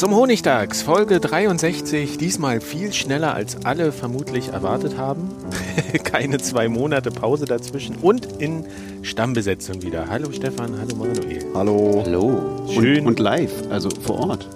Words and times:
Zum 0.00 0.14
Honigtags, 0.14 0.80
Folge 0.80 1.20
63. 1.20 2.16
Diesmal 2.16 2.62
viel 2.62 2.90
schneller 2.90 3.34
als 3.34 3.66
alle 3.66 3.92
vermutlich 3.92 4.48
erwartet 4.48 4.96
haben. 4.96 5.28
Keine 6.04 6.38
zwei 6.38 6.68
Monate 6.68 7.10
Pause 7.10 7.44
dazwischen 7.44 7.96
und 7.96 8.40
in 8.40 8.64
Stammbesetzung 9.02 9.82
wieder. 9.82 10.06
Hallo 10.08 10.32
Stefan, 10.32 10.78
hallo 10.78 10.96
Manuel. 10.96 11.44
Hallo. 11.52 12.02
Hallo. 12.02 12.66
Schön. 12.72 13.00
Und, 13.00 13.08
und 13.08 13.18
live, 13.18 13.52
also 13.68 13.90
vor 13.90 14.26
Ort. 14.26 14.48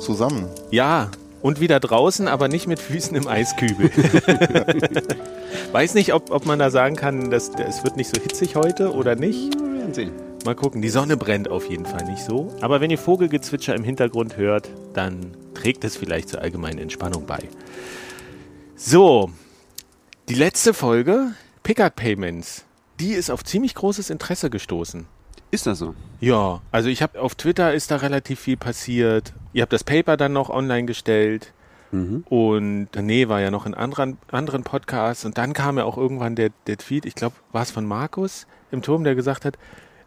Zusammen. 0.00 0.44
Ja, 0.70 1.10
und 1.40 1.60
wieder 1.60 1.80
draußen, 1.80 2.28
aber 2.28 2.48
nicht 2.48 2.66
mit 2.66 2.78
Füßen 2.78 3.16
im 3.16 3.26
Eiskübel. 3.26 3.90
Weiß 5.72 5.94
nicht, 5.94 6.12
ob, 6.12 6.30
ob 6.30 6.44
man 6.44 6.58
da 6.58 6.70
sagen 6.70 6.96
kann, 6.96 7.30
dass 7.30 7.52
es 7.66 7.84
wird 7.84 7.96
nicht 7.96 8.14
so 8.14 8.20
hitzig 8.20 8.54
heute 8.54 8.92
oder 8.92 9.16
nicht. 9.16 9.54
Wir 9.54 9.78
werden 9.78 9.94
sehen. 9.94 10.12
Mal 10.44 10.54
gucken, 10.54 10.80
die 10.80 10.88
Sonne 10.88 11.16
brennt 11.16 11.50
auf 11.50 11.68
jeden 11.68 11.84
Fall 11.84 12.04
nicht 12.04 12.22
so. 12.22 12.50
Aber 12.60 12.80
wenn 12.82 12.90
ihr 12.90 12.98
Vogelgezwitscher 12.98 13.74
im 13.74 13.84
Hintergrund 13.84 14.38
hört, 14.38 14.70
dann 14.92 15.36
trägt 15.54 15.84
es 15.84 15.96
vielleicht 15.96 16.28
zur 16.28 16.40
allgemeinen 16.40 16.78
Entspannung 16.78 17.26
bei. 17.26 17.48
So, 18.76 19.30
die 20.28 20.34
letzte 20.34 20.74
Folge, 20.74 21.32
Pickup 21.62 21.96
Payments, 21.96 22.64
die 22.98 23.12
ist 23.12 23.30
auf 23.30 23.44
ziemlich 23.44 23.74
großes 23.74 24.10
Interesse 24.10 24.50
gestoßen. 24.50 25.06
Ist 25.50 25.66
das 25.66 25.78
so? 25.78 25.94
Ja, 26.20 26.60
also 26.70 26.88
ich 26.88 27.02
habe 27.02 27.20
auf 27.20 27.34
Twitter 27.34 27.74
ist 27.74 27.90
da 27.90 27.96
relativ 27.96 28.40
viel 28.40 28.56
passiert. 28.56 29.32
Ihr 29.52 29.62
habt 29.62 29.72
das 29.72 29.82
Paper 29.84 30.16
dann 30.16 30.32
noch 30.32 30.48
online 30.48 30.86
gestellt. 30.86 31.52
Mhm. 31.90 32.24
Und 32.28 32.88
nee, 32.94 33.28
war 33.28 33.40
ja 33.40 33.50
noch 33.50 33.66
in 33.66 33.74
anderen, 33.74 34.18
anderen 34.30 34.62
Podcasts. 34.62 35.24
Und 35.24 35.38
dann 35.38 35.52
kam 35.52 35.76
ja 35.76 35.84
auch 35.84 35.96
irgendwann 35.96 36.36
der, 36.36 36.50
der 36.66 36.76
Tweet, 36.76 37.04
ich 37.04 37.16
glaube, 37.16 37.34
war 37.52 37.62
es 37.62 37.70
von 37.72 37.84
Markus 37.84 38.46
im 38.70 38.82
Turm, 38.82 39.02
der 39.02 39.16
gesagt 39.16 39.44
hat, 39.44 39.56
"Ey, 39.56 39.64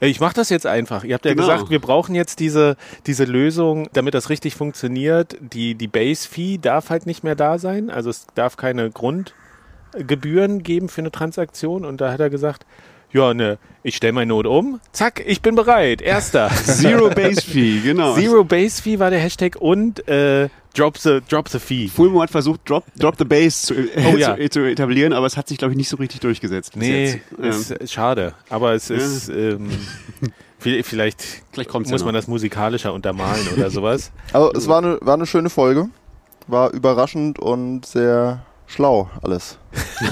ich 0.08 0.20
mache 0.20 0.34
das 0.36 0.50
jetzt 0.50 0.66
einfach. 0.66 1.04
Ihr 1.04 1.14
habt 1.16 1.26
ja 1.26 1.34
Genau. 1.34 1.48
gesagt, 1.48 1.70
wir 1.70 1.80
brauchen 1.80 2.16
jetzt 2.16 2.40
diese, 2.40 2.76
diese 3.06 3.26
Lösung, 3.26 3.88
damit 3.94 4.14
das 4.14 4.30
richtig 4.30 4.56
funktioniert. 4.56 5.38
Die, 5.40 5.76
die 5.76 5.88
Base-Fee 5.88 6.58
darf 6.58 6.90
halt 6.90 7.06
nicht 7.06 7.24
mehr 7.24 7.36
da 7.36 7.58
sein. 7.58 7.90
Also 7.90 8.10
es 8.10 8.26
darf 8.36 8.58
keine 8.58 8.90
Grundgebühren 8.92 10.64
geben 10.64 10.90
für 10.90 11.02
eine 11.02 11.12
Transaktion. 11.12 11.86
Und 11.86 12.02
da 12.02 12.12
hat 12.12 12.20
er 12.20 12.30
gesagt, 12.30 12.66
ja, 13.14 13.34
ne, 13.34 13.58
ich 13.84 13.96
stelle 13.96 14.14
meine 14.14 14.28
Not 14.30 14.46
um. 14.48 14.80
Zack, 14.92 15.24
ich 15.26 15.42
bin 15.42 15.56
bereit. 15.56 16.02
Erster. 16.02 16.50
Zero 16.66 17.10
Base 17.10 17.42
Fee, 17.42 17.80
genau. 17.82 18.16
Zero 18.16 18.44
Base 18.44 18.82
Fee 18.82 19.00
war 19.00 19.10
der 19.10 19.20
Hashtag 19.20 19.56
und 19.60 20.08
äh, 20.08 20.50
Drop 20.76 20.98
the 20.98 21.20
Drop 21.30 21.48
the 21.50 21.60
Fee. 21.60 21.88
Fulmo 21.88 22.22
hat 22.22 22.32
versucht, 22.32 22.68
Drop, 22.68 22.84
Drop 22.98 23.16
the 23.18 23.26
Base 23.26 23.68
zu, 23.68 23.74
Oh 24.14 24.18
ja. 24.18 24.36
zu, 24.38 24.50
zu 24.50 24.60
etablieren, 24.62 25.14
aber 25.14 25.28
es 25.28 25.38
hat 25.38 25.48
sich, 25.48 25.58
glaube 25.58 25.74
ich, 25.74 25.78
nicht 25.78 25.90
so 25.90 25.98
richtig 25.98 26.20
durchgesetzt. 26.22 26.74
bis 26.74 26.82
Nee, 26.82 27.06
jetzt. 27.06 27.20
Ähm, 27.40 27.50
ist, 27.50 27.72
ist 27.72 27.94
schade. 27.94 28.34
Aber 28.50 28.74
es 28.74 28.90
ist 28.90 29.30
ähm, 29.30 29.70
vi- 30.64 30.82
vielleicht 30.84 31.22
Vielleicht 31.52 31.72
muss 31.74 31.90
ja 31.90 31.98
man 31.98 32.06
noch. 32.08 32.14
das 32.14 32.28
musikalischer 32.28 32.94
untermalen 32.94 33.48
oder 33.56 33.70
sowas. 33.70 34.12
Also 34.32 34.52
es 34.54 34.68
war 34.68 34.80
eine, 34.80 34.98
war 35.02 35.14
eine 35.14 35.26
schöne 35.28 35.50
Folge. 35.52 35.90
War 36.48 36.72
überraschend 36.74 37.38
und 37.40 37.86
sehr 37.86 38.44
schlau 38.66 39.10
alles. 39.22 39.60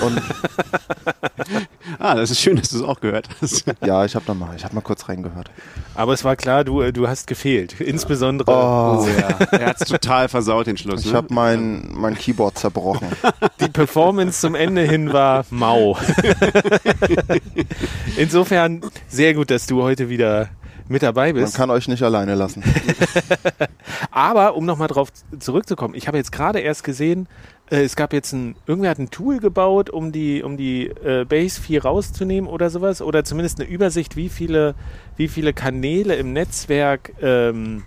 Und 0.01 0.21
ah, 1.99 2.15
das 2.15 2.31
ist 2.31 2.39
schön, 2.39 2.55
dass 2.55 2.69
du 2.69 2.77
es 2.77 2.83
auch 2.83 2.99
gehört 2.99 3.29
hast. 3.41 3.65
ja, 3.85 4.05
ich 4.05 4.15
habe 4.15 4.25
da 4.25 4.33
mal, 4.33 4.55
ich 4.55 4.63
habe 4.63 4.75
mal 4.75 4.81
kurz 4.81 5.07
reingehört. 5.09 5.51
Aber 5.95 6.13
es 6.13 6.23
war 6.23 6.35
klar, 6.35 6.63
du, 6.63 6.81
äh, 6.81 6.93
du 6.93 7.07
hast 7.07 7.27
gefehlt. 7.27 7.79
Insbesondere 7.81 8.51
Oh, 8.51 9.07
ja. 9.07 9.57
Er 9.57 9.67
hat 9.67 9.81
es 9.81 9.87
total 9.87 10.29
versaut, 10.29 10.67
den 10.67 10.77
Schluss. 10.77 11.01
ich 11.01 11.11
ne? 11.11 11.17
habe 11.17 11.33
mein 11.33 11.89
mein 11.93 12.15
Keyboard 12.15 12.57
zerbrochen. 12.57 13.07
die 13.59 13.69
Performance 13.69 14.41
zum 14.41 14.55
Ende 14.55 14.81
hin 14.81 15.13
war 15.13 15.45
mau. 15.49 15.97
Insofern 18.17 18.81
sehr 19.07 19.33
gut, 19.33 19.51
dass 19.51 19.67
du 19.67 19.83
heute 19.83 20.09
wieder 20.09 20.49
mit 20.87 21.03
dabei 21.03 21.33
Man 21.33 21.43
bist. 21.43 21.55
kann 21.55 21.69
euch 21.69 21.87
nicht 21.87 22.03
alleine 22.03 22.35
lassen. 22.35 22.63
Aber 24.11 24.55
um 24.55 24.65
nochmal 24.65 24.89
drauf 24.89 25.09
zurückzukommen, 25.39 25.95
ich 25.95 26.07
habe 26.07 26.17
jetzt 26.17 26.31
gerade 26.31 26.59
erst 26.59 26.83
gesehen, 26.83 27.27
äh, 27.71 27.83
es 27.83 27.95
gab 27.95 28.13
jetzt 28.13 28.33
ein, 28.33 28.55
irgendwer 28.67 28.91
hat 28.91 28.99
ein 28.99 29.09
Tool 29.09 29.39
gebaut, 29.39 29.89
um 29.89 30.11
die, 30.11 30.43
um 30.43 30.57
die 30.57 30.87
äh, 30.87 31.25
Base 31.25 31.59
4 31.59 31.83
rauszunehmen 31.83 32.49
oder 32.49 32.69
sowas, 32.69 33.01
oder 33.01 33.23
zumindest 33.23 33.59
eine 33.59 33.69
Übersicht, 33.69 34.15
wie 34.15 34.29
viele, 34.29 34.75
wie 35.15 35.27
viele 35.27 35.53
Kanäle 35.53 36.15
im 36.15 36.33
Netzwerk 36.33 37.13
ähm, 37.21 37.83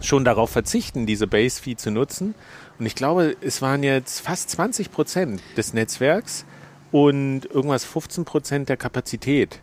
schon 0.00 0.24
darauf 0.24 0.50
verzichten, 0.50 1.06
diese 1.06 1.26
Base 1.26 1.60
Fee 1.60 1.76
zu 1.76 1.90
nutzen. 1.90 2.34
Und 2.78 2.86
ich 2.86 2.94
glaube, 2.94 3.36
es 3.40 3.62
waren 3.62 3.82
jetzt 3.82 4.20
fast 4.20 4.50
20 4.50 4.92
Prozent 4.92 5.42
des 5.56 5.74
Netzwerks 5.74 6.44
und 6.92 7.46
irgendwas 7.46 7.84
15 7.84 8.24
Prozent 8.24 8.68
der 8.68 8.76
Kapazität. 8.76 9.60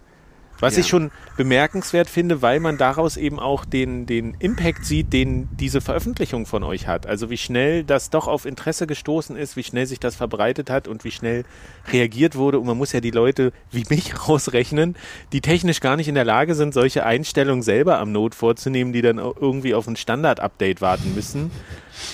Was 0.60 0.76
Ja. 0.76 0.82
ich 0.82 0.88
schon 0.88 1.12
bemerkenswert 1.38 2.10
finde, 2.10 2.42
weil 2.42 2.60
man 2.60 2.78
daraus 2.78 3.18
eben 3.18 3.40
auch 3.40 3.66
den, 3.66 4.06
den 4.06 4.36
Impact 4.40 4.86
sieht, 4.86 5.12
den 5.12 5.50
diese 5.58 5.82
Veröffentlichung 5.82 6.46
von 6.46 6.64
euch 6.64 6.88
hat. 6.88 7.06
Also 7.06 7.30
wie 7.30 7.38
schnell 7.38 7.84
das 7.84 8.10
doch 8.10 8.28
auf 8.28 8.46
Interesse 8.46 8.88
gestoßen 8.88 9.36
ist, 9.36 9.58
wie 9.58 9.64
schnell 9.64 9.86
sich 9.86 10.00
das 10.00 10.16
verbreitet 10.16 10.70
hat 10.70 10.88
und 10.88 11.04
wie 11.04 11.12
schnell 11.12 11.44
reagiert 11.92 12.36
wurde. 12.36 12.60
Und 12.60 12.68
man 12.68 12.78
muss 12.78 12.94
ja 12.94 13.02
die 13.02 13.12
Leute 13.12 13.52
wie 13.72 13.86
mich 13.90 14.14
rausrechnen, 14.30 14.96
die 15.34 15.42
technisch 15.42 15.82
gar 15.82 15.98
nicht 15.98 16.08
in 16.08 16.16
der 16.16 16.26
Lage 16.26 16.56
sind, 16.56 16.74
solche 16.74 17.06
Einstellungen 17.06 17.62
selber 17.64 18.00
am 18.00 18.12
Node 18.12 18.36
vorzunehmen, 18.36 18.94
die 18.94 19.02
dann 19.02 19.18
irgendwie 19.18 19.76
auf 19.76 19.88
ein 19.88 19.96
Standard-Update 19.98 20.82
warten 20.82 21.14
müssen. 21.16 21.52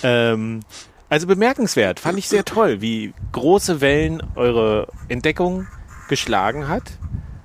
Ähm, 0.03 0.62
also 1.09 1.28
bemerkenswert, 1.28 2.00
fand 2.00 2.18
ich 2.18 2.30
sehr 2.30 2.46
toll, 2.46 2.81
wie 2.81 3.13
große 3.34 3.81
Wellen 3.81 4.24
eure 4.35 4.88
Entdeckung 5.09 5.68
geschlagen 6.07 6.68
hat 6.68 6.84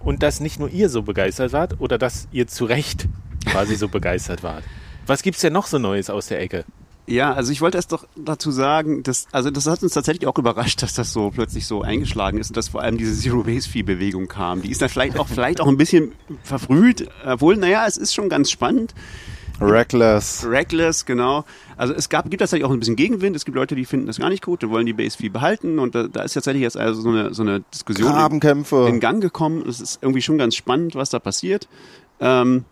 und 0.07 0.23
dass 0.23 0.41
nicht 0.41 0.59
nur 0.59 0.71
ihr 0.71 0.89
so 0.89 1.03
begeistert 1.03 1.53
wart 1.53 1.81
oder 1.81 1.99
dass 1.99 2.29
ihr 2.31 2.47
zu 2.47 2.65
Recht 2.65 3.09
quasi 3.45 3.75
so 3.75 3.89
begeistert 3.89 4.43
wart. 4.43 4.63
Was 5.07 5.23
gibt's 5.23 5.41
denn 5.41 5.53
noch 5.53 5.67
so 5.67 5.79
Neues 5.79 6.11
aus 6.11 6.29
der 6.29 6.41
Ecke? 6.41 6.65
Ja, 7.09 7.33
also 7.33 7.53
ich 7.53 7.61
wollte 7.61 7.79
erst 7.79 7.93
doch 7.93 8.07
dazu 8.17 8.51
sagen, 8.51 9.03
dass, 9.03 9.27
also 9.31 9.51
das 9.51 9.67
hat 9.67 9.83
uns 9.83 9.95
tatsächlich 9.95 10.27
auch 10.27 10.39
überrascht, 10.39 10.83
dass 10.83 10.95
das 10.95 11.13
so 11.13 11.31
plötzlich 11.31 11.67
so 11.67 11.83
eingeschlagen 11.83 12.39
ist 12.39 12.51
und 12.51 12.57
dass 12.57 12.69
vor 12.69 12.83
allem 12.83 12.99
diese 12.99 13.17
Zero-Base-Fee-Bewegung 13.17 14.27
kam. 14.29 14.63
Die 14.63 14.71
ist 14.71 14.81
dann 14.81 14.89
vielleicht 14.89 15.19
auch, 15.19 15.29
vielleicht 15.29 15.61
auch 15.61 15.69
ein 15.69 15.77
bisschen 15.77 16.13
verfrüht, 16.43 17.09
obwohl, 17.25 17.57
naja, 17.57 17.85
es 17.87 17.97
ist 17.97 18.15
schon 18.15 18.29
ganz 18.29 18.51
spannend. 18.51 18.95
Reckless. 19.61 20.47
Reckless, 20.49 21.05
genau. 21.05 21.45
Also 21.77 21.95
es 21.95 22.09
gab, 22.09 22.29
gibt 22.31 22.41
tatsächlich 22.41 22.65
auch 22.67 22.73
ein 22.73 22.79
bisschen 22.79 22.97
Gegenwind. 22.97 23.37
Es 23.37 23.45
gibt 23.45 23.57
Leute, 23.57 23.75
die 23.75 23.85
finden 23.85 24.07
das 24.07 24.19
gar 24.19 24.29
nicht 24.29 24.45
gut, 24.45 24.63
die 24.63 24.71
wollen 24.71 24.87
die 24.87 24.93
Base 24.93 25.17
Fee 25.17 25.29
behalten 25.29 25.79
und 25.79 25.95
da, 25.95 26.09
da 26.09 26.23
ist 26.23 26.35
tatsächlich 26.35 26.63
jetzt 26.63 26.77
also 26.77 27.01
so 27.01 27.09
eine, 27.09 27.35
so 27.35 27.43
eine 27.43 27.61
Diskussion 27.73 28.09
in, 28.09 28.15
Grabenkämpfe. 28.15 28.87
in 28.89 29.01
Gang 29.01 29.21
gekommen. 29.21 29.65
Es 29.69 29.81
ist 29.81 30.03
irgendwie 30.03 30.23
schon 30.23 30.39
ganz 30.39 30.55
spannend, 30.55 30.95
was 30.95 31.11
da 31.11 31.19
passiert. 31.19 31.69
Ähm, 32.21 32.65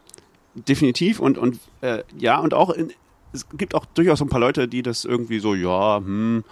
definitiv 0.55 1.21
und, 1.21 1.39
und 1.39 1.59
äh, 1.81 2.03
ja, 2.19 2.39
und 2.39 2.55
auch 2.55 2.71
in, 2.71 2.93
es 3.33 3.47
gibt 3.51 3.75
auch 3.75 3.85
durchaus 3.85 4.23
ein 4.23 4.29
paar 4.29 4.41
Leute, 4.41 4.69
die 4.69 4.83
das 4.83 5.05
irgendwie 5.05 5.41
so, 5.41 5.55
ja, 5.55 5.99
hm, 5.99 6.45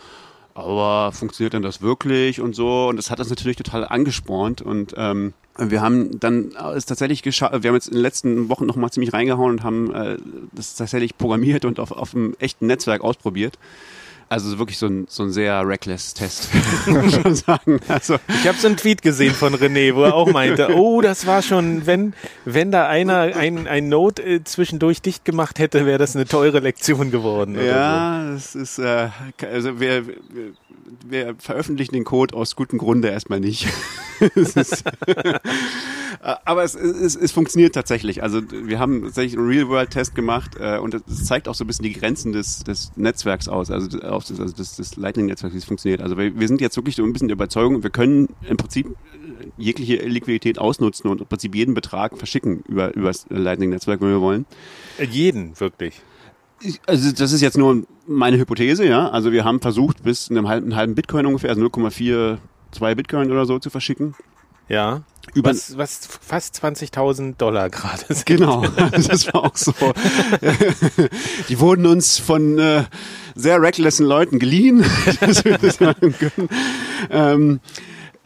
aber 0.55 1.13
funktioniert 1.13 1.55
denn 1.55 1.63
das 1.63 1.81
wirklich 1.83 2.41
und 2.41 2.55
so 2.55 2.89
und 2.89 2.97
das 2.97 3.11
hat 3.11 3.19
das 3.19 3.31
natürlich 3.31 3.57
total 3.57 3.87
angespornt 3.87 4.63
und 4.63 4.95
ähm, 4.97 5.33
wir 5.59 5.83
haben 5.83 6.19
dann 6.19 6.53
es 6.75 6.87
tatsächlich 6.87 7.23
geschafft, 7.23 7.63
wir 7.63 7.69
haben 7.69 7.75
jetzt 7.75 7.89
in 7.89 7.95
den 7.95 8.03
letzten 8.03 8.49
Wochen 8.49 8.67
noch 8.67 8.77
mal 8.77 8.91
ziemlich 8.91 9.13
reingehauen 9.13 9.51
und 9.53 9.63
haben 9.63 9.95
äh, 9.95 10.17
das 10.53 10.75
tatsächlich 10.75 11.17
programmiert 11.19 11.65
und 11.65 11.79
auf, 11.79 11.93
auf 11.93 12.15
einem 12.15 12.35
echten 12.39 12.67
Netzwerk 12.67 13.03
ausprobiert. 13.03 13.59
Also 14.33 14.59
wirklich 14.59 14.79
so 14.79 14.87
ein, 14.87 15.05
so 15.11 15.25
ein 15.25 15.31
sehr 15.31 15.61
reckless 15.69 16.15
Test, 16.15 16.49
muss 16.87 17.23
man 17.23 17.35
sagen. 17.35 17.81
Also, 17.87 18.17
Ich 18.29 18.49
habe 18.49 18.57
so 18.57 18.67
einen 18.67 18.79
Tweet 18.79 19.03
gesehen 19.03 19.35
von 19.35 19.55
René, 19.55 19.95
wo 19.95 20.05
er 20.05 20.15
auch 20.15 20.33
meinte, 20.33 20.69
oh, 20.75 21.03
das 21.03 21.27
war 21.27 21.43
schon, 21.43 21.85
wenn, 21.85 22.15
wenn 22.47 22.71
da 22.71 22.89
einer 22.89 23.37
ein, 23.37 23.69
ein 23.69 23.91
Note 23.91 24.23
äh, 24.23 24.43
zwischendurch 24.43 25.03
dicht 25.03 25.27
gemacht 25.27 25.59
hätte, 25.59 25.85
wäre 25.85 25.99
das 25.99 26.17
eine 26.17 26.25
teure 26.25 26.61
Lektion 26.61 27.11
geworden. 27.11 27.63
ja, 27.63 28.33
das 28.33 28.55
ist, 28.55 28.79
äh, 28.79 29.11
also 29.53 29.79
wir, 29.81 30.05
wir, 31.07 31.35
veröffentlichen 31.39 31.95
den 31.95 32.05
Code 32.05 32.35
aus 32.35 32.57
gutem 32.57 32.79
Grunde 32.79 33.09
erstmal 33.09 33.41
nicht. 33.41 33.69
Aber 36.21 36.63
es, 36.63 36.75
es, 36.75 37.17
es 37.17 37.33
funktioniert 37.33 37.75
tatsächlich. 37.75 38.23
Also 38.23 38.41
wir 38.51 38.79
haben 38.79 39.03
tatsächlich 39.03 39.37
einen 39.37 39.49
Real-World-Test 39.49 40.15
gemacht 40.15 40.53
äh, 40.61 40.79
und 40.79 40.95
es 40.95 41.25
zeigt 41.25 41.49
auch 41.49 41.55
so 41.55 41.65
ein 41.65 41.67
bisschen 41.67 41.85
die 41.85 41.93
Grenzen 41.93 42.33
des, 42.33 42.65
des 42.65 42.93
Netzwerks 42.97 43.49
aus, 43.49 43.71
also, 43.71 44.01
auch 44.03 44.23
des, 44.23 44.39
also 44.39 44.55
des, 44.55 44.77
des 44.77 44.97
Lightning-Netzwerks, 44.97 45.55
wie 45.55 45.59
es 45.59 45.65
funktioniert. 45.65 46.03
Also 46.03 46.17
wir, 46.17 46.39
wir 46.39 46.49
sind 46.49 46.61
jetzt 46.61 46.77
wirklich 46.77 46.97
so 46.97 47.03
ein 47.03 47.13
bisschen 47.13 47.29
der 47.29 47.35
Überzeugung, 47.35 47.83
wir 47.83 47.91
können 47.91 48.29
im 48.49 48.57
Prinzip 48.57 48.95
jegliche 49.57 49.97
Liquidität 49.97 50.59
ausnutzen 50.59 51.11
und 51.11 51.21
im 51.21 51.27
Prinzip 51.27 51.55
jeden 51.55 51.75
Betrag 51.75 52.17
verschicken 52.17 52.63
über, 52.69 52.95
über 52.95 53.09
das 53.09 53.27
Lightning-Netzwerk, 53.29 54.01
wenn 54.01 54.11
wir 54.11 54.21
wollen. 54.21 54.47
Jeden, 55.11 55.59
wirklich. 55.59 56.01
Also 56.87 57.13
das 57.13 57.33
ist 57.33 57.41
jetzt 57.41 57.59
nur 57.59 57.83
meine 58.07 58.39
Hypothese, 58.39 58.87
ja. 58.87 59.09
Also 59.09 59.33
wir 59.33 59.45
haben 59.45 59.61
versucht, 59.61 60.03
bis 60.03 60.31
einem 60.31 60.49
halben, 60.49 60.77
halben 60.77 60.95
Bitcoin 60.95 61.27
ungefähr, 61.27 61.51
also 61.51 61.63
0,42 61.63 62.95
Bitcoin 62.95 63.31
oder 63.31 63.47
so 63.47 63.59
zu 63.59 63.71
verschicken. 63.71 64.15
Ja. 64.69 65.03
Über, 65.35 65.51
Was, 65.51 65.77
was 65.79 66.01
fast 66.21 66.63
20.000 66.63 67.37
Dollar 67.37 67.71
gerade 67.71 68.03
sind. 68.09 68.27
Genau, 68.27 68.67
das 68.91 69.33
war 69.33 69.45
auch 69.45 69.57
so. 69.57 69.73
Die 71.49 71.61
wurden 71.61 71.87
uns 71.87 72.19
von 72.19 72.59
äh, 72.59 72.85
sehr 73.35 73.63
recklesen 73.63 74.07
Leuten 74.07 74.39
geliehen, 74.39 74.85
dass 75.21 75.45
wir 75.45 75.59
das 75.59 75.81
machen 75.81 76.15
können. 76.19 76.49
Ähm, 77.11 77.61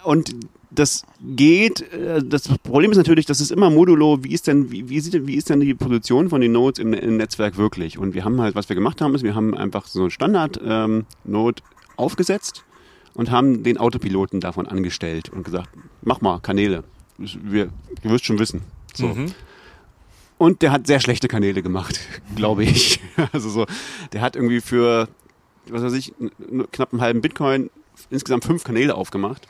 und 0.05 0.35
das 0.71 1.05
geht. 1.21 1.81
äh, 1.93 2.23
Das 2.23 2.49
Problem 2.59 2.91
ist 2.91 2.97
natürlich, 2.97 3.27
das 3.27 3.41
ist 3.41 3.51
immer 3.51 3.71
modulo. 3.71 4.19
Wie 4.23 4.33
ist 4.33 4.47
denn, 4.47 4.71
wie, 4.71 4.89
wie, 4.89 5.01
sieht, 5.01 5.27
wie 5.27 5.35
ist 5.37 5.49
denn 5.51 5.61
die 5.61 5.75
Position 5.75 6.29
von 6.29 6.41
den 6.41 6.53
Nodes 6.53 6.79
im, 6.79 6.93
im 6.93 7.17
Netzwerk 7.17 7.57
wirklich? 7.57 7.99
Und 7.99 8.15
wir 8.15 8.25
haben 8.25 8.41
halt, 8.41 8.55
was 8.55 8.69
wir 8.69 8.77
gemacht 8.77 9.01
haben, 9.01 9.15
ist, 9.15 9.23
wir 9.23 9.35
haben 9.35 9.55
einfach 9.57 9.87
so 9.87 10.03
einen 10.03 10.11
Standard-Node 10.11 11.63
aufgesetzt 11.97 12.65
und 13.15 13.31
haben 13.31 13.63
den 13.63 13.79
Autopiloten 13.79 14.41
davon 14.41 14.67
angestellt 14.67 15.31
und 15.31 15.45
gesagt, 15.45 15.71
mach 16.03 16.21
mal 16.21 16.41
Kanäle. 16.41 16.85
Wir, 17.19 17.71
du 18.03 18.11
wirst 18.11 18.27
schon 18.27 18.39
wissen. 18.39 18.63
So. 18.95 19.07
Mhm. 19.09 19.33
Und 20.39 20.61
der 20.61 20.71
hat 20.71 20.87
sehr 20.87 21.01
schlechte 21.01 21.29
Kanäle 21.29 21.63
gemacht, 21.63 21.99
glaube 22.37 22.65
ich. 22.65 23.01
Also 23.33 23.49
so, 23.49 23.65
der 24.13 24.21
hat 24.21 24.37
irgendwie 24.37 24.61
für, 24.61 25.09
was 25.71 25.83
weiß 25.83 25.95
ich, 25.95 26.13
knapp 26.73 26.93
einen 26.93 27.01
halben 27.01 27.23
Bitcoin 27.23 27.71
insgesamt 28.11 28.45
fünf 28.45 28.63
Kanäle 28.63 28.95
aufgemacht. 28.95 29.49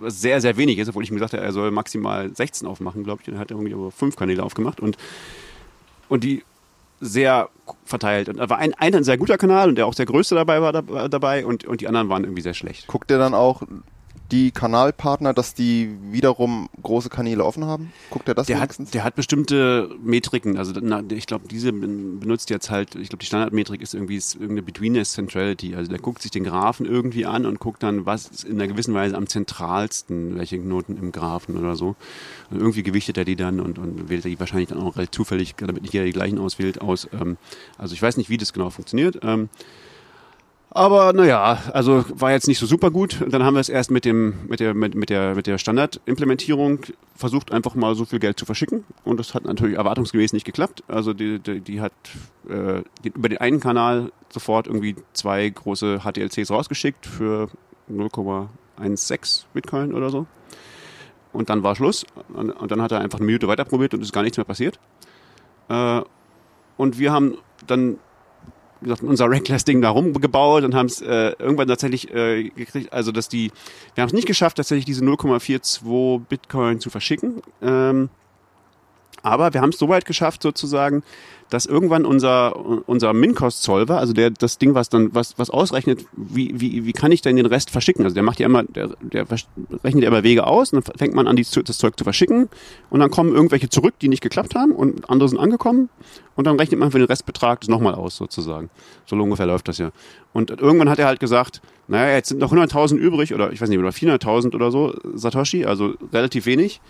Was 0.00 0.20
sehr, 0.20 0.40
sehr 0.40 0.56
wenig 0.56 0.78
ist, 0.78 0.88
obwohl 0.88 1.02
ich 1.02 1.10
mir 1.10 1.16
gesagt 1.16 1.32
habe, 1.34 1.42
er 1.42 1.52
soll 1.52 1.70
maximal 1.70 2.34
16 2.34 2.66
aufmachen, 2.68 3.04
glaube 3.04 3.22
ich. 3.22 3.28
Er 3.32 3.38
hat 3.38 3.50
irgendwie 3.50 3.74
aber 3.74 3.90
fünf 3.90 4.16
Kanäle 4.16 4.42
aufgemacht 4.42 4.80
und, 4.80 4.96
und 6.08 6.24
die 6.24 6.42
sehr 7.00 7.48
verteilt. 7.84 8.28
Und 8.28 8.38
da 8.38 8.48
war 8.50 8.58
ein, 8.58 8.74
ein 8.74 9.04
sehr 9.04 9.18
guter 9.18 9.38
Kanal 9.38 9.68
und 9.68 9.74
der 9.76 9.86
auch 9.86 9.94
der 9.94 10.06
größte 10.06 10.34
dabei 10.34 10.60
war 10.62 10.72
da- 10.72 11.08
dabei 11.08 11.46
und, 11.46 11.64
und 11.64 11.80
die 11.80 11.86
anderen 11.88 12.08
waren 12.08 12.24
irgendwie 12.24 12.42
sehr 12.42 12.54
schlecht. 12.54 12.86
Guckt 12.88 13.10
ihr 13.10 13.18
dann 13.18 13.34
auch 13.34 13.62
die 14.30 14.50
Kanalpartner, 14.50 15.32
dass 15.32 15.54
die 15.54 15.96
wiederum 16.10 16.68
große 16.82 17.08
Kanäle 17.08 17.44
offen 17.44 17.64
haben? 17.64 17.92
Guckt 18.10 18.28
ihr 18.28 18.34
das 18.34 18.46
Der 18.46 18.58
wenigstens? 18.58 18.88
hat, 18.88 18.94
der 18.94 19.04
hat 19.04 19.14
bestimmte 19.14 19.90
Metriken. 20.02 20.58
Also 20.58 20.72
na, 20.80 21.02
ich 21.10 21.26
glaube, 21.26 21.48
diese 21.48 21.72
ben- 21.72 22.20
benutzt 22.20 22.50
jetzt 22.50 22.70
halt, 22.70 22.94
ich 22.94 23.08
glaube, 23.08 23.20
die 23.20 23.26
Standardmetrik 23.26 23.80
ist 23.80 23.94
irgendwie 23.94 24.16
ist 24.16 24.34
irgendeine 24.34 24.62
Betweenness 24.62 25.12
Centrality. 25.12 25.74
Also 25.74 25.90
der 25.90 25.98
guckt 26.00 26.20
sich 26.20 26.30
den 26.30 26.44
Graphen 26.44 26.84
irgendwie 26.84 27.24
an 27.26 27.46
und 27.46 27.58
guckt 27.58 27.82
dann, 27.82 28.04
was 28.06 28.26
ist 28.28 28.44
in 28.44 28.56
einer 28.56 28.68
gewissen 28.68 28.92
Weise 28.94 29.16
am 29.16 29.26
zentralsten, 29.28 30.36
welche 30.36 30.58
Knoten 30.58 30.96
im 30.96 31.10
Graphen 31.12 31.56
oder 31.56 31.74
so. 31.76 31.96
Und 32.50 32.58
irgendwie 32.60 32.82
gewichtet 32.82 33.16
er 33.18 33.24
die 33.24 33.36
dann 33.36 33.60
und, 33.60 33.78
und 33.78 34.08
wählt 34.10 34.24
er 34.24 34.30
die 34.30 34.38
wahrscheinlich 34.40 34.68
dann 34.68 34.78
auch 34.78 34.96
relativ 34.96 35.12
zufällig, 35.12 35.54
damit 35.56 35.82
nicht 35.82 35.94
jeder 35.94 36.04
die 36.04 36.12
gleichen 36.12 36.38
auswählt, 36.38 36.80
aus. 36.80 37.08
Ähm, 37.18 37.38
also 37.78 37.94
ich 37.94 38.02
weiß 38.02 38.16
nicht, 38.18 38.28
wie 38.30 38.36
das 38.36 38.52
genau 38.52 38.70
funktioniert. 38.70 39.18
Aber 40.78 41.12
naja, 41.12 41.58
also 41.72 42.04
war 42.08 42.30
jetzt 42.30 42.46
nicht 42.46 42.60
so 42.60 42.66
super 42.66 42.92
gut. 42.92 43.24
Dann 43.28 43.42
haben 43.42 43.54
wir 43.54 43.60
es 43.60 43.68
erst 43.68 43.90
mit 43.90 44.04
dem 44.04 44.46
mit 44.46 44.60
der 44.60 44.74
mit, 44.74 44.94
mit 44.94 45.10
der 45.10 45.34
mit 45.34 45.48
der 45.48 45.58
Standardimplementierung 45.58 46.82
versucht, 47.16 47.50
einfach 47.50 47.74
mal 47.74 47.96
so 47.96 48.04
viel 48.04 48.20
Geld 48.20 48.38
zu 48.38 48.46
verschicken. 48.46 48.84
Und 49.02 49.18
das 49.18 49.34
hat 49.34 49.44
natürlich 49.44 49.76
erwartungsgemäß 49.76 50.32
nicht 50.34 50.44
geklappt. 50.44 50.84
Also 50.86 51.14
die, 51.14 51.40
die, 51.40 51.58
die 51.62 51.80
hat 51.80 51.90
äh, 52.48 52.82
die, 53.02 53.08
über 53.08 53.28
den 53.28 53.38
einen 53.38 53.58
Kanal 53.58 54.12
sofort 54.28 54.68
irgendwie 54.68 54.94
zwei 55.14 55.48
große 55.48 56.02
HTLCs 56.04 56.52
rausgeschickt 56.52 57.06
für 57.06 57.48
0,16 57.90 59.46
Bitcoin 59.54 59.94
oder 59.94 60.10
so. 60.10 60.26
Und 61.32 61.50
dann 61.50 61.64
war 61.64 61.74
Schluss. 61.74 62.06
Und, 62.32 62.52
und 62.52 62.70
dann 62.70 62.82
hat 62.82 62.92
er 62.92 63.00
einfach 63.00 63.18
eine 63.18 63.26
Minute 63.26 63.48
weiterprobiert 63.48 63.94
und 63.94 64.02
ist 64.02 64.12
gar 64.12 64.22
nichts 64.22 64.36
mehr 64.36 64.44
passiert. 64.44 64.78
Äh, 65.68 66.02
und 66.76 67.00
wir 67.00 67.10
haben 67.10 67.36
dann 67.66 67.98
wie 68.80 68.84
gesagt, 68.84 69.02
unser 69.02 69.30
Reckless-Ding 69.30 69.80
da 69.80 69.90
rumgebaut 69.90 70.64
und 70.64 70.74
haben 70.74 70.86
es 70.86 71.00
äh, 71.00 71.32
irgendwann 71.38 71.68
tatsächlich 71.68 72.12
äh, 72.14 72.50
gekriegt, 72.50 72.92
also 72.92 73.12
dass 73.12 73.28
die, 73.28 73.50
wir 73.94 74.02
haben 74.02 74.08
es 74.08 74.14
nicht 74.14 74.26
geschafft, 74.26 74.56
tatsächlich 74.56 74.84
diese 74.84 75.04
0,42 75.04 76.20
Bitcoin 76.28 76.80
zu 76.80 76.90
verschicken. 76.90 77.42
Ähm, 77.62 78.10
aber 79.22 79.54
wir 79.54 79.60
haben 79.60 79.70
es 79.70 79.78
so 79.78 79.88
weit 79.88 80.04
geschafft, 80.04 80.42
sozusagen, 80.42 81.02
dass 81.50 81.66
irgendwann 81.66 82.04
unser, 82.04 82.56
unser 82.88 83.12
Min-Cost-Solver, 83.14 83.98
also 83.98 84.12
der, 84.12 84.30
das 84.30 84.58
Ding, 84.58 84.74
was 84.74 84.90
dann, 84.90 85.14
was, 85.14 85.38
was 85.38 85.48
ausrechnet, 85.48 86.04
wie, 86.14 86.60
wie, 86.60 86.84
wie 86.84 86.92
kann 86.92 87.10
ich 87.10 87.22
denn 87.22 87.36
den 87.36 87.46
Rest 87.46 87.70
verschicken? 87.70 88.04
Also 88.04 88.14
der 88.14 88.22
macht 88.22 88.38
ja 88.38 88.46
immer, 88.46 88.64
der, 88.64 88.90
der 89.00 89.26
rechnet 89.82 90.02
ja 90.02 90.08
immer 90.08 90.22
Wege 90.22 90.46
aus 90.46 90.72
und 90.72 90.86
dann 90.86 90.96
fängt 90.96 91.14
man 91.14 91.26
an, 91.26 91.36
die, 91.36 91.46
das 91.64 91.78
Zeug 91.78 91.96
zu 91.96 92.04
verschicken 92.04 92.48
und 92.90 93.00
dann 93.00 93.10
kommen 93.10 93.34
irgendwelche 93.34 93.70
zurück, 93.70 93.94
die 94.00 94.08
nicht 94.08 94.22
geklappt 94.22 94.54
haben 94.54 94.72
und 94.72 95.08
andere 95.08 95.28
sind 95.28 95.38
angekommen 95.38 95.88
und 96.36 96.46
dann 96.46 96.56
rechnet 96.56 96.80
man 96.80 96.90
für 96.90 96.98
den 96.98 97.06
Restbetrag 97.06 97.60
das 97.60 97.68
nochmal 97.68 97.94
aus, 97.94 98.16
sozusagen. 98.16 98.68
So 99.06 99.16
ungefähr 99.16 99.46
läuft 99.46 99.68
das 99.68 99.78
ja. 99.78 99.90
Und 100.34 100.50
irgendwann 100.50 100.90
hat 100.90 100.98
er 100.98 101.06
halt 101.06 101.20
gesagt, 101.20 101.62
naja, 101.86 102.14
jetzt 102.14 102.28
sind 102.28 102.38
noch 102.38 102.52
100.000 102.52 102.96
übrig 102.96 103.32
oder 103.32 103.52
ich 103.52 103.60
weiß 103.60 103.70
nicht, 103.70 103.78
oder 103.78 103.88
400.000 103.88 104.54
oder 104.54 104.70
so, 104.70 104.94
Satoshi, 105.14 105.64
also 105.64 105.94
relativ 106.12 106.44
wenig. 106.44 106.80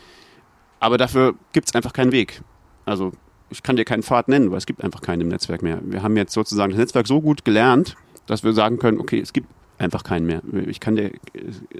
Aber 0.81 0.99
dafür 0.99 1.35
gibt's 1.53 1.75
einfach 1.75 1.93
keinen 1.93 2.13
Weg. 2.13 2.43
Also 2.85 3.13
ich 3.51 3.63
kann 3.63 3.77
dir 3.77 3.85
keinen 3.85 4.03
Pfad 4.03 4.29
nennen, 4.29 4.51
weil 4.51 4.59
es 4.59 4.67
gibt 4.67 4.83
einfach 4.85 5.01
keinen 5.01 5.23
im 5.23 5.29
Netzwerk 5.29 5.63
mehr. 5.63 5.81
Wir 5.83 6.03
haben 6.03 6.17
jetzt 6.17 6.33
sozusagen 6.33 6.71
das 6.71 6.79
Netzwerk 6.79 7.07
so 7.07 7.21
gut 7.21 7.45
gelernt, 7.45 7.97
dass 8.27 8.45
wir 8.45 8.53
sagen 8.53 8.79
können, 8.79 9.01
okay, 9.01 9.21
es 9.21 9.33
gibt 9.33 9.49
einfach 9.79 10.05
keinen 10.05 10.27
mehr. 10.27 10.43
Ich 10.67 10.81
kann 10.81 10.97
dir, 10.97 11.13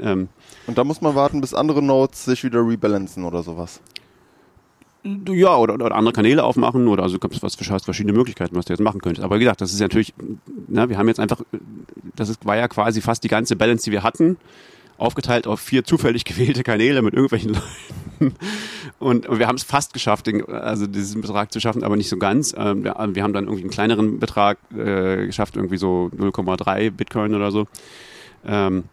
ähm, 0.01 0.29
Und 0.67 0.79
da 0.79 0.85
muss 0.85 1.01
man 1.01 1.15
warten, 1.15 1.41
bis 1.41 1.55
andere 1.55 1.83
Nodes 1.83 2.25
sich 2.25 2.45
wieder 2.45 2.61
rebalancen 2.67 3.25
oder 3.25 3.43
sowas. 3.43 3.81
ja, 5.05 5.57
oder, 5.57 5.75
oder 5.75 5.95
andere 5.95 6.13
Kanäle 6.13 6.45
aufmachen 6.45 6.89
oder 6.89 7.03
also 7.03 7.19
was 7.21 7.71
hast 7.71 7.85
verschiedene 7.85 8.17
Möglichkeiten, 8.17 8.57
was 8.57 8.67
du 8.67 8.73
jetzt 8.73 8.81
machen 8.81 9.01
könntest. 9.01 9.25
Aber 9.25 9.37
wie 9.37 9.41
gesagt, 9.41 9.61
das 9.61 9.73
ist 9.73 9.81
natürlich, 9.81 10.15
na, 10.69 10.89
wir 10.89 10.97
haben 10.97 11.09
jetzt 11.09 11.21
einfach, 11.21 11.41
das 12.17 12.29
ist, 12.29 12.45
war 12.47 12.57
ja 12.57 12.69
quasi 12.69 13.01
fast 13.01 13.25
die 13.25 13.29
ganze 13.29 13.57
Balance, 13.57 13.85
die 13.85 13.93
wir 13.93 14.03
hatten, 14.03 14.39
aufgeteilt 14.97 15.47
auf 15.47 15.61
vier 15.61 15.85
zufällig 15.85 16.25
gewählte 16.25 16.63
Kanäle 16.63 17.03
mit 17.03 17.15
irgendwelchen 17.15 17.55
Leuten. 17.55 18.08
Und, 18.99 19.27
und 19.27 19.39
wir 19.39 19.47
haben 19.47 19.57
es 19.57 19.63
fast 19.63 19.93
geschafft, 19.93 20.27
den, 20.27 20.45
also 20.49 20.87
diesen 20.87 21.21
Betrag 21.21 21.53
zu 21.53 21.61
schaffen, 21.61 21.85
aber 21.85 21.97
nicht 21.97 22.09
so 22.09 22.17
ganz. 22.17 22.55
Ähm, 22.57 22.83
wir, 22.83 22.97
wir 23.13 23.23
haben 23.23 23.33
dann 23.33 23.45
irgendwie 23.45 23.63
einen 23.63 23.71
kleineren 23.71 24.19
Betrag 24.19 24.59
äh, 24.77 25.27
geschafft, 25.27 25.57
irgendwie 25.57 25.77
so 25.77 26.11
0,3 26.17 26.91
Bitcoin 26.91 27.35
oder 27.35 27.53
so. 27.53 27.69
Ähm, 28.45 28.85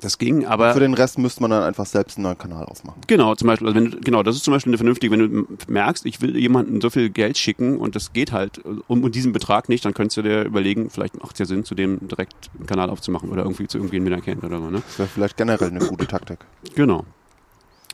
das 0.00 0.16
ging, 0.16 0.46
aber 0.46 0.72
Für 0.72 0.80
den 0.80 0.94
Rest 0.94 1.18
müsste 1.18 1.42
man 1.42 1.50
dann 1.50 1.62
einfach 1.62 1.84
selbst 1.84 2.16
einen 2.16 2.24
neuen 2.24 2.38
Kanal 2.38 2.64
aufmachen. 2.64 3.02
Genau, 3.06 3.34
zum 3.34 3.48
Beispiel, 3.48 3.68
also 3.68 3.78
wenn 3.78 3.90
du, 3.90 4.00
genau, 4.00 4.22
das 4.22 4.36
ist 4.36 4.44
zum 4.44 4.52
Beispiel 4.52 4.70
eine 4.70 4.78
vernünftige, 4.78 5.12
wenn 5.12 5.18
du 5.18 5.46
merkst, 5.68 6.06
ich 6.06 6.22
will 6.22 6.36
jemandem 6.36 6.80
so 6.80 6.88
viel 6.88 7.10
Geld 7.10 7.36
schicken 7.36 7.76
und 7.76 7.96
das 7.96 8.12
geht 8.12 8.32
halt 8.32 8.62
um, 8.64 9.04
um 9.04 9.12
diesen 9.12 9.32
Betrag 9.32 9.68
nicht, 9.68 9.84
dann 9.84 9.92
könntest 9.92 10.16
du 10.16 10.22
dir 10.22 10.44
überlegen, 10.44 10.88
vielleicht 10.88 11.20
macht 11.22 11.34
es 11.34 11.40
ja 11.40 11.44
Sinn, 11.44 11.64
zu 11.64 11.74
dem 11.74 12.08
direkt 12.08 12.50
einen 12.56 12.66
Kanal 12.66 12.88
aufzumachen 12.88 13.28
oder 13.28 13.42
irgendwie 13.42 13.66
zu 13.66 13.78
er 13.78 14.20
kennt 14.20 14.42
oder 14.42 14.58
so, 14.58 14.70
ne? 14.70 14.82
Das 14.86 14.98
wäre 14.98 15.08
vielleicht 15.08 15.36
generell 15.36 15.68
eine 15.68 15.80
gute 15.80 16.06
Taktik. 16.06 16.38
Genau. 16.74 17.04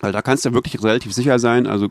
Weil 0.01 0.13
da 0.13 0.21
kannst 0.21 0.45
du 0.45 0.53
wirklich 0.53 0.83
relativ 0.83 1.13
sicher 1.15 1.39
sein. 1.39 1.67
Also 1.67 1.89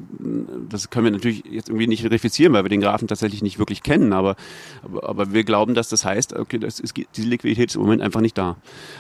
das 0.69 0.89
können 0.89 1.05
wir 1.05 1.11
natürlich 1.11 1.43
jetzt 1.49 1.69
irgendwie 1.69 1.87
nicht 1.87 2.01
verifizieren, 2.01 2.53
weil 2.53 2.63
wir 2.63 2.69
den 2.69 2.81
Graphen 2.81 3.07
tatsächlich 3.07 3.41
nicht 3.41 3.57
wirklich 3.57 3.81
kennen. 3.81 4.13
Aber, 4.13 4.35
aber, 4.83 5.09
aber 5.09 5.33
wir 5.33 5.43
glauben, 5.43 5.73
dass 5.73 5.89
das 5.89 6.05
heißt, 6.05 6.33
okay, 6.33 6.59
das 6.59 6.79
ist, 6.79 6.93
diese 7.15 7.27
Liquidität 7.27 7.71
ist 7.71 7.75
im 7.75 7.81
Moment 7.81 8.01
einfach 8.01 8.21
nicht 8.21 8.37
da 8.37 8.57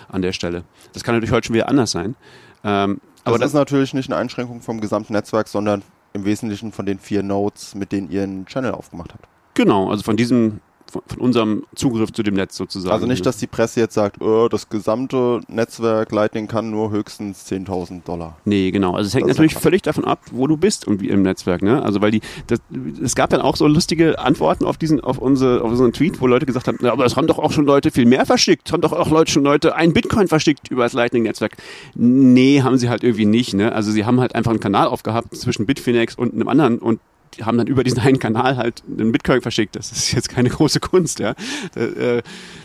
an 0.09 0.21
der 0.21 0.33
Stelle. 0.33 0.63
Das 0.93 1.03
kann 1.03 1.13
natürlich 1.13 1.31
heute 1.31 1.47
schon 1.47 1.53
wieder 1.53 1.69
anders 1.69 1.91
sein. 1.91 2.15
Ähm, 2.63 2.99
Aber 3.23 3.35
aber 3.35 3.39
das 3.39 3.49
ist 3.49 3.53
natürlich 3.53 3.93
nicht 3.93 4.09
eine 4.09 4.19
Einschränkung 4.19 4.61
vom 4.61 4.81
gesamten 4.81 5.13
Netzwerk, 5.13 5.47
sondern 5.47 5.83
im 6.13 6.25
Wesentlichen 6.25 6.71
von 6.71 6.85
den 6.85 6.97
vier 6.97 7.21
Nodes, 7.21 7.75
mit 7.75 7.91
denen 7.91 8.09
ihr 8.09 8.23
einen 8.23 8.45
Channel 8.45 8.71
aufgemacht 8.71 9.13
habt. 9.13 9.27
Genau, 9.53 9.89
also 9.89 10.03
von 10.03 10.17
diesem 10.17 10.61
von, 10.91 11.01
von 11.07 11.19
unserem 11.19 11.65
Zugriff 11.75 12.11
zu 12.11 12.23
dem 12.23 12.35
Netz 12.35 12.55
sozusagen. 12.55 12.93
Also 12.93 13.07
nicht, 13.07 13.25
dass 13.25 13.37
die 13.37 13.47
Presse 13.47 13.79
jetzt 13.79 13.93
sagt, 13.93 14.21
oh, 14.21 14.47
das 14.47 14.69
gesamte 14.69 15.41
Netzwerk 15.47 16.11
Lightning 16.11 16.47
kann 16.47 16.71
nur 16.71 16.91
höchstens 16.91 17.45
10.000 17.49 18.03
Dollar. 18.03 18.37
Nee, 18.45 18.71
genau. 18.71 18.95
Also 18.95 19.07
es 19.07 19.13
hängt 19.13 19.29
Das 19.29 19.37
natürlich 19.37 19.55
völlig 19.55 19.81
davon 19.81 20.05
ab, 20.05 20.19
wo 20.31 20.47
du 20.47 20.57
bist 20.57 20.87
und 20.87 21.01
wie 21.01 21.09
im 21.09 21.21
Netzwerk, 21.21 21.61
ne? 21.61 21.81
Also 21.81 22.01
weil 22.01 22.11
die, 22.11 22.21
das, 22.47 22.59
es 23.03 23.15
gab 23.15 23.29
dann 23.29 23.41
auch 23.41 23.55
so 23.55 23.67
lustige 23.67 24.19
Antworten 24.19 24.65
auf 24.65 24.77
diesen, 24.77 25.01
auf 25.01 25.17
unsere, 25.17 25.61
auf 25.61 25.71
unseren 25.71 25.93
Tweet, 25.93 26.21
wo 26.21 26.27
Leute 26.27 26.45
gesagt 26.45 26.67
haben, 26.67 26.77
ja, 26.81 26.91
aber 26.91 27.05
es 27.05 27.15
haben 27.15 27.27
doch 27.27 27.39
auch 27.39 27.51
schon 27.51 27.65
Leute 27.65 27.91
viel 27.91 28.05
mehr 28.05 28.25
verschickt, 28.25 28.67
es 28.67 28.73
haben 28.73 28.81
doch 28.81 28.93
auch 28.93 29.09
Leute 29.09 29.31
schon 29.31 29.43
Leute 29.43 29.75
ein 29.75 29.93
Bitcoin 29.93 30.27
verschickt 30.27 30.69
über 30.69 30.83
das 30.83 30.93
Lightning-Netzwerk. 30.93 31.57
Nee, 31.95 32.61
haben 32.61 32.77
sie 32.77 32.89
halt 32.89 33.03
irgendwie 33.03 33.25
nicht, 33.25 33.53
ne? 33.53 33.71
Also 33.71 33.91
sie 33.91 34.05
haben 34.05 34.19
halt 34.19 34.35
einfach 34.35 34.51
einen 34.51 34.59
Kanal 34.59 34.87
aufgehabt 34.87 35.35
zwischen 35.35 35.65
Bitfinex 35.65 36.15
und 36.15 36.33
einem 36.33 36.47
anderen 36.47 36.79
und 36.79 36.99
die 37.37 37.43
haben 37.43 37.57
dann 37.57 37.67
über 37.67 37.83
diesen 37.83 37.99
einen 37.99 38.19
Kanal 38.19 38.57
halt 38.57 38.83
einen 38.87 39.11
Bitcoin 39.11 39.41
verschickt. 39.41 39.75
Das 39.75 39.91
ist 39.91 40.11
jetzt 40.11 40.29
keine 40.29 40.49
große 40.49 40.79
Kunst, 40.79 41.19
ja. 41.19 41.35
Äh, 41.75 42.21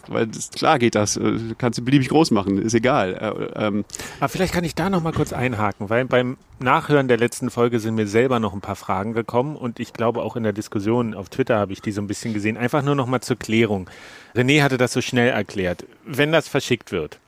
weil 0.09 0.27
das, 0.27 0.51
klar 0.51 0.79
geht 0.79 0.95
das. 0.95 1.17
Äh, 1.17 1.39
Kannst 1.59 1.79
du 1.79 1.85
beliebig 1.85 2.09
groß 2.09 2.31
machen, 2.31 2.59
ist 2.59 2.75
egal. 2.75 3.15
Äh, 3.57 3.67
ähm, 3.67 3.85
Aber 4.19 4.29
vielleicht 4.29 4.53
kann 4.53 4.65
ich 4.65 4.75
da 4.75 4.91
noch 4.91 5.03
mal 5.03 5.13
kurz 5.13 5.33
einhaken, 5.33 5.91
weil 5.91 6.05
beim 6.05 6.37
Nachhören 6.59 7.09
der 7.09 7.17
letzten 7.17 7.51
Folge 7.51 7.81
sind 7.81 7.95
mir 7.95 8.07
selber 8.07 8.39
noch 8.39 8.53
ein 8.53 8.61
paar 8.61 8.77
Fragen 8.77 9.13
gekommen 9.15 9.57
und 9.57 9.81
ich 9.81 9.93
glaube 9.93 10.23
auch 10.23 10.37
in 10.37 10.43
der 10.43 10.53
Diskussion 10.53 11.15
auf 11.15 11.29
Twitter 11.31 11.59
habe 11.59 11.73
ich 11.73 11.81
die 11.81 11.93
so 11.93 12.01
ein 12.03 12.07
bisschen 12.07 12.35
gesehen. 12.35 12.57
Einfach 12.57 12.83
nur 12.83 12.95
noch 12.95 13.07
mal 13.07 13.21
zur 13.21 13.37
Klärung. 13.37 13.89
René 14.35 14.63
hatte 14.63 14.77
das 14.77 14.93
so 14.93 15.01
schnell 15.01 15.31
erklärt. 15.31 15.85
Wenn 16.05 16.33
das 16.33 16.49
verschickt 16.49 16.93
wird, 16.93 17.19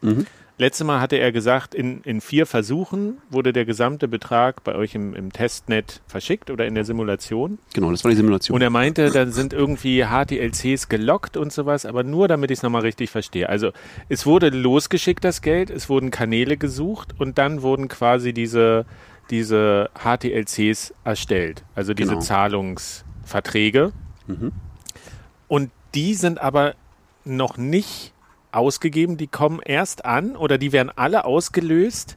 Letztes 0.63 0.87
Mal 0.87 1.01
hatte 1.01 1.17
er 1.17 1.33
gesagt, 1.33 1.75
in, 1.75 2.03
in 2.03 2.21
vier 2.21 2.47
Versuchen 2.47 3.19
wurde 3.31 3.53
der 3.53 3.65
gesamte 3.65 4.07
Betrag 4.07 4.63
bei 4.63 4.77
euch 4.77 4.95
im, 4.95 5.13
im 5.13 5.33
Testnet 5.33 6.03
verschickt 6.07 6.51
oder 6.51 6.67
in 6.67 6.77
der 6.77 6.85
Simulation. 6.85 7.59
Genau, 7.75 7.91
das 7.91 8.05
war 8.05 8.13
die 8.13 8.17
Simulation. 8.17 8.55
Und 8.55 8.63
er 8.63 8.71
meinte, 8.71 9.11
dann 9.11 9.33
sind 9.33 9.53
irgendwie 9.53 10.05
HTLCs 10.05 10.89
gelockt 10.89 11.37
und 11.37 11.53
sowas, 11.53 11.85
aber 11.85 12.05
nur 12.05 12.29
damit 12.29 12.53
ich 12.53 12.59
es 12.59 12.63
nochmal 12.63 12.83
richtig 12.83 13.11
verstehe. 13.11 13.49
Also 13.49 13.73
es 14.09 14.25
wurde 14.25 14.51
losgeschickt, 14.51 15.25
das 15.25 15.43
Geld, 15.43 15.69
es 15.69 15.89
wurden 15.89 16.13
Kanäle 16.13 16.57
gesucht 16.57 17.13
und 17.19 17.39
dann 17.39 17.63
wurden 17.63 17.89
quasi 17.89 18.33
diese, 18.33 18.87
diese 19.31 19.91
HTLCs 19.99 20.95
erstellt, 21.03 21.65
also 21.75 21.93
diese 21.93 22.11
Genau. 22.11 22.21
Zahlungsverträge. 22.21 23.93
Und 25.49 25.71
die 25.97 26.15
sind 26.15 26.41
aber 26.41 26.77
noch 27.25 27.57
nicht 27.57 28.12
ausgegeben, 28.53 29.17
die 29.17 29.27
kommen 29.27 29.61
erst 29.65 30.05
an 30.05 30.37
oder 30.37 30.59
die 30.59 30.73
werden 30.73 30.91
alle 30.95 31.25
ausgelöst, 31.25 32.17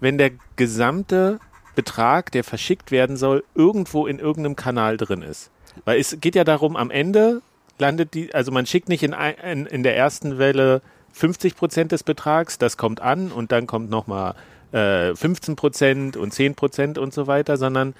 wenn 0.00 0.18
der 0.18 0.32
gesamte 0.56 1.38
Betrag, 1.74 2.30
der 2.32 2.44
verschickt 2.44 2.90
werden 2.90 3.16
soll, 3.16 3.44
irgendwo 3.54 4.06
in 4.06 4.18
irgendeinem 4.18 4.56
Kanal 4.56 4.96
drin 4.96 5.22
ist. 5.22 5.50
Weil 5.84 5.98
es 5.98 6.16
geht 6.20 6.34
ja 6.34 6.44
darum, 6.44 6.76
am 6.76 6.90
Ende 6.90 7.42
landet 7.78 8.14
die, 8.14 8.34
also 8.34 8.52
man 8.52 8.66
schickt 8.66 8.88
nicht 8.88 9.02
in, 9.02 9.12
in, 9.12 9.66
in 9.66 9.82
der 9.82 9.96
ersten 9.96 10.38
Welle 10.38 10.82
50 11.12 11.56
Prozent 11.56 11.92
des 11.92 12.02
Betrags, 12.02 12.58
das 12.58 12.76
kommt 12.76 13.00
an 13.00 13.32
und 13.32 13.52
dann 13.52 13.66
kommt 13.66 13.90
nochmal 13.90 14.34
äh, 14.72 15.14
15 15.14 15.56
Prozent 15.56 16.16
und 16.16 16.32
10 16.32 16.54
Prozent 16.54 16.98
und 16.98 17.12
so 17.12 17.26
weiter, 17.26 17.56
sondern 17.56 17.94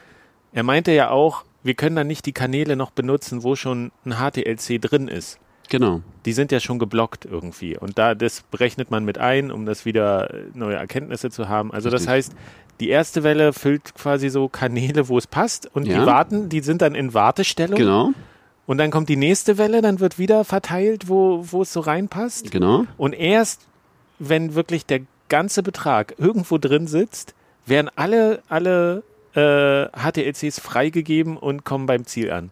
er 0.53 0.63
meinte 0.63 0.93
ja 0.93 1.11
auch, 1.11 1.45
wir 1.63 1.75
können 1.75 1.97
dann 1.97 2.07
nicht 2.07 2.27
die 2.27 2.33
Kanäle 2.33 2.77
noch 2.77 2.91
benutzen, 2.91 3.43
wo 3.43 3.57
schon 3.57 3.91
ein 4.05 4.19
HTLC 4.19 4.81
drin 4.81 5.09
ist. 5.09 5.39
Genau. 5.69 6.01
Die 6.27 6.33
sind 6.33 6.53
ja 6.53 6.61
schon 6.61 6.79
geblockt 6.79 7.25
irgendwie. 7.25 7.77
Und 7.77 7.99
da, 7.99 8.15
das 8.15 8.43
berechnet 8.51 8.91
man 8.91 9.05
mit 9.05 9.19
ein, 9.19 9.51
um 9.51 9.67
das 9.67 9.85
wieder 9.85 10.33
äh, 10.33 10.43
neue 10.55 10.77
Erkenntnisse 10.77 11.31
zu 11.31 11.49
haben. 11.49 11.73
Also 11.73 11.91
das 11.91 12.03
Richtig. 12.03 12.13
heißt, 12.13 12.33
die 12.81 12.89
erste 12.89 13.23
Welle 13.23 13.53
füllt 13.53 13.95
quasi 13.95 14.29
so 14.31 14.49
Kanäle, 14.49 15.09
wo 15.09 15.17
es 15.19 15.27
passt. 15.27 15.69
Und 15.75 15.87
Ja. 15.87 16.01
die 16.01 16.07
warten, 16.07 16.49
die 16.49 16.61
sind 16.61 16.83
dann 16.83 16.95
in 16.95 17.15
Wartestellung. 17.15 17.77
Genau, 17.79 18.11
Und 18.67 18.79
dann 18.79 18.91
kommt 18.91 19.09
die 19.09 19.17
nächste 19.17 19.59
Welle, 19.59 19.83
dann 19.83 20.01
wird 20.01 20.19
wieder 20.19 20.45
verteilt, 20.45 21.09
wo, 21.09 21.45
wo 21.51 21.63
es 21.63 21.73
so 21.73 21.81
reinpasst. 21.81 22.51
genau. 22.51 22.85
Und 22.97 23.13
erst, 23.13 23.67
wenn 24.19 24.55
wirklich 24.55 24.87
der 24.87 25.01
ganze 25.29 25.63
Betrag 25.63 26.15
irgendwo 26.19 26.59
drin 26.59 26.87
sitzt, 26.87 27.35
werden 27.67 27.91
alle, 27.97 28.43
alle 28.49 29.03
äh, 29.35 29.87
HTLCs 29.87 30.61
freigegeben 30.61 31.37
und 31.37 31.65
kommen 31.65 31.87
beim 31.87 32.07
Ziel 32.07 32.31
an. 32.31 32.51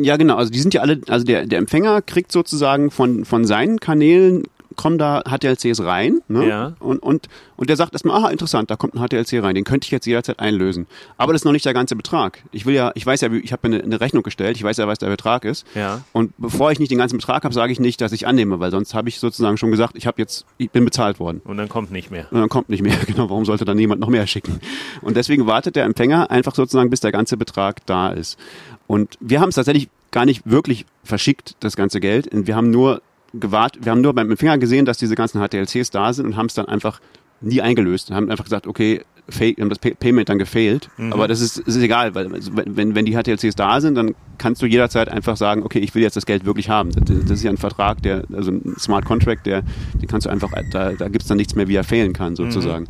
Ja, 0.00 0.16
genau. 0.16 0.36
Also 0.36 0.50
die 0.52 0.60
sind 0.60 0.74
ja 0.74 0.80
alle, 0.80 1.00
also 1.08 1.24
der, 1.24 1.46
der 1.46 1.58
Empfänger 1.58 2.02
kriegt 2.02 2.32
sozusagen 2.32 2.90
von, 2.90 3.24
von 3.24 3.44
seinen 3.44 3.80
Kanälen 3.80 4.44
kommen 4.76 4.98
da 4.98 5.22
HTLCs 5.22 5.82
rein 5.82 6.20
ne? 6.28 6.48
Ja. 6.48 6.72
und, 6.80 7.02
und, 7.02 7.28
und 7.56 7.70
der 7.70 7.76
sagt 7.76 7.92
erstmal, 7.92 8.18
aha, 8.18 8.30
interessant, 8.30 8.70
da 8.70 8.76
kommt 8.76 8.94
ein 8.94 9.06
HTLC 9.06 9.42
rein, 9.42 9.54
den 9.54 9.64
könnte 9.64 9.86
ich 9.86 9.90
jetzt 9.90 10.06
jederzeit 10.06 10.40
einlösen. 10.40 10.86
Aber 11.16 11.32
das 11.32 11.42
ist 11.42 11.44
noch 11.44 11.52
nicht 11.52 11.64
der 11.64 11.74
ganze 11.74 11.96
Betrag. 11.96 12.42
Ich 12.52 12.66
will 12.66 12.74
ja, 12.74 12.92
ich 12.94 13.06
weiß 13.06 13.20
ja, 13.20 13.30
ich 13.32 13.52
habe 13.52 13.68
mir 13.68 13.76
eine, 13.76 13.84
eine 13.84 14.00
Rechnung 14.00 14.22
gestellt, 14.22 14.56
ich 14.56 14.62
weiß 14.62 14.76
ja, 14.76 14.88
was 14.88 14.98
der 14.98 15.08
Betrag 15.08 15.44
ist. 15.44 15.66
Ja. 15.74 16.02
Und 16.12 16.32
bevor 16.38 16.72
ich 16.72 16.78
nicht 16.78 16.90
den 16.90 16.98
ganzen 16.98 17.18
Betrag 17.18 17.44
habe, 17.44 17.54
sage 17.54 17.72
ich 17.72 17.80
nicht, 17.80 18.00
dass 18.00 18.12
ich 18.12 18.26
annehme, 18.26 18.60
weil 18.60 18.70
sonst 18.70 18.94
habe 18.94 19.08
ich 19.08 19.18
sozusagen 19.20 19.56
schon 19.56 19.70
gesagt, 19.70 19.96
ich 19.96 20.06
habe 20.06 20.20
jetzt, 20.20 20.44
ich 20.58 20.70
bin 20.70 20.84
bezahlt 20.84 21.20
worden. 21.20 21.40
Und 21.44 21.56
dann 21.56 21.68
kommt 21.68 21.90
nicht 21.92 22.10
mehr. 22.10 22.26
Und 22.30 22.40
dann 22.40 22.48
kommt 22.48 22.68
nicht 22.68 22.82
mehr. 22.82 22.92
Genau, 23.12 23.28
warum 23.28 23.44
sollte 23.44 23.64
dann 23.66 23.78
jemand 23.78 24.00
noch 24.00 24.08
mehr 24.08 24.26
schicken? 24.26 24.60
Und 25.02 25.16
deswegen 25.16 25.46
wartet 25.46 25.76
der 25.76 25.84
Empfänger 25.84 26.30
einfach 26.30 26.54
sozusagen, 26.54 26.88
bis 26.88 27.00
der 27.00 27.12
ganze 27.12 27.36
Betrag 27.36 27.84
da 27.84 28.10
ist. 28.10 28.38
Und 28.86 29.18
wir 29.20 29.40
haben 29.40 29.50
es 29.50 29.56
tatsächlich 29.56 29.88
gar 30.12 30.24
nicht 30.24 30.42
wirklich 30.44 30.86
verschickt, 31.02 31.56
das 31.60 31.76
ganze 31.76 31.98
Geld. 32.00 32.28
Und 32.28 32.46
wir 32.46 32.54
haben 32.54 32.70
nur 32.70 33.02
gewartet, 33.34 33.84
wir 33.84 33.92
haben 33.92 34.00
nur 34.00 34.14
beim 34.14 34.30
Empfänger 34.30 34.58
gesehen, 34.58 34.84
dass 34.84 34.98
diese 34.98 35.14
ganzen 35.14 35.40
HTLCs 35.40 35.90
da 35.90 36.12
sind 36.12 36.26
und 36.26 36.36
haben 36.36 36.46
es 36.46 36.54
dann 36.54 36.66
einfach 36.66 37.00
nie 37.40 37.60
eingelöst. 37.60 38.10
Wir 38.10 38.16
haben 38.16 38.30
einfach 38.30 38.44
gesagt, 38.44 38.66
okay, 38.66 39.02
fail, 39.28 39.54
wir 39.56 39.62
haben 39.62 39.68
das 39.68 39.78
Pay 39.78 39.94
Payment 39.94 40.28
dann 40.28 40.38
gefailt. 40.38 40.90
Aber 41.10 41.26
das 41.28 41.40
ist, 41.40 41.58
ist 41.58 41.76
egal, 41.76 42.14
weil 42.14 42.28
wenn, 42.30 42.94
wenn 42.94 43.04
die 43.04 43.14
HTLCs 43.16 43.54
da 43.56 43.80
sind, 43.80 43.94
dann 43.96 44.14
kannst 44.38 44.62
du 44.62 44.66
jederzeit 44.66 45.08
einfach 45.08 45.36
sagen, 45.36 45.62
okay, 45.62 45.78
ich 45.78 45.94
will 45.94 46.02
jetzt 46.02 46.16
das 46.16 46.26
Geld 46.26 46.44
wirklich 46.44 46.68
haben. 46.68 46.90
Das, 46.92 47.04
das 47.22 47.30
ist 47.32 47.42
ja 47.42 47.50
ein 47.50 47.56
Vertrag, 47.56 48.02
der, 48.02 48.24
also 48.32 48.52
ein 48.52 48.74
Smart 48.78 49.04
Contract, 49.04 49.46
der, 49.46 49.62
den 49.94 50.08
kannst 50.08 50.26
du 50.26 50.30
einfach, 50.30 50.50
da, 50.70 50.92
da 50.92 51.08
gibt's 51.08 51.26
dann 51.28 51.36
nichts 51.36 51.54
mehr, 51.54 51.68
wie 51.68 51.74
er 51.76 51.84
failen 51.84 52.12
kann, 52.12 52.36
sozusagen. 52.36 52.86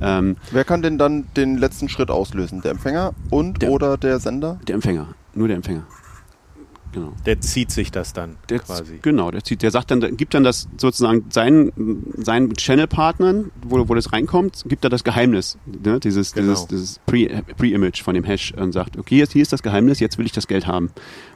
Ähm, 0.00 0.36
Wer 0.52 0.64
kann 0.64 0.82
denn 0.82 0.96
dann 0.98 1.26
den 1.36 1.58
letzten 1.58 1.88
Schritt 1.88 2.10
auslösen? 2.10 2.60
Der 2.62 2.70
Empfänger 2.72 3.14
und 3.30 3.62
Der- 3.62 3.70
oder 3.70 3.96
der 3.96 4.20
Sender? 4.20 4.60
der 4.66 4.74
Empfänger, 4.76 5.08
nur 5.34 5.48
der 5.48 5.56
Empfänger. 5.56 5.86
Genau. 6.92 7.12
Der 7.26 7.40
zieht 7.40 7.70
sich 7.70 7.90
das 7.90 8.12
dann 8.12 8.36
Der, 8.48 8.60
quasi. 8.60 8.98
Genau, 9.02 9.30
der 9.30 9.44
zieht, 9.44 9.62
der 9.62 9.70
sagt 9.70 9.90
dann, 9.90 10.16
gibt 10.16 10.34
dann 10.34 10.44
das 10.44 10.68
sozusagen 10.76 11.26
seinen, 11.30 11.72
seinen 12.16 12.54
Channel-Partnern, 12.54 13.50
wo, 13.62 13.88
wo 13.88 13.94
das 13.94 14.12
reinkommt, 14.12 14.64
gibt 14.66 14.84
er 14.84 14.90
das 14.90 15.04
Geheimnis, 15.04 15.58
ne? 15.66 16.00
dieses, 16.00 16.32
Genau. 16.32 16.52
dieses, 16.52 16.66
dieses 16.66 17.00
Pre- 17.06 17.42
Pre-Image 17.56 18.02
von 18.02 18.14
dem 18.14 18.24
Hash 18.24 18.52
und 18.54 18.72
sagt, 18.72 18.96
okay, 18.98 19.18
jetzt, 19.18 19.32
hier 19.32 19.42
ist 19.42 19.52
das 19.52 19.62
Geheimnis, 19.62 20.00
jetzt 20.00 20.18
will 20.18 20.26
ich 20.26 20.32
das 20.32 20.46
Geld 20.46 20.66
haben. 20.66 20.90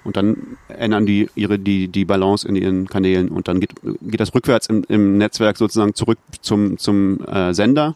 Und 0.05 0.17
dann 0.17 0.37
ändern 0.69 1.07
die 1.07 1.29
ihre, 1.35 1.59
die, 1.59 1.89
die 1.89 2.05
Balance 2.05 2.47
in 2.49 2.57
ihren 2.57 2.89
Kanälen 2.89 3.29
und 3.29 3.47
dann 3.49 3.61
geht, 3.61 3.73
geht 4.01 4.21
das 4.21 4.35
rückwärts 4.35 4.67
im, 4.69 4.85
im 4.89 5.19
Netzwerk 5.19 5.59
sozusagen 5.59 5.95
zurück 5.95 6.19
zum, 6.41 6.79
zum 6.79 7.21
äh, 7.27 7.53
Sender 7.55 7.95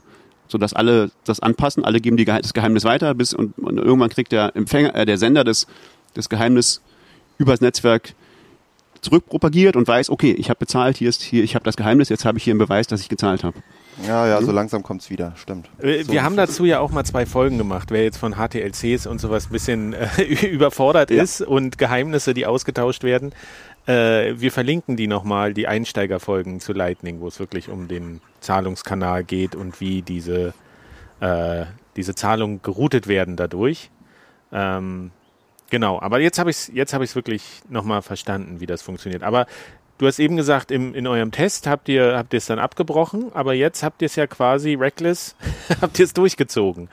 sodass 0.48 0.74
alle 0.74 1.10
das 1.24 1.40
anpassen, 1.40 1.84
alle 1.84 2.00
geben 2.00 2.16
die, 2.16 2.24
das 2.24 2.54
Geheimnis 2.54 2.84
weiter, 2.84 3.14
bis 3.14 3.34
und, 3.34 3.58
und 3.58 3.78
irgendwann 3.78 4.10
kriegt 4.10 4.30
der 4.30 4.54
Empfänger, 4.54 4.94
äh, 4.94 5.04
der 5.04 5.18
Sender 5.18 5.42
das, 5.42 5.66
das 6.14 6.28
Geheimnis 6.28 6.82
übers 7.38 7.60
Netzwerk 7.60 8.14
zurückpropagiert 9.00 9.76
und 9.76 9.86
weiß, 9.86 10.10
okay, 10.10 10.32
ich 10.32 10.48
habe 10.48 10.58
bezahlt, 10.58 10.96
hier 10.96 11.08
ist 11.08 11.22
hier, 11.22 11.44
ich 11.44 11.54
habe 11.54 11.64
das 11.64 11.76
Geheimnis, 11.76 12.08
jetzt 12.08 12.24
habe 12.24 12.38
ich 12.38 12.44
hier 12.44 12.52
einen 12.52 12.58
Beweis, 12.58 12.86
dass 12.86 13.00
ich 13.00 13.08
gezahlt 13.08 13.44
habe. 13.44 13.58
Ja, 14.06 14.26
ja, 14.26 14.42
so 14.42 14.52
langsam 14.52 14.82
kommt's 14.82 15.10
wieder, 15.10 15.32
stimmt. 15.36 15.70
Äh, 15.78 16.02
So 16.02 16.12
Wir 16.12 16.22
haben 16.22 16.36
dazu 16.36 16.64
ja 16.64 16.80
auch 16.80 16.90
mal 16.90 17.04
zwei 17.04 17.24
Folgen 17.24 17.56
gemacht, 17.56 17.90
wer 17.90 18.02
jetzt 18.02 18.18
von 18.18 18.34
HTLCs 18.34 19.06
und 19.06 19.20
sowas 19.20 19.46
ein 19.46 19.52
bisschen 19.52 19.92
äh, 19.94 20.22
überfordert 20.46 21.10
Ja. 21.10 21.22
ist 21.22 21.40
und 21.40 21.78
Geheimnisse, 21.78 22.34
die 22.34 22.46
ausgetauscht 22.46 23.04
werden. 23.04 23.32
Äh, 23.86 24.34
wir 24.36 24.50
verlinken 24.50 24.96
die 24.96 25.06
nochmal, 25.06 25.54
die 25.54 25.66
Einsteigerfolgen 25.68 26.60
zu 26.60 26.72
Lightning, 26.72 27.20
wo 27.20 27.28
es 27.28 27.38
wirklich 27.38 27.68
um 27.68 27.88
den 27.88 28.20
Zahlungskanal 28.40 29.24
geht 29.24 29.54
und 29.54 29.80
wie 29.80 30.02
diese, 30.02 30.52
äh, 31.20 31.64
diese 31.96 32.14
Zahlungen 32.14 32.60
geroutet 32.62 33.06
werden 33.06 33.36
dadurch. 33.36 33.90
Ähm, 34.52 35.10
genau, 35.70 36.00
aber 36.00 36.20
jetzt 36.20 36.38
habe 36.38 36.50
ich 36.50 36.56
es 36.56 36.70
jetzt 36.72 36.92
hab 36.94 37.02
ich's 37.02 37.14
wirklich 37.16 37.42
nochmal 37.68 38.02
verstanden, 38.02 38.60
wie 38.60 38.66
das 38.66 38.82
funktioniert. 38.82 39.22
Aber 39.22 39.46
du 39.98 40.06
hast 40.06 40.18
eben 40.18 40.36
gesagt, 40.36 40.70
im, 40.70 40.94
in 40.94 41.06
eurem 41.06 41.30
Test 41.32 41.66
habt 41.66 41.88
ihr 41.88 42.16
habt 42.16 42.32
ihr 42.32 42.38
es 42.38 42.46
dann 42.46 42.58
abgebrochen, 42.58 43.26
aber 43.34 43.54
jetzt 43.54 43.82
habt 43.82 44.02
ihr 44.02 44.06
es 44.06 44.16
ja 44.16 44.26
quasi 44.26 44.74
reckless, 44.74 45.36
habt 45.80 45.98
ihr 45.98 46.04
es 46.04 46.12
durchgezogen. 46.14 46.88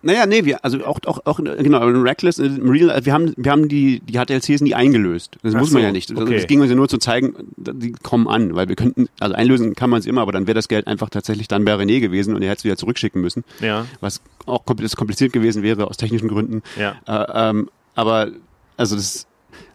Naja, 0.00 0.26
nee, 0.26 0.44
wir, 0.44 0.64
also 0.64 0.84
auch, 0.86 1.00
auch, 1.06 1.18
auch 1.24 1.38
genau, 1.38 1.88
in 1.88 1.96
Reckless, 2.02 2.38
im 2.38 2.70
Real, 2.70 3.04
wir 3.04 3.12
haben, 3.12 3.34
wir 3.36 3.50
haben 3.50 3.68
die, 3.68 3.98
die 3.98 4.16
HTLCs 4.16 4.60
nie 4.60 4.72
eingelöst. 4.72 5.38
Das 5.42 5.56
Ach 5.56 5.58
muss 5.58 5.72
man 5.72 5.82
so, 5.82 5.86
ja 5.86 5.92
nicht. 5.92 6.10
Also 6.10 6.22
okay. 6.22 6.36
Es 6.36 6.46
ging 6.46 6.60
uns 6.60 6.70
ja 6.70 6.76
nur 6.76 6.88
zu 6.88 6.98
zeigen, 6.98 7.34
die 7.56 7.90
kommen 7.90 8.28
an, 8.28 8.54
weil 8.54 8.68
wir 8.68 8.76
könnten, 8.76 9.08
also 9.18 9.34
einlösen 9.34 9.74
kann 9.74 9.90
man 9.90 9.98
es 9.98 10.06
immer, 10.06 10.20
aber 10.20 10.30
dann 10.30 10.46
wäre 10.46 10.54
das 10.54 10.68
Geld 10.68 10.86
einfach 10.86 11.10
tatsächlich 11.10 11.48
dann 11.48 11.64
bei 11.64 11.74
René 11.74 11.98
gewesen 11.98 12.36
und 12.36 12.42
er 12.42 12.50
hätte 12.50 12.58
es 12.60 12.64
wieder 12.64 12.76
zurückschicken 12.76 13.20
müssen. 13.20 13.42
Ja, 13.58 13.86
Was 14.00 14.22
auch 14.46 14.64
kompl- 14.64 14.94
kompliziert 14.94 15.32
gewesen 15.32 15.64
wäre 15.64 15.88
aus 15.88 15.96
technischen 15.96 16.28
Gründen. 16.28 16.62
ja. 16.78 16.94
Äh, 17.08 17.50
ähm, 17.50 17.68
aber, 17.98 18.30
also 18.76 18.94
das, 18.94 19.26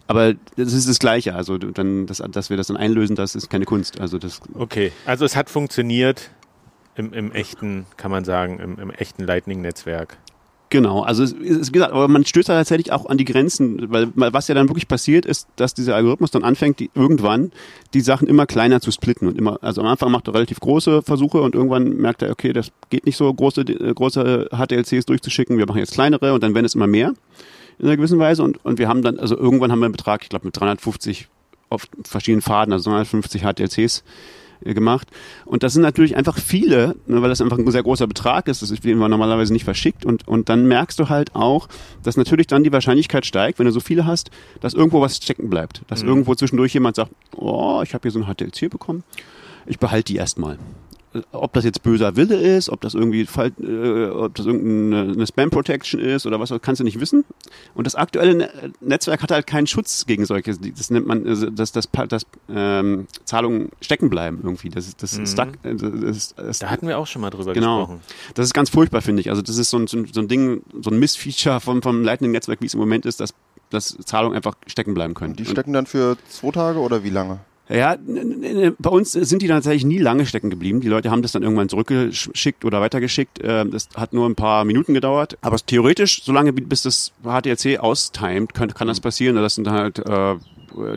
aber 0.06 0.32
das 0.56 0.72
ist 0.72 0.88
das 0.88 0.98
Gleiche. 0.98 1.34
Also 1.34 1.58
dann, 1.58 2.06
das, 2.06 2.22
dass 2.30 2.48
wir 2.48 2.56
das 2.56 2.68
dann 2.68 2.78
einlösen, 2.78 3.16
das 3.16 3.34
ist 3.34 3.50
keine 3.50 3.66
Kunst. 3.66 4.00
Also 4.00 4.16
das, 4.18 4.40
Okay, 4.54 4.92
also 5.04 5.26
es 5.26 5.36
hat 5.36 5.50
funktioniert 5.50 6.30
im, 6.94 7.12
im 7.12 7.32
echten, 7.32 7.84
kann 7.98 8.10
man 8.10 8.24
sagen, 8.24 8.60
im, 8.60 8.78
im 8.78 8.90
echten 8.90 9.24
Lightning-Netzwerk. 9.24 10.16
Genau, 10.70 11.02
also 11.02 11.22
es 11.22 11.32
ist 11.32 11.72
gesagt, 11.72 11.92
aber 11.92 12.08
man 12.08 12.24
stößt 12.24 12.48
da 12.48 12.54
tatsächlich 12.54 12.92
auch 12.92 13.06
an 13.06 13.18
die 13.18 13.26
Grenzen, 13.26 13.92
weil 13.92 14.08
weil 14.14 14.32
was 14.32 14.48
ja 14.48 14.54
dann 14.54 14.68
wirklich 14.68 14.88
passiert 14.88 15.26
ist, 15.26 15.46
dass 15.56 15.74
dieser 15.74 15.94
Algorithmus 15.94 16.30
dann 16.30 16.42
anfängt, 16.42 16.80
die, 16.80 16.90
irgendwann 16.94 17.52
die 17.92 18.00
Sachen 18.00 18.26
immer 18.26 18.46
kleiner 18.46 18.80
zu 18.80 18.90
splitten 18.90 19.28
und 19.28 19.38
immer, 19.38 19.58
also 19.62 19.82
am 19.82 19.86
Anfang 19.86 20.10
macht 20.10 20.26
er 20.28 20.34
relativ 20.34 20.60
große 20.60 21.02
Versuche 21.02 21.42
und 21.42 21.54
irgendwann 21.54 21.90
merkt 21.98 22.22
er, 22.22 22.30
okay, 22.32 22.54
das 22.54 22.72
geht 22.88 23.04
nicht 23.04 23.16
so 23.16 23.32
große 23.32 23.60
äh, 23.60 23.92
große 23.92 24.48
HTLCs 24.50 25.04
durchzuschicken, 25.04 25.58
wir 25.58 25.66
machen 25.66 25.78
jetzt 25.78 25.92
kleinere 25.92 26.32
und 26.32 26.42
dann 26.42 26.54
werden 26.54 26.64
es 26.64 26.74
immer 26.74 26.88
mehr 26.88 27.12
in 27.78 27.86
einer 27.86 27.96
gewissen 27.96 28.18
Weise 28.18 28.42
und 28.42 28.64
und 28.64 28.78
wir 28.78 28.88
haben 28.88 29.02
dann, 29.02 29.18
also 29.18 29.36
irgendwann 29.36 29.70
haben 29.72 29.80
wir 29.80 29.86
einen 29.86 29.92
Betrag, 29.92 30.22
ich 30.22 30.28
glaube 30.28 30.46
mit 30.46 30.58
350 30.58 31.28
auf 31.70 31.86
verschiedenen 32.04 32.42
Faden, 32.42 32.72
also 32.72 32.90
350 32.90 33.42
HTLCs 33.42 34.04
äh, 34.64 34.74
gemacht. 34.74 35.08
Und 35.44 35.62
das 35.62 35.72
sind 35.72 35.82
natürlich 35.82 36.16
einfach 36.16 36.38
viele, 36.38 36.94
ne, 37.06 37.20
weil 37.20 37.28
das 37.28 37.40
einfach 37.40 37.58
ein 37.58 37.70
sehr 37.70 37.82
großer 37.82 38.06
Betrag 38.06 38.46
ist, 38.48 38.62
das 38.62 38.70
ist, 38.70 38.84
den 38.84 38.98
man 38.98 39.10
normalerweise 39.10 39.52
nicht 39.52 39.64
verschickt. 39.64 40.04
Und, 40.04 40.28
und 40.28 40.48
dann 40.48 40.66
merkst 40.68 40.98
du 41.00 41.08
halt 41.08 41.34
auch, 41.34 41.68
dass 42.02 42.16
natürlich 42.16 42.46
dann 42.46 42.62
die 42.64 42.72
Wahrscheinlichkeit 42.72 43.26
steigt, 43.26 43.58
wenn 43.58 43.66
du 43.66 43.72
so 43.72 43.80
viele 43.80 44.06
hast, 44.06 44.30
dass 44.60 44.74
irgendwo 44.74 45.00
was 45.00 45.16
stecken 45.16 45.50
bleibt. 45.50 45.82
Dass 45.88 46.02
Mhm. 46.02 46.08
irgendwo 46.10 46.34
zwischendurch 46.34 46.72
jemand 46.74 46.96
sagt, 46.96 47.10
oh, 47.34 47.80
ich 47.82 47.94
habe 47.94 48.02
hier 48.02 48.10
so 48.12 48.20
ein 48.22 48.26
HTLC 48.32 48.70
bekommen, 48.70 49.02
ich 49.66 49.78
behalte 49.78 50.12
die 50.12 50.16
erstmal. 50.16 50.58
Ob 51.32 51.52
das 51.52 51.64
jetzt 51.64 51.82
böser 51.82 52.16
Wille 52.16 52.36
ist, 52.36 52.68
ob 52.68 52.80
das 52.80 52.94
irgendwie 52.94 53.20
äh, 53.22 54.06
ob 54.10 54.34
das 54.34 54.46
irgendeine 54.46 55.12
eine 55.12 55.26
Spam 55.26 55.50
Protection 55.50 56.00
ist 56.00 56.26
oder 56.26 56.40
was, 56.40 56.52
kannst 56.60 56.80
du 56.80 56.84
nicht 56.84 56.98
wissen. 56.98 57.24
Und 57.74 57.86
das 57.86 57.94
aktuelle 57.94 58.34
Ne- 58.34 58.50
Netzwerk 58.80 59.22
hat 59.22 59.30
halt 59.30 59.46
keinen 59.46 59.66
Schutz 59.66 60.06
gegen 60.06 60.24
solche, 60.26 60.56
das 60.56 60.90
nennt 60.90 61.06
man, 61.06 61.26
also, 61.26 61.50
dass 61.50 61.70
das, 61.72 61.88
das 62.08 62.26
ähm, 62.48 63.06
Zahlungen 63.24 63.70
stecken 63.80 64.10
bleiben 64.10 64.40
irgendwie. 64.42 64.70
Das 64.70 64.88
ist, 64.88 65.02
das 65.02 65.16
ist 65.16 65.32
stuck, 65.32 65.48
äh, 65.62 65.74
das 65.76 66.16
ist, 66.16 66.34
das 66.38 66.58
Da 66.58 66.70
hatten 66.70 66.88
wir 66.88 66.98
auch 66.98 67.06
schon 67.06 67.22
mal 67.22 67.30
drüber 67.30 67.52
Genau. 67.52 67.80
gesprochen. 67.86 68.00
das 68.34 68.46
ist 68.46 68.54
ganz 68.54 68.70
furchtbar, 68.70 69.00
finde 69.02 69.20
ich. 69.20 69.30
Also 69.30 69.42
das 69.42 69.56
ist 69.56 69.70
so 69.70 69.76
ein, 69.78 69.86
so 69.86 69.98
ein, 69.98 70.28
Ding, 70.28 70.62
so 70.82 70.90
ein 70.90 70.98
Missfeature 70.98 71.60
vom, 71.60 71.80
vom 71.82 72.02
Lightning-Netzwerk, 72.02 72.60
wie 72.60 72.66
es 72.66 72.74
im 72.74 72.80
Moment 72.80 73.06
ist, 73.06 73.20
dass, 73.20 73.34
dass 73.70 73.96
Zahlungen 74.04 74.34
einfach 74.36 74.54
stecken 74.66 74.94
bleiben 74.94 75.14
können. 75.14 75.34
Die 75.36 75.44
Und- 75.44 75.50
stecken 75.50 75.72
dann 75.72 75.86
für 75.86 76.16
zwei 76.28 76.50
Tage 76.50 76.80
oder 76.80 77.04
wie 77.04 77.10
lange? 77.10 77.38
Ja, 77.68 77.96
bei 78.78 78.90
uns 78.90 79.12
sind 79.12 79.40
die 79.40 79.46
dann 79.46 79.56
tatsächlich 79.58 79.86
nie 79.86 79.98
lange 79.98 80.26
stecken 80.26 80.50
geblieben. 80.50 80.80
Die 80.80 80.88
Leute 80.88 81.10
haben 81.10 81.22
das 81.22 81.32
dann 81.32 81.42
irgendwann 81.42 81.68
zurückgeschickt 81.68 82.64
oder 82.64 82.80
weitergeschickt. 82.80 83.40
Ähm, 83.42 83.70
Das 83.70 83.88
hat 83.94 84.12
nur 84.12 84.28
ein 84.28 84.34
paar 84.34 84.64
Minuten 84.64 84.92
gedauert. 84.92 85.38
Aber 85.40 85.56
es 85.56 85.64
theoretisch, 85.64 86.22
solange 86.24 86.52
bis 86.52 86.82
das 86.82 87.12
HTLC 87.22 87.78
austimet, 87.80 88.52
kann, 88.52 88.74
kann 88.74 88.88
das 88.88 89.00
passieren. 89.00 89.36
Das 89.36 89.54
sind 89.54 89.70
halt, 89.70 89.98
äh, 89.98 90.34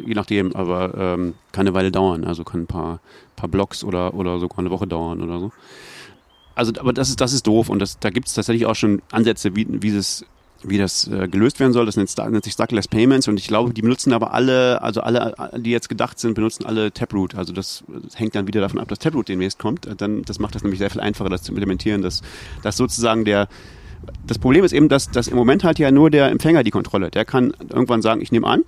je 0.05 0.13
nachdem, 0.13 0.55
aber 0.55 0.93
ähm, 0.97 1.35
kann 1.53 1.67
eine 1.67 1.73
Weile 1.73 1.91
dauern. 1.91 2.25
Also 2.25 2.43
kann 2.43 2.61
ein 2.61 2.67
paar, 2.67 2.99
paar 3.37 3.47
Blocks 3.47 3.83
oder, 3.85 4.13
oder 4.13 4.39
sogar 4.39 4.59
eine 4.59 4.69
Woche 4.71 4.87
dauern 4.87 5.21
oder 5.21 5.39
so. 5.39 5.51
Also, 6.53 6.73
aber 6.79 6.91
das 6.91 7.09
ist, 7.09 7.21
das 7.21 7.33
ist 7.33 7.45
doof 7.45 7.69
und 7.69 7.79
das, 7.79 7.99
da 7.99 8.09
gibt 8.09 8.27
es 8.27 8.33
tatsächlich 8.33 8.65
auch 8.65 8.75
schon 8.75 9.01
Ansätze, 9.11 9.55
wie, 9.55 9.67
wie 9.69 9.91
das 9.91 10.25
wie 10.63 10.77
das 10.77 11.07
äh, 11.07 11.27
gelöst 11.27 11.59
werden 11.59 11.73
soll. 11.73 11.85
Das 11.85 11.97
nennt, 11.97 12.15
nennt 12.17 12.43
sich 12.43 12.53
Stackless 12.53 12.87
Payments 12.87 13.27
und 13.27 13.39
ich 13.39 13.47
glaube, 13.47 13.73
die 13.73 13.81
benutzen 13.81 14.13
aber 14.13 14.33
alle, 14.33 14.81
also 14.81 15.01
alle, 15.01 15.33
die 15.57 15.71
jetzt 15.71 15.89
gedacht 15.89 16.19
sind, 16.19 16.33
benutzen 16.33 16.65
alle 16.65 16.91
Taproot. 16.91 17.35
Also 17.35 17.53
das, 17.53 17.83
das 17.87 18.19
hängt 18.19 18.35
dann 18.35 18.47
wieder 18.47 18.61
davon 18.61 18.79
ab, 18.79 18.87
dass 18.87 18.99
Taproot 18.99 19.29
demnächst 19.29 19.59
kommt. 19.59 19.85
Äh, 19.85 19.95
Dann, 19.95 20.23
das 20.23 20.39
macht 20.39 20.55
das 20.55 20.63
nämlich 20.63 20.79
sehr 20.79 20.89
viel 20.89 21.01
einfacher, 21.01 21.29
das 21.29 21.43
zu 21.43 21.51
implementieren, 21.51 22.01
dass, 22.01 22.21
dass 22.63 22.77
sozusagen 22.77 23.25
der 23.25 23.47
das 24.25 24.37
Problem 24.37 24.63
ist 24.63 24.73
eben, 24.73 24.89
dass, 24.89 25.09
dass 25.09 25.27
im 25.27 25.35
Moment 25.35 25.63
halt 25.63 25.79
ja 25.79 25.89
nur 25.91 26.11
der 26.11 26.29
Empfänger 26.29 26.63
die 26.63 26.71
Kontrolle. 26.71 27.09
Der 27.09 27.25
kann 27.25 27.53
irgendwann 27.69 28.03
sagen, 28.03 28.21
ich 28.21 28.31
nehme 28.31 28.47
an 28.47 28.63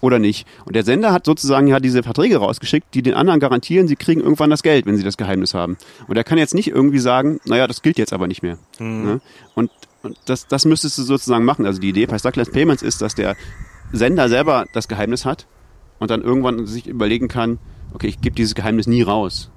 oder 0.00 0.18
nicht. 0.18 0.46
Und 0.64 0.76
der 0.76 0.84
Sender 0.84 1.12
hat 1.12 1.24
sozusagen 1.24 1.66
ja 1.66 1.80
diese 1.80 2.02
Verträge 2.02 2.38
rausgeschickt, 2.38 2.92
die 2.94 3.02
den 3.02 3.14
anderen 3.14 3.40
garantieren, 3.40 3.88
sie 3.88 3.96
kriegen 3.96 4.20
irgendwann 4.20 4.50
das 4.50 4.62
Geld, 4.62 4.86
wenn 4.86 4.96
sie 4.96 5.04
das 5.04 5.16
Geheimnis 5.16 5.54
haben. 5.54 5.76
Und 6.06 6.16
er 6.16 6.24
kann 6.24 6.38
jetzt 6.38 6.54
nicht 6.54 6.68
irgendwie 6.68 6.98
sagen, 6.98 7.40
naja, 7.44 7.66
das 7.66 7.82
gilt 7.82 7.98
jetzt 7.98 8.12
aber 8.12 8.26
nicht 8.26 8.42
mehr. 8.42 8.58
Ne? 9.04 9.20
Und, 9.54 9.70
und 10.02 10.16
das, 10.26 10.46
das 10.46 10.64
müsstest 10.64 10.98
du 10.98 11.02
sozusagen 11.02 11.44
machen. 11.44 11.66
Also 11.66 11.80
die 11.80 11.90
Idee 11.90 12.06
bei 12.06 12.18
Stackless 12.18 12.50
Payments 12.50 12.82
ist, 12.82 13.02
dass 13.02 13.14
der 13.14 13.36
Sender 13.92 14.28
selber 14.28 14.66
das 14.72 14.88
Geheimnis 14.88 15.24
hat 15.24 15.46
und 15.98 16.10
dann 16.10 16.22
irgendwann 16.22 16.66
sich 16.66 16.86
überlegen 16.86 17.28
kann, 17.28 17.58
okay, 17.94 18.08
ich 18.08 18.20
gebe 18.20 18.36
dieses 18.36 18.54
Geheimnis 18.54 18.86
nie 18.86 19.02
raus. 19.02 19.50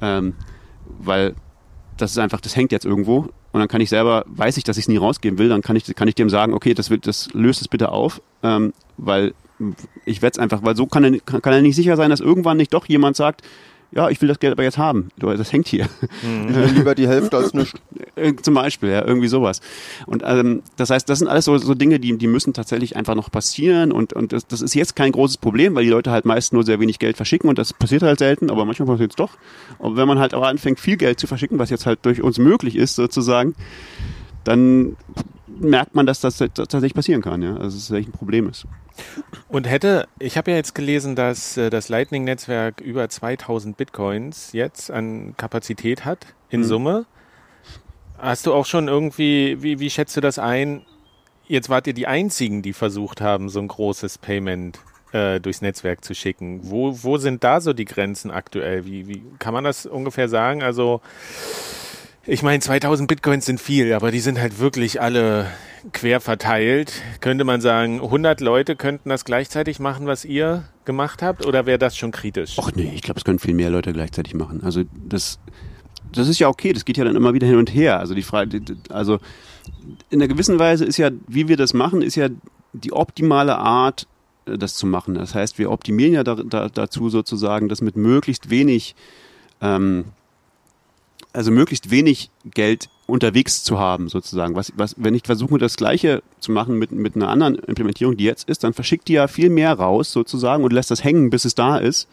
Ähm, 0.00 0.34
weil 0.98 1.34
das 1.96 2.10
ist 2.12 2.18
einfach, 2.18 2.40
das 2.40 2.56
hängt 2.56 2.72
jetzt 2.72 2.84
irgendwo 2.84 3.28
und 3.52 3.60
dann 3.60 3.68
kann 3.68 3.80
ich 3.80 3.88
selber, 3.88 4.24
weiß 4.26 4.56
ich, 4.56 4.64
dass 4.64 4.76
ich 4.76 4.84
es 4.84 4.88
nie 4.88 4.96
rausgeben 4.96 5.38
will, 5.38 5.48
dann 5.48 5.62
kann 5.62 5.76
ich, 5.76 5.94
kann 5.94 6.08
ich 6.08 6.16
dem 6.16 6.28
sagen, 6.28 6.54
okay, 6.54 6.74
das, 6.74 6.90
wird, 6.90 7.06
das 7.06 7.32
löst 7.32 7.60
es 7.60 7.68
bitte 7.68 7.90
auf, 7.90 8.20
ähm, 8.42 8.72
weil 8.96 9.34
ich 10.04 10.22
werde 10.22 10.34
es 10.34 10.38
einfach, 10.40 10.64
weil 10.64 10.74
so 10.74 10.86
kann 10.86 11.04
er, 11.04 11.20
kann 11.20 11.52
er 11.52 11.62
nicht 11.62 11.76
sicher 11.76 11.96
sein, 11.96 12.10
dass 12.10 12.20
irgendwann 12.20 12.56
nicht 12.56 12.74
doch 12.74 12.86
jemand 12.86 13.16
sagt, 13.16 13.42
ja, 13.94 14.10
ich 14.10 14.20
will 14.20 14.28
das 14.28 14.40
Geld 14.40 14.52
aber 14.52 14.64
jetzt 14.64 14.78
haben. 14.78 15.10
Das 15.18 15.52
hängt 15.52 15.68
hier. 15.68 15.88
Ich 16.22 16.54
will 16.54 16.64
lieber 16.74 16.94
die 16.94 17.06
Hälfte 17.06 17.36
als 17.36 17.54
nichts. 17.54 17.78
Äh, 18.16 18.34
Zum 18.34 18.54
Beispiel, 18.54 18.90
ja, 18.90 19.04
irgendwie 19.06 19.28
sowas. 19.28 19.60
Und 20.06 20.22
ähm, 20.24 20.62
das 20.76 20.90
heißt, 20.90 21.08
das 21.08 21.20
sind 21.20 21.28
alles 21.28 21.44
so, 21.44 21.56
so 21.58 21.74
Dinge, 21.74 22.00
die, 22.00 22.16
die 22.18 22.26
müssen 22.26 22.52
tatsächlich 22.52 22.96
einfach 22.96 23.14
noch 23.14 23.30
passieren 23.30 23.92
und, 23.92 24.12
und 24.12 24.32
das, 24.32 24.46
das 24.46 24.62
ist 24.62 24.74
jetzt 24.74 24.96
kein 24.96 25.12
großes 25.12 25.36
Problem, 25.36 25.74
weil 25.74 25.84
die 25.84 25.90
Leute 25.90 26.10
halt 26.10 26.24
meist 26.24 26.52
nur 26.52 26.64
sehr 26.64 26.80
wenig 26.80 26.98
Geld 26.98 27.16
verschicken 27.16 27.48
und 27.48 27.58
das 27.58 27.72
passiert 27.72 28.02
halt 28.02 28.18
selten, 28.18 28.50
aber 28.50 28.64
manchmal 28.64 28.88
passiert 28.88 29.12
es 29.12 29.16
doch. 29.16 29.30
Und 29.78 29.96
wenn 29.96 30.08
man 30.08 30.18
halt 30.18 30.34
aber 30.34 30.48
anfängt, 30.48 30.80
viel 30.80 30.96
Geld 30.96 31.20
zu 31.20 31.26
verschicken, 31.26 31.58
was 31.58 31.70
jetzt 31.70 31.86
halt 31.86 32.00
durch 32.02 32.20
uns 32.20 32.38
möglich 32.38 32.76
ist, 32.76 32.96
sozusagen, 32.96 33.54
dann 34.42 34.96
merkt 35.58 35.94
man, 35.94 36.06
dass 36.06 36.20
das 36.20 36.38
tatsächlich 36.38 36.94
passieren 36.94 37.22
kann, 37.22 37.42
ja. 37.42 37.54
Also 37.54 37.76
dass 37.76 37.90
es 37.90 37.90
echt 37.90 38.08
ein 38.08 38.12
Problem 38.12 38.48
ist. 38.48 38.66
Und 39.48 39.68
hätte, 39.68 40.08
ich 40.18 40.36
habe 40.36 40.50
ja 40.50 40.56
jetzt 40.56 40.74
gelesen, 40.74 41.16
dass 41.16 41.56
äh, 41.56 41.70
das 41.70 41.88
Lightning-Netzwerk 41.88 42.80
über 42.80 43.08
2000 43.08 43.76
Bitcoins 43.76 44.52
jetzt 44.52 44.90
an 44.90 45.34
Kapazität 45.36 46.04
hat 46.04 46.26
in 46.50 46.60
Mhm. 46.60 46.64
Summe. 46.64 47.06
Hast 48.18 48.46
du 48.46 48.54
auch 48.54 48.66
schon 48.66 48.88
irgendwie, 48.88 49.62
wie, 49.62 49.80
wie 49.80 49.90
schätzt 49.90 50.16
du 50.16 50.20
das 50.20 50.38
ein? 50.38 50.82
Jetzt 51.46 51.68
wart 51.68 51.86
ihr 51.86 51.94
die 51.94 52.06
Einzigen, 52.06 52.62
die 52.62 52.72
versucht 52.72 53.20
haben, 53.20 53.48
so 53.48 53.60
ein 53.60 53.68
großes 53.68 54.18
Payment 54.18 54.78
äh, 55.12 55.40
durchs 55.40 55.60
Netzwerk 55.60 56.04
zu 56.04 56.14
schicken. 56.14 56.60
Wo, 56.62 57.02
wo 57.02 57.18
sind 57.18 57.44
da 57.44 57.60
so 57.60 57.72
die 57.72 57.84
Grenzen 57.84 58.30
aktuell? 58.30 58.86
Wie, 58.86 59.08
wie 59.08 59.22
kann 59.38 59.52
man 59.52 59.64
das 59.64 59.84
ungefähr 59.86 60.28
sagen? 60.28 60.62
Also, 60.62 61.00
ich 62.26 62.42
meine, 62.42 62.60
2000 62.60 63.08
Bitcoins 63.08 63.46
sind 63.46 63.60
viel, 63.60 63.92
aber 63.92 64.10
die 64.10 64.20
sind 64.20 64.40
halt 64.40 64.58
wirklich 64.58 65.00
alle 65.00 65.46
quer 65.92 66.20
verteilt. 66.20 67.02
Könnte 67.20 67.44
man 67.44 67.60
sagen, 67.60 68.00
100 68.00 68.40
Leute 68.40 68.76
könnten 68.76 69.10
das 69.10 69.24
gleichzeitig 69.24 69.78
machen, 69.80 70.06
was 70.06 70.24
ihr 70.24 70.64
gemacht 70.84 71.22
habt? 71.22 71.46
Oder 71.46 71.66
wäre 71.66 71.78
das 71.78 71.96
schon 71.96 72.10
kritisch? 72.10 72.56
Ach 72.58 72.70
nee, 72.74 72.90
ich 72.94 73.02
glaube, 73.02 73.18
es 73.18 73.24
können 73.24 73.38
viel 73.38 73.54
mehr 73.54 73.70
Leute 73.70 73.92
gleichzeitig 73.92 74.34
machen. 74.34 74.62
Also 74.62 74.84
das, 75.06 75.38
das 76.12 76.28
ist 76.28 76.38
ja 76.38 76.48
okay, 76.48 76.72
das 76.72 76.84
geht 76.84 76.96
ja 76.96 77.04
dann 77.04 77.16
immer 77.16 77.34
wieder 77.34 77.46
hin 77.46 77.56
und 77.56 77.74
her. 77.74 77.98
Also 77.98 78.14
die 78.14 78.22
Frage, 78.22 78.60
also 78.88 79.18
in 80.10 80.20
einer 80.20 80.28
gewissen 80.28 80.58
Weise 80.58 80.84
ist 80.84 80.96
ja, 80.96 81.10
wie 81.28 81.48
wir 81.48 81.56
das 81.56 81.74
machen, 81.74 82.00
ist 82.00 82.16
ja 82.16 82.28
die 82.72 82.92
optimale 82.92 83.56
Art, 83.58 84.06
äh, 84.46 84.56
das 84.56 84.74
zu 84.74 84.86
machen. 84.86 85.14
Das 85.14 85.34
heißt, 85.34 85.58
wir 85.58 85.70
optimieren 85.70 86.14
ja 86.14 86.24
da, 86.24 86.36
da, 86.36 86.68
dazu 86.68 87.10
sozusagen, 87.10 87.68
das 87.68 87.82
mit 87.82 87.96
möglichst 87.96 88.48
wenig, 88.48 88.94
ähm, 89.60 90.06
also 91.34 91.50
möglichst 91.50 91.90
wenig 91.90 92.30
Geld 92.44 92.88
unterwegs 93.06 93.64
zu 93.64 93.78
haben, 93.78 94.08
sozusagen. 94.08 94.54
Was, 94.54 94.72
was, 94.76 94.94
wenn 94.96 95.14
ich 95.14 95.22
versuche, 95.24 95.58
das 95.58 95.76
Gleiche 95.76 96.22
zu 96.40 96.52
machen 96.52 96.78
mit, 96.78 96.92
mit 96.92 97.16
einer 97.16 97.28
anderen 97.28 97.56
Implementierung, 97.56 98.16
die 98.16 98.24
jetzt 98.24 98.48
ist, 98.48 98.64
dann 98.64 98.72
verschickt 98.72 99.08
die 99.08 99.14
ja 99.14 99.26
viel 99.28 99.50
mehr 99.50 99.74
raus, 99.74 100.12
sozusagen, 100.12 100.64
und 100.64 100.72
lässt 100.72 100.90
das 100.90 101.04
hängen, 101.04 101.30
bis 101.30 101.44
es 101.44 101.54
da 101.54 101.76
ist. 101.76 102.08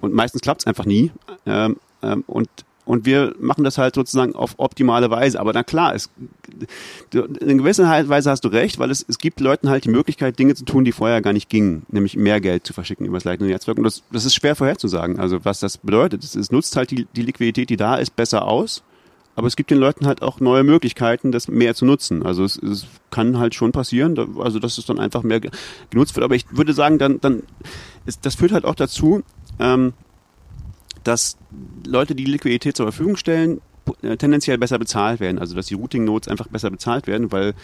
Und 0.00 0.14
meistens 0.14 0.40
klappt 0.40 0.62
es 0.62 0.66
einfach 0.66 0.86
nie. 0.86 1.10
Ähm, 1.44 1.76
ähm, 2.02 2.24
und, 2.26 2.48
und 2.86 3.04
wir 3.04 3.34
machen 3.38 3.64
das 3.64 3.76
halt 3.76 3.94
sozusagen 3.94 4.34
auf 4.34 4.54
optimale 4.56 5.10
Weise. 5.10 5.38
Aber 5.38 5.52
na 5.52 5.62
klar, 5.62 5.94
es, 5.94 6.08
in 7.12 7.58
gewisser 7.58 8.08
Weise 8.08 8.30
hast 8.30 8.44
du 8.44 8.48
recht, 8.48 8.78
weil 8.78 8.90
es, 8.90 9.04
es 9.06 9.18
gibt 9.18 9.40
Leuten 9.40 9.68
halt 9.68 9.84
die 9.84 9.90
Möglichkeit, 9.90 10.38
Dinge 10.38 10.54
zu 10.54 10.64
tun, 10.64 10.84
die 10.84 10.92
vorher 10.92 11.20
gar 11.20 11.34
nicht 11.34 11.50
gingen, 11.50 11.84
nämlich 11.88 12.16
mehr 12.16 12.40
Geld 12.40 12.66
zu 12.66 12.72
verschicken 12.72 13.04
über 13.04 13.18
das 13.18 13.24
Lightning-Netzwerk. 13.24 13.76
Und 13.76 13.84
das, 13.84 14.04
das 14.10 14.24
ist 14.24 14.34
schwer 14.34 14.56
vorherzusagen. 14.56 15.18
Also 15.18 15.44
was 15.44 15.60
das 15.60 15.76
bedeutet, 15.76 16.24
es, 16.24 16.34
es 16.34 16.50
nutzt 16.50 16.76
halt 16.76 16.90
die, 16.90 17.06
die 17.14 17.22
Liquidität, 17.22 17.68
die 17.68 17.76
da 17.76 17.96
ist, 17.96 18.16
besser 18.16 18.46
aus. 18.46 18.82
Aber 19.34 19.48
es 19.48 19.56
gibt 19.56 19.70
den 19.70 19.76
Leuten 19.76 20.06
halt 20.06 20.22
auch 20.22 20.40
neue 20.40 20.64
Möglichkeiten, 20.64 21.30
das 21.30 21.46
mehr 21.48 21.74
zu 21.74 21.84
nutzen. 21.84 22.24
Also 22.24 22.42
es, 22.42 22.56
es 22.56 22.86
kann 23.10 23.36
halt 23.38 23.54
schon 23.54 23.70
passieren, 23.70 24.38
also 24.40 24.58
dass 24.58 24.78
es 24.78 24.86
dann 24.86 24.98
einfach 24.98 25.22
mehr 25.22 25.40
ge- 25.40 25.50
genutzt 25.90 26.16
wird. 26.16 26.24
Aber 26.24 26.34
ich 26.34 26.46
würde 26.52 26.72
sagen, 26.72 26.96
dann, 26.96 27.20
dann 27.20 27.42
ist, 28.06 28.24
das 28.24 28.36
führt 28.36 28.52
halt 28.52 28.64
auch 28.64 28.76
dazu, 28.76 29.22
ähm, 29.58 29.92
dass 31.06 31.36
Leute, 31.86 32.14
die 32.14 32.24
Liquidität 32.24 32.76
zur 32.76 32.86
Verfügung 32.86 33.16
stellen, 33.16 33.60
äh, 34.02 34.16
tendenziell 34.16 34.58
besser 34.58 34.78
bezahlt 34.78 35.20
werden. 35.20 35.38
Also 35.38 35.54
dass 35.54 35.66
die 35.66 35.74
Routing-Nodes 35.74 36.28
einfach 36.28 36.48
besser 36.48 36.70
bezahlt 36.70 37.06
werden, 37.06 37.30
weil 37.32 37.54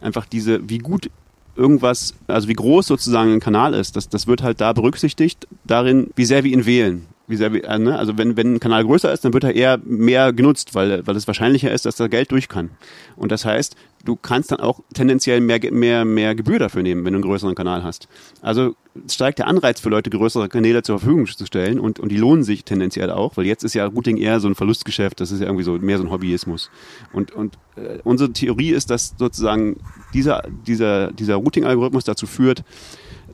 einfach 0.00 0.26
diese, 0.26 0.68
wie 0.68 0.78
gut 0.78 1.10
irgendwas, 1.56 2.14
also 2.28 2.48
wie 2.48 2.54
groß 2.54 2.86
sozusagen 2.86 3.32
ein 3.32 3.40
Kanal 3.40 3.74
ist, 3.74 3.96
das, 3.96 4.08
das 4.08 4.26
wird 4.26 4.42
halt 4.42 4.60
da 4.60 4.72
berücksichtigt, 4.72 5.46
darin, 5.64 6.10
wie 6.16 6.24
sehr 6.24 6.44
wir 6.44 6.52
ihn 6.52 6.66
wählen. 6.66 7.06
Wie 7.28 7.36
sehr 7.36 7.52
äh, 7.52 7.78
ne? 7.78 7.98
Also 7.98 8.18
wenn, 8.18 8.36
wenn 8.36 8.54
ein 8.54 8.60
Kanal 8.60 8.84
größer 8.84 9.12
ist, 9.12 9.24
dann 9.24 9.32
wird 9.32 9.44
er 9.44 9.54
eher 9.54 9.78
mehr 9.84 10.32
genutzt, 10.32 10.74
weil, 10.74 11.06
weil 11.06 11.16
es 11.16 11.26
wahrscheinlicher 11.26 11.70
ist, 11.70 11.86
dass 11.86 11.96
da 11.96 12.08
Geld 12.08 12.30
durch 12.32 12.48
kann. 12.48 12.70
Und 13.16 13.30
das 13.30 13.44
heißt, 13.44 13.76
du 14.04 14.16
kannst 14.16 14.50
dann 14.50 14.60
auch 14.60 14.80
tendenziell 14.94 15.40
mehr, 15.40 15.60
mehr, 15.70 16.04
mehr 16.04 16.34
Gebühr 16.34 16.58
dafür 16.58 16.82
nehmen, 16.82 17.04
wenn 17.04 17.12
du 17.12 17.18
einen 17.18 17.24
größeren 17.24 17.54
Kanal 17.54 17.84
hast. 17.84 18.08
Also 18.40 18.74
steigt 19.08 19.38
der 19.38 19.46
Anreiz 19.46 19.80
für 19.80 19.88
Leute, 19.88 20.10
größere 20.10 20.48
Kanäle 20.48 20.82
zur 20.82 20.98
Verfügung 20.98 21.26
zu 21.26 21.46
stellen 21.46 21.78
und, 21.80 21.98
und 21.98 22.10
die 22.10 22.16
lohnen 22.16 22.42
sich 22.42 22.64
tendenziell 22.64 23.10
auch, 23.10 23.36
weil 23.36 23.46
jetzt 23.46 23.64
ist 23.64 23.74
ja 23.74 23.86
Routing 23.86 24.16
eher 24.16 24.40
so 24.40 24.48
ein 24.48 24.54
Verlustgeschäft, 24.54 25.20
das 25.20 25.30
ist 25.30 25.40
ja 25.40 25.46
irgendwie 25.46 25.64
so 25.64 25.72
mehr 25.78 25.98
so 25.98 26.04
ein 26.04 26.10
Hobbyismus. 26.10 26.70
Und, 27.12 27.30
und 27.32 27.56
äh, 27.76 27.98
unsere 28.04 28.32
Theorie 28.32 28.70
ist, 28.70 28.90
dass 28.90 29.14
sozusagen 29.16 29.76
dieser, 30.12 30.42
dieser, 30.66 31.12
dieser 31.12 31.36
Routing-Algorithmus 31.36 32.04
dazu 32.04 32.26
führt, 32.26 32.64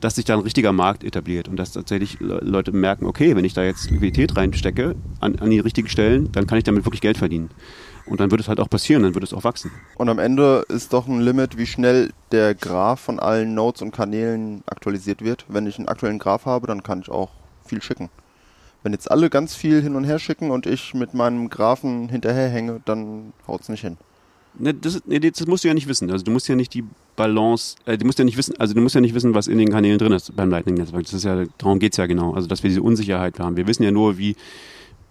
dass 0.00 0.16
sich 0.16 0.24
da 0.24 0.34
ein 0.34 0.40
richtiger 0.40 0.72
Markt 0.72 1.04
etabliert 1.04 1.48
und 1.48 1.56
dass 1.56 1.72
tatsächlich 1.72 2.18
Leute 2.20 2.72
merken, 2.72 3.06
okay, 3.06 3.37
wenn 3.37 3.44
ich 3.44 3.54
da 3.54 3.62
jetzt 3.62 3.90
Liquidität 3.90 4.37
reinstecke 4.37 4.94
an, 5.20 5.38
an 5.38 5.50
die 5.50 5.58
richtigen 5.58 5.88
Stellen, 5.88 6.30
dann 6.32 6.46
kann 6.46 6.58
ich 6.58 6.64
damit 6.64 6.84
wirklich 6.84 7.00
Geld 7.00 7.18
verdienen. 7.18 7.50
Und 8.06 8.20
dann 8.20 8.30
wird 8.30 8.40
es 8.40 8.48
halt 8.48 8.58
auch 8.58 8.70
passieren, 8.70 9.02
dann 9.02 9.14
wird 9.14 9.24
es 9.24 9.34
auch 9.34 9.44
wachsen. 9.44 9.70
Und 9.96 10.08
am 10.08 10.18
Ende 10.18 10.64
ist 10.68 10.92
doch 10.92 11.06
ein 11.06 11.20
Limit, 11.20 11.58
wie 11.58 11.66
schnell 11.66 12.11
der 12.32 12.54
Graph 12.54 13.00
von 13.00 13.18
allen 13.18 13.54
Nodes 13.54 13.82
und 13.82 13.90
Kanälen 13.90 14.62
aktualisiert 14.66 15.22
wird. 15.22 15.44
Wenn 15.48 15.66
ich 15.66 15.78
einen 15.78 15.88
aktuellen 15.88 16.18
Graph 16.18 16.46
habe, 16.46 16.66
dann 16.66 16.82
kann 16.82 17.00
ich 17.02 17.11
auch 17.11 17.30
viel 17.66 17.82
schicken. 17.82 18.08
Wenn 18.82 18.92
jetzt 18.92 19.11
alle 19.11 19.28
ganz 19.28 19.54
viel 19.54 19.82
hin 19.82 19.96
und 19.96 20.04
her 20.04 20.18
schicken 20.18 20.50
und 20.50 20.64
ich 20.64 20.94
mit 20.94 21.12
meinem 21.12 21.50
Graphen 21.50 22.08
hinterherhänge, 22.08 22.80
dann 22.84 23.32
haut 23.46 23.62
es 23.62 23.68
nicht 23.68 23.82
hin. 23.82 23.98
Ne, 24.58 24.74
das, 24.74 25.02
nee, 25.06 25.20
das 25.20 25.46
musst 25.46 25.64
du 25.64 25.68
ja 25.68 25.74
nicht 25.74 25.88
wissen. 25.88 26.10
Also 26.10 26.24
du 26.24 26.30
musst 26.30 26.48
ja 26.48 26.56
nicht 26.56 26.74
die 26.74 26.84
Balance, 27.16 27.76
äh, 27.86 27.96
du 27.96 28.04
musst 28.06 28.18
ja 28.18 28.24
nicht 28.24 28.36
wissen, 28.36 28.54
also 28.58 28.74
du 28.74 28.80
musst 28.80 28.94
ja 28.94 29.00
nicht 29.00 29.14
wissen, 29.14 29.34
was 29.34 29.46
in 29.46 29.58
den 29.58 29.70
Kanälen 29.70 29.98
drin 29.98 30.12
ist 30.12 30.34
beim 30.34 30.50
Lightning-Netzwerk. 30.50 31.04
Das 31.04 31.12
ist 31.12 31.24
ja, 31.24 31.44
darum 31.58 31.78
geht's 31.78 31.96
ja 31.96 32.06
genau. 32.06 32.34
Also 32.34 32.48
dass 32.48 32.62
wir 32.62 32.70
diese 32.70 32.82
Unsicherheit 32.82 33.38
haben. 33.38 33.56
Wir 33.56 33.66
wissen 33.66 33.82
ja 33.82 33.90
nur, 33.90 34.18
wie 34.18 34.36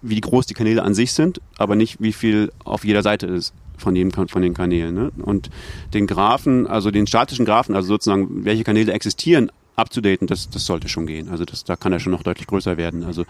wie 0.02 0.22
groß 0.22 0.46
die 0.46 0.54
Kanäle 0.54 0.84
an 0.84 0.94
sich 0.94 1.12
sind, 1.12 1.42
aber 1.58 1.76
nicht 1.76 2.02
wie 2.02 2.14
viel 2.14 2.52
auf 2.64 2.86
jeder 2.86 3.02
Seite 3.02 3.26
ist 3.28 3.54
von, 3.78 3.96
dem, 3.96 4.12
von 4.12 4.42
den 4.42 4.54
Kanälen. 4.54 4.94
Ne? 4.94 5.12
Und 5.18 5.50
den 5.94 6.08
Graphen, 6.08 6.68
also 6.68 6.92
den 6.92 7.08
statischen 7.08 7.46
Graphen, 7.46 7.76
also 7.76 7.88
sozusagen 7.88 8.46
welche 8.46 8.64
Kanäle 8.64 8.94
existieren, 8.94 9.52
abzudaten, 9.76 10.28
das, 10.28 10.50
das 10.50 10.66
sollte 10.66 10.90
schon 10.90 11.08
gehen. 11.08 11.30
Also 11.30 11.46
das, 11.46 11.64
da 11.64 11.76
kann 11.76 11.94
er 11.94 12.00
schon 12.00 12.12
noch 12.12 12.24
deutlich 12.24 12.48
größer 12.48 12.78
werden. 12.78 13.04
Also 13.04 13.26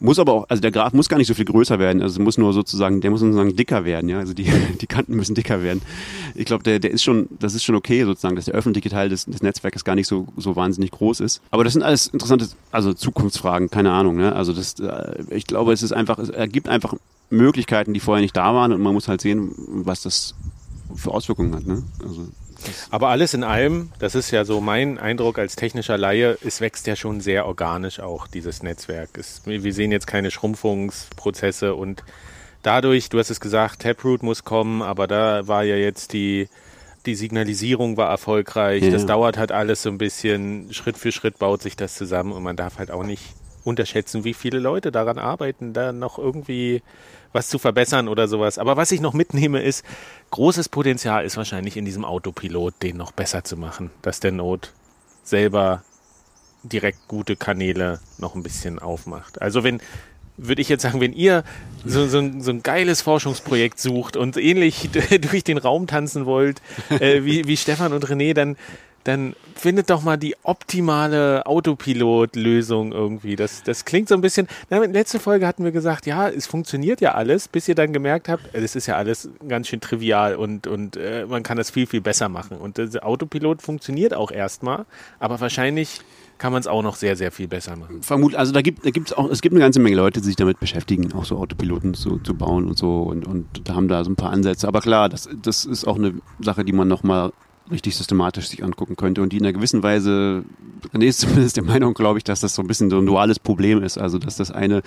muss 0.00 0.18
aber 0.18 0.32
auch, 0.32 0.46
also 0.48 0.60
der 0.60 0.70
Graph 0.70 0.92
muss 0.92 1.08
gar 1.08 1.18
nicht 1.18 1.26
so 1.26 1.34
viel 1.34 1.44
größer 1.44 1.78
werden, 1.78 2.02
also 2.02 2.20
muss 2.20 2.38
nur 2.38 2.52
sozusagen, 2.52 3.00
der 3.00 3.10
muss 3.10 3.20
sozusagen 3.20 3.56
dicker 3.56 3.84
werden, 3.84 4.08
ja, 4.08 4.18
also 4.18 4.34
die, 4.34 4.44
die 4.80 4.86
Kanten 4.86 5.14
müssen 5.14 5.34
dicker 5.34 5.62
werden. 5.62 5.82
Ich 6.34 6.44
glaube, 6.44 6.62
der, 6.62 6.78
der 6.78 6.90
ist 6.90 7.02
schon, 7.02 7.28
das 7.38 7.54
ist 7.54 7.64
schon 7.64 7.74
okay 7.74 8.04
sozusagen, 8.04 8.36
dass 8.36 8.46
der 8.46 8.54
öffentliche 8.54 8.90
Teil 8.90 9.08
des, 9.08 9.24
des 9.26 9.42
Netzwerkes 9.42 9.84
gar 9.84 9.94
nicht 9.94 10.08
so, 10.08 10.26
so 10.36 10.56
wahnsinnig 10.56 10.90
groß 10.90 11.20
ist. 11.20 11.40
Aber 11.50 11.64
das 11.64 11.72
sind 11.72 11.82
alles 11.82 12.08
interessante, 12.08 12.48
also 12.70 12.92
Zukunftsfragen, 12.92 13.70
keine 13.70 13.92
Ahnung, 13.92 14.16
ne, 14.16 14.34
also 14.34 14.52
das, 14.52 14.78
äh, 14.80 15.24
ich 15.30 15.46
glaube, 15.46 15.72
es 15.72 15.82
ist 15.82 15.92
einfach, 15.92 16.18
es 16.18 16.28
ergibt 16.28 16.68
einfach 16.68 16.94
Möglichkeiten, 17.30 17.94
die 17.94 18.00
vorher 18.00 18.22
nicht 18.22 18.36
da 18.36 18.54
waren 18.54 18.72
und 18.72 18.80
man 18.82 18.94
muss 18.94 19.08
halt 19.08 19.20
sehen, 19.20 19.52
was 19.56 20.02
das 20.02 20.34
für 20.94 21.10
Auswirkungen 21.10 21.54
hat, 21.54 21.66
ne, 21.66 21.82
also. 22.02 22.28
Aber 22.90 23.08
alles 23.08 23.34
in 23.34 23.44
allem, 23.44 23.90
das 23.98 24.14
ist 24.14 24.30
ja 24.30 24.44
so 24.44 24.60
mein 24.60 24.98
Eindruck 24.98 25.38
als 25.38 25.56
technischer 25.56 25.98
Laie, 25.98 26.38
es 26.44 26.60
wächst 26.60 26.86
ja 26.86 26.96
schon 26.96 27.20
sehr 27.20 27.46
organisch 27.46 28.00
auch, 28.00 28.26
dieses 28.26 28.62
Netzwerk. 28.62 29.10
Es, 29.18 29.42
wir 29.44 29.72
sehen 29.72 29.92
jetzt 29.92 30.06
keine 30.06 30.30
Schrumpfungsprozesse 30.30 31.74
und 31.74 32.02
dadurch, 32.62 33.08
du 33.08 33.18
hast 33.18 33.30
es 33.30 33.40
gesagt, 33.40 33.82
Taproot 33.82 34.22
muss 34.22 34.44
kommen, 34.44 34.82
aber 34.82 35.06
da 35.06 35.46
war 35.46 35.64
ja 35.64 35.76
jetzt 35.76 36.12
die, 36.12 36.48
die 37.06 37.14
Signalisierung 37.14 37.96
war 37.96 38.10
erfolgreich. 38.10 38.82
Ja. 38.82 38.90
Das 38.90 39.06
dauert 39.06 39.36
halt 39.36 39.52
alles 39.52 39.82
so 39.82 39.90
ein 39.90 39.98
bisschen. 39.98 40.72
Schritt 40.72 40.96
für 40.96 41.12
Schritt 41.12 41.38
baut 41.38 41.62
sich 41.62 41.76
das 41.76 41.94
zusammen 41.94 42.32
und 42.32 42.42
man 42.42 42.56
darf 42.56 42.78
halt 42.78 42.90
auch 42.90 43.04
nicht 43.04 43.34
unterschätzen, 43.62 44.24
wie 44.24 44.34
viele 44.34 44.58
Leute 44.58 44.92
daran 44.92 45.18
arbeiten, 45.18 45.72
da 45.72 45.92
noch 45.92 46.18
irgendwie 46.18 46.82
was 47.34 47.48
zu 47.48 47.58
verbessern 47.58 48.08
oder 48.08 48.28
sowas. 48.28 48.58
Aber 48.58 48.76
was 48.76 48.92
ich 48.92 49.00
noch 49.00 49.12
mitnehme 49.12 49.60
ist, 49.60 49.84
großes 50.30 50.68
Potenzial 50.68 51.24
ist 51.24 51.36
wahrscheinlich 51.36 51.76
in 51.76 51.84
diesem 51.84 52.04
Autopilot, 52.04 52.74
den 52.82 52.96
noch 52.96 53.12
besser 53.12 53.44
zu 53.44 53.56
machen, 53.56 53.90
dass 54.02 54.20
der 54.20 54.32
Node 54.32 54.68
selber 55.24 55.82
direkt 56.62 57.08
gute 57.08 57.36
Kanäle 57.36 58.00
noch 58.18 58.34
ein 58.34 58.42
bisschen 58.42 58.78
aufmacht. 58.78 59.42
Also 59.42 59.64
wenn, 59.64 59.80
würde 60.36 60.62
ich 60.62 60.68
jetzt 60.68 60.82
sagen, 60.82 61.00
wenn 61.00 61.12
ihr 61.12 61.44
so, 61.84 62.06
so, 62.06 62.18
ein, 62.18 62.40
so 62.40 62.50
ein 62.50 62.62
geiles 62.62 63.02
Forschungsprojekt 63.02 63.78
sucht 63.78 64.16
und 64.16 64.36
ähnlich 64.36 64.88
durch 65.30 65.44
den 65.44 65.58
Raum 65.58 65.86
tanzen 65.86 66.26
wollt, 66.26 66.62
äh, 66.88 67.24
wie, 67.24 67.46
wie 67.46 67.56
Stefan 67.56 67.92
und 67.92 68.06
René, 68.06 68.32
dann 68.32 68.56
dann 69.04 69.34
findet 69.54 69.90
doch 69.90 70.02
mal 70.02 70.16
die 70.16 70.34
optimale 70.42 71.46
Autopilot-Lösung 71.46 72.92
irgendwie. 72.92 73.36
Das, 73.36 73.62
das 73.62 73.84
klingt 73.84 74.08
so 74.08 74.14
ein 74.14 74.22
bisschen. 74.22 74.48
Na, 74.70 74.82
in 74.82 74.92
letzter 74.92 75.20
Folge 75.20 75.46
hatten 75.46 75.64
wir 75.64 75.72
gesagt, 75.72 76.06
ja, 76.06 76.28
es 76.28 76.46
funktioniert 76.46 77.00
ja 77.00 77.12
alles, 77.12 77.48
bis 77.48 77.68
ihr 77.68 77.74
dann 77.74 77.92
gemerkt 77.92 78.28
habt, 78.28 78.42
es 78.54 78.74
ist 78.74 78.86
ja 78.86 78.96
alles 78.96 79.28
ganz 79.46 79.68
schön 79.68 79.80
trivial 79.80 80.36
und, 80.36 80.66
und 80.66 80.96
äh, 80.96 81.26
man 81.28 81.42
kann 81.42 81.56
das 81.58 81.70
viel, 81.70 81.86
viel 81.86 82.00
besser 82.00 82.28
machen. 82.28 82.56
Und 82.56 82.78
der 82.78 83.06
Autopilot 83.06 83.62
funktioniert 83.62 84.14
auch 84.14 84.30
erstmal, 84.30 84.86
aber 85.20 85.38
wahrscheinlich 85.40 86.00
kann 86.38 86.52
man 86.52 86.60
es 86.60 86.66
auch 86.66 86.82
noch 86.82 86.96
sehr, 86.96 87.16
sehr 87.16 87.30
viel 87.30 87.46
besser 87.46 87.76
machen. 87.76 88.02
Vermutlich, 88.02 88.38
also 88.38 88.52
da 88.52 88.60
gibt, 88.60 88.82
gibt's 88.82 89.12
auch, 89.12 89.30
es 89.30 89.40
gibt 89.40 89.54
eine 89.54 89.60
ganze 89.60 89.80
Menge 89.80 89.96
Leute, 89.96 90.20
die 90.20 90.26
sich 90.26 90.36
damit 90.36 90.58
beschäftigen, 90.58 91.12
auch 91.12 91.24
so 91.24 91.36
Autopiloten 91.36 91.94
zu, 91.94 92.18
zu 92.18 92.34
bauen 92.34 92.66
und 92.66 92.76
so 92.76 93.02
und, 93.02 93.26
und 93.26 93.68
da 93.68 93.74
haben 93.74 93.88
da 93.88 94.02
so 94.02 94.10
ein 94.10 94.16
paar 94.16 94.30
Ansätze. 94.30 94.66
Aber 94.66 94.80
klar, 94.80 95.08
das, 95.08 95.28
das 95.42 95.64
ist 95.64 95.86
auch 95.86 95.96
eine 95.96 96.14
Sache, 96.40 96.64
die 96.64 96.72
man 96.72 96.88
nochmal 96.88 97.32
richtig 97.70 97.96
systematisch 97.96 98.48
sich 98.48 98.62
angucken 98.62 98.96
könnte 98.96 99.22
und 99.22 99.32
die 99.32 99.38
in 99.38 99.44
einer 99.44 99.52
gewissen 99.52 99.82
Weise, 99.82 100.44
René 100.92 101.06
ist 101.06 101.20
zumindest 101.20 101.56
der 101.56 101.64
Meinung, 101.64 101.94
glaube 101.94 102.18
ich, 102.18 102.24
dass 102.24 102.40
das 102.40 102.54
so 102.54 102.62
ein 102.62 102.68
bisschen 102.68 102.90
so 102.90 102.98
ein 102.98 103.06
duales 103.06 103.38
Problem 103.38 103.82
ist. 103.82 103.98
Also, 103.98 104.18
dass 104.18 104.36
das 104.36 104.50
eine 104.50 104.82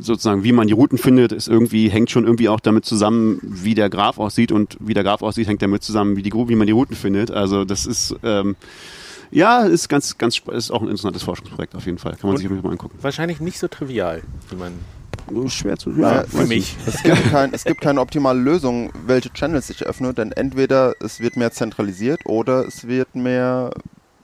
sozusagen, 0.00 0.44
wie 0.44 0.52
man 0.52 0.66
die 0.66 0.74
Routen 0.74 0.98
findet, 0.98 1.32
ist 1.32 1.48
irgendwie, 1.48 1.88
hängt 1.88 2.10
schon 2.10 2.24
irgendwie 2.24 2.48
auch 2.48 2.60
damit 2.60 2.84
zusammen, 2.84 3.40
wie 3.42 3.74
der 3.74 3.88
Graph 3.88 4.18
aussieht 4.18 4.52
und 4.52 4.76
wie 4.80 4.94
der 4.94 5.02
Graph 5.02 5.22
aussieht, 5.22 5.48
hängt 5.48 5.62
damit 5.62 5.82
zusammen, 5.82 6.16
wie 6.16 6.22
die, 6.22 6.32
wie 6.32 6.56
man 6.56 6.66
die 6.66 6.72
Routen 6.72 6.94
findet. 6.94 7.30
Also, 7.30 7.64
das 7.64 7.86
ist, 7.86 8.14
ähm, 8.22 8.56
ja, 9.30 9.62
ist 9.62 9.88
ganz, 9.88 10.18
ganz, 10.18 10.40
ist 10.52 10.70
auch 10.70 10.82
ein 10.82 10.88
interessantes 10.88 11.22
Forschungsprojekt 11.22 11.74
auf 11.74 11.86
jeden 11.86 11.98
Fall. 11.98 12.12
Kann 12.12 12.28
man 12.28 12.36
und 12.36 12.38
sich 12.38 12.48
mal 12.48 12.70
angucken. 12.70 12.98
Wahrscheinlich 13.00 13.40
nicht 13.40 13.58
so 13.58 13.68
trivial, 13.68 14.22
wie 14.50 14.56
man 14.56 14.72
schwer 15.48 15.76
zu 15.76 15.90
ja, 15.92 16.24
für 16.24 16.46
mich. 16.46 16.76
Es 16.86 17.02
gibt, 17.02 17.30
kein, 17.30 17.52
es 17.52 17.64
gibt 17.64 17.80
keine 17.80 18.00
optimale 18.00 18.38
Lösung, 18.38 18.90
welche 19.06 19.32
Channels 19.32 19.70
ich 19.70 19.84
öffne, 19.84 20.14
denn 20.14 20.32
entweder 20.32 20.94
es 21.00 21.20
wird 21.20 21.36
mehr 21.36 21.52
zentralisiert 21.52 22.20
oder 22.26 22.66
es 22.66 22.86
wird 22.86 23.14
mehr 23.14 23.70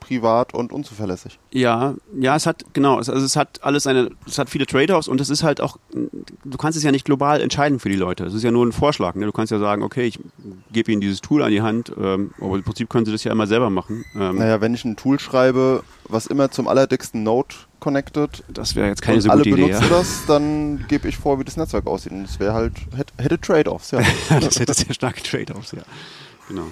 privat 0.05 0.53
und 0.53 0.73
unzuverlässig. 0.73 1.39
Ja, 1.51 1.95
ja, 2.19 2.37
es 2.37 2.47
hat, 2.47 2.65
genau, 2.75 3.01
es, 3.01 3.09
also 3.09 3.25
es 3.25 3.37
hat 3.37 3.61
alles 3.63 3.87
eine, 3.87 4.11
es 4.27 4.39
hat 4.39 4.51
viele 4.51 4.67
Trade-offs 4.67 5.09
und 5.09 5.21
es 5.21 5.31
ist 5.31 5.43
halt 5.43 5.61
auch, 5.61 5.79
du 5.93 6.59
kannst 6.59 6.77
es 6.77 6.85
ja 6.85 6.93
nicht 6.93 7.07
global 7.07 7.41
entscheiden 7.41 7.81
für 7.81 7.89
die 7.89 7.97
Leute. 7.97 8.25
Es 8.25 8.35
ist 8.35 8.43
ja 8.43 8.51
nur 8.51 8.67
ein 8.67 8.73
Vorschlag. 8.73 9.15
Ne? 9.15 9.25
Du 9.25 9.33
kannst 9.33 9.51
ja 9.51 9.59
sagen, 9.59 9.83
okay, 9.83 10.05
ich 10.05 10.19
gebe 10.73 10.93
ihnen 10.93 11.01
dieses 11.01 11.21
Tool 11.23 11.43
an 11.43 11.51
die 11.51 11.63
Hand, 11.63 11.93
ähm, 11.99 12.35
aber 12.39 12.57
im 12.57 12.63
Prinzip 12.63 12.91
können 12.91 13.07
sie 13.07 13.13
das 13.13 13.25
ja 13.25 13.33
immer 13.33 13.47
selber 13.47 13.71
machen. 13.71 14.05
Ähm, 14.15 14.37
naja, 14.37 14.61
wenn 14.61 14.75
ich 14.75 14.85
ein 14.85 14.97
Tool 14.97 15.19
schreibe, 15.19 15.83
was 16.09 16.27
immer 16.27 16.51
zum 16.51 16.69
allerdicksten 16.69 17.23
Node 17.23 17.55
connected. 17.81 18.45
Das 18.49 18.77
wäre 18.77 18.89
jetzt 18.89 19.03
keine 19.03 19.21
so 19.21 19.29
gute. 19.31 19.51
Alle 19.51 19.57
benutzen 19.57 19.87
das, 19.91 20.27
dann 20.27 20.85
gebe 20.89 21.09
ich 21.09 21.17
vor, 21.17 21.39
wie 21.39 21.45
das 21.45 21.57
Netzwerk 21.57 21.87
aussieht. 21.87 22.13
Und 22.13 22.25
es 22.25 22.39
wäre 22.39 22.53
halt, 22.53 22.75
hätte, 22.97 23.13
hätte 23.23 23.41
Trade-offs, 23.41 23.91
ja. 23.91 24.01
das 24.41 24.59
hätte 24.59 24.75
sehr 24.75 24.95
starke 24.95 25.23
Trade-offs, 25.23 25.73
ja. 25.73 25.83
Genau. 26.49 26.67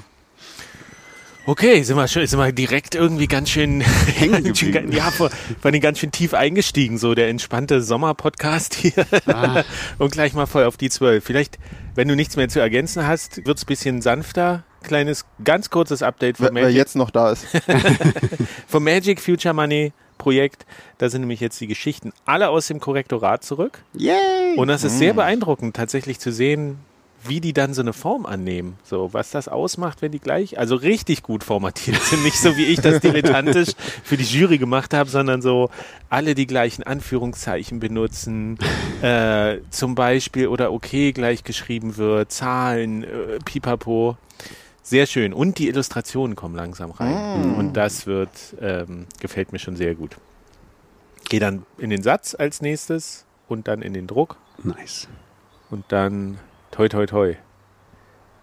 Okay, 1.45 1.83
sind 1.83 1.97
wir, 1.97 2.07
schon, 2.07 2.27
sind 2.27 2.39
wir 2.39 2.53
direkt 2.53 2.95
irgendwie 2.95 3.27
ganz 3.27 3.51
schön 3.51 3.81
hängen 4.17 4.55
Ja, 4.93 5.11
vor, 5.11 5.31
vor 5.31 5.71
allem 5.71 5.81
ganz 5.81 5.99
schön 5.99 6.13
tief 6.13 6.35
eingestiegen, 6.35 6.99
so 6.99 7.15
der 7.15 7.29
entspannte 7.29 7.83
Sommerpodcast 7.83 8.75
hier. 8.75 9.07
Ah. 9.27 9.65
Und 9.99 10.13
gleich 10.13 10.35
mal 10.35 10.47
voll 10.47 10.65
auf 10.65 10.77
die 10.77 10.89
zwölf. 10.89 11.25
Vielleicht, 11.25 11.59
wenn 11.95 12.07
du 12.09 12.15
nichts 12.15 12.37
mehr 12.37 12.49
zu 12.49 12.61
ergänzen 12.61 13.07
hast, 13.07 13.45
wird's 13.45 13.65
bisschen 13.65 14.03
sanfter. 14.03 14.63
Kleines, 14.83 15.25
ganz 15.43 15.71
kurzes 15.71 16.03
Update 16.03 16.37
von 16.37 16.53
Magic. 16.53 16.69
Wer 16.69 16.71
jetzt 16.73 16.97
noch 16.97 17.11
da 17.11 17.33
ist. 17.33 17.47
vom 18.67 18.85
Magic 18.85 19.21
Future 19.21 19.55
Money 19.55 19.93
Projekt. 20.19 20.67
Da 20.99 21.09
sind 21.09 21.23
nämlich 21.23 21.41
jetzt 21.41 21.61
die 21.61 21.67
Geschichten 21.67 22.13
alle 22.25 22.49
aus 22.49 22.69
dem 22.69 22.79
Korrektorat 22.79 23.45
zurück. 23.45 23.83
Yay! 23.95 24.57
Und 24.57 24.69
das 24.69 24.85
ist 24.85 24.99
sehr 24.99 25.15
mm. 25.15 25.17
beeindruckend, 25.17 25.77
tatsächlich 25.77 26.21
zu 26.21 26.31
sehen, 26.31 26.79
wie 27.25 27.41
die 27.41 27.53
dann 27.53 27.75
so 27.75 27.83
eine 27.83 27.93
Form 27.93 28.27
annehmen. 28.27 28.77
So, 28.85 29.13
was 29.13 29.31
das 29.31 29.49
ausmacht, 29.49 30.03
wenn 30.03 30.13
die 30.13 30.19
gleich, 30.19 30.59
also 30.59 30.75
richtig 30.77 31.23
gut 31.23 31.45
formatiert 31.45 32.01
sind. 32.03 32.23
Nicht 32.25 32.39
so 32.39 32.57
wie 32.57 32.65
ich 32.65 32.81
das 32.81 33.01
dilettantisch 33.01 33.71
für 34.05 34.17
die 34.17 34.25
Jury 34.25 34.59
gemacht 34.59 34.95
habe, 34.95 35.09
sondern 35.09 35.43
so 35.43 35.71
alle 36.09 36.35
die 36.35 36.47
gleichen 36.47 36.83
Anführungszeichen 36.83 37.81
benutzen, 37.81 38.59
äh, 39.03 39.59
zum 39.71 39.95
Beispiel 39.95 40.49
oder 40.49 40.73
okay 40.73 41.13
gleich 41.13 41.45
geschrieben 41.45 41.97
wird, 41.97 42.33
Zahlen, 42.33 43.05
äh, 43.05 43.39
pipapo. 43.45 44.17
Sehr 44.83 45.07
schön. 45.07 45.33
Und 45.33 45.59
die 45.59 45.69
Illustrationen 45.69 46.35
kommen 46.35 46.57
langsam 46.57 46.91
rein. 46.91 47.53
Mm. 47.53 47.55
Und 47.55 47.75
das 47.75 48.07
wird, 48.07 48.31
ähm, 48.61 49.07
gefällt 49.21 49.53
mir 49.53 49.61
schon 49.61 49.77
sehr 49.77 49.95
gut. 49.95 50.17
Gehe 51.29 51.39
dann 51.39 51.65
in 51.79 51.91
den 51.91 52.03
Satz 52.03 52.35
als 52.35 52.61
nächstes 52.61 53.25
und 53.49 53.69
dann 53.69 53.81
in 53.81 53.95
den 53.95 54.09
Druck. 54.09 54.37
Nice. 54.65 55.07
Und 55.71 55.85
dann 55.89 56.39
Toi, 56.73 56.89
toi, 56.89 57.07
toi. 57.07 57.37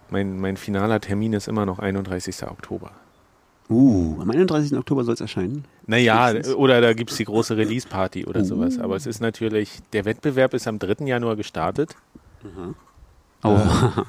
Mein, 0.10 0.39
mein 0.39 0.56
finaler 0.56 1.02
Termin 1.02 1.34
ist 1.34 1.48
immer 1.48 1.65
noch 1.65 1.80
31. 1.80 2.44
Oktober. 2.44 2.92
Uh, 3.70 4.20
am 4.22 4.30
31. 4.30 4.78
Oktober 4.78 5.04
soll 5.04 5.15
es 5.15 5.22
erscheinen? 5.22 5.65
Naja, 5.86 6.34
oder 6.56 6.80
da 6.80 6.94
gibt 6.94 7.12
es 7.12 7.18
die 7.18 7.26
große 7.26 7.58
Release-Party 7.58 8.26
oder 8.26 8.42
uh. 8.42 8.44
sowas. 8.44 8.80
Aber 8.80 8.96
es 8.96 9.06
ist 9.06 9.20
natürlich, 9.20 9.80
der 9.94 10.06
Wettbewerb 10.06 10.54
ist 10.54 10.68
am 10.68 10.80
3. 10.80 11.06
Januar 11.06 11.36
gestartet. 11.36 11.96
Mhm. 12.44 12.76
Oh, 13.42 13.58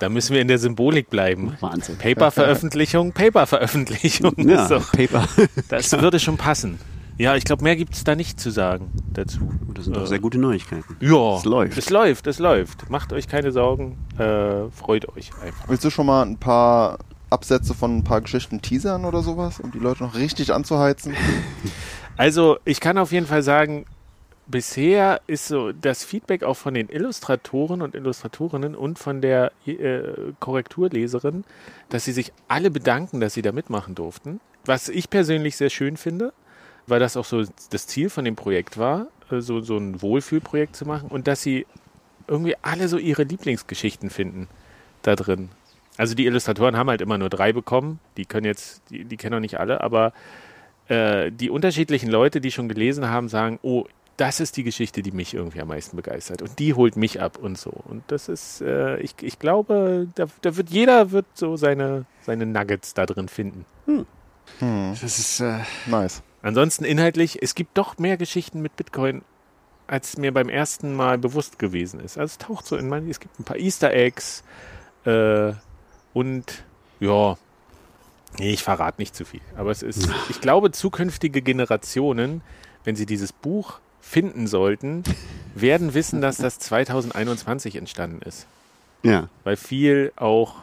Da 0.01 0.09
müssen 0.09 0.35
wir 0.35 0.43
in 0.43 0.49
der 0.49 0.59
Symbolik 0.59 1.09
bleiben. 1.09 1.57
Wahnsinn. 1.61 1.97
Paper-Veröffentlichung, 1.99 3.13
Paper-Veröffentlichung. 3.13 4.35
Ja, 4.37 4.67
So, 4.69 4.81
Paper. 4.81 5.27
das 5.69 5.93
würde 5.93 6.19
schon 6.19 6.37
passen. 6.37 6.79
Ja, 7.21 7.37
ich 7.37 7.45
glaube, 7.45 7.63
mehr 7.63 7.77
gibt 7.77 7.93
es 7.93 8.03
da 8.03 8.17
nicht 8.17 8.41
zu 8.41 8.49
sagen 8.49 8.91
dazu. 9.13 9.41
Das 9.75 9.85
sind 9.85 9.95
doch 9.95 10.07
sehr 10.07 10.21
gute 10.21 10.39
Neuigkeiten. 10.39 10.97
Ja, 11.01 11.37
Es 11.37 11.45
läuft. 11.45 11.77
Es 11.77 11.91
läuft, 11.91 12.27
es 12.27 12.39
läuft. 12.39 12.89
Macht 12.89 13.13
euch 13.13 13.29
keine 13.29 13.53
Sorgen. 13.53 13.99
Äh, 14.17 14.71
freut 14.71 15.07
euch 15.07 15.31
einfach. 15.45 15.69
Willst 15.69 15.85
du 15.85 15.91
schon 15.91 16.07
mal 16.07 16.23
ein 16.23 16.39
paar 16.39 16.99
Absätze 17.29 17.75
von 17.75 17.99
ein 17.99 18.05
paar 18.05 18.23
Geschichten 18.23 18.63
teasern 18.63 19.05
oder 19.05 19.21
sowas, 19.21 19.61
um 19.61 19.71
die 19.71 19.79
Leute 19.79 20.03
noch 20.03 20.15
richtig 20.15 20.55
anzuheizen? 20.55 21.15
Also, 22.17 22.59
ich 22.67 22.81
kann 22.81 22.99
auf 22.99 23.13
jeden 23.13 23.25
Fall 23.25 23.43
sagen, 23.43 23.87
bisher 24.47 25.23
ist 25.27 25.49
so 25.49 25.73
das 25.73 26.05
Feedback 26.05 26.43
auch 26.43 26.57
von 26.57 26.75
den 26.75 26.91
Illustratoren 26.91 27.81
und 27.81 27.95
Illustratorinnen 27.95 28.75
und 28.75 28.99
von 28.99 29.23
der 29.23 29.53
äh, 29.65 30.03
Korrekturleserin, 30.39 31.45
dass 31.89 32.05
sie 32.05 32.13
sich 32.13 32.33
alle 32.47 32.71
bedanken, 32.71 33.21
dass 33.21 33.33
sie 33.33 33.41
da 33.41 33.53
mitmachen 33.53 33.95
durften. 33.95 34.41
Was 34.67 34.91
ich 34.91 35.09
persönlich 35.09 35.57
sehr 35.57 35.71
schön 35.71 35.97
finde, 35.97 36.35
weil 36.91 37.01
das 37.01 37.17
auch 37.17 37.25
so 37.25 37.45
das 37.71 37.87
Ziel 37.87 38.11
von 38.11 38.25
dem 38.25 38.37
Projekt 38.37 38.79
war, 38.79 39.07
äh, 39.31 39.41
so, 39.41 39.61
so 39.61 39.77
ein 39.77 40.03
Wohlfühlprojekt 40.03 40.77
zu 40.77 40.87
machen 40.87 41.09
und 41.09 41.27
dass 41.27 41.43
sie 41.43 41.67
irgendwie 42.27 42.57
alle 42.63 42.89
so 42.89 42.99
ihre 42.99 43.25
Lieblingsgeschichten 43.25 44.11
finden 44.11 44.49
da 45.03 45.17
drin. 45.17 45.49
Also 45.97 46.15
die 46.15 46.27
Illustratoren 46.27 46.77
haben 46.77 46.89
halt 46.89 47.01
immer 47.01 47.19
nur 47.19 47.29
drei 47.29 47.53
bekommen, 47.53 47.99
die 48.17 48.25
können 48.25 48.47
jetzt, 48.47 48.83
die, 48.91 49.05
die 49.05 49.17
kennen 49.17 49.35
auch 49.35 49.41
nicht 49.41 49.59
alle, 49.59 49.81
aber 49.83 50.13
äh, 50.89 51.31
die 51.31 51.51
unterschiedlichen 51.51 52.11
Leute, 52.11 52.41
die 52.41 52.51
schon 52.51 52.69
gelesen 52.69 53.09
haben, 53.09 53.29
sagen, 53.29 53.59
oh, 53.63 53.87
das 54.17 54.39
ist 54.39 54.57
die 54.59 54.65
Geschichte, 54.65 55.03
die 55.03 55.13
mich 55.13 55.33
irgendwie 55.33 55.61
am 55.61 55.69
meisten 55.69 55.97
begeistert 55.97 56.43
und 56.43 56.59
die 56.59 56.75
holt 56.75 56.97
mich 56.97 57.21
ab 57.21 57.39
und 57.39 57.59
so. 57.59 57.71
Und 57.71 58.03
das 58.09 58.29
ist, 58.29 58.61
äh, 58.61 58.99
ich, 58.99 59.15
ich 59.23 59.39
glaube, 59.39 60.09
da, 60.15 60.27
da 60.43 60.57
wird 60.57 60.71
jeder 60.71 61.11
wird 61.11 61.27
so 61.35 61.57
seine, 61.57 62.05
seine 62.21 62.45
Nuggets 62.45 62.93
da 62.93 63.07
drin 63.07 63.29
finden. 63.29 63.65
Das 65.01 65.19
ist, 65.19 65.41
äh, 65.41 65.61
Nice. 65.87 66.23
Ansonsten 66.43 66.85
inhaltlich, 66.85 67.43
es 67.43 67.55
gibt 67.55 67.77
doch 67.77 67.99
mehr 67.99 68.17
Geschichten 68.17 68.63
mit 68.63 68.77
Bitcoin, 68.77 69.23
als 69.87 70.17
mir 70.17 70.33
beim 70.33 70.49
ersten 70.49 70.95
Mal 70.95 71.19
bewusst 71.19 71.59
gewesen 71.59 72.01
ist. 72.01 72.17
Also 72.17 72.33
es 72.33 72.39
taucht 72.39 72.67
so 72.67 72.77
in 72.77 72.89
mein, 72.89 73.09
es 73.09 73.21
gibt 73.21 73.39
ein 73.41 73.45
paar 73.45 73.59
Easter 73.59 73.93
Eggs 73.93 74.45
äh, 75.05 75.53
und 76.15 76.65
ja, 77.01 77.37
nee, 78.39 78.53
ich 78.53 78.63
verrate 78.63 79.01
nicht 79.01 79.15
zu 79.17 79.25
viel. 79.25 79.41
Aber 79.57 79.71
es 79.71 79.83
ist, 79.83 80.09
ich 80.31 80.41
glaube, 80.41 80.71
zukünftige 80.71 81.43
Generationen, 81.43 82.43
wenn 82.85 82.97
sie 82.97 83.07
dieses 83.07 83.33
Buch 83.33 83.81
finden 84.01 84.47
sollten, 84.47 85.03
werden 85.55 85.95
wissen, 85.95 86.21
dass 86.21 86.37
das 86.37 86.59
2021 86.59 87.77
entstanden 87.77 88.23
ist. 88.23 88.47
ja. 89.03 89.29
Weil 89.45 89.57
viel 89.57 90.13
auch 90.17 90.57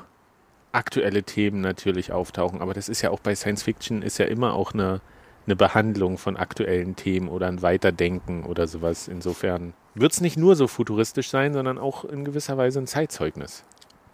aktuelle 0.71 1.23
Themen 1.23 1.61
natürlich 1.61 2.11
auftauchen. 2.11 2.61
Aber 2.61 2.73
das 2.73 2.89
ist 2.89 3.01
ja 3.01 3.09
auch 3.09 3.19
bei 3.19 3.35
Science 3.35 3.63
Fiction 3.63 4.01
ist 4.01 4.17
ja 4.19 4.25
immer 4.25 4.53
auch 4.53 4.73
eine, 4.73 5.01
eine 5.47 5.55
Behandlung 5.55 6.17
von 6.19 6.37
aktuellen 6.37 6.95
Themen 6.95 7.27
oder 7.29 7.47
ein 7.47 7.61
Weiterdenken 7.61 8.43
oder 8.43 8.67
sowas. 8.67 9.07
Insofern 9.07 9.73
wird 9.95 10.11
es 10.11 10.21
nicht 10.21 10.37
nur 10.37 10.55
so 10.55 10.67
futuristisch 10.67 11.29
sein, 11.29 11.53
sondern 11.53 11.77
auch 11.79 12.05
in 12.05 12.23
gewisser 12.25 12.57
Weise 12.57 12.79
ein 12.79 12.87
Zeitzeugnis. 12.87 13.63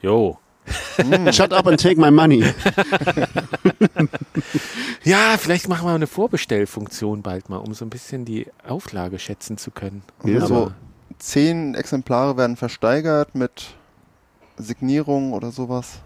Jo. 0.01 0.37
Shut 1.31 1.51
up 1.51 1.67
and 1.67 1.81
take 1.81 1.99
my 1.99 2.09
money. 2.11 2.45
Ja, 5.03 5.35
vielleicht 5.37 5.67
machen 5.67 5.87
wir 5.87 5.93
eine 5.93 6.07
Vorbestellfunktion 6.07 7.21
bald 7.21 7.49
mal, 7.49 7.57
um 7.57 7.73
so 7.73 7.83
ein 7.85 7.89
bisschen 7.89 8.23
die 8.25 8.47
Auflage 8.65 9.19
schätzen 9.19 9.57
zu 9.57 9.71
können. 9.71 10.01
Ja, 10.23 10.37
Aber- 10.37 10.47
so 10.47 10.71
zehn 11.19 11.75
Exemplare 11.75 12.37
werden 12.37 12.55
versteigert 12.55 13.35
mit 13.35 13.75
Signierung 14.57 15.33
oder 15.33 15.51
sowas. 15.51 15.99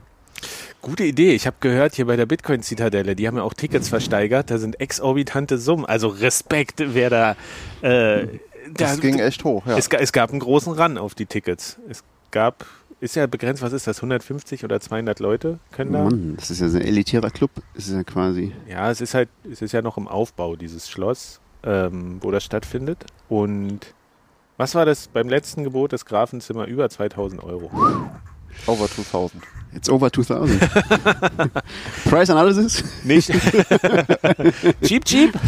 Gute 0.81 1.03
Idee. 1.03 1.33
Ich 1.33 1.47
habe 1.47 1.57
gehört 1.59 1.95
hier 1.95 2.05
bei 2.05 2.15
der 2.15 2.25
Bitcoin-Zitadelle, 2.25 3.15
die 3.15 3.27
haben 3.27 3.37
ja 3.37 3.43
auch 3.43 3.53
Tickets 3.53 3.89
versteigert. 3.89 4.49
Da 4.51 4.57
sind 4.57 4.79
exorbitante 4.79 5.57
Summen. 5.57 5.85
Also 5.85 6.07
Respekt, 6.07 6.75
wer 6.79 7.09
da. 7.09 7.35
Äh, 7.81 8.27
Das 8.73 8.95
da- 8.95 9.01
ging 9.01 9.19
echt 9.19 9.43
hoch, 9.43 9.65
ja. 9.65 9.77
es, 9.77 9.87
es 9.87 10.11
gab 10.11 10.31
einen 10.31 10.39
großen 10.39 10.73
Run 10.73 10.97
auf 10.97 11.15
die 11.15 11.25
Tickets. 11.25 11.77
Es 11.89 12.03
gab, 12.31 12.65
ist 12.99 13.15
ja 13.15 13.25
begrenzt, 13.27 13.61
was 13.61 13.73
ist 13.73 13.87
das, 13.87 13.97
150 13.97 14.63
oder 14.63 14.79
200 14.79 15.19
Leute 15.19 15.59
können 15.71 15.93
da? 15.93 16.03
Mann, 16.03 16.35
das 16.37 16.51
ist 16.51 16.61
ja 16.61 16.67
so 16.69 16.77
ein 16.77 16.83
elitärer 16.83 17.29
Club. 17.31 17.51
Das 17.75 17.87
ist 17.87 17.93
ja 17.93 18.03
quasi. 18.03 18.53
Ja, 18.69 18.89
es 18.91 19.01
ist 19.01 19.13
halt, 19.13 19.29
es 19.51 19.61
ist 19.61 19.71
ja 19.71 19.81
noch 19.81 19.97
im 19.97 20.07
Aufbau, 20.07 20.55
dieses 20.55 20.89
Schloss, 20.89 21.39
ähm, 21.63 22.17
wo 22.21 22.31
das 22.31 22.43
stattfindet. 22.43 23.05
Und 23.29 23.93
was 24.57 24.73
war 24.75 24.85
das 24.85 25.07
beim 25.07 25.27
letzten 25.29 25.63
Gebot 25.63 25.91
des 25.91 26.05
Grafenzimmer? 26.05 26.65
Über 26.65 26.89
2000 26.89 27.43
Euro. 27.43 27.69
Over 28.65 28.87
2000. 28.89 29.43
It's 29.77 29.89
over 29.89 30.09
2000. 30.09 30.59
Price 32.09 32.29
Analysis? 32.29 33.05
Nicht? 33.05 33.29
cheap, 34.83 35.05
cheap? 35.05 35.35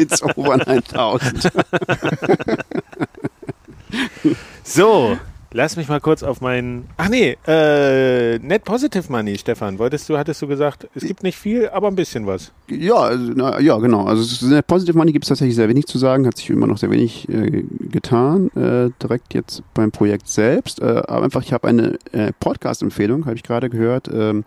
It's 0.00 0.22
over 0.22 0.56
9000. 0.56 1.50
So, 4.64 5.18
lass 5.52 5.76
mich 5.76 5.88
mal 5.88 6.00
kurz 6.00 6.22
auf 6.22 6.40
meinen. 6.40 6.88
Ach 6.96 7.08
nee, 7.08 7.36
äh, 7.46 8.38
Net 8.38 8.64
Positive 8.64 9.10
Money, 9.10 9.36
Stefan. 9.38 9.78
Wolltest 9.78 10.08
du, 10.08 10.16
hattest 10.18 10.40
du 10.42 10.46
gesagt, 10.46 10.88
es 10.94 11.04
gibt 11.04 11.22
nicht 11.22 11.36
viel, 11.38 11.68
aber 11.68 11.88
ein 11.88 11.96
bisschen 11.96 12.26
was. 12.26 12.52
Ja, 12.68 12.94
also, 12.96 13.32
na, 13.34 13.60
ja, 13.60 13.76
genau. 13.78 14.04
Also 14.04 14.22
es 14.22 14.42
ist- 14.42 14.66
Positive 14.66 14.96
Money 14.96 15.12
gibt 15.12 15.24
es 15.24 15.28
tatsächlich 15.28 15.56
sehr 15.56 15.68
wenig 15.68 15.86
zu 15.86 15.98
sagen, 15.98 16.26
hat 16.26 16.36
sich 16.36 16.50
immer 16.50 16.66
noch 16.66 16.78
sehr 16.78 16.90
wenig 16.90 17.28
äh, 17.28 17.64
getan, 17.90 18.48
äh, 18.56 18.90
direkt 19.02 19.34
jetzt 19.34 19.62
beim 19.74 19.90
Projekt 19.90 20.28
selbst. 20.28 20.80
Äh, 20.80 21.02
aber 21.06 21.22
einfach, 21.24 21.42
ich 21.42 21.52
habe 21.52 21.68
eine 21.68 21.98
äh, 22.12 22.32
Podcast-Empfehlung, 22.38 23.26
habe 23.26 23.36
ich 23.36 23.42
gerade 23.42 23.68
gehört. 23.70 24.08
Ähm, 24.12 24.44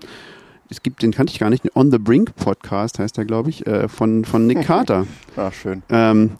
es 0.69 0.81
gibt, 0.81 1.03
den 1.03 1.11
kannte 1.11 1.31
ich 1.33 1.39
gar 1.39 1.49
nicht, 1.51 1.63
den 1.65 1.71
On 1.75 1.91
the 1.91 1.99
Brink 1.99 2.35
Podcast 2.35 2.97
heißt 2.97 3.17
der, 3.17 3.25
glaube 3.25 3.49
ich, 3.51 3.67
äh, 3.67 3.87
von, 3.87 4.25
von 4.25 4.47
Nick 4.47 4.61
Carter. 4.65 5.05
Ah, 5.35 5.51
schön. 5.51 5.83
Ähm, 5.89 6.31
äh, 6.31 6.37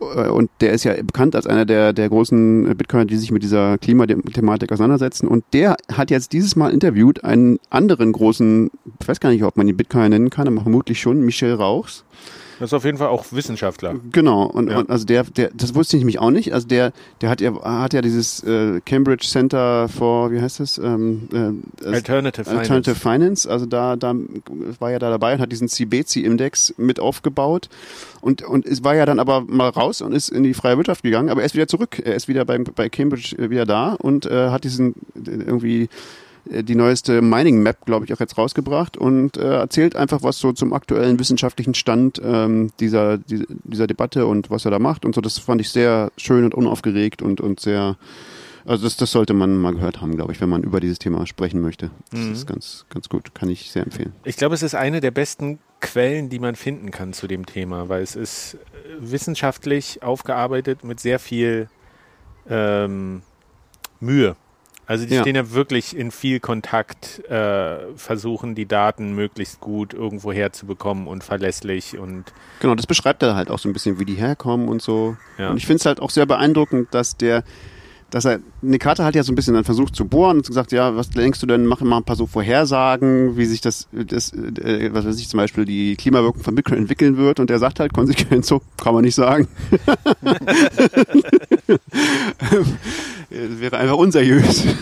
und 0.00 0.50
der 0.60 0.72
ist 0.72 0.84
ja 0.84 0.94
bekannt 0.94 1.36
als 1.36 1.46
einer 1.46 1.66
der, 1.66 1.92
der 1.92 2.08
großen 2.08 2.74
Bitcoiner, 2.76 3.04
die 3.04 3.16
sich 3.16 3.30
mit 3.30 3.42
dieser 3.42 3.76
Klimathematik 3.78 4.72
auseinandersetzen. 4.72 5.28
Und 5.28 5.44
der 5.52 5.76
hat 5.92 6.10
jetzt 6.10 6.32
dieses 6.32 6.56
Mal 6.56 6.72
interviewt 6.72 7.22
einen 7.22 7.58
anderen 7.68 8.12
großen, 8.12 8.70
ich 9.00 9.08
weiß 9.08 9.20
gar 9.20 9.30
nicht, 9.30 9.44
ob 9.44 9.56
man 9.56 9.68
ihn 9.68 9.76
Bitcoiner 9.76 10.08
nennen 10.08 10.30
kann, 10.30 10.48
aber 10.48 10.62
vermutlich 10.62 11.00
schon, 11.00 11.20
Michel 11.20 11.54
Rauchs. 11.54 12.04
Das 12.60 12.68
ist 12.68 12.74
auf 12.74 12.84
jeden 12.84 12.98
Fall 12.98 13.08
auch 13.08 13.24
Wissenschaftler. 13.32 13.96
Genau, 14.12 14.44
und, 14.44 14.70
Ja. 14.70 14.78
und 14.78 14.90
also 14.90 15.04
der, 15.06 15.24
der, 15.24 15.50
das 15.54 15.74
wusste 15.74 15.96
ich 15.96 16.02
nämlich 16.02 16.18
auch 16.20 16.30
nicht. 16.30 16.52
Also 16.54 16.68
der, 16.68 16.92
der 17.22 17.30
hat 17.30 17.40
ja, 17.40 17.52
hat 17.64 17.94
ja 17.94 18.02
dieses 18.02 18.44
äh, 18.44 18.80
Cambridge 18.84 19.26
Center 19.26 19.88
for, 19.88 20.30
wie 20.30 20.40
heißt 20.40 20.60
es? 20.60 20.76
Ähm, 20.78 21.28
äh, 21.32 21.84
also- 21.86 21.94
Alternative 21.96 22.44
Finance. 22.44 22.60
Alternative 22.60 22.94
Finance, 22.94 23.50
also 23.50 23.66
da, 23.66 23.96
da 23.96 24.14
war 24.78 24.90
ja 24.92 24.98
da 24.98 25.10
dabei 25.10 25.34
und 25.34 25.40
hat 25.40 25.50
diesen 25.50 25.68
CBC-Index 25.68 26.74
mit 26.76 27.00
aufgebaut 27.00 27.68
und, 28.20 28.42
und 28.42 28.66
es 28.66 28.84
war 28.84 28.94
ja 28.94 29.06
dann 29.06 29.18
aber 29.18 29.40
mal 29.40 29.70
raus 29.70 30.02
und 30.02 30.12
ist 30.12 30.28
in 30.28 30.42
die 30.42 30.52
freie 30.54 30.76
Wirtschaft 30.76 31.02
gegangen, 31.02 31.30
aber 31.30 31.40
er 31.40 31.46
ist 31.46 31.54
wieder 31.54 31.66
zurück. 31.66 31.98
Er 32.04 32.14
ist 32.14 32.28
wieder 32.28 32.44
beim, 32.44 32.64
bei 32.64 32.88
Cambridge 32.90 33.36
äh, 33.38 33.48
wieder 33.48 33.64
da 33.64 33.94
und 33.94 34.26
äh, 34.26 34.50
hat 34.50 34.64
diesen 34.64 34.90
äh, 35.16 35.30
irgendwie 35.30 35.88
die 36.46 36.74
neueste 36.74 37.22
Mining 37.22 37.62
Map, 37.62 37.84
glaube 37.86 38.04
ich, 38.04 38.12
auch 38.14 38.20
jetzt 38.20 38.36
rausgebracht 38.38 38.96
und 38.96 39.36
äh, 39.36 39.54
erzählt 39.58 39.96
einfach 39.96 40.22
was 40.22 40.38
so 40.38 40.52
zum 40.52 40.72
aktuellen 40.72 41.18
wissenschaftlichen 41.18 41.74
Stand 41.74 42.20
ähm, 42.24 42.70
dieser, 42.80 43.18
dieser, 43.18 43.44
dieser 43.48 43.86
Debatte 43.86 44.26
und 44.26 44.50
was 44.50 44.64
er 44.64 44.70
da 44.70 44.78
macht 44.78 45.04
und 45.04 45.14
so. 45.14 45.20
Das 45.20 45.38
fand 45.38 45.60
ich 45.60 45.70
sehr 45.70 46.10
schön 46.16 46.44
und 46.44 46.54
unaufgeregt 46.54 47.22
und, 47.22 47.40
und 47.40 47.60
sehr, 47.60 47.96
also 48.64 48.84
das, 48.84 48.96
das 48.96 49.10
sollte 49.12 49.32
man 49.34 49.56
mal 49.56 49.72
gehört 49.74 50.00
haben, 50.00 50.16
glaube 50.16 50.32
ich, 50.32 50.40
wenn 50.40 50.48
man 50.48 50.62
über 50.62 50.80
dieses 50.80 50.98
Thema 50.98 51.26
sprechen 51.26 51.60
möchte. 51.60 51.90
Das 52.10 52.20
Mhm. 52.20 52.32
ist 52.32 52.46
ganz, 52.46 52.86
ganz 52.90 53.08
gut, 53.08 53.34
kann 53.34 53.48
ich 53.48 53.70
sehr 53.70 53.82
empfehlen. 53.84 54.12
Ich 54.24 54.36
glaube, 54.36 54.54
es 54.54 54.62
ist 54.62 54.74
eine 54.74 55.00
der 55.00 55.10
besten 55.10 55.58
Quellen, 55.80 56.28
die 56.28 56.38
man 56.38 56.56
finden 56.56 56.90
kann 56.90 57.12
zu 57.12 57.26
dem 57.26 57.46
Thema, 57.46 57.88
weil 57.88 58.02
es 58.02 58.16
ist 58.16 58.54
äh, 58.54 58.58
wissenschaftlich 59.00 60.02
aufgearbeitet 60.02 60.84
mit 60.84 61.00
sehr 61.00 61.18
viel 61.18 61.68
ähm, 62.48 63.22
Mühe. 64.00 64.36
Also 64.90 65.06
die 65.06 65.14
Ja. 65.14 65.20
stehen 65.20 65.36
ja 65.36 65.52
wirklich 65.52 65.96
in 65.96 66.10
viel 66.10 66.40
Kontakt, 66.40 67.24
äh, 67.30 67.76
versuchen 67.94 68.56
die 68.56 68.66
Daten 68.66 69.14
möglichst 69.14 69.60
gut 69.60 69.94
irgendwo 69.94 70.32
herzubekommen 70.32 71.06
und 71.06 71.22
verlässlich 71.22 71.96
und 71.96 72.24
Genau, 72.58 72.74
das 72.74 72.88
beschreibt 72.88 73.22
er 73.22 73.36
halt 73.36 73.52
auch 73.52 73.60
so 73.60 73.68
ein 73.68 73.72
bisschen, 73.72 74.00
wie 74.00 74.04
die 74.04 74.16
herkommen 74.16 74.66
und 74.66 74.82
so. 74.82 75.16
Ja. 75.38 75.50
Und 75.50 75.58
ich 75.58 75.66
finde 75.66 75.76
es 75.78 75.86
halt 75.86 76.00
auch 76.00 76.10
sehr 76.10 76.26
beeindruckend, 76.26 76.88
dass 76.90 77.16
der, 77.16 77.44
dass 78.10 78.24
er, 78.24 78.40
Nikata 78.62 79.04
hat 79.04 79.14
ja 79.14 79.22
so 79.22 79.30
ein 79.30 79.36
bisschen 79.36 79.54
dann 79.54 79.62
versucht 79.62 79.94
zu 79.94 80.06
bohren 80.06 80.38
und 80.38 80.46
gesagt, 80.48 80.72
ja, 80.72 80.96
was 80.96 81.10
denkst 81.10 81.38
du 81.38 81.46
denn, 81.46 81.66
mach 81.66 81.80
mal 81.82 81.98
ein 81.98 82.02
paar 82.02 82.16
so 82.16 82.26
Vorhersagen, 82.26 83.36
wie 83.36 83.44
sich 83.44 83.60
das, 83.60 83.86
das 83.92 84.32
äh, 84.32 84.90
was 84.92 85.06
weiß 85.06 85.20
ich, 85.20 85.28
zum 85.28 85.38
Beispiel 85.38 85.66
die 85.66 85.94
Klimawirkung 85.94 86.42
von 86.42 86.56
Bitcoin 86.56 86.78
entwickeln 86.78 87.16
wird 87.16 87.38
und 87.38 87.48
er 87.48 87.60
sagt 87.60 87.78
halt 87.78 87.92
konsequent 87.92 88.44
so, 88.44 88.60
kann 88.82 88.92
man 88.94 89.04
nicht 89.04 89.14
sagen. 89.14 89.46
das 93.30 93.60
wäre 93.60 93.76
einfach 93.78 93.96
unseriös. 93.96 94.64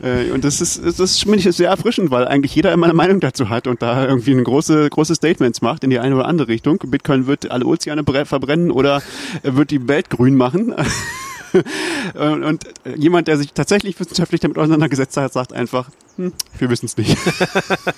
Äh, 0.00 0.30
Und 0.30 0.44
das 0.44 0.60
ist, 0.60 0.80
das 1.00 1.18
finde 1.18 1.38
ich 1.38 1.56
sehr 1.56 1.70
erfrischend, 1.70 2.12
weil 2.12 2.28
eigentlich 2.28 2.54
jeder 2.54 2.72
immer 2.72 2.86
eine 2.86 2.94
Meinung 2.94 3.18
dazu 3.18 3.48
hat 3.48 3.66
und 3.66 3.82
da 3.82 4.06
irgendwie 4.06 4.30
ein 4.30 4.44
große, 4.44 4.88
große 4.90 5.16
Statements 5.16 5.60
macht 5.60 5.82
in 5.82 5.90
die 5.90 5.98
eine 5.98 6.14
oder 6.14 6.26
andere 6.26 6.46
Richtung. 6.46 6.78
Bitcoin 6.86 7.26
wird 7.26 7.50
alle 7.50 7.64
Ozeane 7.66 8.02
bre- 8.02 8.24
verbrennen 8.24 8.70
oder 8.70 9.02
er 9.42 9.56
wird 9.56 9.72
die 9.72 9.88
Welt 9.88 10.08
grün 10.08 10.36
machen. 10.36 10.72
und, 12.14 12.44
und 12.44 12.64
jemand, 12.94 13.26
der 13.26 13.38
sich 13.38 13.52
tatsächlich 13.54 13.98
wissenschaftlich 13.98 14.40
damit 14.40 14.56
auseinandergesetzt 14.56 15.16
hat, 15.16 15.32
sagt 15.32 15.52
einfach, 15.52 15.90
hm, 16.14 16.32
wir 16.58 16.70
wissen 16.70 16.86
es 16.86 16.96
nicht. 16.96 17.18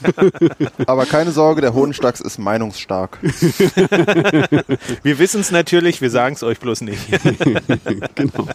Aber 0.87 1.05
keine 1.05 1.33
Sorge, 1.33 1.61
der 1.61 1.75
Hohenstachs 1.75 2.21
ist 2.23 2.39
meinungsstark. 2.39 3.19
Wir 5.03 5.19
wissen 5.19 5.43
es 5.43 5.51
natürlich, 5.51 6.01
wir 6.01 6.09
sagen 6.11 6.35
es 6.35 6.43
euch 6.43 6.59
bloß 6.61 6.81
nicht. 6.81 7.01
genau. 8.15 8.47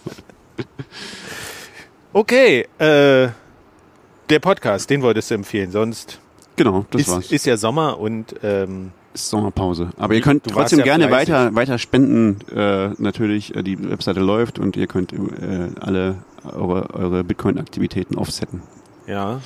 Okay, 2.13 2.62
äh, 2.80 3.30
der 4.30 4.39
Podcast, 4.39 4.89
den 4.89 5.02
wolltest 5.02 5.32
du 5.32 5.36
empfehlen. 5.36 5.72
Sonst 5.72 6.20
Genau, 6.56 6.86
das 6.91 7.08
war's. 7.10 7.26
ist, 7.26 7.32
ist 7.34 7.46
ja 7.46 7.58
Sommer 7.58 8.00
und 8.00 8.34
ähm, 8.41 8.91
ist 9.13 9.30
Sommerpause. 9.30 9.89
Aber 9.98 10.13
ihr 10.13 10.22
könnt 10.22 10.46
trotzdem 10.46 10.80
ja 10.80 10.86
gerne 10.86 11.08
fleißig. 11.10 11.34
weiter, 11.34 11.56
weiter 11.56 11.78
spenden. 11.78 12.39
Äh, 12.56 12.89
natürlich, 12.98 13.54
äh, 13.56 13.63
die 13.63 13.89
Webseite 13.89 14.22
läuft 14.22 14.58
und 14.60 14.78
ihr 14.78 14.88
könnt 14.88 15.12
äh, 15.12 15.18
alle 15.82 16.15
eure, 16.46 16.94
eure 16.94 17.24
Bitcoin-Aktivitäten 17.24 18.15
offsetten. 18.15 18.62
ja. 19.08 19.41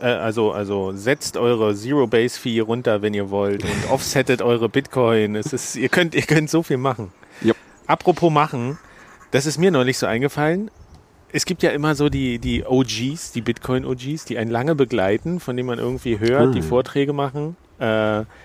Äh, 0.00 0.06
Also, 0.06 0.52
also 0.52 0.92
setzt 0.94 1.36
eure 1.36 1.74
Zero-Base-Fee 1.74 2.60
runter, 2.60 3.02
wenn 3.02 3.12
ihr 3.12 3.28
wollt 3.28 3.62
und 3.64 3.90
offsettet 3.90 4.40
eure 4.40 4.70
Bitcoin. 4.70 5.36
Es 5.36 5.52
ist, 5.52 5.76
ihr 5.76 5.90
könnt, 5.90 6.14
ihr 6.14 6.22
könnt 6.22 6.48
so 6.48 6.62
viel 6.62 6.78
machen. 6.78 7.12
Yep. 7.44 7.56
Apropos 7.86 8.32
machen, 8.32 8.78
das 9.32 9.46
ist 9.46 9.58
mir 9.58 9.70
neulich 9.72 9.98
so 9.98 10.06
eingefallen. 10.06 10.70
Es 11.34 11.46
gibt 11.46 11.62
ja 11.62 11.70
immer 11.70 11.94
so 11.94 12.08
die, 12.10 12.38
die 12.38 12.64
OGs, 12.66 13.32
die 13.32 13.40
Bitcoin-OGs, 13.40 14.26
die 14.26 14.36
einen 14.38 14.50
lange 14.50 14.74
begleiten, 14.74 15.40
von 15.40 15.56
denen 15.56 15.66
man 15.66 15.78
irgendwie 15.78 16.20
hört, 16.20 16.48
Ah. 16.50 16.52
die 16.52 16.60
Vorträge 16.62 17.12
machen. 17.14 17.56
Äh, 17.78 17.84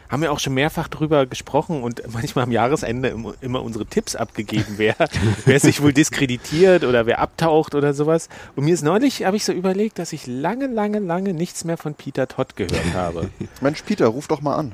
haben 0.10 0.22
wir 0.22 0.32
auch 0.32 0.40
schon 0.40 0.54
mehrfach 0.54 0.88
drüber 0.88 1.26
gesprochen 1.26 1.84
und 1.84 2.02
manchmal 2.14 2.46
am 2.46 2.52
Jahresende 2.52 3.10
immer, 3.10 3.34
immer 3.42 3.62
unsere 3.62 3.86
Tipps 3.86 4.16
abgegeben, 4.16 4.76
wer, 4.78 4.96
wer 5.46 5.60
sich 5.60 5.82
wohl 5.84 5.92
diskreditiert 5.94 6.86
oder 6.86 7.06
wer 7.06 7.20
abtaucht 7.20 7.76
oder 7.76 7.94
sowas. 7.94 8.30
Und 8.56 8.64
mir 8.64 8.74
ist 8.74 8.84
neulich, 8.84 9.26
habe 9.26 9.36
ich 9.36 9.44
so 9.44 9.52
überlegt, 9.52 10.00
dass 10.00 10.14
ich 10.14 10.26
lange, 10.26 10.68
lange, 10.68 11.00
lange 11.00 11.34
nichts 11.34 11.66
mehr 11.66 11.78
von 11.78 11.94
Peter 11.94 12.28
Todd 12.30 12.56
gehört 12.56 12.94
habe. 12.96 13.30
Mensch, 13.62 13.82
Peter, 13.84 14.08
ruf 14.08 14.28
doch 14.30 14.40
mal 14.42 14.56
an. 14.56 14.72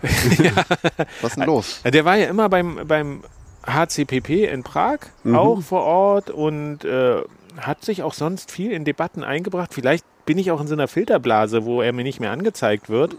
Was 1.21 1.32
ist 1.32 1.38
denn 1.38 1.45
los? 1.47 1.82
Ja, 1.84 1.89
Der 1.91 2.06
war 2.06 2.15
ja 2.15 2.28
immer 2.28 2.47
beim, 2.47 2.80
beim 2.88 3.23
HCPP 3.65 4.45
in 4.52 4.63
Prag 4.63 4.99
Mhm. 5.23 5.36
auch 5.36 5.62
vor 5.62 5.84
Ort 5.84 6.30
und 6.30 6.84
äh, 6.86 7.21
hat 7.58 7.84
sich 7.86 8.04
auch 8.04 8.13
sonst 8.13 8.52
viel 8.52 8.71
in 8.71 8.84
Debatten 8.86 9.23
eingebracht. 9.23 9.73
Vielleicht 9.73 10.06
bin 10.26 10.38
ich 10.38 10.52
auch 10.52 10.62
in 10.62 10.67
so 10.67 10.73
einer 10.73 10.88
Filterblase, 10.88 11.65
wo 11.65 11.82
er 11.82 11.93
mir 11.93 12.04
nicht 12.04 12.19
mehr 12.19 12.32
angezeigt 12.32 12.89
wird. 12.89 13.15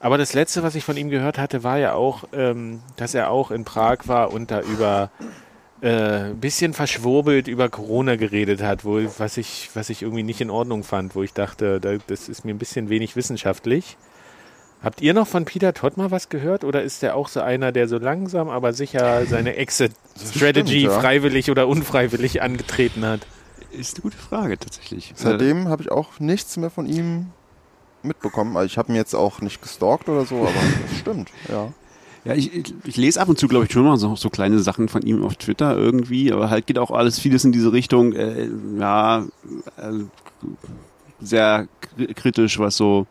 Aber 0.00 0.18
das 0.18 0.34
Letzte, 0.34 0.62
was 0.62 0.74
ich 0.74 0.84
von 0.84 0.96
ihm 0.96 1.08
gehört 1.08 1.38
hatte, 1.38 1.64
war 1.64 1.78
ja 1.78 1.94
auch, 1.94 2.24
ähm, 2.34 2.80
dass 2.96 3.14
er 3.14 3.30
auch 3.30 3.50
in 3.50 3.64
Prag 3.64 3.98
war 4.06 4.32
und 4.32 4.50
da 4.50 4.60
über 4.60 5.10
äh, 5.80 6.26
ein 6.30 6.40
bisschen 6.40 6.72
verschwurbelt 6.74 7.48
über 7.48 7.68
Corona 7.68 8.16
geredet 8.16 8.62
hat, 8.62 8.84
wo, 8.84 9.00
was, 9.18 9.36
ich, 9.38 9.70
was 9.74 9.90
ich 9.90 10.02
irgendwie 10.02 10.22
nicht 10.22 10.40
in 10.40 10.50
Ordnung 10.50 10.84
fand, 10.84 11.14
wo 11.14 11.22
ich 11.22 11.32
dachte, 11.32 11.80
da, 11.80 11.96
das 12.06 12.28
ist 12.28 12.44
mir 12.44 12.52
ein 12.54 12.58
bisschen 12.58 12.90
wenig 12.90 13.16
wissenschaftlich. 13.16 13.96
Habt 14.84 15.00
ihr 15.00 15.14
noch 15.14 15.26
von 15.26 15.44
Peter 15.46 15.72
Todd 15.72 15.96
mal 15.96 16.10
was 16.10 16.28
gehört 16.28 16.62
oder 16.62 16.82
ist 16.82 17.02
der 17.02 17.16
auch 17.16 17.28
so 17.28 17.40
einer, 17.40 17.72
der 17.72 17.88
so 17.88 17.98
langsam 17.98 18.48
aber 18.50 18.72
sicher 18.72 19.24
seine 19.26 19.56
Exit-Strategy 19.56 20.82
ja. 20.82 21.00
freiwillig 21.00 21.50
oder 21.50 21.66
unfreiwillig 21.68 22.42
angetreten 22.42 23.04
hat? 23.06 23.26
Ist 23.72 23.96
eine 23.96 24.02
gute 24.02 24.16
Frage 24.18 24.58
tatsächlich. 24.58 25.12
Seitdem 25.16 25.68
habe 25.68 25.82
ich 25.82 25.90
auch 25.90 26.20
nichts 26.20 26.56
mehr 26.56 26.70
von 26.70 26.86
ihm 26.86 27.26
mitbekommen. 28.02 28.56
Also 28.56 28.66
ich 28.66 28.78
habe 28.78 28.92
ihn 28.92 28.96
jetzt 28.96 29.14
auch 29.14 29.40
nicht 29.40 29.62
gestalkt 29.62 30.08
oder 30.08 30.26
so, 30.26 30.42
aber 30.42 30.52
das 30.90 30.98
stimmt, 30.98 31.30
ja. 31.48 31.72
Ja, 32.26 32.34
ich, 32.34 32.54
ich, 32.54 32.74
ich 32.84 32.96
lese 32.96 33.20
ab 33.20 33.28
und 33.28 33.38
zu, 33.38 33.48
glaube 33.48 33.66
ich, 33.66 33.72
schon 33.72 33.84
mal 33.84 33.98
so, 33.98 34.16
so 34.16 34.30
kleine 34.30 34.58
Sachen 34.60 34.88
von 34.88 35.02
ihm 35.02 35.22
auf 35.24 35.36
Twitter 35.36 35.76
irgendwie, 35.76 36.32
aber 36.32 36.48
halt 36.48 36.66
geht 36.66 36.78
auch 36.78 36.90
alles 36.90 37.18
vieles 37.18 37.44
in 37.44 37.52
diese 37.52 37.72
Richtung, 37.72 38.14
äh, 38.14 38.48
ja, 38.78 39.26
äh, 39.76 40.04
sehr 41.20 41.68
kri- 41.98 42.14
kritisch, 42.14 42.58
was 42.58 42.76
so 42.76 43.06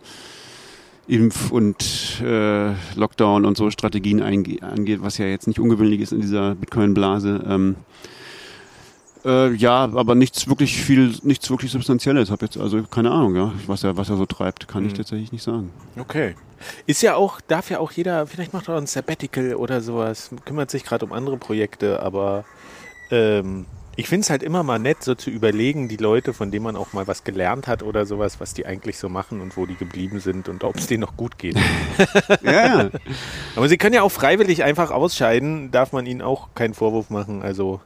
Impf- 1.08 1.52
und 1.52 2.22
äh, 2.24 2.74
Lockdown 2.96 3.46
und 3.46 3.58
so 3.58 3.70
Strategien 3.72 4.22
angeht, 4.22 5.02
was 5.02 5.18
ja 5.18 5.26
jetzt 5.26 5.48
nicht 5.48 5.60
ungewöhnlich 5.60 6.02
ist 6.02 6.14
in 6.14 6.22
dieser 6.22 6.56
Bitcoin-Blase. 6.56 7.44
Ähm, 7.48 7.76
äh, 9.26 9.54
ja, 9.54 9.84
aber 9.94 10.16
nichts 10.16 10.48
wirklich 10.48 10.82
viel, 10.82 11.14
nichts 11.24 11.50
wirklich 11.50 11.72
Substanzielles. 11.72 12.30
Hab 12.30 12.42
jetzt 12.42 12.58
also 12.58 12.84
keine 12.84 13.12
Ahnung, 13.12 13.36
ja, 13.36 13.52
was 13.68 13.84
er, 13.84 13.98
was 13.98 14.10
er 14.10 14.18
so 14.18 14.26
treibt, 14.26 14.68
kann 14.68 14.86
ich 14.86 14.94
tatsächlich 14.94 15.32
nicht 15.32 15.44
sagen. 15.44 15.72
Okay. 15.98 16.36
Ist 16.86 17.02
ja 17.02 17.16
auch, 17.16 17.42
darf 17.42 17.70
ja 17.70 17.80
auch 17.80 17.92
jeder, 17.92 18.26
vielleicht 18.28 18.54
macht 18.54 18.70
er 18.70 18.78
ein 18.78 18.88
Sabbatical 18.88 19.56
oder 19.56 19.82
sowas, 19.82 20.30
kümmert 20.46 20.72
sich 20.72 20.84
gerade 20.84 21.06
um 21.06 21.12
andere 21.12 21.38
Projekte, 21.38 22.02
aber 22.02 22.46
ähm, 23.12 23.66
ich 23.96 24.08
finde 24.08 24.22
es 24.22 24.30
halt 24.30 24.44
immer 24.44 24.64
mal 24.64 24.80
nett, 24.80 25.04
so 25.04 25.16
zu 25.16 25.30
überlegen, 25.30 25.88
die 25.88 25.98
Leute, 25.98 26.34
von 26.34 26.52
denen 26.52 26.64
man 26.64 26.76
auch 26.76 26.94
mal 26.94 27.08
was 27.08 27.24
gelernt 27.24 27.68
hat 27.68 27.84
oder 27.84 28.06
sowas, 28.06 28.40
was 28.40 28.54
die 28.54 28.66
eigentlich 28.66 28.98
so 28.98 29.10
machen 29.10 29.42
und 29.42 29.56
wo 29.56 29.66
die 29.66 29.76
geblieben 29.76 30.20
sind 30.20 30.50
und 30.50 30.64
ob 30.64 30.78
es 30.78 30.88
denen 30.88 31.02
noch 31.02 31.18
gut 31.18 31.38
geht. 31.38 31.58
Ja, 32.44 32.52
ja. 32.52 32.90
Aber 33.56 33.70
sie 33.70 33.78
können 33.78 33.96
ja 33.96 34.02
auch 34.02 34.12
freiwillig 34.12 34.64
einfach 34.64 34.92
ausscheiden, 34.92 35.72
darf 35.72 35.94
man 35.94 36.06
ihnen 36.06 36.22
auch 36.22 36.50
keinen 36.56 36.74
Vorwurf 36.74 37.10
machen. 37.10 37.42
Also, 37.42 37.80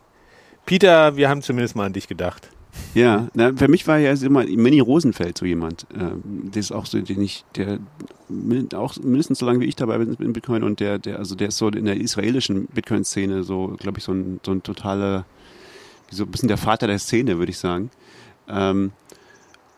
Peter, 0.66 1.16
wir 1.16 1.30
haben 1.30 1.42
zumindest 1.42 1.76
mal 1.76 1.86
an 1.86 1.94
dich 1.94 2.08
gedacht. 2.08 2.50
Ja, 2.94 3.28
na, 3.34 3.54
für 3.56 3.68
mich 3.68 3.88
war 3.88 3.98
ja 3.98 4.14
immer 4.14 4.46
Manny 4.46 4.80
Rosenfeld 4.80 5.38
so 5.38 5.46
jemand. 5.46 5.86
Ähm, 5.94 6.22
der 6.26 6.60
ist 6.60 6.72
auch 6.72 6.86
so, 6.86 7.00
den 7.00 7.22
ich, 7.22 7.46
der 7.56 7.80
auch 8.74 8.96
mindestens 8.98 9.40
so 9.40 9.46
lange 9.46 9.60
wie 9.60 9.66
ich 9.66 9.76
dabei 9.76 9.98
bin 9.98 10.14
in 10.16 10.34
Bitcoin 10.34 10.64
und 10.64 10.80
der, 10.80 10.98
der, 10.98 11.20
also 11.20 11.36
der 11.36 11.50
ist 11.50 11.58
so 11.58 11.70
in 11.70 11.86
der 11.86 11.98
israelischen 11.98 12.66
Bitcoin-Szene 12.68 13.44
so, 13.44 13.76
glaube 13.80 14.00
ich, 14.00 14.04
so 14.04 14.14
ein, 14.14 14.40
so 14.46 14.52
ein 14.52 14.64
totaler, 14.64 15.26
so 16.12 16.24
ein 16.24 16.32
bisschen 16.32 16.48
der 16.48 16.58
Vater 16.58 16.88
der 16.88 17.00
Szene, 17.00 17.38
würde 17.38 17.52
ich 17.52 17.58
sagen. 17.58 17.90
Ähm, 18.48 18.92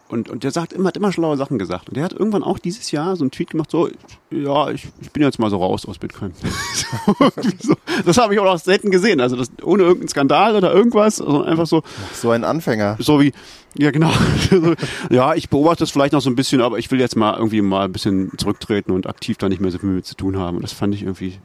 und, 0.09 0.27
und 0.27 0.43
der 0.43 0.49
sagt 0.49 0.73
immer, 0.73 0.87
hat 0.87 0.97
immer 0.97 1.11
schlaue 1.11 1.37
Sachen 1.37 1.59
gesagt. 1.59 1.87
Und 1.87 1.95
der 1.95 2.03
hat 2.03 2.13
irgendwann 2.13 2.41
auch 2.41 2.57
dieses 2.57 2.89
Jahr 2.89 3.15
so 3.15 3.23
einen 3.23 3.29
Tweet 3.29 3.51
gemacht, 3.51 3.69
so, 3.69 3.89
ja, 4.31 4.71
ich, 4.71 4.87
ich 5.01 5.11
bin 5.11 5.21
jetzt 5.21 5.37
mal 5.37 5.51
so 5.51 5.57
raus 5.57 5.85
aus 5.85 5.99
Bitcoin. 5.99 6.33
so. 7.61 7.75
Das 8.05 8.17
habe 8.17 8.33
ich 8.33 8.39
auch 8.39 8.45
noch 8.45 8.57
selten 8.57 8.89
gesehen. 8.89 9.21
Also 9.21 9.35
das, 9.35 9.51
ohne 9.61 9.83
irgendeinen 9.83 10.09
Skandal 10.09 10.55
oder 10.55 10.73
irgendwas, 10.73 11.17
sondern 11.17 11.43
einfach 11.43 11.67
so, 11.67 11.83
So 12.11 12.31
ein 12.31 12.43
Anfänger. 12.43 12.97
so 12.99 13.21
wie, 13.21 13.33
ja 13.77 13.91
genau, 13.91 14.11
ja, 15.11 15.35
ich 15.35 15.47
beobachte 15.49 15.83
das 15.83 15.91
vielleicht 15.91 16.13
noch 16.13 16.21
so 16.21 16.29
ein 16.31 16.35
bisschen, 16.35 16.61
aber 16.61 16.79
ich 16.79 16.89
will 16.89 16.99
jetzt 16.99 17.15
mal 17.15 17.35
irgendwie 17.37 17.61
mal 17.61 17.85
ein 17.85 17.91
bisschen 17.91 18.31
zurücktreten 18.35 18.91
und 18.91 19.05
aktiv 19.05 19.37
da 19.37 19.47
nicht 19.47 19.61
mehr 19.61 19.69
so 19.69 19.77
viel 19.77 19.89
mit 19.89 20.07
zu 20.07 20.15
tun 20.15 20.37
haben. 20.39 20.57
Und 20.57 20.63
das 20.63 20.73
fand 20.73 20.95
ich 20.95 21.03
irgendwie, 21.03 21.37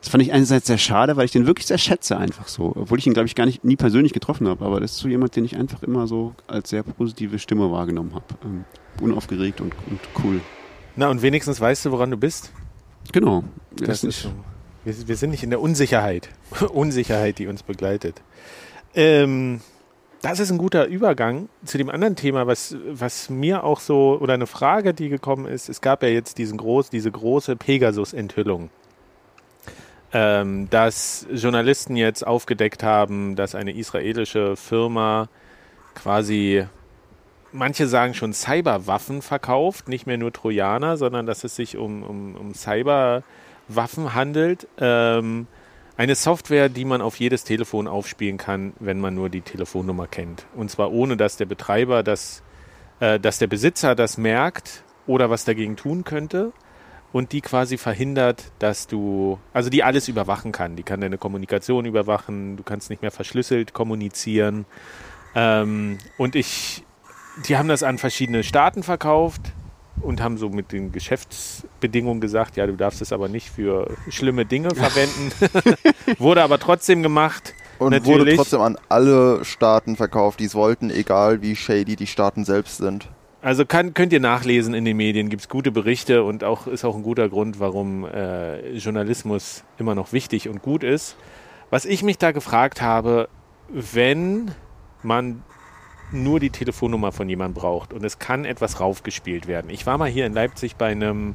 das 0.00 0.08
fand 0.08 0.22
ich 0.22 0.32
einerseits 0.32 0.66
sehr 0.66 0.78
schade, 0.78 1.16
weil 1.16 1.26
ich 1.26 1.32
den 1.32 1.46
wirklich 1.46 1.66
sehr 1.66 1.78
schätze 1.78 2.16
einfach 2.16 2.48
so. 2.48 2.72
Obwohl 2.74 2.98
ich 2.98 3.06
ihn, 3.06 3.12
glaube 3.12 3.26
ich, 3.26 3.34
gar 3.34 3.46
nicht 3.46 3.64
nie 3.64 3.76
persönlich 3.76 4.12
getroffen 4.12 4.48
habe, 4.48 4.64
aber 4.64 4.80
das 4.80 4.92
ist 4.92 4.98
so 4.98 5.08
jemand, 5.08 5.36
den 5.36 5.44
ich 5.44 5.56
einfach 5.56 5.82
immer 5.82 6.06
so 6.06 6.34
als 6.46 6.70
sehr 6.70 6.82
positive 6.82 7.38
Stimme 7.38 7.70
wahrgenommen 7.70 8.14
habe. 8.14 8.24
Ähm, 8.44 8.64
unaufgeregt 9.00 9.60
und, 9.60 9.74
und 9.88 10.00
cool. 10.24 10.40
Na, 10.96 11.08
und 11.08 11.22
wenigstens 11.22 11.60
weißt 11.60 11.84
du, 11.84 11.92
woran 11.92 12.10
du 12.10 12.16
bist? 12.16 12.50
Genau. 13.12 13.44
Das 13.76 14.04
ist 14.04 14.22
so. 14.22 14.30
Wir, 14.84 15.08
wir 15.08 15.16
sind 15.16 15.30
nicht 15.30 15.42
in 15.42 15.50
der 15.50 15.60
Unsicherheit. 15.60 16.30
Unsicherheit, 16.72 17.38
die 17.38 17.46
uns 17.46 17.62
begleitet. 17.62 18.22
Ähm, 18.94 19.60
das 20.22 20.40
ist 20.40 20.50
ein 20.50 20.58
guter 20.58 20.86
Übergang 20.86 21.48
zu 21.64 21.78
dem 21.78 21.90
anderen 21.90 22.16
Thema, 22.16 22.46
was, 22.46 22.76
was 22.90 23.30
mir 23.30 23.64
auch 23.64 23.80
so, 23.80 24.18
oder 24.20 24.34
eine 24.34 24.46
Frage, 24.46 24.92
die 24.94 25.08
gekommen 25.08 25.46
ist. 25.46 25.68
Es 25.68 25.80
gab 25.80 26.02
ja 26.02 26.08
jetzt 26.08 26.38
diesen 26.38 26.58
groß, 26.58 26.90
diese 26.90 27.10
große 27.10 27.56
Pegasus-Enthüllung. 27.56 28.70
Ähm, 30.12 30.68
dass 30.70 31.26
Journalisten 31.32 31.94
jetzt 31.94 32.26
aufgedeckt 32.26 32.82
haben, 32.82 33.36
dass 33.36 33.54
eine 33.54 33.72
israelische 33.72 34.56
Firma 34.56 35.28
quasi, 35.94 36.66
manche 37.52 37.86
sagen 37.86 38.14
schon 38.14 38.32
Cyberwaffen 38.32 39.22
verkauft, 39.22 39.88
nicht 39.88 40.06
mehr 40.06 40.18
nur 40.18 40.32
Trojaner, 40.32 40.96
sondern 40.96 41.26
dass 41.26 41.44
es 41.44 41.54
sich 41.54 41.76
um, 41.76 42.02
um, 42.02 42.34
um 42.34 42.54
Cyberwaffen 42.54 44.14
handelt. 44.14 44.66
Ähm, 44.78 45.46
eine 45.96 46.14
Software, 46.14 46.70
die 46.70 46.86
man 46.86 47.02
auf 47.02 47.20
jedes 47.20 47.44
Telefon 47.44 47.86
aufspielen 47.86 48.38
kann, 48.38 48.72
wenn 48.80 49.00
man 49.00 49.14
nur 49.14 49.28
die 49.28 49.42
Telefonnummer 49.42 50.06
kennt. 50.06 50.46
Und 50.56 50.70
zwar 50.70 50.92
ohne, 50.92 51.16
dass 51.16 51.36
der 51.36 51.44
Betreiber 51.44 52.02
das, 52.02 52.42
äh, 53.00 53.20
dass 53.20 53.38
der 53.38 53.48
Besitzer 53.48 53.94
das 53.94 54.16
merkt 54.16 54.82
oder 55.06 55.30
was 55.30 55.44
dagegen 55.44 55.76
tun 55.76 56.02
könnte. 56.02 56.52
Und 57.12 57.32
die 57.32 57.40
quasi 57.40 57.76
verhindert, 57.76 58.52
dass 58.60 58.86
du, 58.86 59.38
also 59.52 59.68
die 59.68 59.82
alles 59.82 60.06
überwachen 60.06 60.52
kann. 60.52 60.76
Die 60.76 60.84
kann 60.84 61.00
deine 61.00 61.18
Kommunikation 61.18 61.84
überwachen, 61.84 62.56
du 62.56 62.62
kannst 62.62 62.88
nicht 62.88 63.02
mehr 63.02 63.10
verschlüsselt 63.10 63.72
kommunizieren. 63.72 64.64
Ähm, 65.34 65.98
und 66.18 66.36
ich, 66.36 66.84
die 67.48 67.56
haben 67.56 67.68
das 67.68 67.82
an 67.82 67.98
verschiedene 67.98 68.44
Staaten 68.44 68.82
verkauft 68.82 69.52
und 70.00 70.22
haben 70.22 70.38
so 70.38 70.48
mit 70.48 70.72
den 70.72 70.92
Geschäftsbedingungen 70.92 72.20
gesagt, 72.20 72.56
ja, 72.56 72.66
du 72.66 72.76
darfst 72.76 73.02
es 73.02 73.12
aber 73.12 73.28
nicht 73.28 73.50
für 73.50 73.96
schlimme 74.08 74.46
Dinge 74.46 74.70
verwenden. 74.74 75.32
Wurde 76.18 76.42
aber 76.42 76.58
trotzdem 76.58 77.02
gemacht. 77.02 77.54
Und 77.78 77.92
Natürlich. 77.92 78.18
wurde 78.18 78.36
trotzdem 78.36 78.60
an 78.60 78.76
alle 78.90 79.42
Staaten 79.42 79.96
verkauft, 79.96 80.38
die 80.40 80.44
es 80.44 80.54
wollten, 80.54 80.90
egal 80.90 81.40
wie 81.40 81.56
shady 81.56 81.96
die 81.96 82.06
Staaten 82.06 82.44
selbst 82.44 82.76
sind. 82.76 83.08
Also 83.42 83.64
kann, 83.64 83.94
könnt 83.94 84.12
ihr 84.12 84.20
nachlesen 84.20 84.74
in 84.74 84.84
den 84.84 84.98
Medien, 84.98 85.30
gibt 85.30 85.42
es 85.42 85.48
gute 85.48 85.72
Berichte 85.72 86.24
und 86.24 86.44
auch 86.44 86.66
ist 86.66 86.84
auch 86.84 86.94
ein 86.94 87.02
guter 87.02 87.28
Grund, 87.30 87.58
warum 87.58 88.04
äh, 88.04 88.72
Journalismus 88.76 89.64
immer 89.78 89.94
noch 89.94 90.12
wichtig 90.12 90.48
und 90.48 90.60
gut 90.60 90.84
ist. 90.84 91.16
Was 91.70 91.86
ich 91.86 92.02
mich 92.02 92.18
da 92.18 92.32
gefragt 92.32 92.82
habe, 92.82 93.30
wenn 93.68 94.50
man 95.02 95.42
nur 96.12 96.40
die 96.40 96.50
Telefonnummer 96.50 97.12
von 97.12 97.28
jemandem 97.28 97.54
braucht 97.54 97.94
und 97.94 98.04
es 98.04 98.18
kann 98.18 98.44
etwas 98.44 98.80
raufgespielt 98.80 99.46
werden. 99.46 99.70
Ich 99.70 99.86
war 99.86 99.96
mal 99.96 100.10
hier 100.10 100.26
in 100.26 100.34
Leipzig 100.34 100.76
bei 100.76 100.88
einem, 100.88 101.34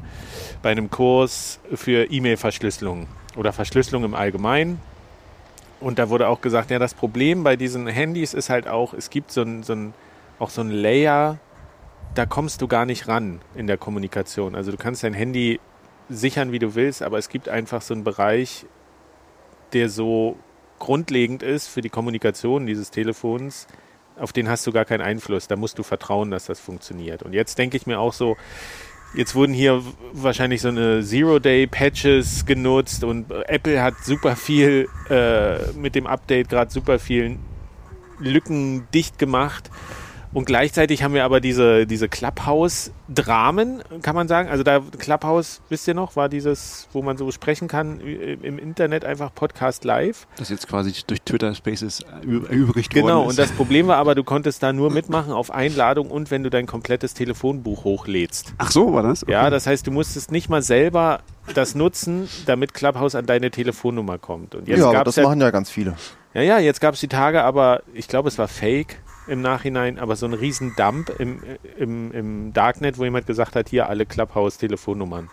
bei 0.61 0.69
einem 0.69 0.91
Kurs 0.91 1.59
für 1.73 2.11
E-Mail-Verschlüsselung 2.11 3.07
oder 3.35 3.51
Verschlüsselung 3.51 4.03
im 4.03 4.13
Allgemeinen. 4.13 4.79
Und 5.79 5.97
da 5.97 6.09
wurde 6.09 6.27
auch 6.27 6.41
gesagt, 6.41 6.71
ja, 6.71 6.77
das 6.77 6.93
Problem 6.93 7.43
bei 7.43 7.55
diesen 7.55 7.87
Handys 7.87 8.33
ist 8.33 8.49
halt 8.49 8.67
auch, 8.67 8.93
es 8.93 9.09
gibt 9.09 9.31
so 9.31 9.41
ein, 9.41 9.63
so 9.63 9.73
ein, 9.73 9.93
auch 10.39 10.49
so 10.49 10.61
ein 10.61 10.69
Layer, 10.69 11.39
da 12.17 12.25
kommst 12.25 12.61
du 12.61 12.67
gar 12.67 12.85
nicht 12.85 13.07
ran 13.07 13.41
in 13.55 13.67
der 13.67 13.77
Kommunikation. 13.77 14.55
Also 14.55 14.71
du 14.71 14.77
kannst 14.77 15.03
dein 15.03 15.13
Handy 15.13 15.59
sichern, 16.09 16.51
wie 16.51 16.59
du 16.59 16.75
willst, 16.75 17.01
aber 17.01 17.17
es 17.17 17.29
gibt 17.29 17.49
einfach 17.49 17.81
so 17.81 17.93
einen 17.93 18.03
Bereich, 18.03 18.65
der 19.73 19.89
so 19.89 20.37
grundlegend 20.79 21.43
ist 21.43 21.67
für 21.67 21.81
die 21.81 21.89
Kommunikation 21.89 22.65
dieses 22.65 22.91
Telefons, 22.91 23.67
auf 24.17 24.31
den 24.33 24.47
hast 24.47 24.65
du 24.65 24.71
gar 24.71 24.85
keinen 24.85 25.01
Einfluss. 25.01 25.47
Da 25.47 25.55
musst 25.55 25.77
du 25.77 25.83
vertrauen, 25.83 26.31
dass 26.31 26.45
das 26.45 26.59
funktioniert. 26.59 27.23
Und 27.23 27.33
jetzt 27.33 27.57
denke 27.57 27.75
ich 27.77 27.85
mir 27.85 27.99
auch 27.99 28.13
so, 28.13 28.37
jetzt 29.13 29.35
wurden 29.35 29.53
hier 29.53 29.83
wahrscheinlich 30.13 30.61
so 30.61 30.69
eine 30.69 31.03
Zero-Day-Patches 31.03 32.45
genutzt 32.45 33.03
und 33.03 33.31
Apple 33.31 33.81
hat 33.81 33.95
super 34.03 34.35
viel 34.35 34.87
äh, 35.09 35.71
mit 35.73 35.95
dem 35.95 36.07
Update 36.07 36.49
gerade 36.49 36.71
super 36.71 36.99
viel 36.99 37.37
Lücken 38.19 38.87
dicht 38.93 39.19
gemacht. 39.19 39.69
Und 40.35 40.43
gleichzeitig 40.43 41.01
haben 41.01 41.13
wir 41.13 41.23
aber 41.23 41.39
diese, 41.39 41.87
diese 41.87 42.09
Clubhouse-Dramen, 42.09 43.81
kann 44.01 44.15
man 44.15 44.27
sagen. 44.27 44.49
Also 44.49 44.63
da 44.63 44.81
Clubhouse, 44.99 45.61
wisst 45.69 45.87
ihr 45.87 45.93
noch, 45.93 46.17
war 46.17 46.27
dieses, 46.27 46.89
wo 46.91 47.01
man 47.01 47.15
so 47.17 47.31
sprechen 47.31 47.69
kann 47.69 48.01
im 48.01 48.59
Internet, 48.59 49.05
einfach 49.05 49.33
Podcast 49.33 49.85
live. 49.85 50.27
Das 50.35 50.49
jetzt 50.49 50.67
quasi 50.67 50.91
durch 51.07 51.21
Twitter 51.21 51.55
Spaces 51.55 52.01
übrig 52.21 52.89
Genau, 52.89 53.07
worden 53.07 53.21
ist. 53.21 53.29
und 53.29 53.39
das 53.39 53.51
Problem 53.53 53.87
war 53.87 53.95
aber, 53.95 54.13
du 54.13 54.25
konntest 54.25 54.61
da 54.61 54.73
nur 54.73 54.91
mitmachen 54.91 55.31
auf 55.31 55.51
Einladung 55.51 56.11
und 56.11 56.31
wenn 56.31 56.43
du 56.43 56.49
dein 56.49 56.65
komplettes 56.65 57.13
Telefonbuch 57.13 57.85
hochlädst. 57.85 58.53
Ach 58.57 58.71
so, 58.71 58.93
war 58.93 59.03
das? 59.03 59.23
Okay. 59.23 59.31
Ja, 59.31 59.49
das 59.49 59.67
heißt, 59.67 59.87
du 59.87 59.91
musstest 59.91 60.33
nicht 60.33 60.49
mal 60.49 60.61
selber 60.61 61.21
das 61.53 61.75
nutzen, 61.75 62.27
damit 62.45 62.73
Clubhouse 62.73 63.15
an 63.15 63.25
deine 63.25 63.51
Telefonnummer 63.51 64.17
kommt. 64.17 64.53
Und 64.53 64.67
jetzt 64.67 64.79
ja, 64.79 64.89
aber 64.89 65.05
das 65.05 65.15
machen 65.15 65.39
ja 65.39 65.51
ganz 65.51 65.69
viele. 65.69 65.93
ja, 66.33 66.41
ja, 66.41 66.59
jetzt 66.59 66.81
gab 66.81 66.95
es 66.95 66.99
die 66.99 67.07
Tage, 67.07 67.41
aber 67.43 67.83
ich 67.93 68.09
glaube, 68.09 68.27
es 68.27 68.37
war 68.37 68.49
fake 68.49 68.97
im 69.27 69.41
Nachhinein, 69.41 69.99
aber 69.99 70.15
so 70.15 70.25
ein 70.25 70.33
riesen 70.33 70.73
Dump 70.75 71.11
im, 71.19 71.39
im, 71.77 72.11
im 72.11 72.53
Darknet, 72.53 72.97
wo 72.97 73.03
jemand 73.03 73.27
gesagt 73.27 73.55
hat, 73.55 73.69
hier 73.69 73.89
alle 73.89 74.05
Clubhouse-Telefonnummern. 74.05 75.29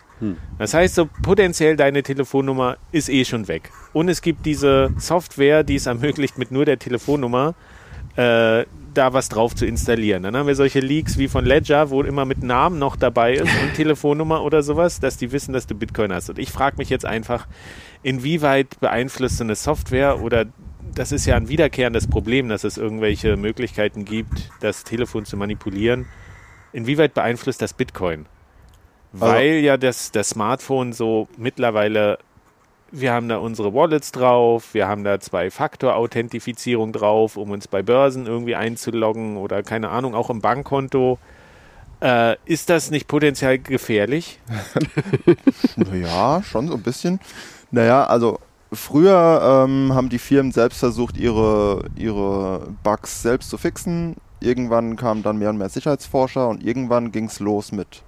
Das 0.57 0.73
heißt, 0.73 0.95
so 0.95 1.09
potenziell 1.21 1.75
deine 1.75 2.03
Telefonnummer 2.03 2.77
ist 2.91 3.09
eh 3.09 3.25
schon 3.25 3.47
weg. 3.47 3.71
Und 3.91 4.09
es 4.09 4.21
gibt 4.21 4.45
diese 4.45 4.91
Software, 4.97 5.63
die 5.63 5.75
es 5.75 5.85
ermöglicht, 5.85 6.37
mit 6.37 6.51
nur 6.51 6.65
der 6.65 6.79
Telefonnummer 6.79 7.55
äh, 8.15 8.65
da 8.93 9.11
was 9.11 9.29
drauf 9.29 9.55
zu 9.55 9.65
installieren. 9.65 10.23
Dann 10.23 10.37
haben 10.37 10.47
wir 10.47 10.55
solche 10.55 10.79
Leaks 10.79 11.17
wie 11.17 11.27
von 11.27 11.45
Ledger, 11.45 11.89
wo 11.89 12.03
immer 12.03 12.25
mit 12.25 12.43
Namen 12.43 12.77
noch 12.77 12.95
dabei 12.95 13.33
ist 13.33 13.41
und 13.41 13.73
Telefonnummer 13.75 14.43
oder 14.43 14.61
sowas, 14.61 14.99
dass 14.99 15.17
die 15.17 15.31
wissen, 15.31 15.53
dass 15.53 15.65
du 15.65 15.75
Bitcoin 15.75 16.13
hast. 16.13 16.29
Und 16.29 16.37
ich 16.37 16.51
frage 16.51 16.77
mich 16.77 16.89
jetzt 16.89 17.05
einfach, 17.05 17.47
inwieweit 18.03 18.79
beeinflusst 18.79 19.37
so 19.37 19.43
eine 19.43 19.55
Software 19.55 20.21
oder 20.21 20.45
das 20.95 21.11
ist 21.11 21.25
ja 21.25 21.35
ein 21.35 21.49
wiederkehrendes 21.49 22.07
Problem, 22.07 22.49
dass 22.49 22.63
es 22.63 22.77
irgendwelche 22.77 23.37
Möglichkeiten 23.37 24.05
gibt, 24.05 24.49
das 24.59 24.83
Telefon 24.83 25.25
zu 25.25 25.37
manipulieren. 25.37 26.05
Inwieweit 26.71 27.13
beeinflusst 27.13 27.61
das 27.61 27.73
Bitcoin? 27.73 28.25
Weil 29.11 29.57
ja 29.57 29.77
das, 29.77 30.11
das 30.11 30.29
Smartphone 30.29 30.91
so 30.91 31.27
mittlerweile, 31.37 32.17
wir 32.91 33.13
haben 33.13 33.29
da 33.29 33.37
unsere 33.37 33.73
Wallets 33.73 34.11
drauf, 34.11 34.73
wir 34.73 34.87
haben 34.87 35.03
da 35.03 35.19
Zwei-Faktor-Authentifizierung 35.19 36.93
drauf, 36.93 37.37
um 37.37 37.51
uns 37.51 37.67
bei 37.67 37.83
Börsen 37.83 38.25
irgendwie 38.25 38.55
einzuloggen 38.55 39.37
oder 39.37 39.61
keine 39.61 39.89
Ahnung, 39.89 40.15
auch 40.15 40.31
im 40.31 40.41
Bankkonto. 40.41 41.19
Äh, 42.01 42.37
ist 42.45 42.71
das 42.71 42.89
nicht 42.89 43.07
potenziell 43.07 43.59
gefährlich? 43.59 44.39
Ja, 45.93 46.41
schon 46.43 46.67
so 46.67 46.73
ein 46.75 46.81
bisschen. 46.81 47.19
Naja, 47.71 48.05
also 48.05 48.39
früher 48.73 49.65
ähm, 49.65 49.93
haben 49.93 50.09
die 50.09 50.19
Firmen 50.19 50.51
selbst 50.51 50.79
versucht, 50.79 51.17
ihre, 51.17 51.85
ihre 51.95 52.67
Bugs 52.83 53.21
selbst 53.21 53.49
zu 53.49 53.57
fixen. 53.57 54.15
Irgendwann 54.39 54.95
kamen 54.95 55.23
dann 55.23 55.37
mehr 55.37 55.49
und 55.49 55.57
mehr 55.57 55.69
Sicherheitsforscher 55.69 56.47
und 56.49 56.63
irgendwann 56.63 57.11
ging 57.11 57.25
es 57.25 57.39
los 57.39 57.71
mit, 57.71 58.03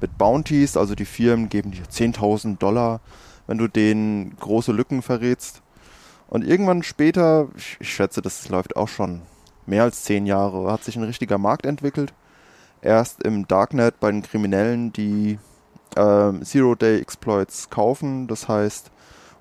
mit 0.00 0.18
Bounties. 0.18 0.76
Also 0.76 0.94
die 0.94 1.04
Firmen 1.04 1.48
geben 1.48 1.70
dir 1.70 1.84
10.000 1.84 2.58
Dollar, 2.58 3.00
wenn 3.46 3.58
du 3.58 3.68
denen 3.68 4.36
große 4.38 4.72
Lücken 4.72 5.02
verrätst. 5.02 5.62
Und 6.28 6.44
irgendwann 6.44 6.82
später, 6.82 7.48
ich, 7.56 7.76
ich 7.80 7.92
schätze, 7.92 8.22
das 8.22 8.48
läuft 8.48 8.76
auch 8.76 8.88
schon 8.88 9.22
mehr 9.66 9.82
als 9.82 10.04
zehn 10.04 10.26
Jahre, 10.26 10.70
hat 10.70 10.84
sich 10.84 10.96
ein 10.96 11.02
richtiger 11.02 11.38
Markt 11.38 11.66
entwickelt. 11.66 12.12
Erst 12.82 13.22
im 13.22 13.48
Darknet 13.48 14.00
bei 14.00 14.10
den 14.10 14.22
Kriminellen, 14.22 14.92
die 14.92 15.38
ähm, 15.96 16.44
Zero-Day-Exploits 16.44 17.70
kaufen. 17.70 18.26
Das 18.26 18.48
heißt, 18.48 18.90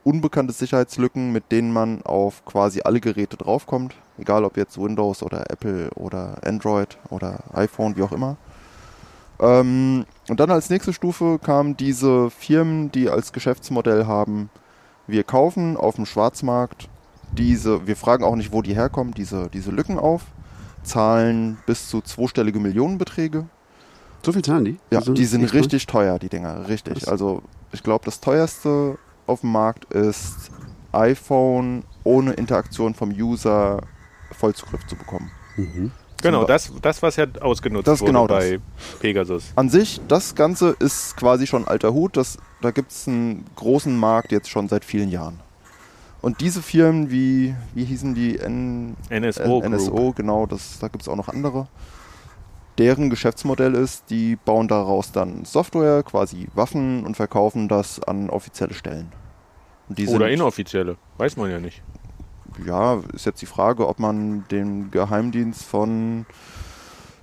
unbekannte 0.09 0.53
Sicherheitslücken, 0.53 1.31
mit 1.31 1.51
denen 1.51 1.71
man 1.71 2.01
auf 2.01 2.43
quasi 2.43 2.81
alle 2.81 2.99
Geräte 2.99 3.37
draufkommt. 3.37 3.93
Egal 4.17 4.43
ob 4.43 4.57
jetzt 4.57 4.81
Windows 4.81 5.21
oder 5.21 5.51
Apple 5.51 5.91
oder 5.91 6.37
Android 6.43 6.97
oder 7.09 7.43
iPhone, 7.53 7.95
wie 7.95 8.01
auch 8.01 8.11
immer. 8.11 8.37
Ähm, 9.39 10.05
und 10.27 10.39
dann 10.39 10.49
als 10.49 10.71
nächste 10.71 10.93
Stufe 10.93 11.39
kamen 11.39 11.77
diese 11.77 12.31
Firmen, 12.31 12.91
die 12.91 13.07
als 13.09 13.31
Geschäftsmodell 13.31 14.07
haben, 14.07 14.49
wir 15.05 15.23
kaufen 15.23 15.77
auf 15.77 15.95
dem 15.95 16.05
Schwarzmarkt 16.05 16.89
diese, 17.31 17.85
wir 17.85 17.95
fragen 17.95 18.23
auch 18.23 18.35
nicht, 18.35 18.51
wo 18.51 18.63
die 18.63 18.73
herkommen, 18.73 19.13
diese, 19.13 19.47
diese 19.53 19.69
Lücken 19.69 19.99
auf, 19.99 20.23
zahlen 20.81 21.57
bis 21.67 21.87
zu 21.87 22.01
zweistellige 22.01 22.59
Millionenbeträge 22.59 23.45
So 24.25 24.31
viel 24.31 24.41
zahlen 24.41 24.65
die? 24.65 24.77
ja, 24.91 24.99
Also, 24.99 25.13
die 25.13 25.25
sind 25.25 25.45
richtig 25.53 25.85
teuer, 25.85 26.17
die 26.17 26.29
Dinger, 26.29 26.67
richtig. 26.67 27.07
Also 27.07 27.43
ich 27.71 27.83
glaube, 27.83 28.05
das 28.05 28.19
teuerste 28.19 28.97
auf 29.29 29.41
dem 29.41 29.51
Markt 29.51 29.85
ist 29.93 30.51
iPhone 30.91 31.83
ohne 32.03 32.33
Interaktion 32.33 32.95
vom 32.95 33.11
User 33.11 33.81
Vollzugriff 34.31 34.85
zu 34.87 34.95
bekommen. 34.95 35.31
Mhm. 35.55 35.91
Genau, 36.21 36.43
das, 36.43 36.71
das 36.81 37.01
was 37.01 37.15
ja 37.15 37.25
ausgenutzt 37.39 37.87
Das 37.87 38.01
wurde 38.01 38.11
genau 38.11 38.27
bei 38.27 38.59
Pegasus. 38.99 39.53
An 39.55 39.69
sich, 39.69 40.01
das 40.07 40.35
Ganze 40.35 40.75
ist 40.79 41.15
quasi 41.15 41.47
schon 41.47 41.67
alter 41.67 41.93
Hut. 41.93 42.17
Das, 42.17 42.37
da 42.61 42.71
gibt 42.71 42.91
es 42.91 43.07
einen 43.07 43.45
großen 43.55 43.97
Markt 43.97 44.31
jetzt 44.31 44.49
schon 44.49 44.67
seit 44.67 44.83
vielen 44.83 45.09
Jahren. 45.09 45.39
Und 46.21 46.41
diese 46.41 46.61
Firmen 46.61 47.09
wie, 47.09 47.55
wie 47.73 47.85
hießen 47.85 48.13
die? 48.13 48.37
N 48.37 48.97
NSO, 49.09 49.61
N 49.61 49.71
Group. 49.71 49.71
NSO 49.71 50.13
genau, 50.13 50.45
das, 50.45 50.79
da 50.79 50.89
gibt 50.89 51.03
es 51.03 51.07
auch 51.07 51.15
noch 51.15 51.29
andere. 51.29 51.67
Deren 52.77 53.09
Geschäftsmodell 53.09 53.73
ist, 53.75 54.09
die 54.09 54.35
bauen 54.37 54.67
daraus 54.67 55.11
dann 55.11 55.45
Software, 55.45 56.03
quasi 56.03 56.47
Waffen 56.53 57.05
und 57.05 57.15
verkaufen 57.15 57.67
das 57.67 58.01
an 58.01 58.29
offizielle 58.29 58.73
Stellen. 58.73 59.11
Oder 60.07 60.29
inoffizielle, 60.29 60.97
weiß 61.17 61.35
man 61.37 61.49
ja 61.51 61.59
nicht. 61.59 61.81
ja, 62.65 62.99
ist 63.13 63.25
jetzt 63.25 63.41
die 63.41 63.45
Frage, 63.47 63.87
ob 63.87 63.99
man 63.99 64.45
den 64.51 64.91
Geheimdienst 64.91 65.63
von 65.63 66.25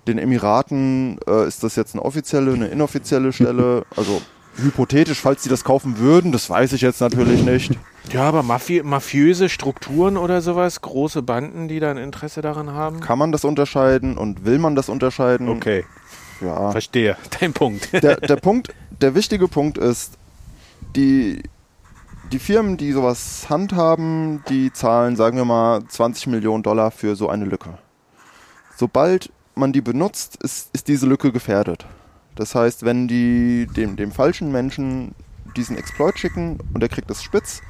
den 0.07 0.19
Emiraten, 0.19 1.19
äh, 1.27 1.47
ist 1.47 1.63
das 1.65 1.77
jetzt 1.77 1.95
eine 1.95 2.05
offizielle, 2.05 2.53
eine 2.55 2.69
inoffizielle 2.69 3.33
Stelle? 3.33 3.85
Also 3.97 4.21
hypothetisch, 4.57 5.21
falls 5.21 5.43
die 5.43 5.49
das 5.51 5.65
kaufen 5.65 5.99
würden, 5.99 6.33
das 6.33 6.49
weiß 6.49 6.73
ich 6.73 6.81
jetzt 6.81 7.01
natürlich 7.01 7.43
nicht. 7.45 7.73
Ja, 8.11 8.23
aber 8.23 8.43
Mafi 8.43 8.83
mafiöse 8.83 9.49
Strukturen 9.49 10.17
oder 10.17 10.41
sowas, 10.41 10.81
große 10.81 11.23
Banden, 11.23 11.69
die 11.69 11.79
da 11.81 11.91
ein 11.91 11.99
Interesse 11.99 12.41
daran 12.41 12.71
haben? 12.73 13.01
Kann 13.01 13.19
man 13.19 13.33
das 13.33 13.45
unterscheiden 13.45 14.17
und 14.17 14.45
will 14.47 14.59
man 14.59 14.75
das 14.75 14.89
unterscheiden? 14.89 15.49
Okay, 15.49 15.85
Ja. 16.41 16.71
verstehe. 16.71 17.17
Dein 17.41 17.53
Punkt. 17.53 17.93
Der, 17.93 18.17
der 18.17 18.37
Punkt, 18.37 18.73
der 19.03 19.15
wichtige 19.15 19.47
Punkt 19.49 19.77
ist, 19.77 20.17
die, 20.95 21.43
die 22.33 22.39
Firmen, 22.39 22.77
die 22.77 22.93
sowas 22.93 23.47
handhaben, 23.49 24.43
die 24.49 24.73
zahlen, 24.73 25.17
sagen 25.17 25.37
wir 25.37 25.45
mal, 25.45 25.85
20 25.87 26.27
Millionen 26.29 26.63
Dollar 26.63 26.91
für 26.91 27.17
so 27.17 27.29
eine 27.29 27.45
Lücke. 27.45 27.79
Sobald 28.77 29.33
man 29.55 29.73
die 29.73 29.81
benutzt, 29.81 30.37
ist, 30.43 30.71
ist 30.75 30.89
diese 30.89 31.07
Lücke 31.07 31.33
gefährdet. 31.33 31.87
Das 32.35 32.55
heißt, 32.55 32.85
wenn 32.85 33.09
die 33.09 33.67
dem, 33.67 33.97
dem 33.97 34.13
falschen 34.13 34.53
Menschen 34.53 35.15
diesen 35.57 35.77
Exploit 35.79 36.19
schicken 36.19 36.59
und 36.75 36.83
er 36.83 36.89
kriegt 36.89 37.09
das 37.09 37.23
spitz, 37.23 37.63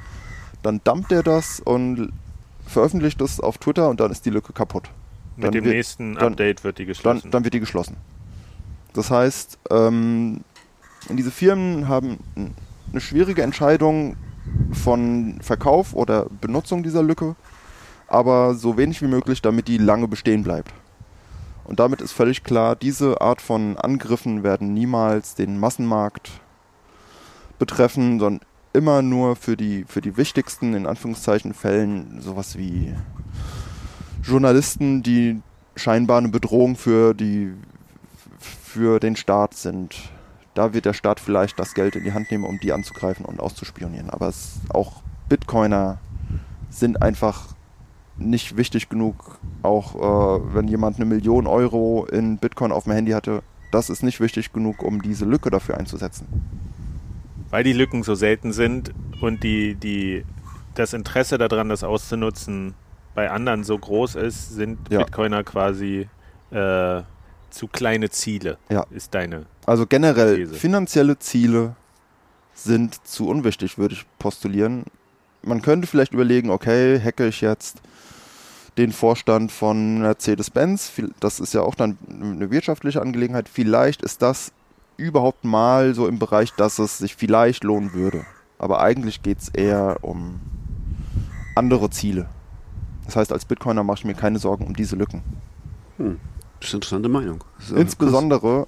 dann 0.62 0.80
dumpt 0.82 1.12
er 1.12 1.22
das 1.22 1.60
und 1.60 2.12
veröffentlicht 2.66 3.20
das 3.20 3.38
auf 3.38 3.58
Twitter 3.58 3.88
und 3.88 4.00
dann 4.00 4.10
ist 4.10 4.26
die 4.26 4.30
Lücke 4.30 4.52
kaputt. 4.52 4.90
Mit 5.36 5.44
Dann 5.44 5.52
dem 5.52 5.64
wird- 5.64 5.74
nächsten 5.76 6.14
dann- 6.14 6.32
Update 6.32 6.64
wird 6.64 6.78
die 6.78 6.84
dann, 6.84 6.88
geschlossen. 6.88 7.30
dann 7.30 7.44
wird 7.44 7.54
die 7.54 7.60
geschlossen. 7.60 7.96
Das 8.94 9.10
heißt, 9.10 9.58
ähm, 9.70 10.40
diese 11.10 11.30
Firmen 11.30 11.86
haben 11.86 12.18
eine 12.90 13.00
schwierige 13.00 13.42
Entscheidung 13.42 14.16
von 14.72 15.38
Verkauf 15.40 15.94
oder 15.94 16.26
Benutzung 16.40 16.82
dieser 16.82 17.02
Lücke, 17.02 17.36
aber 18.08 18.54
so 18.54 18.76
wenig 18.76 19.02
wie 19.02 19.06
möglich, 19.06 19.42
damit 19.42 19.68
die 19.68 19.78
lange 19.78 20.08
bestehen 20.08 20.42
bleibt. 20.42 20.72
Und 21.64 21.80
damit 21.80 22.00
ist 22.00 22.12
völlig 22.12 22.44
klar, 22.44 22.76
diese 22.76 23.20
Art 23.20 23.40
von 23.40 23.76
Angriffen 23.76 24.44
werden 24.44 24.72
niemals 24.72 25.34
den 25.34 25.58
Massenmarkt 25.58 26.30
betreffen, 27.58 28.20
sondern 28.20 28.46
immer 28.72 29.02
nur 29.02 29.36
für 29.36 29.56
die, 29.56 29.84
für 29.88 30.00
die 30.00 30.16
wichtigsten, 30.16 30.74
in 30.74 30.86
Anführungszeichen, 30.86 31.54
Fällen, 31.54 32.20
sowas 32.20 32.56
wie 32.56 32.94
Journalisten, 34.22 35.02
die 35.02 35.40
scheinbar 35.74 36.18
eine 36.18 36.28
Bedrohung 36.28 36.76
für 36.76 37.14
die 37.14 37.52
für 38.38 39.00
den 39.00 39.16
Staat 39.16 39.54
sind. 39.54 39.96
Da 40.56 40.72
wird 40.72 40.86
der 40.86 40.94
Staat 40.94 41.20
vielleicht 41.20 41.58
das 41.58 41.74
Geld 41.74 41.96
in 41.96 42.04
die 42.04 42.14
Hand 42.14 42.30
nehmen, 42.30 42.44
um 42.44 42.58
die 42.58 42.72
anzugreifen 42.72 43.26
und 43.26 43.40
auszuspionieren. 43.40 44.08
Aber 44.08 44.28
es, 44.28 44.58
auch 44.70 45.02
Bitcoiner 45.28 45.98
sind 46.70 47.02
einfach 47.02 47.48
nicht 48.16 48.56
wichtig 48.56 48.88
genug. 48.88 49.38
Auch 49.62 49.94
äh, 49.96 50.54
wenn 50.54 50.66
jemand 50.66 50.96
eine 50.96 51.04
Million 51.04 51.46
Euro 51.46 52.06
in 52.10 52.38
Bitcoin 52.38 52.72
auf 52.72 52.84
dem 52.84 52.94
Handy 52.94 53.12
hatte, 53.12 53.42
das 53.70 53.90
ist 53.90 54.02
nicht 54.02 54.18
wichtig 54.20 54.54
genug, 54.54 54.82
um 54.82 55.02
diese 55.02 55.26
Lücke 55.26 55.50
dafür 55.50 55.76
einzusetzen. 55.76 56.26
Weil 57.50 57.62
die 57.62 57.74
Lücken 57.74 58.02
so 58.02 58.14
selten 58.14 58.54
sind 58.54 58.94
und 59.20 59.42
die, 59.42 59.74
die, 59.74 60.24
das 60.74 60.94
Interesse 60.94 61.36
daran, 61.36 61.68
das 61.68 61.84
auszunutzen, 61.84 62.72
bei 63.14 63.30
anderen 63.30 63.62
so 63.62 63.76
groß 63.76 64.14
ist, 64.14 64.54
sind 64.54 64.78
Ja. 64.90 65.00
Bitcoiner 65.00 65.44
quasi 65.44 66.08
äh, 66.50 67.02
zu 67.50 67.68
kleine 67.68 68.10
Ziele, 68.10 68.58
Ja. 68.70 68.84
ist 68.90 69.14
deine. 69.14 69.46
Also 69.66 69.86
generell, 69.86 70.36
These. 70.36 70.54
finanzielle 70.54 71.18
Ziele 71.18 71.76
sind 72.54 73.06
zu 73.06 73.28
unwichtig, 73.28 73.78
würde 73.78 73.94
ich 73.94 74.06
postulieren. 74.18 74.84
Man 75.42 75.62
könnte 75.62 75.86
vielleicht 75.86 76.12
überlegen, 76.12 76.50
okay, 76.50 77.00
hacke 77.00 77.26
ich 77.28 77.40
jetzt 77.40 77.80
den 78.78 78.92
Vorstand 78.92 79.52
von 79.52 80.00
Mercedes-Benz, 80.00 80.92
das 81.20 81.40
ist 81.40 81.54
ja 81.54 81.62
auch 81.62 81.74
dann 81.74 81.96
eine 82.08 82.50
wirtschaftliche 82.50 83.00
Angelegenheit, 83.00 83.48
vielleicht 83.48 84.02
ist 84.02 84.20
das 84.22 84.52
überhaupt 84.98 85.44
mal 85.44 85.94
so 85.94 86.08
im 86.08 86.18
Bereich, 86.18 86.52
dass 86.54 86.78
es 86.78 86.98
sich 86.98 87.16
vielleicht 87.16 87.64
lohnen 87.64 87.92
würde. 87.94 88.24
Aber 88.58 88.80
eigentlich 88.80 89.22
geht 89.22 89.38
es 89.38 89.48
eher 89.50 89.98
um 90.02 90.40
andere 91.54 91.90
Ziele. 91.90 92.28
Das 93.04 93.16
heißt, 93.16 93.32
als 93.32 93.44
Bitcoiner 93.44 93.84
mache 93.84 93.98
ich 93.98 94.04
mir 94.04 94.14
keine 94.14 94.38
Sorgen 94.38 94.66
um 94.66 94.74
diese 94.74 94.96
Lücken. 94.96 95.22
Das 96.66 96.70
ist 96.70 96.74
eine 96.74 96.78
interessante 96.78 97.08
Meinung. 97.08 97.44
Insbesondere, 97.76 98.66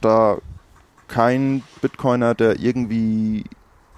da 0.00 0.38
kein 1.08 1.62
Bitcoiner, 1.82 2.34
der 2.34 2.58
irgendwie 2.58 3.44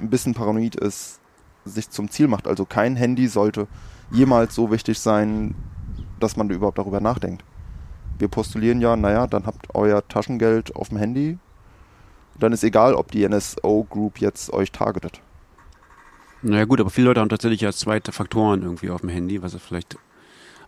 ein 0.01 0.11
bisschen 0.11 0.35
paranoid 0.35 0.75
ist, 0.75 1.21
sich 1.65 1.91
zum 1.91 2.11
Ziel 2.11 2.27
macht. 2.27 2.49
Also 2.49 2.65
kein 2.65 2.97
Handy 2.97 3.29
sollte 3.29 3.69
jemals 4.11 4.57
so 4.57 4.73
wichtig 4.73 4.99
sein, 4.99 5.55
dass 6.19 6.37
man 6.37 6.51
überhaupt 6.51 6.79
darüber 6.79 7.01
nachdenkt. 7.01 7.45
Wir 8.19 8.27
postulieren 8.27 8.81
ja, 8.81 8.97
naja, 8.97 9.29
dann 9.29 9.47
habt 9.47 9.77
euer 9.77 10.07
Taschengeld 10.09 10.75
auf 10.75 10.89
dem 10.89 10.99
Handy. 10.99 11.39
Dann 12.37 12.53
ist 12.53 12.65
egal, 12.65 12.95
ob 12.95 13.13
die 13.13 13.29
NSO 13.29 13.87
Group 13.89 14.19
jetzt 14.19 14.53
euch 14.53 14.73
targetet. 14.73 15.21
Naja 16.43 16.65
gut, 16.65 16.81
aber 16.81 16.91
viele 16.91 17.07
Leute 17.07 17.21
haben 17.21 17.29
tatsächlich 17.29 17.61
ja 17.61 17.71
zweite 17.71 18.11
Faktoren 18.11 18.63
irgendwie 18.63 18.91
auf 18.91 19.03
dem 19.03 19.11
Handy, 19.11 19.41
was 19.41 19.55
er 19.55 19.61
vielleicht. 19.61 19.97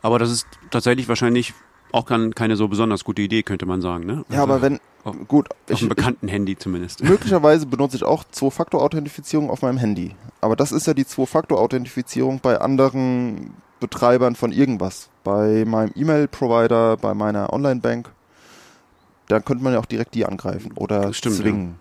Aber 0.00 0.20
das 0.20 0.30
ist 0.30 0.46
tatsächlich 0.70 1.08
wahrscheinlich 1.08 1.54
auch 1.92 2.06
kein, 2.06 2.34
keine 2.34 2.56
so 2.56 2.68
besonders 2.68 3.04
gute 3.04 3.22
Idee, 3.22 3.42
könnte 3.42 3.66
man 3.66 3.80
sagen, 3.80 4.06
ne? 4.06 4.24
Ja, 4.30 4.42
aber 4.42 4.62
wenn, 4.62 4.80
auf, 5.04 5.16
gut, 5.28 5.50
auf 5.50 5.56
ich, 5.68 5.80
einem 5.80 5.90
ich, 5.90 5.96
bekannten 5.96 6.28
Handy 6.28 6.56
zumindest. 6.56 7.02
möglicherweise 7.04 7.66
benutze 7.66 7.96
ich 7.96 8.04
auch 8.04 8.24
Zwei-Faktor-Authentifizierung 8.30 9.50
auf 9.50 9.62
meinem 9.62 9.78
Handy. 9.78 10.14
Aber 10.40 10.56
das 10.56 10.72
ist 10.72 10.86
ja 10.86 10.94
die 10.94 11.06
Zwei-Faktor-Authentifizierung 11.06 12.40
bei 12.40 12.58
anderen 12.58 13.54
Betreibern 13.80 14.36
von 14.36 14.52
irgendwas. 14.52 15.10
Bei 15.24 15.64
meinem 15.66 15.92
E-Mail-Provider, 15.94 16.96
bei 16.96 17.14
meiner 17.14 17.52
Online-Bank. 17.52 18.10
Da 19.28 19.40
könnte 19.40 19.62
man 19.62 19.72
ja 19.74 19.78
auch 19.78 19.86
direkt 19.86 20.14
die 20.14 20.24
angreifen 20.24 20.72
oder 20.74 21.02
Das 21.02 21.16
stimmt, 21.16 21.36
zwingen. 21.36 21.74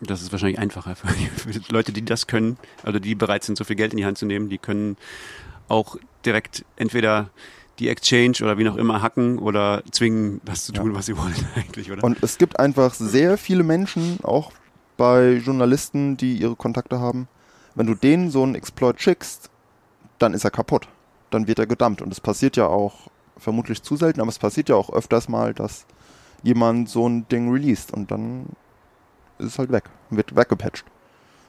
Das 0.00 0.22
ist 0.22 0.32
wahrscheinlich 0.32 0.58
einfacher 0.58 0.96
für, 0.96 1.08
Leute, 1.70 1.92
die 1.92 2.04
das 2.04 2.26
können, 2.26 2.56
also 2.82 2.98
die 2.98 3.14
bereit 3.14 3.44
sind, 3.44 3.58
so 3.58 3.64
viel 3.64 3.76
Geld 3.76 3.92
in 3.92 3.98
die 3.98 4.06
Hand 4.06 4.16
zu 4.16 4.24
nehmen, 4.26 4.48
die 4.48 4.58
können 4.58 4.96
auch 5.68 5.96
direkt 6.24 6.64
entweder 6.76 7.30
die 7.80 7.88
Exchange 7.88 8.36
oder 8.42 8.58
wie 8.58 8.64
noch 8.64 8.76
immer 8.76 9.02
hacken 9.02 9.38
oder 9.38 9.82
zwingen, 9.90 10.40
das 10.44 10.64
zu 10.64 10.72
tun, 10.72 10.94
was 10.94 11.06
sie 11.06 11.16
wollen 11.16 11.34
eigentlich, 11.56 11.90
oder? 11.90 12.04
Und 12.04 12.22
es 12.22 12.38
gibt 12.38 12.60
einfach 12.60 12.94
sehr 12.94 13.38
viele 13.38 13.64
Menschen, 13.64 14.18
auch 14.22 14.52
bei 14.96 15.40
Journalisten, 15.44 16.16
die 16.16 16.34
ihre 16.34 16.56
Kontakte 16.56 17.00
haben. 17.00 17.26
Wenn 17.74 17.86
du 17.86 17.94
denen 17.94 18.30
so 18.30 18.42
einen 18.42 18.54
Exploit 18.54 19.00
schickst, 19.00 19.50
dann 20.18 20.34
ist 20.34 20.44
er 20.44 20.50
kaputt. 20.50 20.88
Dann 21.30 21.48
wird 21.48 21.58
er 21.58 21.66
gedumpt. 21.66 22.02
Und 22.02 22.12
es 22.12 22.20
passiert 22.20 22.56
ja 22.56 22.66
auch 22.66 23.08
vermutlich 23.38 23.82
zu 23.82 23.96
selten, 23.96 24.20
aber 24.20 24.28
es 24.28 24.38
passiert 24.38 24.68
ja 24.68 24.76
auch 24.76 24.92
öfters 24.92 25.28
mal, 25.28 25.54
dass 25.54 25.86
jemand 26.42 26.88
so 26.88 27.08
ein 27.08 27.26
Ding 27.28 27.50
released 27.50 27.92
und 27.92 28.10
dann 28.10 28.46
ist 29.38 29.46
es 29.46 29.58
halt 29.58 29.72
weg, 29.72 29.84
wird 30.10 30.36
weggepatcht. 30.36 30.84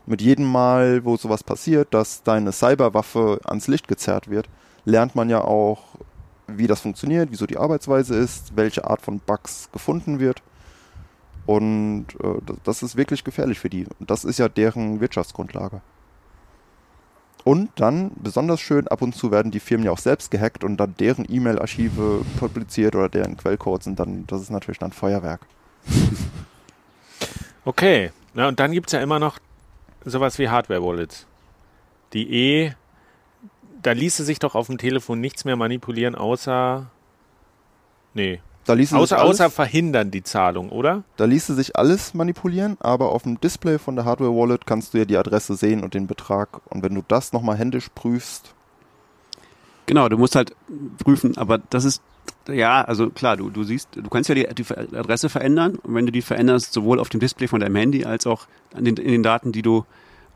Mit 0.06 0.22
jedem 0.22 0.46
Mal, 0.46 1.06
wo 1.06 1.18
sowas 1.18 1.44
passiert, 1.44 1.94
dass 1.94 2.24
deine 2.24 2.52
Cyberwaffe 2.52 3.40
ans 3.44 3.68
Licht 3.68 3.88
gezerrt 3.88 4.30
wird, 4.30 4.48
lernt 4.86 5.16
man 5.16 5.30
ja 5.30 5.42
auch, 5.42 5.96
wie 6.58 6.68
das 6.68 6.82
funktioniert, 6.82 7.30
wieso 7.32 7.46
die 7.46 7.58
Arbeitsweise 7.58 8.16
ist, 8.16 8.56
welche 8.56 8.86
Art 8.90 9.02
von 9.02 9.20
Bugs 9.20 9.70
gefunden 9.72 10.20
wird. 10.20 10.42
Und 11.46 12.08
äh, 12.24 12.40
das- 12.64 12.84
ist 12.84 12.96
wirklich 12.96 13.24
gefährlich 13.24 13.60
für 13.60 13.70
die. 13.70 13.86
Und 14.00 14.12
das 14.12 14.24
ist 14.24 14.40
ja 14.40 14.48
deren 14.48 15.00
Wirtschaftsgrundlage. 15.02 15.82
Und 17.44 17.72
dann, 17.76 18.12
besonders 18.16 18.62
schön, 18.62 18.88
ab 18.88 19.02
und 19.02 19.16
zu 19.16 19.32
werden 19.32 19.52
die 19.52 19.60
Firmen 19.60 19.86
ja 19.86 19.92
auch 19.92 19.98
selbst 19.98 20.30
gehackt 20.30 20.64
und 20.64 20.78
dann 20.78 20.94
deren 21.00 21.26
E-Mail-Archive 21.28 22.24
publiziert 22.40 22.96
oder 22.96 23.10
deren 23.10 23.36
Quellcodes 23.36 23.88
und 23.88 23.96
dann, 24.00 24.28
das 24.28 24.42
ist 24.44 24.52
natürlich 24.52 24.78
dann 24.80 24.92
Feuerwerk. 24.92 25.42
Okay, 27.64 28.12
na, 28.34 28.48
und 28.48 28.60
dann 28.60 28.72
gibt 28.72 28.88
es 28.88 28.94
ja 28.94 29.02
immer 29.02 29.20
noch 29.20 29.38
sowas 30.04 30.40
wie 30.40 30.50
Hardware-Wallets. 30.50 31.28
Die 32.14 32.34
eh, 32.34 32.74
da 33.82 33.92
ließe 33.92 34.24
sich 34.24 34.40
doch 34.40 34.56
auf 34.56 34.68
dem 34.68 34.78
Telefon 34.78 35.20
nichts 35.20 35.46
mehr 35.46 35.56
manipulieren, 35.56 36.16
außer. 36.16 36.88
Nee. 38.14 38.42
Da 38.66 38.74
ließe, 38.74 38.96
Außer, 38.96 39.16
sich 39.16 39.24
alles, 39.24 39.42
außer 39.42 39.50
verhindern 39.50 40.12
die 40.12 40.22
Zahlung, 40.22 40.70
oder? 40.70 41.04
da 41.18 41.26
ließe 41.26 41.56
sich 41.56 41.76
alles 41.76 42.14
manipulieren, 42.14 42.78
aber 42.80 43.10
auf 43.12 43.24
dem 43.24 43.42
Display 43.42 43.80
von 43.80 43.96
der 43.96 44.06
Hardware-Wallet 44.06 44.68
kannst 44.68 44.94
du 44.94 45.00
ja 45.00 45.06
die 45.06 45.18
Adresse 45.18 45.56
sehen 45.56 45.84
und 45.84 45.96
den 45.96 46.06
Betrag. 46.06 46.62
Und 46.70 46.84
wenn 46.84 46.94
du 46.94 47.04
das 47.08 47.34
nochmal 47.34 47.58
händisch 47.58 47.90
prüfst, 47.96 48.54
Genau, 49.92 50.08
du 50.08 50.18
musst 50.18 50.36
halt 50.36 50.56
prüfen, 51.04 51.38
aber 51.38 51.58
das 51.58 51.84
ist, 51.84 52.02
ja, 52.48 52.82
also 52.82 53.10
klar, 53.10 53.36
du, 53.36 53.50
du 53.50 53.64
siehst, 53.64 53.90
du 53.96 54.10
kannst 54.10 54.30
ja 54.30 54.36
die, 54.36 54.48
die 54.54 54.66
Adresse 54.96 55.28
verändern 55.28 55.76
und 55.76 55.96
wenn 55.96 56.06
du 56.06 56.14
die 56.14 56.22
veränderst, 56.22 56.72
sowohl 56.72 57.00
auf 57.00 57.10
dem 57.10 57.20
Display 57.20 57.48
von 57.48 57.60
deinem 57.60 57.76
Handy 57.76 58.06
als 58.06 58.26
auch 58.26 58.48
an 58.74 58.86
den, 58.86 58.96
in 58.96 59.12
den 59.12 59.24
Daten, 59.24 59.52
die 59.52 59.62
du 59.62 59.86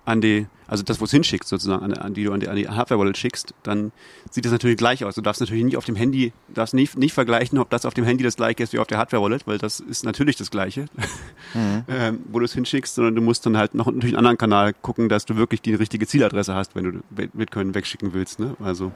an 0.05 0.21
die, 0.21 0.45
also 0.67 0.83
das, 0.83 0.99
wo 1.01 1.05
es 1.05 1.11
hinschickst 1.11 1.49
sozusagen, 1.49 1.83
an, 1.83 1.93
an 1.93 2.13
die 2.13 2.23
du 2.23 2.31
an 2.31 2.39
die, 2.39 2.47
an 2.47 2.55
die 2.55 2.67
Hardware-Wallet 2.69 3.17
schickst, 3.17 3.53
dann 3.63 3.91
sieht 4.29 4.45
das 4.45 4.51
natürlich 4.51 4.77
gleich 4.77 5.03
aus. 5.03 5.15
Du 5.15 5.21
darfst 5.21 5.41
natürlich 5.41 5.63
nicht 5.63 5.77
auf 5.77 5.85
dem 5.85 5.95
Handy, 5.95 6.31
darfst 6.47 6.73
nicht, 6.75 6.95
nicht 6.97 7.13
vergleichen, 7.13 7.57
ob 7.57 7.69
das 7.71 7.85
auf 7.85 7.93
dem 7.95 8.05
Handy 8.05 8.23
das 8.23 8.35
gleiche 8.35 8.61
ist 8.63 8.71
wie 8.73 8.79
auf 8.79 8.85
der 8.87 8.99
Hardware-Wallet, 8.99 9.47
weil 9.47 9.57
das 9.57 9.79
ist 9.79 10.03
natürlich 10.05 10.35
das 10.35 10.51
gleiche, 10.51 10.85
ähm, 11.55 12.19
wo 12.31 12.39
du 12.39 12.45
es 12.45 12.53
hinschickst, 12.53 12.93
sondern 12.95 13.15
du 13.15 13.21
musst 13.21 13.45
dann 13.45 13.57
halt 13.57 13.73
noch 13.73 13.85
durch 13.85 14.05
einen 14.05 14.15
anderen 14.17 14.37
Kanal 14.37 14.73
gucken, 14.73 15.09
dass 15.09 15.25
du 15.25 15.35
wirklich 15.37 15.61
die 15.61 15.73
richtige 15.73 16.05
Zieladresse 16.07 16.53
hast, 16.53 16.75
wenn 16.75 16.83
du 16.83 17.27
Bitcoin 17.33 17.73
wegschicken 17.73 18.13
willst, 18.13 18.39
ne? 18.39 18.55
Also, 18.63 18.91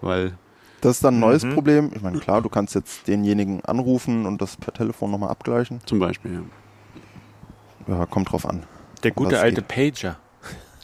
weil 0.00 0.36
das 0.80 0.96
ist 0.96 1.04
dann 1.04 1.14
ein 1.16 1.20
neues 1.20 1.44
Mhm. 1.44 1.54
Problem. 1.54 1.90
Ich 1.94 2.02
meine, 2.02 2.18
klar, 2.20 2.40
du 2.40 2.48
kannst 2.48 2.74
jetzt 2.74 3.06
denjenigen 3.08 3.64
anrufen 3.64 4.26
und 4.26 4.40
das 4.40 4.56
per 4.56 4.72
Telefon 4.72 5.10
nochmal 5.10 5.30
abgleichen. 5.30 5.80
zum 5.86 5.98
Beispiel, 5.98 6.32
ja. 6.34 6.42
Ja, 7.98 8.06
kommt 8.06 8.30
drauf 8.30 8.46
an. 8.46 8.62
Der 9.02 9.10
gute 9.12 9.40
alte 9.40 9.62
geht. 9.62 9.68
Pager. 9.68 10.16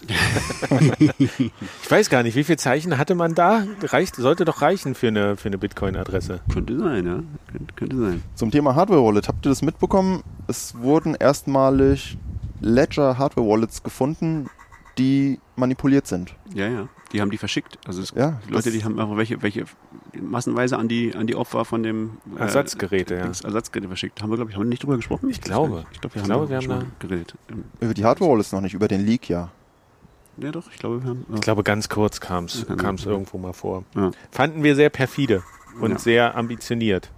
ich 1.18 1.90
weiß 1.90 2.10
gar 2.10 2.22
nicht, 2.22 2.36
wie 2.36 2.44
viele 2.44 2.58
Zeichen 2.58 2.96
hatte 2.98 3.14
man 3.14 3.34
da? 3.34 3.64
Reicht, 3.82 4.16
sollte 4.16 4.44
doch 4.44 4.62
reichen 4.62 4.94
für 4.94 5.08
eine, 5.08 5.36
für 5.36 5.48
eine 5.48 5.58
Bitcoin-Adresse. 5.58 6.40
Könnte 6.52 6.78
sein, 6.78 7.06
ja. 7.06 7.22
Könnte, 7.50 7.74
könnte 7.74 7.96
sein. 7.96 8.22
Zum 8.34 8.50
Thema 8.50 8.74
Hardware 8.74 9.04
Wallet, 9.04 9.26
habt 9.28 9.44
ihr 9.46 9.48
das 9.48 9.62
mitbekommen? 9.62 10.22
Es 10.46 10.76
wurden 10.76 11.14
erstmalig 11.14 12.18
Ledger 12.60 13.18
Hardware 13.18 13.48
Wallets 13.48 13.82
gefunden, 13.82 14.48
die 14.98 15.38
manipuliert 15.56 16.06
sind. 16.06 16.34
Ja, 16.54 16.68
ja. 16.68 16.88
Die 17.12 17.20
haben 17.20 17.30
die 17.30 17.38
verschickt. 17.38 17.78
Also 17.86 18.02
es, 18.02 18.10
Ja, 18.16 18.40
die 18.48 18.52
Leute, 18.52 18.70
die 18.70 18.82
haben 18.82 18.98
einfach 18.98 19.16
welche, 19.16 19.40
welche 19.42 19.64
massenweise 20.20 20.76
an 20.78 20.88
die, 20.88 21.14
an 21.14 21.26
die 21.26 21.36
Opfer 21.36 21.64
von 21.64 21.82
dem 21.82 22.18
äh, 22.36 22.40
Ersatzgeräte, 22.40 23.14
ja. 23.14 23.20
Ersatzgeräte 23.26 23.88
verschickt. 23.88 24.22
Haben 24.22 24.30
wir, 24.30 24.36
glaube 24.36 24.50
ich, 24.50 24.56
haben 24.56 24.64
wir 24.64 24.68
nicht 24.70 24.82
drüber 24.82 24.96
gesprochen? 24.96 25.28
Ich 25.30 25.40
glaube. 25.40 25.84
Ich 25.92 26.00
glaube, 26.00 26.14
wir, 26.14 26.22
Ich 26.22 26.22
haben, 26.22 26.28
glaube, 26.38 26.48
wir 26.50 26.56
haben 26.56 26.66
mal 26.66 26.86
geredet. 26.98 27.34
Ähm, 27.50 27.64
Über 27.80 27.94
die 27.94 28.04
Hardware 28.04 28.30
Wallets 28.32 28.52
noch 28.52 28.60
nicht, 28.60 28.74
über 28.74 28.88
den 28.88 29.04
Leak 29.06 29.28
ja. 29.28 29.50
Ja, 30.38 30.50
doch, 30.50 30.70
ich 30.70 30.78
glaube, 30.78 31.02
wir 31.02 31.08
haben. 31.10 31.24
Ich 31.34 31.40
glaube, 31.40 31.62
ganz 31.62 31.88
kurz 31.88 32.20
kam 32.20 32.44
es 32.46 32.66
Ja, 32.68 33.10
irgendwo 33.10 33.38
mal 33.38 33.52
vor. 33.54 33.84
Ja. 33.94 34.10
Fanden 34.30 34.62
wir 34.62 34.74
sehr 34.74 34.90
perfide 34.90 35.42
und 35.80 35.92
Ja. 35.92 35.98
sehr 35.98 36.36
ambitioniert. 36.36 37.10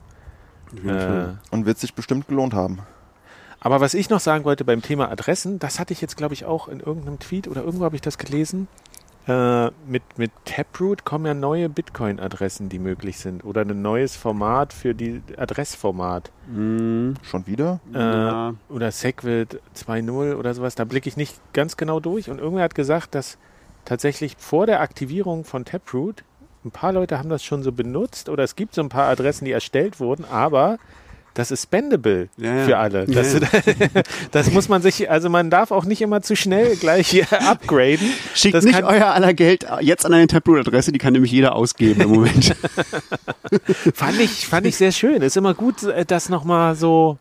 Äh, 0.85 1.29
Und 1.51 1.65
wird 1.67 1.79
sich 1.79 1.95
bestimmt 1.95 2.29
gelohnt 2.29 2.53
haben. 2.55 2.81
Aber 3.61 3.81
was 3.81 3.95
ich 3.95 4.09
noch 4.11 4.21
sagen 4.21 4.45
wollte 4.45 4.65
beim 4.65 4.83
Thema 4.83 5.11
Adressen, 5.11 5.59
das 5.59 5.79
hatte 5.81 5.93
ich 5.93 6.01
jetzt, 6.01 6.17
glaube 6.17 6.35
ich, 6.35 6.45
auch 6.45 6.69
in 6.69 6.81
irgendeinem 6.81 7.19
Tweet 7.19 7.49
oder 7.49 7.63
irgendwo 7.65 7.85
habe 7.85 7.97
ich 7.97 8.03
das 8.03 8.19
gelesen. 8.19 8.69
Äh, 9.27 9.67
mit, 9.87 10.03
mit 10.17 10.31
Taproot 10.47 11.05
kommen 11.05 11.27
ja 11.27 11.35
neue 11.35 11.69
Bitcoin-Adressen, 11.69 12.71
die 12.71 12.79
möglich 12.79 13.19
sind. 13.19 13.45
Oder 13.45 13.61
ein 13.63 13.83
neues 13.83 14.17
Format 14.17 14.73
für 14.73 14.95
die 14.95 15.21
Adressformat. 15.37 16.31
Mhm. 16.51 17.15
Schon 17.23 17.47
wieder? 17.47 17.81
Äh, 17.93 17.99
Ja. 17.99 18.55
oder 18.71 18.91
Segwit 18.91 19.61
2.0 19.77 20.35
oder 20.35 20.55
sowas, 20.55 20.77
da 20.77 20.85
blicke 20.85 21.09
ich 21.11 21.19
nicht 21.19 21.39
ganz 21.53 21.77
genau 21.77 22.01
durch. 22.01 22.31
Und 22.31 22.39
irgendwer 22.39 22.65
hat 22.65 22.75
gesagt, 22.75 23.15
dass 23.15 23.37
tatsächlich 23.85 24.37
vor 24.39 24.65
der 24.67 24.81
Aktivierung 24.81 25.45
von 25.45 25.65
Taproot 25.67 26.25
ein 26.65 26.71
paar 26.71 26.93
Leute 26.93 27.19
haben 27.19 27.29
das 27.29 27.45
schon 27.45 27.63
so 27.63 27.71
benutzt 27.73 28.29
oder 28.29 28.45
es 28.45 28.57
gibt 28.57 28.75
so 28.75 28.81
ein 28.83 28.89
paar 28.89 29.09
Adressen, 29.09 29.45
die 29.45 29.53
erstellt 29.53 30.01
wurden, 30.01 30.25
aber 30.25 30.79
das 31.39 31.53
ist 31.53 31.63
spendable 31.63 32.29
Ja, 32.37 32.53
ja. 32.57 32.65
für 32.65 32.79
alle. 32.79 33.07
Das, 33.07 33.33
ja. 33.35 33.41
das 34.33 34.51
muss 34.51 34.69
man 34.69 34.83
sich, 34.83 35.09
also 35.09 35.31
man 35.31 35.51
darf 35.51 35.71
auch 35.71 35.85
nicht 35.85 36.03
immer 36.03 36.21
zu 36.21 36.35
schnell 36.35 36.75
gleich 36.77 37.09
hier 37.09 37.27
upgraden. 37.49 38.09
Schickt 38.35 38.55
das 38.57 38.65
nicht 38.65 38.75
kann- 38.75 38.85
euer 38.85 39.07
aller 39.07 39.33
Geld 39.35 39.65
jetzt 39.81 40.05
an 40.05 40.13
eine 40.15 40.27
Taproot-Adresse, 40.27 40.91
die 40.91 40.99
kann 40.99 41.13
nämlich 41.13 41.31
jeder 41.31 41.55
ausgeben 41.55 42.01
im 42.01 42.11
Moment. 42.11 42.57
Fand 43.95 44.21
ich, 44.21 44.47
fand 44.49 44.67
ich 44.67 44.77
sehr 44.77 44.91
schön. 44.93 45.23
Ist 45.23 45.37
immer 45.37 45.55
gut, 45.55 45.85
äh, 45.85 46.05
das 46.05 46.29
nochmal 46.29 46.75
so, 46.75 47.19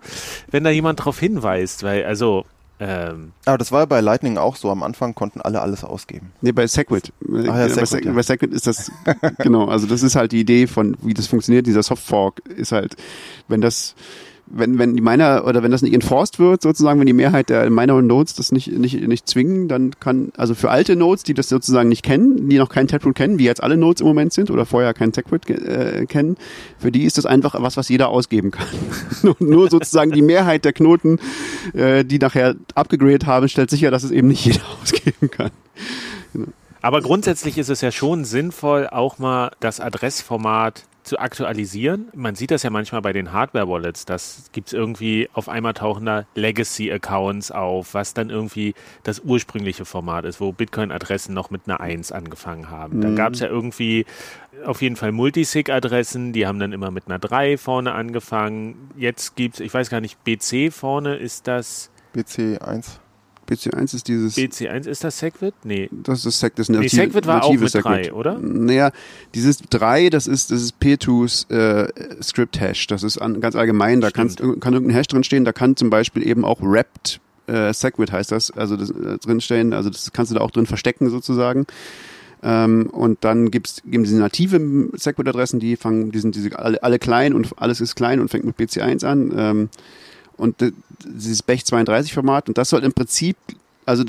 wenn 0.49 0.63
da 0.63 0.69
jemand 0.71 1.03
drauf 1.05 1.19
hinweist, 1.19 1.83
weil, 1.83 2.03
also, 2.05 2.45
ähm, 2.79 3.31
Aber 3.45 3.57
das 3.57 3.71
war 3.71 3.81
ja 3.81 3.85
bei 3.85 4.01
Lightning 4.01 4.37
auch 4.37 4.55
so. 4.55 4.69
Am 4.69 4.83
Anfang 4.83 5.15
konnten 5.15 5.41
alle 5.41 5.61
alles 5.61 5.83
ausgeben. 5.83 6.31
nee, 6.41 6.51
bei 6.51 6.67
Segwit. 6.67 7.11
Ah 7.27 7.37
ja, 7.37 7.51
bei, 7.51 7.67
Segwit, 7.69 7.87
Segwit 7.87 8.05
ja. 8.05 8.11
bei 8.13 8.21
Segwit 8.21 8.53
ist 8.53 8.67
das, 8.67 8.91
genau, 9.39 9.65
also 9.67 9.87
das 9.87 10.03
ist 10.03 10.15
halt 10.15 10.31
die 10.31 10.39
Idee 10.39 10.67
von, 10.67 10.95
wie 11.01 11.13
das 11.13 11.27
funktioniert. 11.27 11.65
Dieser 11.65 11.83
Softfork 11.83 12.39
ist 12.47 12.71
halt, 12.71 12.95
wenn 13.47 13.61
das, 13.61 13.95
wenn, 14.49 14.79
wenn 14.79 14.95
die 14.95 15.01
Miner 15.01 15.45
oder 15.45 15.63
wenn 15.63 15.71
das 15.71 15.81
nicht 15.81 15.93
enforced 15.93 16.39
wird, 16.39 16.61
sozusagen, 16.61 16.99
wenn 16.99 17.05
die 17.05 17.13
Mehrheit 17.13 17.49
der 17.49 17.69
Miner 17.69 17.95
und 17.95 18.07
Nodes 18.07 18.33
das 18.33 18.51
nicht, 18.51 18.71
nicht, 18.71 19.01
nicht 19.07 19.27
zwingen, 19.27 19.67
dann 19.67 19.91
kann, 19.99 20.31
also 20.37 20.55
für 20.55 20.69
alte 20.69 20.95
Nodes, 20.95 21.23
die 21.23 21.33
das 21.33 21.49
sozusagen 21.49 21.89
nicht 21.89 22.03
kennen, 22.03 22.49
die 22.49 22.57
noch 22.57 22.69
keinen 22.69 22.87
Taproot 22.87 23.15
kennen, 23.15 23.39
wie 23.39 23.45
jetzt 23.45 23.61
alle 23.61 23.77
Nodes 23.77 24.01
im 24.01 24.07
Moment 24.07 24.33
sind 24.33 24.49
oder 24.49 24.65
vorher 24.65 24.93
keinen 24.93 25.13
Segwit 25.13 25.49
äh, 25.49 26.05
kennen, 26.05 26.37
für 26.77 26.91
die 26.91 27.03
ist 27.03 27.17
das 27.17 27.25
einfach 27.25 27.55
was, 27.61 27.77
was 27.77 27.89
jeder 27.89 28.09
ausgeben 28.09 28.51
kann. 28.51 28.67
nur, 29.21 29.35
nur 29.39 29.69
sozusagen 29.69 30.11
die 30.11 30.21
Mehrheit 30.21 30.65
der 30.65 30.73
Knoten, 30.73 31.19
äh, 31.73 32.05
die 32.05 32.19
nachher 32.19 32.55
abgegradet 32.75 33.25
haben, 33.25 33.49
stellt 33.49 33.69
sicher, 33.69 33.91
dass 33.91 34.03
es 34.03 34.11
eben 34.11 34.29
nicht 34.29 34.45
jeder 34.45 34.61
ausgeben 34.81 35.29
kann. 35.29 35.51
aber 36.81 37.01
grundsätzlich 37.01 37.57
ist 37.57 37.69
es 37.69 37.81
ja 37.81 37.91
schon 37.91 38.23
sinnvoll, 38.23 38.87
auch 38.87 39.17
mal 39.17 39.51
das 39.59 39.79
Adressformat 39.79 40.83
zu 41.07 41.17
aktualisieren. 41.17 42.09
Man 42.13 42.35
sieht 42.35 42.51
das 42.51 42.63
ja 42.63 42.69
manchmal 42.69 43.01
bei 43.01 43.13
den 43.13 43.31
Hardware-Wallets, 43.33 44.05
das 44.05 44.49
gibt 44.51 44.67
es 44.67 44.73
irgendwie 44.73 45.29
auf 45.33 45.49
einmal 45.49 45.73
tauchen 45.73 46.05
da 46.05 46.25
Legacy-Accounts 46.35 47.51
auf, 47.51 47.93
was 47.93 48.13
dann 48.13 48.29
irgendwie 48.29 48.75
das 49.03 49.21
ursprüngliche 49.21 49.85
Format 49.85 50.25
ist, 50.25 50.39
wo 50.39 50.51
Bitcoin-Adressen 50.51 51.33
noch 51.33 51.49
mit 51.49 51.61
einer 51.65 51.79
1 51.79 52.11
angefangen 52.11 52.69
haben. 52.69 53.01
Dann 53.01 53.15
gab 53.15 53.33
es 53.33 53.39
ja 53.39 53.47
irgendwie 53.47 54.05
auf 54.65 54.81
jeden 54.81 54.95
Fall 54.95 55.11
Multisig-Adressen, 55.11 56.33
die 56.33 56.45
haben 56.45 56.59
dann 56.59 56.73
immer 56.73 56.91
mit 56.91 57.05
einer 57.07 57.19
3 57.19 57.57
vorne 57.57 57.93
angefangen. 57.93 58.91
Jetzt 58.97 59.35
gibt 59.35 59.55
es, 59.55 59.59
ich 59.61 59.73
weiß 59.73 59.89
gar 59.89 60.01
nicht, 60.01 60.23
BC 60.23 60.71
vorne, 60.71 61.15
ist 61.15 61.47
das 61.47 61.89
BC1. 62.15 62.99
BC1 63.47 63.95
ist 63.95 64.07
dieses. 64.07 64.37
BC1, 64.37 64.87
ist 64.87 65.03
das 65.03 65.19
Segwit? 65.19 65.53
Nee. 65.63 65.89
Das 65.91 66.25
ist 66.25 66.39
Sec, 66.39 66.55
das 66.55 66.69
Nee, 66.69 66.77
native, 66.77 66.95
Segwit 66.95 67.27
war 67.27 67.43
auch 67.43 67.53
mit 67.53 67.69
Segwit. 67.69 67.85
drei, 67.85 68.13
oder? 68.13 68.39
Naja, 68.39 68.91
dieses 69.33 69.59
3, 69.59 70.09
das 70.09 70.27
ist, 70.27 70.51
das 70.51 70.61
ist 70.61 70.75
P2s 70.81 71.49
äh, 71.51 72.21
Script 72.21 72.59
Hash. 72.59 72.87
Das 72.87 73.03
ist 73.03 73.17
an, 73.17 73.41
ganz 73.41 73.55
allgemein. 73.55 74.01
Da 74.01 74.11
kannst, 74.11 74.39
kann 74.39 74.73
irgendein 74.73 74.95
Hash 74.95 75.07
drin 75.07 75.23
stehen. 75.23 75.45
Da 75.45 75.53
kann 75.53 75.75
zum 75.75 75.89
Beispiel 75.89 76.27
eben 76.27 76.45
auch 76.45 76.61
wrapped 76.61 77.19
äh, 77.47 77.73
Segwit 77.73 78.11
heißt 78.11 78.31
das, 78.31 78.51
also 78.51 78.75
das, 78.75 78.89
äh, 78.89 79.17
drinstehen. 79.17 79.73
Also 79.73 79.89
das 79.89 80.11
kannst 80.11 80.31
du 80.31 80.35
da 80.35 80.41
auch 80.41 80.51
drin 80.51 80.65
verstecken 80.65 81.09
sozusagen. 81.09 81.65
Ähm, 82.43 82.89
und 82.91 83.23
dann 83.23 83.49
gibt's 83.49 83.81
eben 83.89 84.03
diese 84.03 84.19
native 84.19 84.89
Segwit-Adressen, 84.93 85.59
die 85.59 85.75
fangen, 85.75 86.11
die 86.11 86.19
sind 86.19 86.35
diese, 86.35 86.57
alle, 86.57 86.83
alle 86.83 86.99
klein 86.99 87.33
und 87.33 87.49
alles 87.57 87.81
ist 87.81 87.95
klein 87.95 88.19
und 88.19 88.29
fängt 88.29 88.45
mit 88.45 88.57
BC1 88.57 89.05
an. 89.05 89.33
Ähm, 89.35 89.69
und 90.37 90.55
dieses 91.05 91.43
Bech 91.43 91.65
32 91.65 92.13
Format 92.13 92.47
und 92.47 92.57
das 92.57 92.69
soll 92.69 92.83
im 92.83 92.93
Prinzip 92.93 93.35
also 93.85 94.03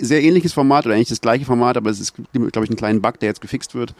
sehr 0.00 0.22
ähnliches 0.22 0.52
Format 0.52 0.86
oder 0.86 0.94
eigentlich 0.94 1.08
das 1.08 1.20
gleiche 1.20 1.44
Format, 1.44 1.76
aber 1.76 1.90
es 1.90 1.98
ist 2.00 2.14
glaube 2.32 2.64
ich 2.64 2.70
einen 2.70 2.76
kleinen 2.76 3.02
Bug, 3.02 3.18
der 3.20 3.28
jetzt 3.28 3.40
gefixt 3.40 3.74
wird. 3.74 3.92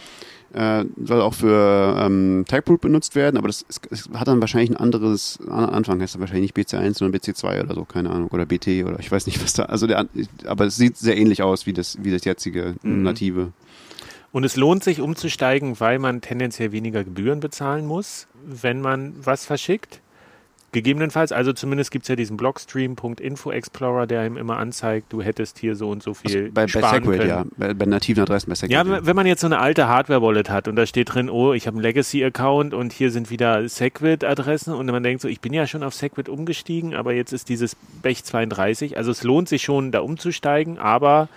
Äh, 0.54 0.84
soll 1.04 1.20
auch 1.20 1.34
für 1.34 1.96
ähm, 2.00 2.44
Taproot 2.48 2.80
benutzt 2.80 3.14
werden, 3.14 3.36
aber 3.36 3.48
das 3.48 3.66
es, 3.68 3.80
es 3.90 4.08
hat 4.14 4.28
dann 4.28 4.40
wahrscheinlich 4.40 4.70
ein 4.70 4.76
anderes 4.78 5.38
an- 5.46 5.68
Anfang, 5.68 6.00
heißt 6.00 6.14
dann 6.14 6.20
wahrscheinlich 6.20 6.54
nicht 6.56 6.70
BC1, 6.72 6.96
sondern 6.96 7.20
BC2 7.20 7.64
oder 7.64 7.74
so, 7.74 7.84
keine 7.84 8.08
Ahnung, 8.08 8.28
oder 8.28 8.46
BT 8.46 8.84
oder 8.86 8.98
ich 8.98 9.10
weiß 9.12 9.26
nicht, 9.26 9.42
was 9.42 9.52
da. 9.52 9.64
Also 9.64 9.86
der, 9.86 10.06
aber 10.46 10.64
es 10.66 10.76
sieht 10.76 10.96
sehr 10.96 11.18
ähnlich 11.18 11.42
aus 11.42 11.66
wie 11.66 11.74
das 11.74 11.98
wie 12.02 12.10
das 12.10 12.24
jetzige 12.24 12.76
Mhm. 12.82 13.02
native. 13.02 13.52
Und 14.32 14.44
es 14.44 14.56
lohnt 14.56 14.84
sich 14.84 15.00
umzusteigen, 15.02 15.80
weil 15.80 15.98
man 15.98 16.20
tendenziell 16.22 16.70
weniger 16.72 17.02
Gebühren 17.04 17.40
bezahlen 17.40 17.86
muss, 17.86 18.26
wenn 18.46 18.80
man 18.80 19.14
was 19.22 19.44
verschickt. 19.44 20.00
Gegebenenfalls, 20.78 21.32
also 21.32 21.52
zumindest 21.52 21.90
gibt 21.90 22.04
es 22.04 22.08
ja 22.08 22.14
diesen 22.14 22.36
Blockstream.info 22.36 23.50
Explorer, 23.50 24.06
der 24.06 24.24
ihm 24.24 24.36
immer 24.36 24.58
anzeigt, 24.58 25.12
du 25.12 25.22
hättest 25.22 25.58
hier 25.58 25.74
so 25.74 25.90
und 25.90 26.04
so 26.04 26.14
viel 26.14 26.52
Bei, 26.52 26.62
bei 26.62 26.68
sparen 26.68 27.02
Segwit, 27.02 27.18
können. 27.18 27.28
ja, 27.28 27.44
bei, 27.56 27.74
bei 27.74 27.84
nativen 27.84 28.22
Adressen 28.22 28.48
bei 28.48 28.54
Segwit. 28.54 28.72
Ja, 28.72 28.88
wenn 28.88 29.04
wenn 29.04 29.16
man 29.16 29.26
jetzt 29.26 29.40
so 29.40 29.48
eine 29.48 29.58
alte 29.58 29.88
Hardware-Wallet 29.88 30.50
hat 30.50 30.68
und 30.68 30.76
da 30.76 30.86
steht 30.86 31.12
drin, 31.12 31.28
oh, 31.28 31.52
ich 31.52 31.66
habe 31.66 31.76
einen 31.76 31.82
Legacy-Account 31.82 32.74
und 32.74 32.92
hier 32.92 33.10
sind 33.10 33.28
wieder 33.30 33.68
Segwit-Adressen 33.68 34.72
und 34.72 34.86
man 34.86 35.02
denkt 35.02 35.22
so, 35.22 35.26
ich 35.26 35.40
bin 35.40 35.52
ja 35.52 35.66
schon 35.66 35.82
auf 35.82 35.94
Segwit 35.94 36.28
umgestiegen, 36.28 36.94
aber 36.94 37.12
jetzt 37.12 37.32
ist 37.32 37.48
dieses 37.48 37.74
Bech 38.02 38.22
32. 38.22 38.96
Also 38.96 39.10
es 39.10 39.24
lohnt 39.24 39.48
sich 39.48 39.62
schon, 39.62 39.90
da 39.90 40.00
umzusteigen, 40.00 40.78
aber 40.78 41.28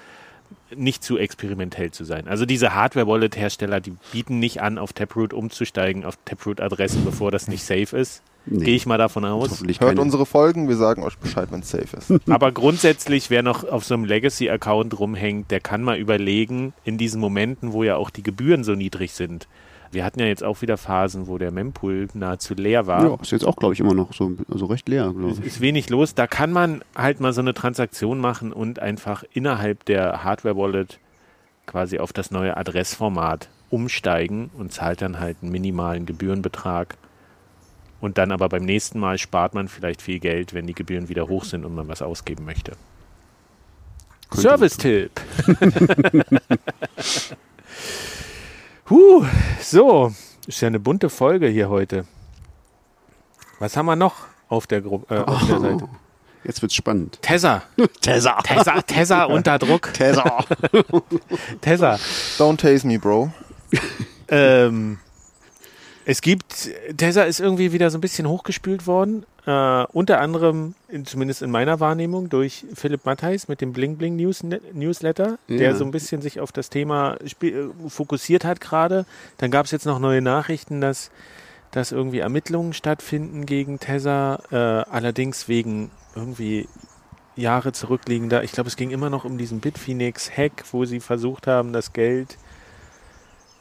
nicht 0.75 1.03
zu 1.03 1.17
experimentell 1.17 1.91
zu 1.91 2.03
sein. 2.03 2.27
Also 2.27 2.45
diese 2.45 2.75
Hardware-Wallet-Hersteller, 2.75 3.79
die 3.79 3.95
bieten 4.11 4.39
nicht 4.39 4.61
an, 4.61 4.77
auf 4.77 4.93
Taproot 4.93 5.33
umzusteigen, 5.33 6.05
auf 6.05 6.17
Taproot-Adressen, 6.25 7.03
bevor 7.03 7.31
das 7.31 7.47
nicht 7.47 7.63
safe 7.63 7.97
ist. 7.97 8.21
Nee. 8.45 8.65
Gehe 8.65 8.75
ich 8.75 8.85
mal 8.87 8.97
davon 8.97 9.23
aus. 9.25 9.51
Hoffentlich 9.51 9.79
Hört 9.79 9.91
keine. 9.91 10.01
unsere 10.01 10.25
Folgen, 10.25 10.67
wir 10.67 10.75
sagen 10.75 11.03
euch 11.03 11.17
Bescheid, 11.19 11.49
wenn 11.51 11.59
es 11.59 11.69
safe 11.69 11.95
ist. 11.97 12.11
Aber 12.29 12.51
grundsätzlich, 12.51 13.29
wer 13.29 13.43
noch 13.43 13.63
auf 13.63 13.85
so 13.85 13.93
einem 13.93 14.03
Legacy-Account 14.05 14.99
rumhängt, 14.99 15.51
der 15.51 15.59
kann 15.59 15.83
mal 15.83 15.97
überlegen, 15.97 16.73
in 16.83 16.97
diesen 16.97 17.21
Momenten, 17.21 17.71
wo 17.71 17.83
ja 17.83 17.97
auch 17.97 18.09
die 18.09 18.23
Gebühren 18.23 18.63
so 18.63 18.73
niedrig 18.73 19.13
sind. 19.13 19.47
Wir 19.91 20.05
hatten 20.05 20.19
ja 20.21 20.25
jetzt 20.25 20.43
auch 20.43 20.61
wieder 20.61 20.77
Phasen, 20.77 21.27
wo 21.27 21.37
der 21.37 21.51
Mempool 21.51 22.07
nahezu 22.13 22.53
leer 22.55 22.87
war. 22.87 23.03
ja, 23.05 23.17
ist 23.21 23.31
jetzt 23.31 23.45
auch, 23.45 23.57
glaube 23.57 23.73
ich, 23.73 23.79
immer 23.81 23.93
noch 23.93 24.13
so 24.13 24.31
also 24.49 24.65
recht 24.67 24.87
leer, 24.89 25.11
glaube 25.15 25.31
Es 25.33 25.39
ich. 25.39 25.45
ist 25.45 25.61
wenig 25.61 25.89
los. 25.89 26.15
Da 26.15 26.27
kann 26.27 26.51
man 26.51 26.81
halt 26.95 27.19
mal 27.19 27.33
so 27.33 27.41
eine 27.41 27.53
Transaktion 27.53 28.19
machen 28.19 28.53
und 28.53 28.79
einfach 28.79 29.23
innerhalb 29.33 29.83
der 29.85 30.23
Hardware-Wallet 30.23 30.97
quasi 31.67 31.99
auf 31.99 32.11
das 32.13 32.31
neue 32.31 32.55
Adressformat 32.57 33.49
umsteigen 33.69 34.49
und 34.57 34.71
zahlt 34.71 35.01
dann 35.01 35.19
halt 35.19 35.37
einen 35.41 35.51
minimalen 35.51 36.05
Gebührenbetrag. 36.05 36.97
Und 38.01 38.17
dann 38.17 38.31
aber 38.31 38.49
beim 38.49 38.63
nächsten 38.63 38.99
Mal 38.99 39.17
spart 39.17 39.53
man 39.53 39.67
vielleicht 39.67 40.01
viel 40.01 40.19
Geld, 40.19 40.53
wenn 40.53 40.67
die 40.67 40.73
Gebühren 40.73 41.07
wieder 41.07 41.27
hoch 41.27 41.45
sind 41.45 41.63
und 41.63 41.75
man 41.75 41.87
was 41.87 42.01
ausgeben 42.01 42.43
möchte. 42.45 42.73
Service-Tipp. 44.33 45.11
huh, 48.89 49.25
so, 49.61 50.13
ist 50.47 50.61
ja 50.61 50.67
eine 50.67 50.79
bunte 50.79 51.09
Folge 51.09 51.47
hier 51.47 51.69
heute. 51.69 52.05
Was 53.59 53.77
haben 53.77 53.85
wir 53.85 53.95
noch 53.95 54.15
auf 54.49 54.65
der, 54.65 54.81
Gru 54.81 55.03
äh, 55.09 55.17
auf 55.17 55.45
der 55.47 55.59
Seite? 55.59 55.87
Jetzt 56.43 56.61
wird's 56.63 56.73
spannend. 56.73 57.19
Tessa. 57.21 57.61
Tessa. 58.01 58.41
Tessa, 58.41 58.81
Tessa 58.81 59.23
unter 59.29 59.59
Druck. 59.59 59.93
Tessa. 59.93 60.43
Tessa. 61.61 61.99
Don't 62.39 62.57
tase 62.57 62.87
me, 62.87 62.97
Bro. 62.97 63.31
Ähm, 64.27 64.97
es 66.05 66.21
gibt, 66.21 66.69
Tessa 66.97 67.23
ist 67.23 67.39
irgendwie 67.39 67.71
wieder 67.73 67.89
so 67.89 67.97
ein 67.97 68.01
bisschen 68.01 68.27
hochgespült 68.27 68.87
worden. 68.87 69.25
Äh, 69.45 69.83
unter 69.91 70.19
anderem, 70.19 70.75
in, 70.87 71.05
zumindest 71.05 71.41
in 71.41 71.49
meiner 71.51 71.79
Wahrnehmung, 71.79 72.29
durch 72.29 72.65
Philipp 72.75 73.05
Mattheis 73.05 73.47
mit 73.47 73.61
dem 73.61 73.73
Bling 73.73 73.97
Bling 73.97 74.15
News, 74.15 74.43
Newsletter, 74.73 75.37
der 75.49 75.71
Ja. 75.71 75.75
so 75.75 75.83
ein 75.83 75.91
bisschen 75.91 76.21
sich 76.21 76.39
auf 76.39 76.51
das 76.51 76.69
Thema 76.69 77.15
äh, 77.41 77.53
fokussiert 77.87 78.45
hat 78.45 78.61
gerade. 78.61 79.05
Dann 79.37 79.49
gab 79.51 79.65
es 79.65 79.71
jetzt 79.71 79.85
noch 79.85 79.99
neue 79.99 80.21
Nachrichten, 80.21 80.79
dass, 80.81 81.11
dass 81.71 81.91
irgendwie 81.91 82.19
Ermittlungen 82.19 82.73
stattfinden 82.73 83.45
gegen 83.45 83.79
Tessa, 83.79 84.41
äh, 84.51 84.55
allerdings 84.91 85.47
wegen 85.47 85.89
irgendwie 86.15 86.67
Jahre 87.35 87.71
zurückliegender. 87.71 88.43
Ich 88.43 88.51
glaube, 88.51 88.67
es 88.67 88.75
ging 88.75 88.91
immer 88.91 89.09
noch 89.09 89.25
um 89.25 89.37
diesen 89.37 89.59
Bitfinex-Hack, 89.61 90.65
wo 90.71 90.85
sie 90.85 90.99
versucht 90.99 91.47
haben, 91.47 91.73
das 91.73 91.93
Geld 91.93 92.37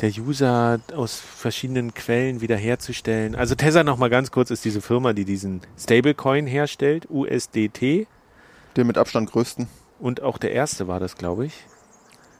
der 0.01 0.11
User 0.11 0.80
aus 0.94 1.20
verschiedenen 1.20 1.92
Quellen 1.94 2.40
wiederherzustellen. 2.40 3.34
Also 3.34 3.55
Tether 3.55 3.84
noch 3.84 3.98
mal 3.98 4.11
ganz 4.11 4.30
kurz 4.30 4.51
ist 4.51 4.64
diese 4.64 4.80
Firma, 4.80 5.12
die 5.12 5.24
diesen 5.24 5.61
Stablecoin 5.78 6.46
herstellt, 6.46 7.07
USDT 7.11 8.07
Den 8.76 8.86
mit 8.86 8.96
Abstand 8.96 9.30
größten. 9.30 9.68
und 9.98 10.22
auch 10.22 10.38
der 10.38 10.53
erste 10.53 10.88
war 10.88 11.01
das, 11.01 11.16
glaube 11.16 11.46
ich. 11.46 11.53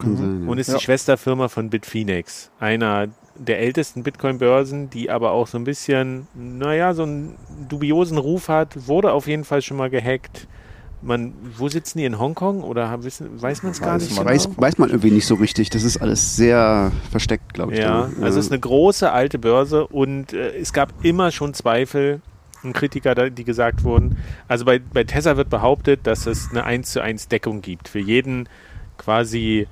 Ja. 0.03 0.07
Und 0.09 0.57
ist 0.59 0.69
Ja. 0.69 0.77
die 0.79 0.83
Schwesterfirma 0.83 1.49
von 1.49 1.69
Bitfinex, 1.69 2.51
einer 2.59 3.09
der 3.35 3.59
ältesten 3.61 4.03
Bitcoin-Börsen, 4.03 4.89
die 4.89 5.11
aber 5.11 5.33
auch 5.33 5.47
so 5.47 5.59
ein 5.59 5.65
bisschen, 5.65 6.27
naja, 6.35 6.95
so 6.95 7.03
einen 7.03 7.37
dubiosen 7.69 8.17
Ruf 8.17 8.49
hat, 8.49 8.87
wurde 8.89 9.13
auf 9.13 9.27
jeden 9.27 9.45
Fall 9.45 9.61
schon 9.61 9.77
mal 9.77 9.91
gehackt. 9.91 10.47
Man, 11.03 11.33
wo 11.57 11.69
sitzen 11.69 11.99
die 11.99 12.05
in 12.05 12.19
Hongkong 12.19 12.63
oder 12.63 13.03
wissen, 13.03 13.41
weiß 13.41 13.63
man 13.63 13.73
es 13.73 13.81
gar 13.81 13.97
nicht? 13.97 14.11
man 14.11 14.19
genau? 14.27 14.31
Weiß, 14.31 14.49
weiß 14.57 14.79
man 14.79 14.91
irgendwie 14.91 15.11
nicht 15.11 15.27
so 15.27 15.35
richtig. 15.37 15.71
Das 15.71 15.83
ist 15.83 15.97
alles 15.97 16.37
sehr 16.37 16.93
versteckt, 17.11 17.55
glaube 17.55 17.73
ich. 17.73 17.79
Ja, 17.79 18.09
da. 18.19 18.23
also 18.25 18.39
es 18.39 18.47
ist 18.47 18.53
eine 18.53 18.61
große 18.61 19.11
alte 19.11 19.39
Börse 19.39 19.87
und 19.87 20.33
äh, 20.35 20.57
es 20.59 20.73
gab 20.75 20.93
immer 21.05 21.31
schon 21.31 21.55
Zweifel 21.55 22.21
und 22.63 22.75
Kritiker, 22.75 23.15
da- 23.15 23.31
die 23.31 23.45
gesagt 23.45 23.83
wurden. 23.85 24.19
Also 24.47 24.67
bei, 24.67 24.79
bei 24.79 25.05
Tesla 25.05 25.39
wird 25.39 25.49
behauptet, 25.49 26.07
dass 26.07 26.27
es 26.27 26.51
eine 26.51 26.65
1 26.65 26.91
zu 26.93 27.01
1 27.03 27.29
Deckung 27.29 27.63
gibt 27.63 27.89
für 27.89 28.01
jeden 28.01 28.47
quasi 28.99 29.67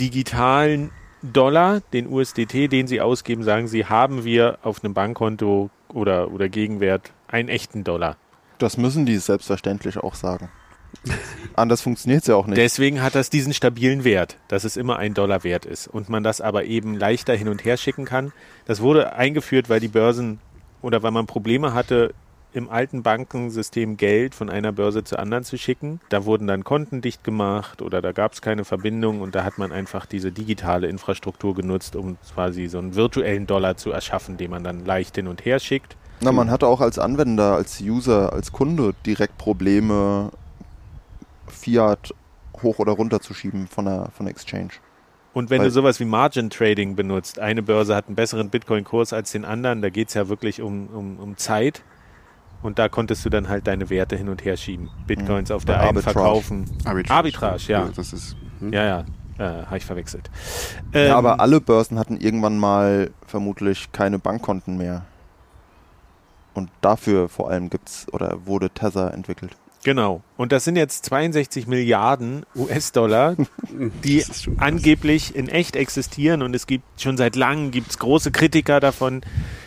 digitalen 0.00 0.90
Dollar, 1.22 1.80
den 1.92 2.08
USDT, 2.08 2.66
den 2.66 2.88
sie 2.88 3.00
ausgeben, 3.00 3.44
sagen 3.44 3.68
sie, 3.68 3.84
haben 3.86 4.24
wir 4.24 4.58
auf 4.62 4.82
einem 4.82 4.94
Bankkonto 4.94 5.70
oder, 5.94 6.32
oder 6.32 6.48
Gegenwert 6.48 7.12
einen 7.28 7.48
echten 7.48 7.84
Dollar. 7.84 8.16
Das 8.58 8.76
müssen 8.76 9.06
die 9.06 9.18
selbstverständlich 9.18 9.98
auch 9.98 10.14
sagen. 10.14 10.48
Anders 11.54 11.82
funktioniert 11.82 12.22
es 12.22 12.28
ja 12.28 12.34
auch 12.34 12.46
nicht. 12.46 12.56
Deswegen 12.56 13.02
hat 13.02 13.14
das 13.14 13.30
diesen 13.30 13.52
stabilen 13.52 14.04
Wert, 14.04 14.36
dass 14.48 14.64
es 14.64 14.76
immer 14.76 14.98
ein 14.98 15.14
Dollar 15.14 15.44
wert 15.44 15.66
ist 15.66 15.86
und 15.86 16.08
man 16.08 16.22
das 16.22 16.40
aber 16.40 16.64
eben 16.64 16.96
leichter 16.96 17.34
hin 17.34 17.48
und 17.48 17.64
her 17.64 17.76
schicken 17.76 18.04
kann. 18.04 18.32
Das 18.64 18.80
wurde 18.80 19.14
eingeführt, 19.14 19.68
weil 19.68 19.80
die 19.80 19.88
Börsen 19.88 20.40
oder 20.80 21.02
weil 21.02 21.10
man 21.10 21.26
Probleme 21.26 21.74
hatte, 21.74 22.14
im 22.54 22.68
alten 22.68 23.02
Bankensystem 23.02 23.96
Geld 23.96 24.34
von 24.34 24.50
einer 24.50 24.72
Börse 24.72 25.04
zur 25.04 25.18
anderen 25.18 25.44
zu 25.44 25.56
schicken. 25.56 26.00
Da 26.10 26.24
wurden 26.24 26.46
dann 26.46 26.64
Konten 26.64 27.00
dicht 27.00 27.24
gemacht 27.24 27.82
oder 27.82 28.02
da 28.02 28.12
gab 28.12 28.32
es 28.32 28.42
keine 28.42 28.64
Verbindung 28.64 29.20
und 29.20 29.34
da 29.34 29.44
hat 29.44 29.58
man 29.58 29.72
einfach 29.72 30.06
diese 30.06 30.32
digitale 30.32 30.88
Infrastruktur 30.88 31.54
genutzt, 31.54 31.96
um 31.96 32.18
quasi 32.34 32.66
so 32.66 32.78
einen 32.78 32.94
virtuellen 32.94 33.46
Dollar 33.46 33.76
zu 33.76 33.90
erschaffen, 33.90 34.36
den 34.36 34.50
man 34.50 34.64
dann 34.64 34.84
leicht 34.84 35.16
hin 35.16 35.28
und 35.28 35.44
her 35.44 35.58
schickt. 35.58 35.96
Na, 36.20 36.30
man 36.30 36.50
hatte 36.50 36.68
auch 36.68 36.80
als 36.80 36.98
Anwender, 36.98 37.54
als 37.54 37.80
User, 37.80 38.32
als 38.32 38.52
Kunde 38.52 38.94
direkt 39.04 39.38
Probleme, 39.38 40.30
Fiat 41.62 42.14
hoch 42.62 42.78
oder 42.78 42.92
runter 42.92 43.20
zu 43.20 43.34
schieben 43.34 43.66
von 43.66 43.84
der, 43.84 44.08
von 44.16 44.26
der 44.26 44.32
Exchange. 44.32 44.70
Und 45.32 45.48
wenn 45.48 45.60
Weil- 45.60 45.68
du 45.68 45.72
sowas 45.72 45.98
wie 46.00 46.04
Margin 46.04 46.50
Trading 46.50 46.94
benutzt, 46.94 47.38
eine 47.38 47.62
Börse 47.62 47.96
hat 47.96 48.06
einen 48.08 48.16
besseren 48.16 48.50
Bitcoin-Kurs 48.50 49.12
als 49.12 49.32
den 49.32 49.44
anderen, 49.44 49.80
da 49.80 49.88
geht 49.88 50.08
es 50.08 50.14
ja 50.14 50.28
wirklich 50.28 50.60
um, 50.60 50.88
um, 50.88 51.18
um 51.18 51.36
Zeit. 51.36 51.82
Und 52.62 52.78
da 52.78 52.88
konntest 52.88 53.24
du 53.24 53.30
dann 53.30 53.48
halt 53.48 53.66
deine 53.66 53.90
Werte 53.90 54.16
hin 54.16 54.28
und 54.28 54.44
her 54.44 54.56
schieben. 54.56 54.90
Bitcoins 55.06 55.50
auf 55.50 55.64
der 55.64 55.80
einen 55.80 55.88
Arbitrage. 55.88 56.12
verkaufen. 56.14 56.70
Arbitrage. 56.84 57.16
Arbitrage, 57.16 57.64
ja. 57.72 57.88
Das 57.96 58.12
ist, 58.12 58.36
hm? 58.60 58.72
Ja, 58.72 58.84
ja, 58.84 59.04
äh, 59.38 59.64
habe 59.66 59.78
ich 59.78 59.84
verwechselt. 59.84 60.30
Ähm, 60.92 61.08
ja, 61.08 61.16
aber 61.16 61.40
alle 61.40 61.60
Börsen 61.60 61.98
hatten 61.98 62.18
irgendwann 62.18 62.58
mal 62.58 63.10
vermutlich 63.26 63.90
keine 63.90 64.18
Bankkonten 64.20 64.76
mehr. 64.76 65.06
Und 66.54 66.70
dafür 66.82 67.28
vor 67.28 67.50
allem 67.50 67.70
gibt's 67.70 68.06
oder 68.12 68.46
wurde 68.46 68.70
Tether 68.70 69.12
entwickelt. 69.14 69.56
Genau. 69.84 70.22
Und 70.36 70.52
das 70.52 70.64
sind 70.64 70.76
jetzt 70.76 71.04
62 71.06 71.66
Milliarden 71.66 72.46
US-Dollar, 72.54 73.36
die 74.04 74.24
angeblich 74.58 75.34
in 75.34 75.48
echt 75.48 75.74
existieren. 75.76 76.42
Und 76.42 76.54
es 76.54 76.66
gibt 76.66 77.00
schon 77.00 77.16
seit 77.16 77.34
langem 77.36 77.70
gibt's 77.72 77.98
große 77.98 78.30
Kritiker 78.30 78.78
davon, 78.78 79.22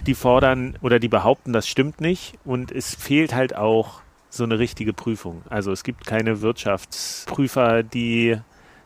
die 0.06 0.16
fordern 0.16 0.78
oder 0.82 1.00
die 1.00 1.10
behaupten, 1.10 1.52
das 1.52 1.68
stimmt 1.68 2.00
nicht. 2.00 2.36
Und 2.46 2.72
es 2.72 2.96
fehlt 2.96 3.36
halt 3.36 3.56
auch 3.56 4.02
so 4.30 4.44
eine 4.44 4.60
richtige 4.60 4.94
Prüfung. 4.94 5.42
Also 5.50 5.72
es 5.72 5.84
gibt 5.84 6.06
keine 6.06 6.42
Wirtschaftsprüfer, 6.42 7.84
die 7.84 8.38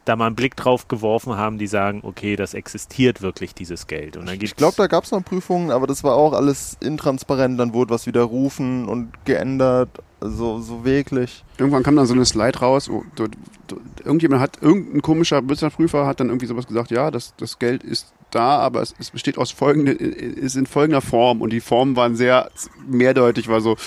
da 0.10 0.16
mal 0.16 0.28
einen 0.28 0.36
Blick 0.36 0.56
drauf 0.56 0.88
geworfen 0.88 1.38
haben, 1.38 1.58
die 1.58 1.68
sagen, 1.68 2.02
okay, 2.04 2.36
das 2.36 2.54
existiert 2.54 3.22
wirklich, 3.22 3.54
dieses 3.54 3.88
Geld. 3.88 4.18
Und 4.18 4.28
dann 4.28 4.42
Ich 4.42 4.56
glaube, 4.56 4.76
da 4.76 4.88
gab's 4.88 5.12
noch 5.12 5.24
Prüfungen, 5.24 5.72
aber 5.72 5.88
das 5.88 6.04
war 6.04 6.16
auch 6.16 6.34
alles 6.34 6.78
intransparent. 6.82 7.60
Dann 7.60 7.74
wurde 7.74 7.92
was 7.92 8.08
widerrufen 8.08 8.88
und 8.88 9.12
geändert. 9.26 9.90
Also 10.20 10.60
so 10.60 10.84
wirklich. 10.84 11.46
Irgendwann 11.58 11.84
kam 11.84 11.96
dann 11.96 12.06
so 12.06 12.14
eine 12.14 12.26
Slide 12.26 12.60
raus. 12.60 12.90
Wo, 12.90 13.06
do, 13.16 13.28
do, 13.68 13.78
irgendjemand 14.04 14.42
hat, 14.42 14.62
irgendein 14.62 15.02
komischer 15.02 15.48
Wirtschaftsprüfer 15.48 16.06
hat 16.06 16.20
dann 16.20 16.28
irgendwie 16.28 16.48
sowas 16.48 16.68
gesagt, 16.68 16.92
ja, 16.92 17.12
das, 17.12 17.36
das 17.38 17.60
Geld 17.60 17.84
ist 17.84 18.12
da, 18.32 18.58
aber 18.60 18.82
es, 18.82 18.94
es 19.00 19.12
besteht 19.12 19.38
aus 19.38 19.52
folgende, 19.52 19.92
ist 19.94 20.56
in 20.56 20.66
folgender 20.66 21.02
Form 21.02 21.42
und 21.42 21.52
die 21.52 21.62
Formen 21.62 21.96
waren 21.96 22.16
sehr 22.16 22.50
mehrdeutig, 22.88 23.48
war 23.48 23.62
so 23.62 23.78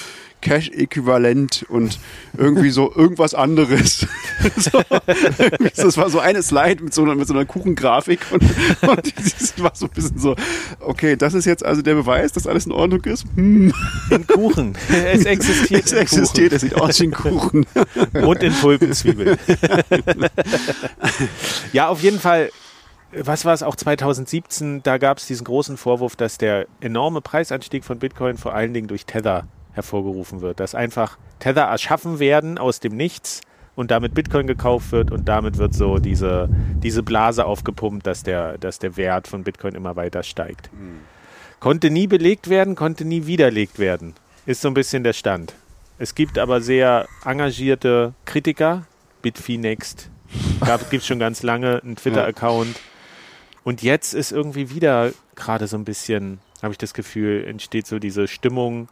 Cash-Äquivalent 0.43 1.65
und 1.69 1.99
irgendwie 2.37 2.71
so 2.71 2.95
irgendwas 2.95 3.35
anderes. 3.35 4.07
so, 4.57 4.83
das 5.77 5.97
war 5.97 6.11
so 6.11 6.21
eine 6.21 6.43
Slide 6.43 6.83
mit 6.83 6.93
so 6.93 7.03
einer, 7.03 7.15
mit 7.15 7.27
so 7.27 7.35
einer 7.35 7.47
Kuchengrafik 7.47 8.21
und, 8.31 8.43
und 8.83 9.13
das 9.17 9.63
war 9.63 9.73
so 9.75 9.87
ein 9.87 9.93
bisschen 9.93 10.19
so, 10.19 10.37
okay, 10.81 11.17
das 11.17 11.33
ist 11.33 11.47
jetzt 11.47 11.65
also 11.65 11.81
der 11.81 11.95
Beweis, 11.95 12.33
dass 12.33 12.47
alles 12.47 12.67
in 12.67 12.73
Ordnung 12.73 13.03
ist. 13.05 13.25
Hm, 13.35 13.73
in 14.11 14.27
Kuchen. 14.27 14.75
es 15.13 15.25
existiert. 15.25 15.87
es 15.87 15.93
existiert, 15.93 16.53
es 16.53 16.61
sieht 16.63 16.75
aus 16.75 17.01
wie 17.01 17.05
ein 17.05 17.13
Kuchen. 17.13 17.33
Kuchen. 17.33 17.67
Und 18.25 18.43
in 18.43 18.55
Tulpenzwiebeln. 18.55 19.39
ja, 21.73 21.89
auf 21.89 22.03
jeden 22.03 22.19
Fall. 22.19 22.51
Was 23.15 23.45
war 23.45 23.53
es 23.53 23.63
auch 23.63 23.77
2017? 23.77 24.83
Da 24.83 24.97
gab 24.97 25.19
es 25.19 25.27
diesen 25.27 25.45
großen 25.45 25.77
Vorwurf, 25.77 26.17
dass 26.17 26.39
der 26.39 26.67
enorme 26.81 27.21
Preisanstieg 27.21 27.85
von 27.85 27.99
Bitcoin 27.99 28.39
vor 28.39 28.55
allen 28.55 28.73
Dingen 28.73 28.89
durch 28.89 29.05
Tether 29.05 29.47
hervorgerufen 29.73 30.41
wird. 30.41 30.61
Dass 30.61 30.75
einfach 30.75 31.19
Tether 31.39 31.65
erschaffen 31.65 32.19
werden 32.19 32.59
aus 32.59 32.81
dem 32.81 32.97
Nichts 32.97 33.41
und 33.75 33.91
damit 33.91 34.15
Bitcoin 34.15 34.47
gekauft 34.47 34.93
wird 34.93 35.11
und 35.11 35.29
damit 35.29 35.59
wird 35.59 35.75
so 35.75 35.99
diese, 35.99 36.49
diese 36.83 37.03
Blase 37.03 37.47
aufgepumpt, 37.47 38.07
dass 38.07 38.23
der, 38.23 38.59
dass 38.59 38.79
der 38.79 38.97
Wert 38.97 39.29
von 39.29 39.45
Bitcoin 39.45 39.75
immer 39.75 39.97
weiter 39.97 40.23
steigt. 40.23 40.71
Konnte 41.61 41.91
nie 41.91 42.07
belegt 42.07 42.49
werden, 42.49 42.75
konnte 42.75 43.05
nie 43.05 43.27
widerlegt 43.27 43.79
werden. 43.79 44.15
Ist 44.47 44.61
so 44.61 44.69
ein 44.69 44.75
bisschen 44.75 45.05
der 45.05 45.13
Stand. 45.13 45.55
Es 45.99 46.15
gibt 46.15 46.39
aber 46.39 46.61
sehr 46.61 47.07
engagierte 47.25 48.15
Kritiker. 48.25 48.85
Bitfinext 49.23 50.11
gibt 50.91 51.03
es 51.03 51.07
schon 51.07 51.21
ganz 51.21 51.43
lange 51.43 51.81
einen 51.83 51.97
Twitter-Account. 51.97 52.77
Und 53.65 53.83
jetzt 53.83 54.13
ist 54.13 54.33
irgendwie 54.33 54.71
wieder 54.71 55.13
gerade 55.37 55.69
so 55.69 55.77
ein 55.77 55.85
bisschen, 55.85 56.41
habe 56.63 56.73
ich 56.73 56.79
das 56.79 56.95
Gefühl, 56.95 57.45
entsteht 57.45 57.87
so 57.87 57.99
diese 58.01 58.27
Stimmung, 58.27 58.89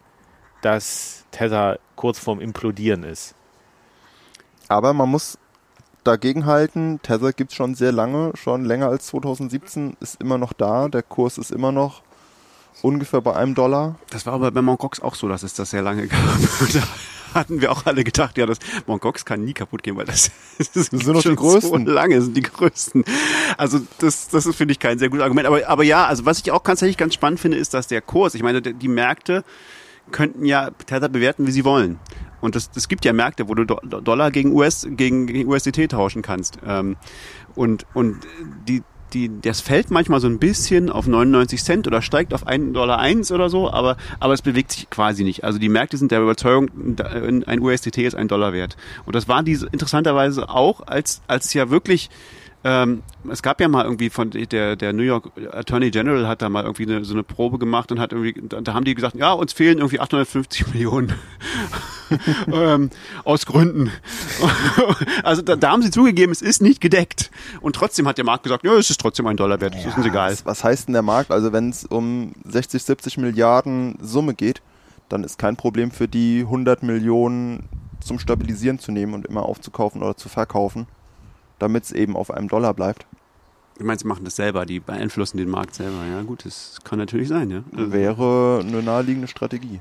dass 0.62 1.24
Tether 1.30 1.78
kurz 1.96 2.18
vorm 2.18 2.40
Implodieren 2.40 3.04
ist. 3.04 3.34
Aber 4.68 4.92
man 4.92 5.08
muss 5.08 5.38
dagegen 6.04 6.46
halten, 6.46 7.00
Tether 7.02 7.32
gibt's 7.32 7.54
schon 7.54 7.74
sehr 7.74 7.92
lange, 7.92 8.32
schon 8.36 8.64
länger 8.64 8.88
als 8.88 9.06
2017, 9.08 9.96
ist 10.00 10.20
immer 10.20 10.38
noch 10.38 10.52
da, 10.52 10.88
der 10.88 11.02
Kurs 11.02 11.38
ist 11.38 11.50
immer 11.50 11.72
noch 11.72 12.02
ungefähr 12.82 13.20
bei 13.20 13.34
einem 13.34 13.54
Dollar. 13.54 13.96
Das 14.10 14.26
war 14.26 14.34
aber 14.34 14.50
bei 14.50 14.62
Mt. 14.62 14.78
Gox 14.78 15.00
auch 15.00 15.14
so, 15.14 15.28
dass 15.28 15.42
es 15.42 15.54
das 15.54 15.70
sehr 15.70 15.82
lange 15.82 16.06
gab. 16.08 16.18
Da 16.72 17.40
hatten 17.40 17.60
wir 17.60 17.70
auch 17.70 17.86
alle 17.86 18.04
gedacht, 18.04 18.38
ja, 18.38 18.46
das 18.46 18.58
Mt. 18.86 19.00
Gox 19.00 19.24
kann 19.24 19.44
nie 19.44 19.52
kaputt 19.52 19.82
gehen, 19.82 19.96
weil 19.96 20.06
das, 20.06 20.30
das, 20.58 20.86
sind 20.86 21.06
doch 21.06 21.16
die 21.16 21.22
schon 21.22 21.36
Größten. 21.36 21.86
So 21.86 21.92
lange 21.92 22.20
sind 22.22 22.36
die 22.36 22.42
größten. 22.42 23.04
Also 23.56 23.80
das, 23.98 24.28
das 24.28 24.46
ist, 24.46 24.56
finde 24.56 24.72
ich, 24.72 24.78
kein 24.78 24.98
sehr 24.98 25.10
gutes 25.10 25.22
Argument. 25.22 25.46
Aber, 25.46 25.66
aber 25.68 25.84
ja, 25.84 26.06
also 26.06 26.24
was 26.24 26.38
ich 26.38 26.50
auch 26.50 26.62
tatsächlich 26.62 26.96
ganz 26.96 27.14
spannend 27.14 27.40
finde, 27.40 27.58
ist, 27.58 27.74
dass 27.74 27.86
der 27.86 28.00
Kurs, 28.00 28.34
ich 28.34 28.42
meine, 28.42 28.62
die 28.62 28.88
Märkte 28.88 29.44
könnten 30.10 30.44
ja 30.44 30.70
Tether 30.86 31.08
bewerten, 31.08 31.46
wie 31.46 31.52
sie 31.52 31.64
wollen. 31.64 31.98
Und 32.40 32.56
es 32.56 32.88
gibt 32.88 33.04
ja 33.04 33.12
Märkte, 33.12 33.48
wo 33.48 33.54
du 33.54 33.64
Do- 33.64 33.80
Do- 33.82 34.00
Dollar 34.00 34.30
gegen 34.30 34.52
US 34.52 34.86
gegen, 34.90 35.26
gegen 35.26 35.48
USDT 35.48 35.88
tauschen 35.90 36.22
kannst. 36.22 36.58
Ähm, 36.66 36.96
und 37.54 37.84
und 37.94 38.16
die 38.66 38.82
die, 39.12 39.30
das 39.42 39.60
fällt 39.60 39.90
manchmal 39.90 40.20
so 40.20 40.28
ein 40.28 40.38
bisschen 40.38 40.88
auf 40.88 41.06
99 41.08 41.62
Cent 41.64 41.86
oder 41.88 42.00
steigt 42.00 42.32
auf 42.32 42.46
1,01 42.46 42.72
Dollar 42.72 43.00
oder 43.34 43.50
so, 43.50 43.68
aber, 43.68 43.96
aber 44.20 44.34
es 44.34 44.42
bewegt 44.42 44.72
sich 44.72 44.88
quasi 44.88 45.24
nicht. 45.24 45.42
Also 45.44 45.58
die 45.58 45.68
Märkte 45.68 45.96
sind 45.96 46.12
der 46.12 46.20
Überzeugung, 46.20 46.70
ein 47.00 47.60
USDT 47.60 47.98
ist 48.06 48.14
ein 48.14 48.28
Dollar 48.28 48.52
wert. 48.52 48.76
Und 49.06 49.16
das 49.16 49.26
war 49.26 49.42
diese 49.42 49.66
interessanterweise 49.66 50.48
auch, 50.48 50.86
als, 50.86 51.22
als 51.26 51.52
ja 51.54 51.70
wirklich 51.70 52.08
ähm, 52.62 53.02
es 53.30 53.42
gab 53.42 53.60
ja 53.60 53.68
mal 53.68 53.84
irgendwie 53.84 54.10
von 54.10 54.30
der, 54.30 54.76
der 54.76 54.92
New 54.92 55.02
York 55.02 55.30
Attorney 55.52 55.90
General 55.90 56.28
hat 56.28 56.42
da 56.42 56.50
mal 56.50 56.64
irgendwie 56.64 56.82
eine, 56.82 57.04
so 57.04 57.14
eine 57.14 57.22
Probe 57.22 57.58
gemacht 57.58 57.90
und 57.90 57.98
hat 57.98 58.12
irgendwie, 58.12 58.42
da, 58.48 58.74
haben 58.74 58.84
die 58.84 58.94
gesagt, 58.94 59.16
ja, 59.16 59.32
uns 59.32 59.54
fehlen 59.54 59.78
irgendwie 59.78 59.98
850 59.98 60.66
Millionen 60.74 61.14
ähm, 62.52 62.90
aus 63.24 63.46
Gründen. 63.46 63.90
also 65.22 65.40
da, 65.40 65.56
da 65.56 65.70
haben 65.70 65.82
sie 65.82 65.90
zugegeben, 65.90 66.32
es 66.32 66.42
ist 66.42 66.60
nicht 66.60 66.82
gedeckt. 66.82 67.30
Und 67.62 67.76
trotzdem 67.76 68.06
hat 68.06 68.18
der 68.18 68.26
Markt 68.26 68.42
gesagt, 68.42 68.64
ja, 68.64 68.74
es 68.74 68.90
ist 68.90 69.00
trotzdem 69.00 69.26
ein 69.26 69.38
Dollar 69.38 69.60
wert, 69.60 69.74
das 69.74 69.86
ist 69.86 69.96
uns 69.96 70.06
egal. 70.06 70.32
Was, 70.32 70.44
was 70.44 70.64
heißt 70.64 70.88
denn 70.88 70.92
der 70.92 71.02
Markt? 71.02 71.30
Also 71.30 71.52
wenn 71.52 71.70
es 71.70 71.86
um 71.86 72.32
60, 72.44 72.82
70 72.82 73.16
Milliarden 73.18 73.96
Summe 74.02 74.34
geht, 74.34 74.60
dann 75.08 75.24
ist 75.24 75.38
kein 75.38 75.56
Problem 75.56 75.90
für 75.90 76.08
die 76.08 76.40
100 76.40 76.82
Millionen 76.82 77.68
zum 78.00 78.18
Stabilisieren 78.18 78.78
zu 78.78 78.92
nehmen 78.92 79.14
und 79.14 79.26
immer 79.26 79.44
aufzukaufen 79.44 80.02
oder 80.02 80.16
zu 80.16 80.28
verkaufen, 80.28 80.86
damit 81.60 81.84
es 81.84 81.92
eben 81.92 82.16
auf 82.16 82.30
einem 82.30 82.48
Dollar 82.48 82.74
bleibt. 82.74 83.06
Ich 83.78 83.84
meine, 83.84 83.98
sie 83.98 84.06
machen 84.06 84.24
das 84.24 84.36
selber, 84.36 84.66
die 84.66 84.80
beeinflussen 84.80 85.38
den 85.38 85.48
Markt 85.48 85.74
selber. 85.74 86.04
Ja, 86.10 86.22
gut, 86.22 86.44
das 86.44 86.78
kann 86.84 86.98
natürlich 86.98 87.28
sein, 87.28 87.50
ja. 87.50 87.62
Wäre 87.70 88.62
eine 88.66 88.82
naheliegende 88.82 89.28
Strategie. 89.28 89.80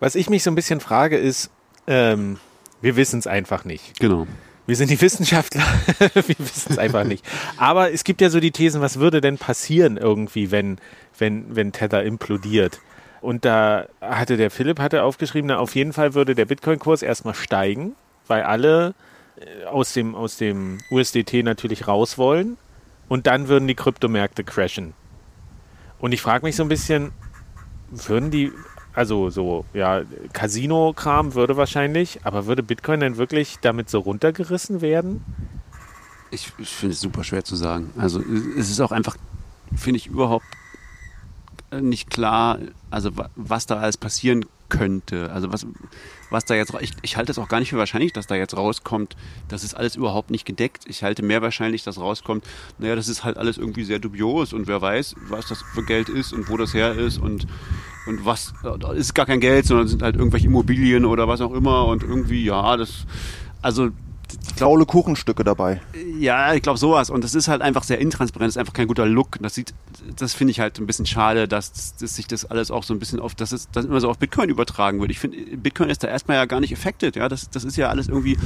Was 0.00 0.14
ich 0.14 0.30
mich 0.30 0.42
so 0.42 0.50
ein 0.50 0.54
bisschen 0.54 0.80
frage, 0.80 1.18
ist, 1.18 1.50
ähm, 1.86 2.38
wir 2.80 2.96
wissen 2.96 3.18
es 3.18 3.26
einfach 3.26 3.64
nicht. 3.64 3.98
Genau. 4.00 4.26
Wir 4.66 4.76
sind 4.76 4.90
die 4.90 5.00
Wissenschaftler, 5.00 5.62
wir 6.14 6.38
wissen 6.38 6.72
es 6.72 6.78
einfach 6.78 7.04
nicht. 7.04 7.24
Aber 7.56 7.92
es 7.92 8.04
gibt 8.04 8.20
ja 8.20 8.28
so 8.30 8.38
die 8.38 8.50
Thesen, 8.50 8.80
was 8.80 8.98
würde 8.98 9.20
denn 9.20 9.38
passieren 9.38 9.96
irgendwie, 9.96 10.50
wenn, 10.50 10.78
wenn, 11.18 11.56
wenn 11.56 11.72
Tether 11.72 12.02
implodiert? 12.04 12.80
Und 13.20 13.44
da 13.44 13.86
hatte 14.00 14.36
der 14.36 14.50
Philipp 14.50 14.78
hatte 14.78 15.02
aufgeschrieben, 15.02 15.48
na, 15.48 15.58
auf 15.58 15.74
jeden 15.74 15.92
Fall 15.92 16.14
würde 16.14 16.34
der 16.34 16.44
Bitcoin-Kurs 16.44 17.02
erstmal 17.02 17.34
steigen, 17.34 17.94
weil 18.26 18.42
alle 18.42 18.94
aus 19.70 19.92
dem, 19.92 20.14
aus 20.14 20.36
dem 20.36 20.78
USDT 20.90 21.42
natürlich 21.42 21.86
raus 21.86 22.18
wollen. 22.18 22.56
Und 23.08 23.26
dann 23.26 23.48
würden 23.48 23.66
die 23.66 23.74
Kryptomärkte 23.74 24.44
crashen. 24.44 24.92
Und 25.98 26.12
ich 26.12 26.20
frage 26.20 26.44
mich 26.44 26.56
so 26.56 26.62
ein 26.62 26.68
bisschen, 26.68 27.12
würden 27.90 28.30
die, 28.30 28.52
also 28.94 29.30
so, 29.30 29.64
ja, 29.72 30.02
Casino-Kram 30.32 31.34
würde 31.34 31.56
wahrscheinlich, 31.56 32.20
aber 32.24 32.46
würde 32.46 32.62
Bitcoin 32.62 33.00
denn 33.00 33.16
wirklich 33.16 33.56
damit 33.60 33.88
so 33.88 34.00
runtergerissen 34.00 34.80
werden? 34.80 35.24
Ich, 36.30 36.52
ich 36.58 36.68
finde 36.68 36.92
es 36.92 37.00
super 37.00 37.24
schwer 37.24 37.44
zu 37.44 37.56
sagen. 37.56 37.90
Also 37.96 38.20
es 38.20 38.70
ist 38.70 38.80
auch 38.80 38.92
einfach, 38.92 39.16
finde 39.74 39.96
ich, 39.96 40.06
überhaupt 40.06 40.44
äh, 41.70 41.80
nicht 41.80 42.10
klar, 42.10 42.58
also 42.90 43.10
was 43.34 43.66
da 43.66 43.78
alles 43.78 43.96
passieren 43.96 44.44
könnte. 44.68 45.30
Also 45.32 45.52
was, 45.52 45.66
was 46.30 46.44
da 46.44 46.54
jetzt, 46.54 46.72
ich, 46.80 46.92
ich 47.02 47.16
halte 47.16 47.32
es 47.32 47.38
auch 47.38 47.48
gar 47.48 47.60
nicht 47.60 47.70
für 47.70 47.78
wahrscheinlich, 47.78 48.12
dass 48.12 48.26
da 48.26 48.34
jetzt 48.34 48.56
rauskommt, 48.56 49.16
das 49.48 49.64
ist 49.64 49.74
alles 49.74 49.96
überhaupt 49.96 50.30
nicht 50.30 50.44
gedeckt. 50.44 50.84
Ich 50.86 51.02
halte 51.02 51.22
mehr 51.22 51.42
wahrscheinlich, 51.42 51.82
dass 51.84 51.98
rauskommt, 51.98 52.44
naja, 52.78 52.96
das 52.96 53.08
ist 53.08 53.24
halt 53.24 53.38
alles 53.38 53.58
irgendwie 53.58 53.84
sehr 53.84 53.98
dubios 53.98 54.52
und 54.52 54.66
wer 54.66 54.80
weiß, 54.80 55.14
was 55.28 55.46
das 55.46 55.62
für 55.62 55.84
Geld 55.84 56.08
ist 56.08 56.32
und 56.32 56.48
wo 56.48 56.56
das 56.56 56.74
her 56.74 56.94
ist 56.94 57.18
und, 57.18 57.46
und 58.06 58.24
was, 58.24 58.52
da 58.62 58.92
ist 58.92 59.14
gar 59.14 59.26
kein 59.26 59.40
Geld, 59.40 59.66
sondern 59.66 59.88
sind 59.88 60.02
halt 60.02 60.16
irgendwelche 60.16 60.46
Immobilien 60.46 61.04
oder 61.04 61.28
was 61.28 61.40
auch 61.40 61.52
immer 61.52 61.86
und 61.86 62.02
irgendwie, 62.02 62.44
ja, 62.44 62.76
das, 62.76 63.06
also 63.62 63.90
faule 64.56 64.86
Kuchenstücke 64.86 65.44
dabei. 65.44 65.80
Ja, 66.18 66.54
ich 66.54 66.62
glaube 66.62 66.78
sowas. 66.78 67.10
Und 67.10 67.24
das 67.24 67.34
ist 67.34 67.48
halt 67.48 67.62
einfach 67.62 67.82
sehr 67.82 67.98
intransparent, 67.98 68.48
das 68.48 68.56
ist 68.56 68.60
einfach 68.60 68.72
kein 68.72 68.88
guter 68.88 69.06
Look. 69.06 69.38
Das 69.40 69.54
sieht, 69.54 69.74
das 70.16 70.34
finde 70.34 70.50
ich 70.50 70.60
halt 70.60 70.78
ein 70.78 70.86
bisschen 70.86 71.06
schade, 71.06 71.48
dass, 71.48 71.96
dass 71.96 72.16
sich 72.16 72.26
das 72.26 72.44
alles 72.44 72.70
auch 72.70 72.82
so 72.82 72.94
ein 72.94 72.98
bisschen 72.98 73.20
auf, 73.20 73.34
dass 73.34 73.52
es 73.52 73.70
das 73.70 73.84
immer 73.84 74.00
so 74.00 74.08
auf 74.08 74.18
Bitcoin 74.18 74.48
übertragen 74.48 75.00
wird. 75.00 75.10
Ich 75.10 75.18
finde, 75.18 75.38
Bitcoin 75.56 75.90
ist 75.90 76.02
da 76.02 76.08
erstmal 76.08 76.36
ja 76.36 76.44
gar 76.44 76.60
nicht 76.60 76.72
affected. 76.72 77.16
Ja, 77.16 77.28
das, 77.28 77.50
das 77.50 77.64
ist 77.64 77.76
ja 77.76 77.88
alles 77.88 78.08
irgendwie 78.08 78.36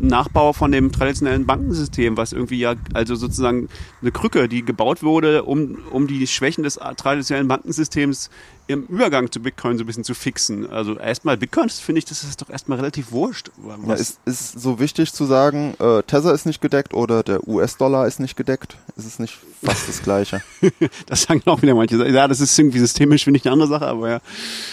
ein 0.00 0.06
Nachbau 0.08 0.52
von 0.52 0.72
dem 0.72 0.92
traditionellen 0.92 1.46
Bankensystem, 1.46 2.16
was 2.16 2.32
irgendwie 2.32 2.58
ja, 2.58 2.74
also 2.94 3.14
sozusagen 3.14 3.68
eine 4.00 4.12
Krücke, 4.12 4.48
die 4.48 4.64
gebaut 4.64 5.02
wurde, 5.02 5.44
um, 5.44 5.78
um 5.90 6.06
die 6.06 6.26
Schwächen 6.26 6.64
des 6.64 6.78
traditionellen 6.96 7.48
Bankensystems 7.48 8.30
im 8.68 8.84
Übergang 8.86 9.30
zu 9.30 9.40
Bitcoin 9.40 9.78
so 9.78 9.84
ein 9.84 9.86
bisschen 9.86 10.04
zu 10.04 10.14
fixen. 10.14 10.68
Also 10.70 10.98
erstmal 10.98 11.36
Bitcoin, 11.36 11.68
finde 11.68 12.00
ich, 12.00 12.04
das 12.04 12.24
ist 12.24 12.42
doch 12.42 12.50
erstmal 12.50 12.78
relativ 12.78 13.12
wurscht. 13.12 13.50
Ja, 13.86 13.94
ist, 13.94 14.18
ist 14.24 14.60
so 14.60 14.80
wichtig 14.80 15.12
zu 15.12 15.24
sagen, 15.24 15.74
äh, 15.78 16.02
Tether 16.02 16.32
ist 16.32 16.46
nicht 16.46 16.60
gedeckt 16.60 16.92
oder 16.94 17.22
der 17.22 17.46
US-Dollar 17.46 18.06
ist 18.06 18.18
nicht 18.18 18.36
gedeckt? 18.36 18.76
Ist 18.96 19.06
es 19.06 19.18
nicht 19.18 19.38
fast 19.64 19.88
das 19.88 20.02
Gleiche? 20.02 20.42
das 21.06 21.22
sagen 21.22 21.42
auch 21.46 21.62
wieder 21.62 21.74
manche. 21.74 21.96
Ja, 22.08 22.26
das 22.26 22.40
ist 22.40 22.58
irgendwie 22.58 22.78
systemisch, 22.78 23.24
finde 23.24 23.38
ich 23.38 23.46
eine 23.46 23.52
andere 23.52 23.68
Sache, 23.68 23.86
aber 23.86 24.10
ja. 24.10 24.18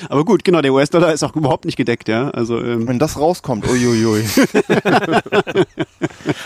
Aber 0.10 0.26
gut, 0.26 0.44
genau, 0.44 0.62
der 0.62 0.74
US-Dollar 0.74 1.14
ist 1.14 1.24
auch 1.24 1.36
überhaupt 1.36 1.66
nicht 1.66 1.78
gedeckt, 1.78 2.08
ja. 2.08 2.30
Also, 2.30 2.60
ähm. 2.60 2.88
Wenn 2.88 3.00
das 3.00 3.18
rauskommt, 3.18 3.68
uiuiui. 3.68 4.24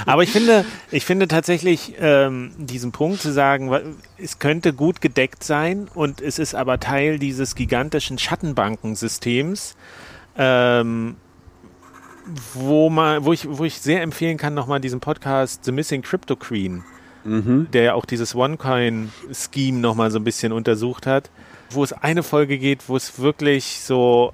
aber 0.06 0.24
ich 0.24 0.32
finde, 0.32 0.66
ich 0.92 1.06
finde 1.06 1.28
tatsächlich 1.28 1.94
ähm, 2.00 2.52
diesen 2.58 2.92
Punkt 2.92 3.22
zu 3.22 3.32
sagen, 3.32 3.70
es 4.18 4.40
könnte 4.40 4.74
gut 4.74 5.02
gedeckt 5.02 5.44
sein 5.44 5.88
und 5.94 6.22
es 6.22 6.40
ist 6.40 6.56
aber 6.56 6.80
Teil 6.80 7.20
dieses 7.20 7.56
gigantischen 7.56 8.18
Schattenbankensystems, 8.18 9.76
ähm, 10.38 11.16
wo, 12.54 12.90
man, 12.90 13.24
wo, 13.26 13.34
ich, 13.34 13.48
wo 13.50 13.64
ich 13.64 13.80
sehr 13.80 14.02
empfehlen 14.02 14.38
kann, 14.38 14.54
nochmal 14.54 14.80
diesen 14.80 15.00
Podcast 15.00 15.64
The 15.66 15.72
Missing 15.72 16.02
Crypto 16.02 16.36
Queen, 16.36 16.84
mhm. 17.24 17.68
der 17.72 17.84
ja 17.84 17.94
auch 17.94 18.06
dieses 18.06 18.36
OneCoin-Scheme 18.36 19.80
nochmal 19.80 20.12
so 20.12 20.20
ein 20.20 20.24
bisschen 20.24 20.52
untersucht 20.52 21.06
hat, 21.06 21.30
wo 21.70 21.84
es 21.84 21.94
eine 21.94 22.24
Folge 22.24 22.58
geht, 22.58 22.90
wo 22.90 22.96
es 22.96 23.20
wirklich 23.20 23.82
so 23.82 24.34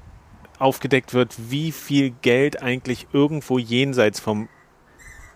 aufgedeckt 0.60 1.14
wird, 1.14 1.36
wie 1.50 1.72
viel 1.72 2.12
Geld 2.22 2.62
eigentlich 2.62 3.08
irgendwo 3.12 3.58
jenseits 3.58 4.20
vom 4.20 4.48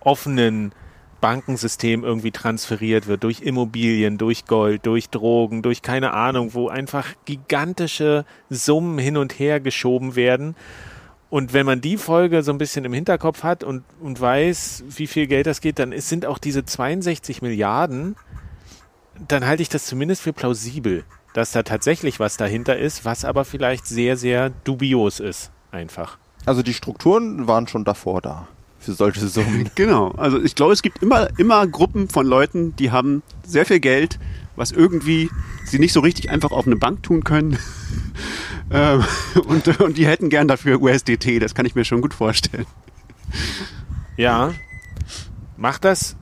offenen 0.00 0.72
Bankensystem 1.20 2.04
irgendwie 2.04 2.30
transferiert 2.30 3.06
wird, 3.06 3.24
durch 3.24 3.40
Immobilien, 3.40 4.18
durch 4.18 4.46
Gold, 4.46 4.86
durch 4.86 5.10
Drogen, 5.10 5.62
durch 5.62 5.82
keine 5.82 6.12
Ahnung, 6.14 6.54
wo 6.54 6.68
einfach 6.68 7.06
gigantische 7.24 8.24
Summen 8.50 8.98
hin 8.98 9.16
und 9.16 9.38
her 9.38 9.60
geschoben 9.60 10.16
werden. 10.16 10.54
Und 11.30 11.52
wenn 11.52 11.66
man 11.66 11.80
die 11.80 11.96
Folge 11.96 12.42
so 12.42 12.52
ein 12.52 12.58
bisschen 12.58 12.84
im 12.84 12.92
Hinterkopf 12.92 13.42
hat 13.42 13.62
und, 13.62 13.84
und 14.00 14.20
weiß, 14.20 14.84
wie 14.88 15.06
viel 15.06 15.26
Geld 15.26 15.46
das 15.46 15.60
geht, 15.60 15.78
dann 15.78 15.92
ist, 15.92 16.08
sind 16.08 16.24
auch 16.24 16.38
diese 16.38 16.64
62 16.64 17.42
Milliarden, 17.42 18.16
dann 19.26 19.46
halte 19.46 19.62
ich 19.62 19.68
das 19.68 19.84
zumindest 19.84 20.22
für 20.22 20.32
plausibel, 20.32 21.04
dass 21.34 21.52
da 21.52 21.62
tatsächlich 21.62 22.20
was 22.20 22.36
dahinter 22.36 22.78
ist, 22.78 23.04
was 23.04 23.24
aber 23.24 23.44
vielleicht 23.44 23.86
sehr, 23.86 24.16
sehr 24.16 24.50
dubios 24.50 25.20
ist, 25.20 25.50
einfach. 25.70 26.18
Also 26.46 26.62
die 26.62 26.72
Strukturen 26.72 27.46
waren 27.46 27.66
schon 27.66 27.84
davor 27.84 28.22
da 28.22 28.48
für 28.78 28.92
solche 28.92 29.26
Summen. 29.28 29.70
Genau. 29.74 30.08
Also 30.12 30.42
ich 30.42 30.54
glaube, 30.54 30.72
es 30.72 30.82
gibt 30.82 31.02
immer, 31.02 31.28
immer 31.38 31.66
Gruppen 31.66 32.08
von 32.08 32.26
Leuten, 32.26 32.74
die 32.76 32.90
haben 32.90 33.22
sehr 33.44 33.66
viel 33.66 33.80
Geld, 33.80 34.18
was 34.56 34.72
irgendwie 34.72 35.30
sie 35.64 35.78
nicht 35.78 35.92
so 35.92 36.00
richtig 36.00 36.30
einfach 36.30 36.50
auf 36.50 36.66
eine 36.66 36.76
Bank 36.76 37.02
tun 37.02 37.24
können. 37.24 37.58
Ähm, 38.70 39.02
und, 39.46 39.80
und 39.80 39.96
die 39.96 40.06
hätten 40.06 40.28
gern 40.28 40.46
dafür 40.46 40.82
USDT, 40.82 41.38
das 41.38 41.54
kann 41.54 41.64
ich 41.64 41.74
mir 41.74 41.86
schon 41.86 42.02
gut 42.02 42.12
vorstellen. 42.12 42.66
Ja. 44.18 44.52
Macht 45.56 45.86
das 45.86 46.17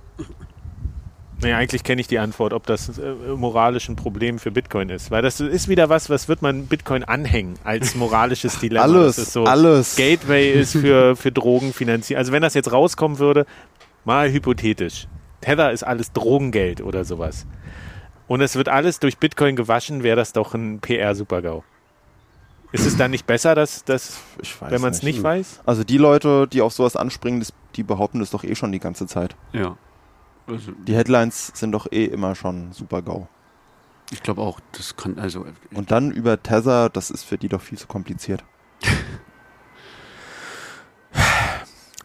naja, 1.43 1.59
eigentlich 1.59 1.85
kenne 1.85 2.01
ich 2.01 2.07
die 2.09 2.19
Antwort, 2.19 2.53
ob 2.53 2.67
das 2.67 2.99
äh, 2.99 3.13
moralisch 3.37 3.89
ein 3.89 3.97
Problem 3.97 4.39
für 4.39 4.51
Bitcoin 4.51 4.89
ist. 4.89 5.11
Weil 5.11 5.23
das 5.23 5.41
ist 5.41 5.69
wieder 5.69 5.89
was, 5.89 6.09
was 6.09 6.29
wird 6.29 6.41
man 6.41 6.67
Bitcoin 6.67 7.05
anhängen 7.05 7.59
als 7.63 7.95
moralisches 7.95 8.59
Dilemma. 8.61 8.85
alles, 8.85 9.17
das 9.17 9.33
so 9.33 9.45
alles. 9.45 9.97
Gateway 9.97 10.51
ist 10.61 10.73
für, 10.73 11.15
für 11.15 11.33
Drogenfinanzierung. 11.33 12.19
Also 12.19 12.33
wenn 12.33 12.43
das 12.43 12.55
jetzt 12.55 12.73
rauskommen 12.73 13.19
würde, 13.19 13.45
mal 14.05 14.31
hypothetisch. 14.33 15.09
Tether 15.43 15.73
ist 15.73 15.83
alles 15.83 16.13
Drogengeld 16.13 16.81
oder 16.81 17.05
sowas. 17.05 17.47
Und 18.29 18.41
es 18.41 18.57
wird 18.57 18.69
alles 18.69 18.99
durch 18.99 19.19
Bitcoin 19.19 19.57
gewaschen, 19.57 20.03
wäre 20.03 20.17
das 20.17 20.33
doch 20.33 20.55
ein 20.55 20.81
PR-Supergau. 20.81 21.65
Ist 22.73 22.85
es 22.87 22.97
dann 22.97 23.11
nicht 23.13 23.27
besser, 23.27 23.55
dass, 23.55 23.85
dass 23.85 24.21
wenn 24.61 24.81
man 24.81 24.91
es 24.91 25.03
nicht. 25.03 25.17
nicht 25.17 25.23
weiß? 25.23 25.61
Also 25.65 25.85
die 25.85 25.99
Leute, 25.99 26.49
die 26.49 26.63
auf 26.63 26.73
sowas 26.73 26.97
anspringen, 26.97 27.45
die 27.77 27.83
behaupten 27.83 28.19
das 28.19 28.31
doch 28.31 28.43
eh 28.43 28.55
schon 28.55 28.73
die 28.73 28.81
ganze 28.81 29.07
Zeit. 29.07 29.37
Ja. 29.53 29.77
Also, 30.47 30.73
die 30.73 30.95
Headlines 30.95 31.53
sind 31.55 31.73
doch 31.73 31.91
eh 31.91 32.05
immer 32.05 32.35
schon 32.35 32.73
super 32.73 33.03
GAU. 33.03 33.29
Ich 34.13 34.23
glaube 34.23 34.41
auch, 34.43 34.61
das 34.73 34.97
kann 34.97 35.19
also. 35.19 35.45
Und 35.75 35.91
dann 35.91 36.13
über 36.13 36.41
Tether, 36.43 36.89
das 36.89 37.11
ist 37.11 37.25
für 37.25 37.39
die 37.39 37.49
doch 37.49 37.61
viel 37.61 37.79
zu 37.79 37.87
kompliziert. 37.87 38.45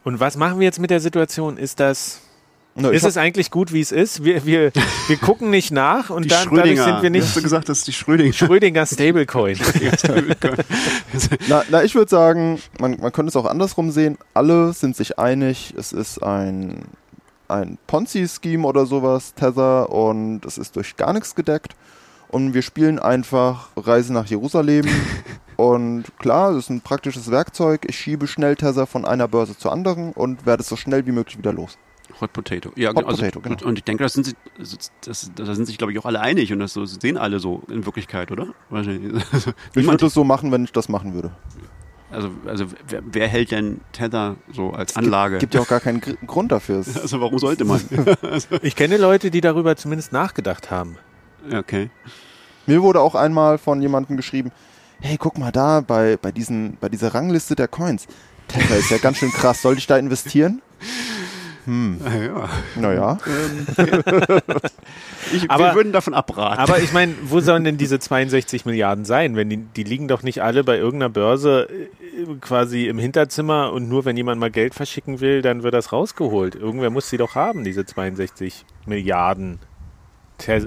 Und 0.03 0.19
was 0.19 0.35
machen 0.35 0.59
wir 0.59 0.65
jetzt 0.65 0.79
mit 0.79 0.89
der 0.89 0.99
Situation? 0.99 1.57
Ist 1.57 1.79
das. 1.79 2.21
No, 2.73 2.89
ist 2.89 3.03
es 3.03 3.17
eigentlich 3.17 3.51
gut, 3.51 3.73
wie 3.73 3.81
es 3.81 3.91
ist? 3.91 4.23
Wir, 4.23 4.45
wir, 4.45 4.71
wir 5.07 5.17
gucken 5.17 5.49
nicht 5.49 5.71
nach 5.71 6.09
und 6.09 6.31
dann, 6.31 6.47
dadurch 6.55 6.81
sind 6.81 7.01
wir 7.01 7.09
nicht. 7.09 7.23
Hast 7.25 7.35
du 7.35 7.41
gesagt, 7.41 7.67
das 7.67 7.79
ist 7.79 7.87
die 7.87 7.91
Schrödinger. 7.91 8.31
Schrödinger 8.31 8.85
Stablecoin. 8.85 9.59
na, 11.49 11.65
na, 11.69 11.83
ich 11.83 11.95
würde 11.95 12.09
sagen, 12.09 12.61
man, 12.79 12.97
man 13.01 13.11
könnte 13.11 13.27
es 13.27 13.35
auch 13.35 13.43
andersrum 13.43 13.91
sehen. 13.91 14.17
Alle 14.33 14.71
sind 14.71 14.95
sich 14.95 15.19
einig, 15.19 15.73
es 15.77 15.91
ist 15.91 16.23
ein 16.23 16.85
ein 17.51 17.77
Ponzi-Scheme 17.87 18.65
oder 18.65 18.85
sowas, 18.85 19.33
Tether, 19.33 19.89
und 19.89 20.45
es 20.45 20.57
ist 20.57 20.75
durch 20.75 20.95
gar 20.97 21.13
nichts 21.13 21.35
gedeckt. 21.35 21.75
Und 22.29 22.53
wir 22.53 22.61
spielen 22.61 22.97
einfach 22.97 23.69
Reise 23.75 24.13
nach 24.13 24.25
Jerusalem. 24.25 24.85
und 25.57 26.05
klar, 26.17 26.53
das 26.53 26.65
ist 26.65 26.69
ein 26.69 26.81
praktisches 26.81 27.29
Werkzeug. 27.29 27.85
Ich 27.87 27.97
schiebe 27.97 28.25
schnell 28.25 28.55
Tether 28.55 28.87
von 28.87 29.05
einer 29.05 29.27
Börse 29.27 29.57
zur 29.57 29.71
anderen 29.71 30.13
und 30.13 30.45
werde 30.45 30.61
es 30.61 30.69
so 30.69 30.77
schnell 30.77 31.05
wie 31.05 31.11
möglich 31.11 31.37
wieder 31.37 31.51
los. 31.51 31.77
Hot 32.19 32.33
Potato. 32.33 32.71
Ja, 32.75 32.89
Hot 32.89 33.05
also, 33.05 33.17
Potato, 33.17 33.41
genau. 33.41 33.65
Und 33.65 33.77
ich 33.77 33.83
denke, 33.83 34.03
da 34.03 34.09
sind, 34.09 34.35
das, 34.57 35.31
das 35.35 35.55
sind 35.55 35.65
sich, 35.65 35.77
glaube 35.77 35.93
ich, 35.93 35.99
auch 35.99 36.05
alle 36.05 36.21
einig 36.21 36.51
und 36.53 36.59
das 36.59 36.73
so, 36.73 36.85
sehen 36.85 37.17
alle 37.17 37.39
so 37.39 37.63
in 37.69 37.85
Wirklichkeit, 37.85 38.31
oder? 38.31 38.47
ich 38.71 39.85
würde 39.85 40.05
es 40.05 40.13
so 40.13 40.23
machen, 40.23 40.51
wenn 40.51 40.63
ich 40.63 40.71
das 40.71 40.89
machen 40.89 41.13
würde. 41.13 41.31
Also, 42.11 42.29
also 42.45 42.65
wer, 42.87 43.01
wer, 43.05 43.27
hält 43.27 43.51
denn 43.51 43.81
Tether 43.93 44.35
so 44.51 44.71
als 44.71 44.95
Anlage? 44.95 45.35
Es 45.35 45.39
gibt, 45.39 45.51
gibt 45.51 45.55
ja 45.55 45.61
auch 45.61 45.69
gar 45.69 45.79
keinen 45.79 46.01
Grund 46.01 46.51
dafür. 46.51 46.83
Also 47.01 47.21
warum 47.21 47.39
sollte 47.39 47.65
man? 47.65 47.81
also. 48.21 48.47
Ich 48.61 48.75
kenne 48.75 48.97
Leute, 48.97 49.31
die 49.31 49.41
darüber 49.41 49.75
zumindest 49.75 50.11
nachgedacht 50.11 50.71
haben. 50.71 50.97
Okay. 51.51 51.89
Mir 52.67 52.81
wurde 52.81 52.99
auch 53.01 53.15
einmal 53.15 53.57
von 53.57 53.81
jemandem 53.81 54.17
geschrieben, 54.17 54.51
hey, 54.99 55.17
guck 55.17 55.37
mal 55.37 55.51
da 55.51 55.81
bei, 55.81 56.17
bei, 56.17 56.31
diesen, 56.31 56.77
bei 56.79 56.89
dieser 56.89 57.13
Rangliste 57.13 57.55
der 57.55 57.67
Coins. 57.67 58.07
Tether 58.47 58.77
ist 58.77 58.91
ja 58.91 58.97
ganz 58.97 59.17
schön 59.17 59.31
krass. 59.31 59.61
Soll 59.61 59.77
ich 59.77 59.87
da 59.87 59.97
investieren? 59.97 60.61
Hm. 61.65 61.99
Ja. 62.03 62.49
Naja. 62.75 63.17
Ähm, 63.27 63.67
ich, 65.33 65.49
aber, 65.49 65.65
wir 65.65 65.75
würden 65.75 65.93
davon 65.93 66.13
abraten. 66.13 66.59
Aber 66.59 66.79
ich 66.79 66.93
meine, 66.93 67.13
wo 67.23 67.39
sollen 67.39 67.63
denn 67.63 67.77
diese 67.77 67.99
62 67.99 68.65
Milliarden 68.65 69.05
sein? 69.05 69.35
Wenn 69.35 69.49
die, 69.49 69.57
die 69.57 69.83
liegen 69.83 70.07
doch 70.07 70.23
nicht 70.23 70.41
alle 70.41 70.63
bei 70.63 70.77
irgendeiner 70.77 71.09
Börse 71.09 71.67
äh, 71.69 72.35
quasi 72.39 72.87
im 72.87 72.97
Hinterzimmer 72.97 73.71
und 73.71 73.89
nur 73.89 74.05
wenn 74.05 74.17
jemand 74.17 74.39
mal 74.39 74.51
Geld 74.51 74.73
verschicken 74.73 75.19
will, 75.19 75.41
dann 75.41 75.63
wird 75.63 75.73
das 75.73 75.91
rausgeholt. 75.91 76.55
Irgendwer 76.55 76.89
muss 76.89 77.09
sie 77.09 77.17
doch 77.17 77.35
haben, 77.35 77.63
diese 77.63 77.85
62 77.85 78.65
Milliarden 78.85 79.59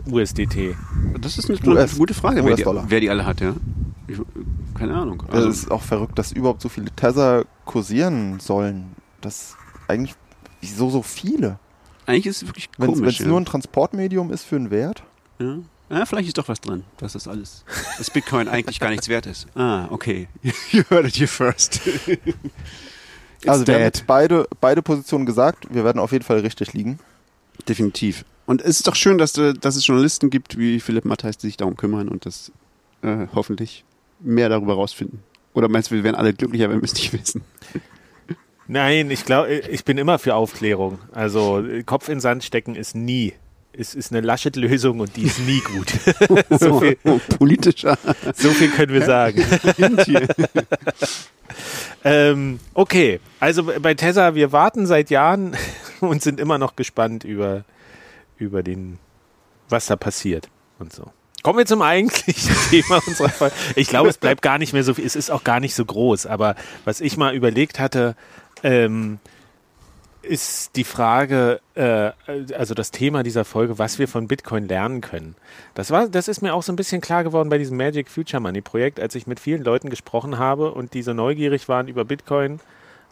USDT. 0.07 0.77
Das 1.21 1.37
ist 1.39 1.51
eine 1.51 1.75
US, 1.75 1.99
gute 1.99 2.15
Frage, 2.15 2.45
wer 2.45 2.55
die, 2.55 2.65
wer 2.65 3.01
die, 3.01 3.11
alle 3.11 3.27
hat, 3.27 3.41
ja. 3.41 3.55
Ich, 4.07 4.19
keine 4.75 4.95
Ahnung. 4.95 5.25
Also, 5.29 5.49
das 5.49 5.59
ist 5.59 5.71
auch 5.71 5.83
verrückt, 5.83 6.19
dass 6.19 6.31
überhaupt 6.31 6.61
so 6.61 6.69
viele 6.69 6.91
Tether 6.91 7.45
kursieren 7.65 8.39
sollen. 8.39 8.95
Das 9.21 9.57
eigentlich 9.89 10.15
Wieso 10.65 10.89
so 10.89 11.03
viele? 11.03 11.59
Eigentlich 12.07 12.27
ist 12.27 12.43
es 12.43 12.49
wirklich 12.49 12.73
komisch. 12.73 13.01
Wenn 13.01 13.09
es 13.09 13.19
ja. 13.19 13.27
nur 13.27 13.39
ein 13.39 13.45
Transportmedium 13.45 14.33
ist 14.33 14.45
für 14.45 14.57
einen 14.57 14.71
Wert? 14.71 15.03
Ja. 15.39 15.59
ja. 15.91 16.07
vielleicht 16.07 16.29
ist 16.29 16.39
doch 16.39 16.49
was 16.49 16.61
dran, 16.61 16.85
dass 16.97 17.13
das 17.13 17.29
alles, 17.29 17.65
dass 17.99 18.09
Bitcoin 18.09 18.49
eigentlich 18.49 18.81
gar 18.81 18.89
nichts 18.89 19.09
wert 19.09 19.27
ist. 19.27 19.47
Ah, 19.55 19.89
okay. 19.91 20.29
you 20.71 20.83
heard 20.89 21.07
it 21.07 21.17
here 21.17 21.27
first. 21.27 21.83
also 23.47 23.67
wir 23.67 23.75
haben 23.75 23.83
jetzt 23.83 24.07
beide, 24.07 24.49
beide 24.59 24.81
Positionen 24.81 25.27
gesagt, 25.27 25.67
wir 25.71 25.85
werden 25.85 25.99
auf 25.99 26.13
jeden 26.13 26.25
Fall 26.25 26.39
richtig 26.41 26.73
liegen. 26.73 26.99
Definitiv. 27.69 28.25
Und 28.47 28.63
es 28.63 28.77
ist 28.79 28.87
doch 28.87 28.95
schön, 28.95 29.19
dass, 29.19 29.35
du, 29.35 29.53
dass 29.53 29.77
es 29.77 29.87
Journalisten 29.87 30.31
gibt 30.31 30.57
wie 30.57 30.81
Philipp 30.81 31.05
Matthijs, 31.05 31.37
die 31.37 31.49
sich 31.49 31.59
darum 31.59 31.77
kümmern 31.77 32.09
und 32.09 32.25
das 32.25 32.53
äh, 33.03 33.27
hoffentlich 33.35 33.85
mehr 34.21 34.49
darüber 34.49 34.75
rausfinden. 34.75 35.23
Oder 35.53 35.69
meinst 35.69 35.91
du, 35.91 35.95
wir 35.95 36.05
wären 36.05 36.15
alle 36.15 36.33
glücklicher, 36.33 36.71
wenn 36.71 36.81
wir 36.81 36.85
es 36.85 36.95
nicht 36.95 37.13
wissen? 37.13 37.43
Nein, 38.67 39.11
ich 39.11 39.25
glaube, 39.25 39.53
ich 39.55 39.85
bin 39.85 39.99
immer 39.99 40.19
für 40.19 40.35
Aufklärung. 40.35 40.99
Also 41.13 41.63
Kopf 41.85 42.09
in 42.09 42.21
Sand 42.21 42.45
stecken 42.45 42.75
ist 42.75 42.95
nie. 42.95 43.35
Es 43.77 43.95
ist 43.95 44.13
eine 44.13 44.21
Laschet-Lösung 44.21 45.01
und 45.01 45.17
die 45.17 45.25
ist 45.25 45.41
nie 45.41 45.61
gut. 45.61 45.93
so, 46.61 46.81
viel, 46.81 46.97
Politischer. 47.39 47.99
so 48.35 48.51
viel 48.51 48.69
können 48.69 48.93
wir 48.93 49.05
sagen. 49.05 49.45
ähm, 52.05 52.61
okay, 52.73 53.21
also 53.41 53.65
bei 53.65 53.95
Tessa, 53.95 54.37
wir 54.37 54.53
warten 54.53 54.87
seit 54.87 55.11
Jahren 55.11 55.57
und 56.01 56.23
sind 56.23 56.39
immer 56.39 56.59
noch 56.59 56.77
gespannt 56.77 57.25
über, 57.25 57.65
über 58.39 58.63
den, 58.63 58.99
was 59.69 59.87
da 59.87 59.97
passiert 59.97 60.49
und 60.79 60.93
so. 60.93 61.11
Kommen 61.43 61.59
wir 61.59 61.67
zum 61.67 61.83
eigentlichen 61.83 62.55
Thema 62.71 63.03
unserer 63.07 63.29
Folge. 63.29 63.55
Ich 63.75 63.89
glaube, 63.89 64.09
es 64.09 64.17
bleibt 64.17 64.41
gar 64.41 64.57
nicht 64.57 64.73
mehr 64.73 64.83
so 64.83 64.95
viel, 64.95 65.05
es 65.05 65.15
ist 65.15 65.31
auch 65.31 65.45
gar 65.45 65.61
nicht 65.61 65.75
so 65.75 65.85
groß, 65.85 66.25
aber 66.25 66.55
was 66.87 67.03
ich 67.03 67.19
mal 67.19 67.35
überlegt 67.35 67.79
hatte, 67.79 68.17
ähm, 68.65 69.21
ist 70.23 70.75
die 70.77 70.85
Frage, 70.85 71.61
äh, 71.75 72.11
also 72.55 72.75
das 72.75 72.91
Thema 72.91 73.23
dieser 73.23 73.45
Folge, 73.45 73.79
was 73.79 73.99
wir 73.99 74.09
von 74.09 74.27
Bitcoin 74.27 74.67
lernen 74.67 75.01
können. 75.03 75.37
Das 75.75 75.91
war, 75.91 76.09
das 76.09 76.29
ist 76.29 76.41
mir 76.41 76.55
auch 76.55 76.63
so 76.63 76.73
ein 76.73 76.77
bisschen 76.77 77.01
klar 77.01 77.25
geworden 77.25 77.51
bei 77.51 77.59
diesem 77.59 77.77
Magic 77.77 78.09
Future 78.09 78.41
Money 78.41 78.63
Projekt, 78.63 78.99
als 78.99 79.15
ich 79.15 79.27
mit 79.27 79.39
vielen 79.39 79.63
Leuten 79.63 79.91
gesprochen 79.91 80.39
habe 80.39 80.73
und 80.73 80.95
die 80.95 81.03
so 81.03 81.13
neugierig 81.13 81.69
waren 81.69 81.89
über 81.89 82.05
Bitcoin 82.05 82.59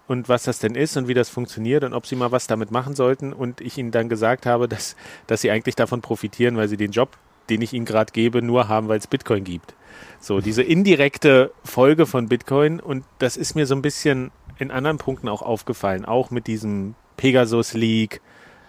und 0.09 0.29
was 0.29 0.45
das 0.45 0.59
denn 0.59 0.75
ist 0.75 0.97
und 0.97 1.07
wie 1.07 1.15
das 1.15 1.29
funktioniert 1.29 1.85
und 1.85 1.93
ob 1.93 2.07
sie 2.07 2.17
mal 2.17 2.33
was 2.33 2.47
damit 2.47 2.71
machen 2.71 2.95
sollten 2.95 3.33
und 3.33 3.61
ich 3.61 3.79
ihnen 3.79 3.91
dann 3.91 4.09
gesagt 4.09 4.47
habe, 4.47 4.67
dass, 4.67 4.97
dass 5.27 5.43
sie 5.43 5.51
eigentlich 5.51 5.77
davon 5.77 6.01
profitieren, 6.01 6.57
weil 6.57 6.69
sie 6.69 6.79
den 6.79 6.93
Job, 6.93 7.11
den 7.51 7.61
ich 7.61 7.75
ihnen 7.75 7.85
gerade 7.85 8.13
gebe, 8.13 8.41
nur 8.41 8.69
haben, 8.69 8.89
weil 8.89 8.99
es 8.99 9.07
Bitcoin 9.07 9.45
gibt. 9.45 9.75
So, 10.19 10.41
diese 10.41 10.63
indirekte 10.63 11.53
Folge 11.65 12.07
von 12.07 12.29
Bitcoin 12.29 12.81
und 12.81 13.05
das 13.19 13.37
ist 13.37 13.55
mir 13.55 13.67
so 13.67 13.75
ein 13.75 13.83
bisschen 13.83 14.31
in 14.59 14.71
anderen 14.71 14.99
Punkten 14.99 15.29
auch 15.29 15.43
aufgefallen, 15.43 16.05
auch 16.05 16.31
mit 16.31 16.47
diesem 16.47 16.95
Pegasus 17.17 17.75
League, 17.75 18.21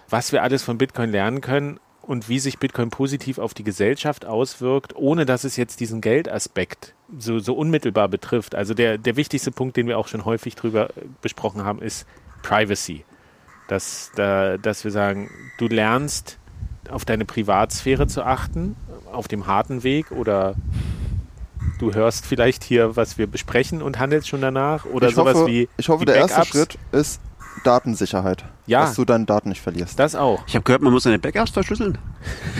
was 0.09 0.31
wir 0.31 0.43
alles 0.43 0.63
von 0.63 0.77
Bitcoin 0.77 1.09
lernen 1.09 1.41
können 1.41 1.79
und 2.01 2.27
wie 2.29 2.39
sich 2.39 2.59
Bitcoin 2.59 2.89
positiv 2.89 3.39
auf 3.39 3.53
die 3.53 3.63
Gesellschaft 3.63 4.25
auswirkt, 4.25 4.95
ohne 4.95 5.25
dass 5.25 5.43
es 5.43 5.55
jetzt 5.55 5.79
diesen 5.79 6.01
Geldaspekt 6.01 6.93
so, 7.17 7.39
so 7.39 7.53
unmittelbar 7.55 8.09
betrifft. 8.09 8.55
Also 8.55 8.73
der, 8.73 8.97
der 8.97 9.15
wichtigste 9.15 9.51
Punkt, 9.51 9.77
den 9.77 9.88
wir 9.88 9.97
auch 9.97 10.07
schon 10.07 10.25
häufig 10.25 10.55
drüber 10.55 10.89
besprochen 11.21 11.63
haben, 11.63 11.81
ist 11.81 12.05
Privacy. 12.41 13.05
Dass, 13.69 14.11
da, 14.15 14.57
dass 14.57 14.84
wir 14.84 14.91
sagen, 14.91 15.31
du 15.57 15.67
lernst 15.67 16.38
auf 16.89 17.05
deine 17.05 17.23
Privatsphäre 17.23 18.07
zu 18.07 18.23
achten, 18.23 18.75
auf 19.11 19.29
dem 19.29 19.47
harten 19.47 19.84
Weg 19.84 20.11
oder 20.11 20.55
du 21.84 21.93
hörst 21.93 22.25
vielleicht 22.25 22.63
hier, 22.63 22.95
was 22.95 23.17
wir 23.17 23.27
besprechen 23.27 23.81
und 23.81 23.99
handelst 23.99 24.29
schon 24.29 24.41
danach 24.41 24.86
oder 24.86 25.09
ich 25.09 25.15
sowas 25.15 25.36
hoffe, 25.36 25.47
wie 25.47 25.69
Ich 25.77 25.89
hoffe, 25.89 26.05
der 26.05 26.15
erste. 26.15 26.45
Schritt 26.45 26.77
ist 26.91 27.19
Datensicherheit. 27.63 28.45
Ja. 28.65 28.81
Dass 28.81 28.95
du 28.95 29.03
deine 29.05 29.25
Daten 29.25 29.49
nicht 29.49 29.61
verlierst. 29.61 29.99
Das 29.99 30.15
auch. 30.15 30.43
Ich 30.47 30.55
habe 30.55 30.63
gehört, 30.63 30.81
man 30.81 30.93
muss 30.93 31.03
seine 31.03 31.19
Backups 31.19 31.51
verschlüsseln. 31.51 31.97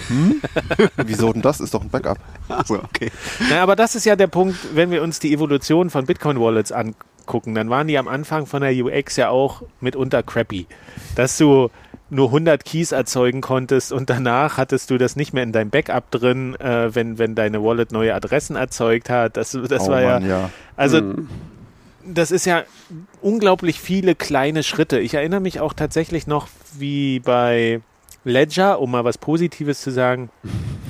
Wieso 0.98 1.32
denn 1.32 1.42
das? 1.42 1.62
Ist 1.62 1.74
doch 1.74 1.82
ein 1.82 1.90
Backup. 1.90 2.20
Achso, 2.50 2.76
okay. 2.76 3.10
Na, 3.50 3.64
aber 3.64 3.76
das 3.76 3.96
ist 3.96 4.06
ja 4.06 4.16
der 4.16 4.28
Punkt, 4.28 4.58
wenn 4.74 4.92
wir 4.92 5.02
uns 5.02 5.20
die 5.20 5.34
Evolution 5.34 5.90
von 5.90 6.06
Bitcoin-Wallets 6.06 6.74
angucken, 6.74 7.56
dann 7.56 7.70
waren 7.70 7.88
die 7.88 7.98
am 7.98 8.10
Anfang 8.10 8.46
von 8.46 8.62
der 8.62 8.74
UX 8.74 9.16
ja 9.16 9.30
auch 9.30 9.64
mitunter 9.80 10.24
crappy. 10.24 10.68
Dass 11.16 11.38
du 11.38 11.70
nur 12.14 12.28
100 12.28 12.64
Keys 12.64 12.92
erzeugen 12.92 13.42
konntest 13.42 13.92
und 13.92 14.10
danach 14.10 14.58
hattest 14.58 14.90
du 14.90 14.98
das 14.98 15.16
nicht 15.16 15.34
mehr 15.34 15.44
in 15.44 15.52
deinem 15.52 15.70
Backup 15.70 16.12
drin, 16.12 16.56
äh, 16.60 16.94
wenn, 16.94 17.18
wenn 17.18 17.36
deine 17.36 17.64
Wallet 17.64 17.92
neue 17.92 18.14
Adressen 18.14 18.56
erzeugt 18.56 19.10
hat. 19.10 19.38
Das, 19.38 19.52
das 19.52 19.88
oh 19.88 19.92
war 19.92 20.02
Mann, 20.02 20.24
ja, 20.24 20.30
ja. 20.30 20.50
also 20.76 21.02
Mhm. 21.02 21.30
das 22.06 22.32
ist 22.32 22.46
ja 22.46 22.64
unglaublich 23.22 23.80
viele 23.80 24.16
kleine 24.16 24.64
Schritte. 24.64 25.00
Ich 25.00 25.14
erinnere 25.14 25.40
mich 25.40 25.60
auch 25.60 25.74
tatsächlich 25.74 26.28
noch, 26.28 26.48
wie 26.78 27.20
bei 27.20 27.82
Ledger, 28.24 28.80
um 28.80 28.92
mal 28.92 29.04
was 29.04 29.18
Positives 29.18 29.82
zu 29.82 29.92
sagen, 29.92 30.30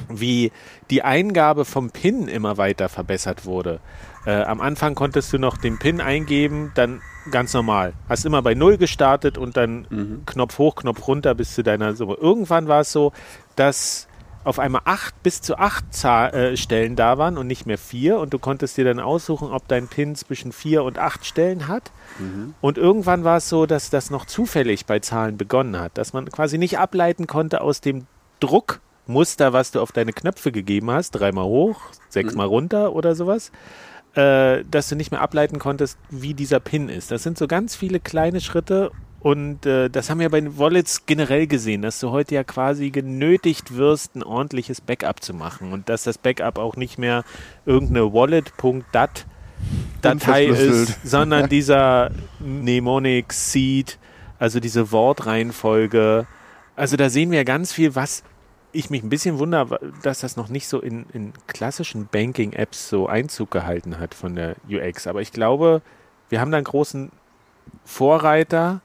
wie 0.09 0.51
die 0.89 1.01
Eingabe 1.03 1.65
vom 1.65 1.89
PIN 1.89 2.27
immer 2.27 2.57
weiter 2.57 2.89
verbessert 2.89 3.45
wurde. 3.45 3.79
Äh, 4.25 4.41
am 4.43 4.61
Anfang 4.61 4.95
konntest 4.95 5.33
du 5.33 5.37
noch 5.39 5.57
den 5.57 5.79
PIN 5.79 6.01
eingeben, 6.01 6.71
dann 6.75 7.01
ganz 7.31 7.53
normal. 7.53 7.93
Hast 8.09 8.25
immer 8.25 8.41
bei 8.41 8.53
Null 8.53 8.77
gestartet 8.77 9.37
und 9.37 9.57
dann 9.57 9.87
Mhm. 9.89 10.23
Knopf 10.25 10.57
hoch, 10.57 10.75
Knopf 10.75 11.07
runter 11.07 11.35
bis 11.35 11.55
zu 11.55 11.63
deiner 11.63 11.95
Summe. 11.95 12.15
Irgendwann 12.15 12.67
war 12.67 12.81
es 12.81 12.91
so, 12.91 13.11
dass 13.55 14.07
auf 14.45 14.59
einmal 14.59 14.81
acht 14.83 15.23
bis 15.23 15.41
zu 15.41 15.57
acht 15.57 15.93
Zahl, 15.93 16.33
äh, 16.33 16.57
Stellen 16.57 16.97
da 16.97 17.17
waren 17.17 17.37
und 17.37 17.47
nicht 17.47 17.65
mehr 17.65 17.77
vier 17.77 18.19
und 18.19 18.33
du 18.33 18.39
konntest 18.39 18.75
dir 18.75 18.83
dann 18.83 18.99
aussuchen, 18.99 19.49
ob 19.51 19.69
dein 19.69 19.87
PIN 19.87 20.15
zwischen 20.15 20.51
vier 20.51 20.83
und 20.83 20.97
acht 20.99 21.25
Stellen 21.25 21.69
hat. 21.69 21.91
Und 22.59 22.77
irgendwann 22.77 23.23
war 23.23 23.37
es 23.37 23.47
so, 23.47 23.65
dass 23.65 23.89
das 23.89 24.09
noch 24.09 24.25
zufällig 24.25 24.85
bei 24.85 24.99
Zahlen 24.99 25.37
begonnen 25.37 25.79
hat, 25.79 25.97
dass 25.97 26.11
man 26.11 26.29
quasi 26.29 26.57
nicht 26.57 26.77
ableiten 26.77 27.25
konnte 27.25 27.61
aus 27.61 27.79
dem 27.79 28.05
Druckmuster, 28.41 29.53
was 29.53 29.71
du 29.71 29.79
auf 29.81 29.93
deine 29.93 30.11
Knöpfe 30.11 30.51
gegeben 30.51 30.91
hast, 30.91 31.11
dreimal 31.11 31.45
hoch, 31.45 31.79
sechsmal 32.09 32.47
runter 32.47 32.93
oder 32.93 33.15
sowas, 33.15 33.51
äh, 34.15 34.63
dass 34.69 34.89
du 34.89 34.95
nicht 34.95 35.11
mehr 35.11 35.21
ableiten 35.21 35.59
konntest, 35.59 35.97
wie 36.09 36.33
dieser 36.33 36.59
Pin 36.59 36.89
ist. 36.89 37.11
Das 37.11 37.23
sind 37.23 37.37
so 37.37 37.47
ganz 37.47 37.75
viele 37.75 37.99
kleine 37.99 38.41
Schritte 38.41 38.91
und 39.23 39.65
äh, 39.65 39.89
das 39.89 40.09
haben 40.09 40.19
wir 40.19 40.29
bei 40.29 40.41
den 40.41 40.57
Wallets 40.57 41.05
generell 41.05 41.47
gesehen, 41.47 41.81
dass 41.81 41.99
du 42.01 42.11
heute 42.11 42.35
ja 42.35 42.43
quasi 42.43 42.89
genötigt 42.89 43.75
wirst, 43.75 44.15
ein 44.15 44.23
ordentliches 44.23 44.81
Backup 44.81 45.23
zu 45.23 45.33
machen 45.33 45.71
und 45.71 45.87
dass 45.87 46.03
das 46.03 46.17
Backup 46.17 46.57
auch 46.57 46.75
nicht 46.75 46.97
mehr 46.97 47.23
irgendeine 47.65 48.11
Wallet.dat 48.11 49.25
Datei 50.01 50.47
ist, 50.47 50.99
sondern 51.05 51.47
dieser 51.47 52.11
Mnemonic 52.39 53.31
Seed, 53.31 53.97
also 54.37 54.59
diese 54.59 54.91
Wortreihenfolge. 54.91 56.27
Also 56.75 56.97
da 56.97 57.09
sehen 57.09 57.31
wir 57.31 57.45
ganz 57.45 57.71
viel, 57.71 57.95
was 57.95 58.23
ich 58.73 58.89
mich 58.89 59.03
ein 59.03 59.09
bisschen 59.09 59.39
wundere, 59.39 59.79
dass 60.01 60.19
das 60.19 60.35
noch 60.35 60.49
nicht 60.49 60.67
so 60.67 60.79
in, 60.79 61.05
in 61.13 61.33
klassischen 61.47 62.07
Banking-Apps 62.07 62.89
so 62.89 63.07
Einzug 63.07 63.51
gehalten 63.51 63.99
hat 63.99 64.13
von 64.13 64.35
der 64.35 64.55
UX. 64.69 65.07
Aber 65.07 65.21
ich 65.21 65.31
glaube, 65.31 65.81
wir 66.29 66.41
haben 66.41 66.51
da 66.51 66.57
einen 66.57 66.65
großen 66.65 67.11
Vorreiter. 67.85 68.81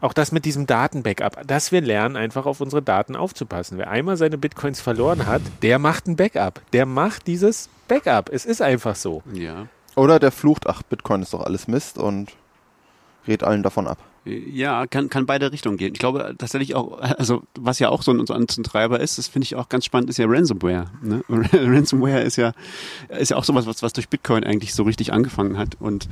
Auch 0.00 0.12
das 0.12 0.32
mit 0.32 0.44
diesem 0.44 0.66
Datenbackup, 0.66 1.46
dass 1.46 1.70
wir 1.70 1.80
lernen, 1.80 2.16
einfach 2.16 2.44
auf 2.44 2.60
unsere 2.60 2.82
Daten 2.82 3.14
aufzupassen. 3.14 3.78
Wer 3.78 3.88
einmal 3.88 4.16
seine 4.16 4.36
Bitcoins 4.36 4.80
verloren 4.80 5.26
hat, 5.26 5.42
der 5.62 5.78
macht 5.78 6.08
ein 6.08 6.16
Backup. 6.16 6.60
Der 6.72 6.86
macht 6.86 7.28
dieses 7.28 7.68
Backup. 7.86 8.28
Es 8.28 8.44
ist 8.44 8.60
einfach 8.60 8.96
so. 8.96 9.22
Ja. 9.32 9.68
Oder 9.94 10.18
der 10.18 10.32
flucht, 10.32 10.66
ach, 10.66 10.82
Bitcoin 10.82 11.22
ist 11.22 11.32
doch 11.32 11.44
alles 11.44 11.68
Mist 11.68 11.98
und 11.98 12.32
rät 13.28 13.44
allen 13.44 13.62
davon 13.62 13.86
ab. 13.86 13.98
Ja, 14.24 14.86
kann, 14.86 15.08
kann 15.08 15.26
beide 15.26 15.50
Richtungen 15.50 15.76
gehen. 15.76 15.94
Ich 15.94 15.98
glaube 15.98 16.36
tatsächlich 16.38 16.76
auch, 16.76 17.00
also 17.00 17.42
was 17.58 17.80
ja 17.80 17.88
auch 17.88 18.02
so 18.02 18.12
ein, 18.12 18.24
so 18.24 18.34
ein 18.34 18.46
Treiber 18.46 19.00
ist, 19.00 19.18
das 19.18 19.26
finde 19.26 19.44
ich 19.44 19.56
auch 19.56 19.68
ganz 19.68 19.84
spannend, 19.84 20.10
ist 20.10 20.18
ja 20.18 20.26
Ransomware. 20.28 20.86
Ne? 21.02 21.24
Ransomware 21.28 22.22
ist 22.22 22.36
ja, 22.36 22.52
ist 23.08 23.30
ja 23.30 23.36
auch 23.36 23.42
sowas, 23.42 23.66
was, 23.66 23.82
was 23.82 23.92
durch 23.92 24.08
Bitcoin 24.08 24.44
eigentlich 24.44 24.74
so 24.74 24.84
richtig 24.84 25.12
angefangen 25.12 25.58
hat 25.58 25.76
und 25.80 26.08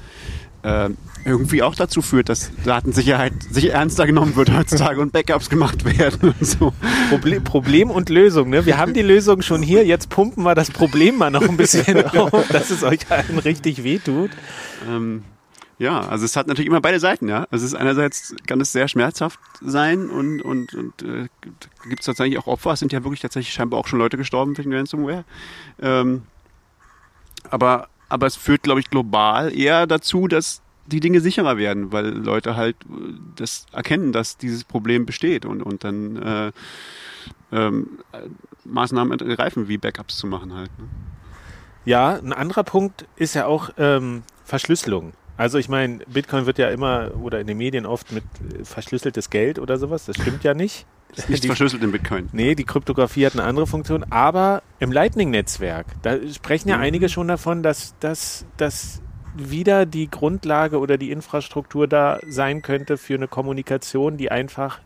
äh, 0.62 0.90
irgendwie 1.24 1.62
auch 1.62 1.76
dazu 1.76 2.02
führt, 2.02 2.28
dass 2.28 2.50
Datensicherheit 2.64 3.32
sich 3.48 3.70
ernster 3.70 4.06
genommen 4.06 4.34
wird 4.34 4.52
heutzutage 4.52 5.00
und 5.00 5.12
Backups 5.12 5.48
gemacht 5.48 5.84
werden 5.84 6.34
und 6.38 6.46
so. 6.46 6.72
Proble 7.10 7.40
Problem 7.40 7.90
und 7.90 8.08
Lösung. 8.08 8.50
Ne? 8.50 8.66
Wir 8.66 8.76
haben 8.76 8.92
die 8.92 9.02
Lösung 9.02 9.42
schon 9.42 9.62
hier. 9.62 9.86
Jetzt 9.86 10.08
pumpen 10.08 10.42
wir 10.42 10.56
das 10.56 10.70
Problem 10.70 11.16
mal 11.16 11.30
noch 11.30 11.48
ein 11.48 11.56
bisschen 11.56 12.04
auf, 12.16 12.48
dass 12.48 12.70
es 12.70 12.82
euch 12.82 13.10
allen 13.10 13.38
richtig 13.38 13.84
wehtut. 13.84 14.30
Ähm, 14.88 15.22
ja, 15.80 16.00
also 16.00 16.26
es 16.26 16.36
hat 16.36 16.46
natürlich 16.46 16.66
immer 16.66 16.82
beide 16.82 17.00
Seiten, 17.00 17.26
ja. 17.26 17.46
Also 17.50 17.64
es 17.64 17.72
ist 17.72 17.74
einerseits 17.74 18.36
kann 18.46 18.60
es 18.60 18.70
sehr 18.70 18.86
schmerzhaft 18.86 19.40
sein 19.62 20.10
und, 20.10 20.42
und, 20.42 20.74
und 20.74 21.02
äh, 21.02 21.28
gibt 21.88 22.00
es 22.00 22.06
tatsächlich 22.06 22.38
auch 22.38 22.46
Opfer. 22.48 22.72
Es 22.72 22.80
sind 22.80 22.92
ja 22.92 23.02
wirklich 23.02 23.20
tatsächlich 23.20 23.54
scheinbar 23.54 23.80
auch 23.80 23.86
schon 23.86 23.98
Leute 23.98 24.18
gestorben 24.18 24.58
wegen 24.58 24.74
Ransomware. 24.74 25.24
Ähm, 25.80 26.24
aber, 27.48 27.88
aber 28.10 28.26
es 28.26 28.36
führt, 28.36 28.62
glaube 28.62 28.80
ich, 28.80 28.90
global 28.90 29.56
eher 29.56 29.86
dazu, 29.86 30.28
dass 30.28 30.60
die 30.84 31.00
Dinge 31.00 31.22
sicherer 31.22 31.56
werden, 31.56 31.92
weil 31.92 32.08
Leute 32.08 32.56
halt 32.56 32.76
äh, 32.82 33.14
das 33.36 33.64
erkennen, 33.72 34.12
dass 34.12 34.36
dieses 34.36 34.64
Problem 34.64 35.06
besteht 35.06 35.46
und, 35.46 35.62
und 35.62 35.82
dann 35.82 36.16
äh, 36.16 36.52
ähm, 37.52 38.00
äh, 38.12 38.18
Maßnahmen 38.66 39.18
ergreifen, 39.18 39.68
wie 39.68 39.78
Backups 39.78 40.18
zu 40.18 40.26
machen 40.26 40.52
halt. 40.52 40.70
Ne? 40.78 40.84
Ja, 41.86 42.16
ein 42.16 42.34
anderer 42.34 42.64
Punkt 42.64 43.06
ist 43.16 43.34
ja 43.34 43.46
auch 43.46 43.70
ähm, 43.78 44.24
Verschlüsselung. 44.44 45.14
Also 45.40 45.56
ich 45.56 45.70
meine, 45.70 46.00
Bitcoin 46.06 46.44
wird 46.44 46.58
ja 46.58 46.68
immer 46.68 47.12
oder 47.22 47.40
in 47.40 47.46
den 47.46 47.56
Medien 47.56 47.86
oft 47.86 48.12
mit 48.12 48.24
äh, 48.58 48.62
verschlüsseltes 48.64 49.30
Geld 49.30 49.58
oder 49.58 49.78
sowas. 49.78 50.04
Das 50.04 50.16
stimmt 50.16 50.44
ja 50.44 50.52
nicht. 50.52 50.84
Nicht 51.28 51.42
Die- 51.42 51.46
verschlüsselt 51.48 51.82
in 51.82 51.90
Bitcoin. 51.92 52.28
Nee, 52.32 52.54
die 52.54 52.64
Kryptographie 52.64 53.24
hat 53.24 53.32
eine 53.32 53.44
andere 53.44 53.66
Funktion, 53.66 54.04
aber 54.10 54.62
im 54.80 54.92
Lightning-Netzwerk, 54.92 55.86
da 56.02 56.16
sprechen 56.32 56.68
ja 56.68 56.76
Mhm. 56.76 56.82
einige 56.82 57.08
schon 57.08 57.26
davon, 57.28 57.62
dass, 57.62 57.94
dass, 58.00 58.44
dass 58.58 59.00
wieder 59.34 59.86
die 59.86 60.10
Grundlage 60.10 60.78
oder 60.78 60.98
die 60.98 61.10
Infrastruktur 61.10 61.88
da 61.88 62.20
sein 62.28 62.60
könnte 62.60 62.98
für 62.98 63.14
eine 63.14 63.26
Kommunikation, 63.26 64.18
die 64.18 64.30
einfach 64.30 64.78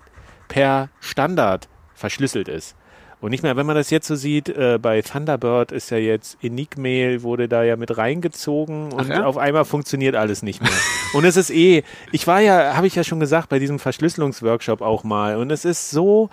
per 0.46 0.88
Standard 1.00 1.68
verschlüsselt 1.94 2.46
ist. 2.48 2.76
Und 3.24 3.30
nicht 3.30 3.42
mehr, 3.42 3.56
wenn 3.56 3.64
man 3.64 3.74
das 3.74 3.88
jetzt 3.88 4.06
so 4.06 4.16
sieht, 4.16 4.50
äh, 4.50 4.78
bei 4.78 5.00
Thunderbird 5.00 5.72
ist 5.72 5.88
ja 5.88 5.96
jetzt 5.96 6.36
Enigmail 6.42 7.22
wurde 7.22 7.48
da 7.48 7.62
ja 7.62 7.74
mit 7.76 7.96
reingezogen 7.96 8.92
und 8.92 9.08
ja? 9.08 9.24
auf 9.24 9.38
einmal 9.38 9.64
funktioniert 9.64 10.14
alles 10.14 10.42
nicht 10.42 10.60
mehr. 10.60 10.70
und 11.14 11.24
es 11.24 11.38
ist 11.38 11.48
eh, 11.48 11.84
ich 12.12 12.26
war 12.26 12.40
ja, 12.40 12.76
habe 12.76 12.86
ich 12.86 12.94
ja 12.94 13.02
schon 13.02 13.20
gesagt, 13.20 13.48
bei 13.48 13.58
diesem 13.58 13.78
Verschlüsselungsworkshop 13.78 14.82
auch 14.82 15.04
mal 15.04 15.38
und 15.38 15.50
es 15.50 15.64
ist 15.64 15.90
so, 15.90 16.28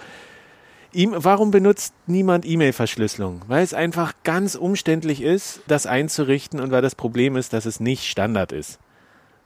ihm, 0.92 1.14
warum 1.16 1.50
benutzt 1.50 1.94
niemand 2.08 2.46
E-Mail-Verschlüsselung? 2.46 3.44
Weil 3.48 3.64
es 3.64 3.74
einfach 3.74 4.12
ganz 4.26 4.56
umständlich 4.56 5.22
ist, 5.22 5.62
das 5.70 5.86
einzurichten 5.86 6.60
und 6.60 6.72
weil 6.72 6.82
das 6.82 6.96
Problem 6.96 7.38
ist, 7.38 7.54
dass 7.54 7.66
es 7.66 7.80
nicht 7.80 8.04
Standard 8.04 8.52
ist. 8.52 8.80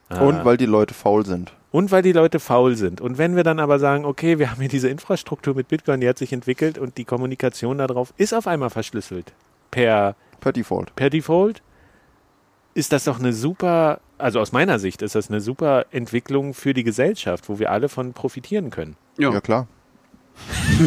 Und 0.08 0.44
weil 0.44 0.56
die 0.56 0.66
Leute 0.66 0.94
faul 0.94 1.24
sind. 1.24 1.52
Und 1.76 1.90
weil 1.90 2.00
die 2.00 2.12
Leute 2.12 2.40
faul 2.40 2.74
sind. 2.74 3.02
Und 3.02 3.18
wenn 3.18 3.36
wir 3.36 3.44
dann 3.44 3.60
aber 3.60 3.78
sagen, 3.78 4.06
okay, 4.06 4.38
wir 4.38 4.50
haben 4.50 4.60
hier 4.60 4.70
diese 4.70 4.88
Infrastruktur 4.88 5.54
mit 5.54 5.68
Bitcoin, 5.68 6.00
die 6.00 6.08
hat 6.08 6.16
sich 6.16 6.32
entwickelt 6.32 6.78
und 6.78 6.96
die 6.96 7.04
Kommunikation 7.04 7.76
darauf 7.76 8.14
ist 8.16 8.32
auf 8.32 8.46
einmal 8.46 8.70
verschlüsselt. 8.70 9.34
Per, 9.70 10.16
Per 10.40 10.52
Default. 10.52 10.96
per 10.96 11.10
Default, 11.10 11.60
ist 12.72 12.94
das 12.94 13.04
doch 13.04 13.18
eine 13.18 13.34
super, 13.34 14.00
also 14.16 14.40
aus 14.40 14.52
meiner 14.52 14.78
Sicht 14.78 15.02
ist 15.02 15.16
das 15.16 15.28
eine 15.28 15.42
super 15.42 15.84
Entwicklung 15.90 16.54
für 16.54 16.72
die 16.72 16.82
Gesellschaft, 16.82 17.46
wo 17.50 17.58
wir 17.58 17.70
alle 17.70 17.90
von 17.90 18.14
profitieren 18.14 18.70
können. 18.70 18.96
Ja, 19.18 19.30
Ja, 19.30 19.42
klar. 19.42 19.68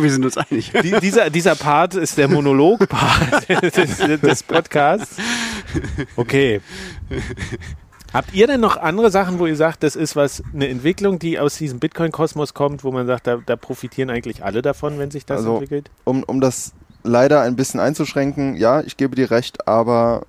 wir 0.00 0.10
sind 0.10 0.24
uns 0.24 0.38
einig. 0.38 0.72
Die, 0.82 0.92
dieser, 1.00 1.28
dieser 1.28 1.56
Part 1.56 1.94
ist 1.94 2.16
der 2.16 2.28
Monolog-Part 2.28 3.48
des, 3.76 4.20
des 4.20 4.42
Podcasts. 4.42 5.18
Okay. 6.16 6.62
Habt 8.14 8.32
ihr 8.32 8.46
denn 8.46 8.60
noch 8.60 8.76
andere 8.76 9.10
Sachen, 9.10 9.40
wo 9.40 9.46
ihr 9.46 9.56
sagt, 9.56 9.82
das 9.82 9.96
ist 9.96 10.14
was, 10.14 10.40
eine 10.54 10.68
Entwicklung, 10.68 11.18
die 11.18 11.40
aus 11.40 11.56
diesem 11.58 11.80
Bitcoin-Kosmos 11.80 12.54
kommt, 12.54 12.84
wo 12.84 12.92
man 12.92 13.08
sagt, 13.08 13.26
da, 13.26 13.38
da 13.44 13.56
profitieren 13.56 14.08
eigentlich 14.08 14.44
alle 14.44 14.62
davon, 14.62 15.00
wenn 15.00 15.10
sich 15.10 15.26
das 15.26 15.38
Also- 15.38 15.54
entwickelt? 15.54 15.90
Um, 16.04 16.22
um 16.22 16.40
das 16.40 16.72
leider 17.02 17.40
ein 17.42 17.56
bisschen 17.56 17.80
einzuschränken, 17.80 18.54
ja, 18.54 18.82
ich 18.82 18.96
gebe 18.96 19.16
dir 19.16 19.32
recht, 19.32 19.66
aber 19.66 20.22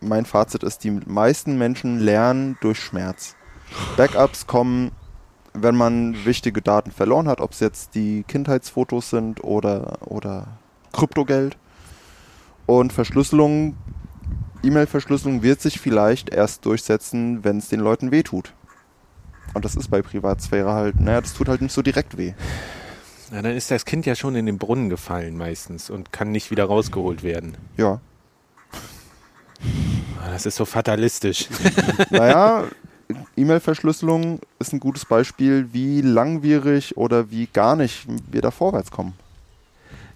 mein 0.00 0.26
Fazit 0.26 0.62
ist, 0.62 0.84
die 0.84 0.90
meisten 0.90 1.56
Menschen 1.56 1.98
lernen 1.98 2.58
durch 2.60 2.78
Schmerz. 2.78 3.36
Backups 3.96 4.46
kommen, 4.46 4.90
wenn 5.54 5.74
man 5.76 6.24
wichtige 6.26 6.60
Daten 6.60 6.90
verloren 6.90 7.26
hat, 7.26 7.40
ob 7.40 7.52
es 7.52 7.60
jetzt 7.60 7.94
die 7.94 8.22
Kindheitsfotos 8.28 9.08
sind 9.08 9.42
oder, 9.42 9.98
oder 10.06 10.46
Kryptogeld. 10.92 11.56
Und 12.66 12.92
Verschlüsselung, 12.92 13.76
E-Mail-Verschlüsselung 14.62 15.42
wird 15.42 15.60
sich 15.60 15.80
vielleicht 15.80 16.30
erst 16.30 16.66
durchsetzen, 16.66 17.44
wenn 17.44 17.58
es 17.58 17.68
den 17.68 17.80
Leuten 17.80 18.10
wehtut. 18.10 18.52
Und 19.54 19.64
das 19.64 19.74
ist 19.74 19.88
bei 19.88 20.02
Privatsphäre 20.02 20.72
halt, 20.72 21.00
naja, 21.00 21.20
das 21.20 21.34
tut 21.34 21.48
halt 21.48 21.60
nicht 21.62 21.72
so 21.72 21.82
direkt 21.82 22.16
weh. 22.16 22.34
Na, 23.32 23.42
dann 23.42 23.56
ist 23.56 23.70
das 23.70 23.84
Kind 23.84 24.06
ja 24.06 24.14
schon 24.14 24.34
in 24.36 24.46
den 24.46 24.58
Brunnen 24.58 24.90
gefallen 24.90 25.36
meistens 25.36 25.88
und 25.90 26.12
kann 26.12 26.30
nicht 26.30 26.50
wieder 26.50 26.64
rausgeholt 26.64 27.22
werden. 27.22 27.56
Ja. 27.76 28.00
Ah, 30.20 30.30
Das 30.32 30.46
ist 30.46 30.56
so 30.56 30.64
fatalistisch. 30.64 31.48
Naja, 32.10 32.64
E-Mail-Verschlüsselung 33.36 34.40
ist 34.58 34.72
ein 34.72 34.80
gutes 34.80 35.04
Beispiel, 35.04 35.68
wie 35.72 36.00
langwierig 36.00 36.96
oder 36.96 37.30
wie 37.30 37.46
gar 37.46 37.76
nicht 37.76 38.06
wir 38.30 38.42
da 38.42 38.50
vorwärts 38.50 38.90
kommen. 38.90 39.14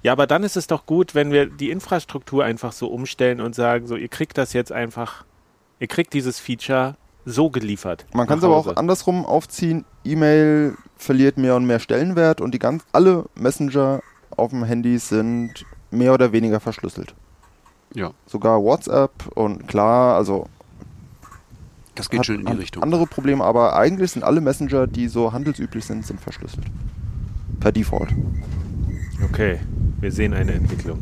Ja, 0.04 0.12
aber 0.12 0.26
dann 0.26 0.44
ist 0.44 0.56
es 0.56 0.66
doch 0.66 0.84
gut, 0.84 1.14
wenn 1.14 1.32
wir 1.32 1.46
die 1.46 1.70
Infrastruktur 1.70 2.44
einfach 2.44 2.72
so 2.72 2.88
umstellen 2.88 3.40
und 3.40 3.54
sagen, 3.54 3.86
so, 3.86 3.96
ihr 3.96 4.08
kriegt 4.08 4.36
das 4.36 4.52
jetzt 4.52 4.70
einfach, 4.70 5.24
ihr 5.80 5.86
kriegt 5.86 6.12
dieses 6.12 6.38
Feature 6.38 6.96
so 7.24 7.48
geliefert. 7.48 8.04
Man 8.12 8.26
kann 8.26 8.38
es 8.38 8.44
aber 8.44 8.54
auch 8.54 8.76
andersrum 8.76 9.24
aufziehen. 9.24 9.86
E-Mail 10.04 10.76
verliert 10.98 11.38
mehr 11.38 11.56
und 11.56 11.64
mehr 11.64 11.78
Stellenwert 11.78 12.42
und 12.42 12.52
die 12.52 12.58
ganz 12.58 12.84
alle 12.92 13.24
Messenger 13.34 14.02
auf 14.36 14.50
dem 14.50 14.62
Handy 14.64 14.98
sind 14.98 15.64
mehr 15.90 16.12
oder 16.12 16.32
weniger 16.32 16.60
verschlüsselt. 16.60 17.14
Ja, 17.94 18.10
Sogar 18.26 18.62
WhatsApp 18.62 19.10
und 19.34 19.66
klar, 19.68 20.16
also 20.16 20.48
das 21.94 22.10
geht 22.10 22.18
hat 22.18 22.26
schon 22.26 22.40
in 22.40 22.46
die 22.46 22.52
Richtung. 22.52 22.82
andere 22.82 23.06
Probleme, 23.06 23.42
aber 23.42 23.74
eigentlich 23.74 24.10
sind 24.10 24.22
alle 24.22 24.42
Messenger, 24.42 24.86
die 24.86 25.08
so 25.08 25.32
handelsüblich 25.32 25.86
sind, 25.86 26.04
sind 26.04 26.20
verschlüsselt. 26.20 26.66
Per 27.60 27.72
Default. 27.72 28.12
Okay, 29.24 29.58
wir 30.00 30.12
sehen 30.12 30.34
eine 30.34 30.52
Entwicklung. 30.52 30.98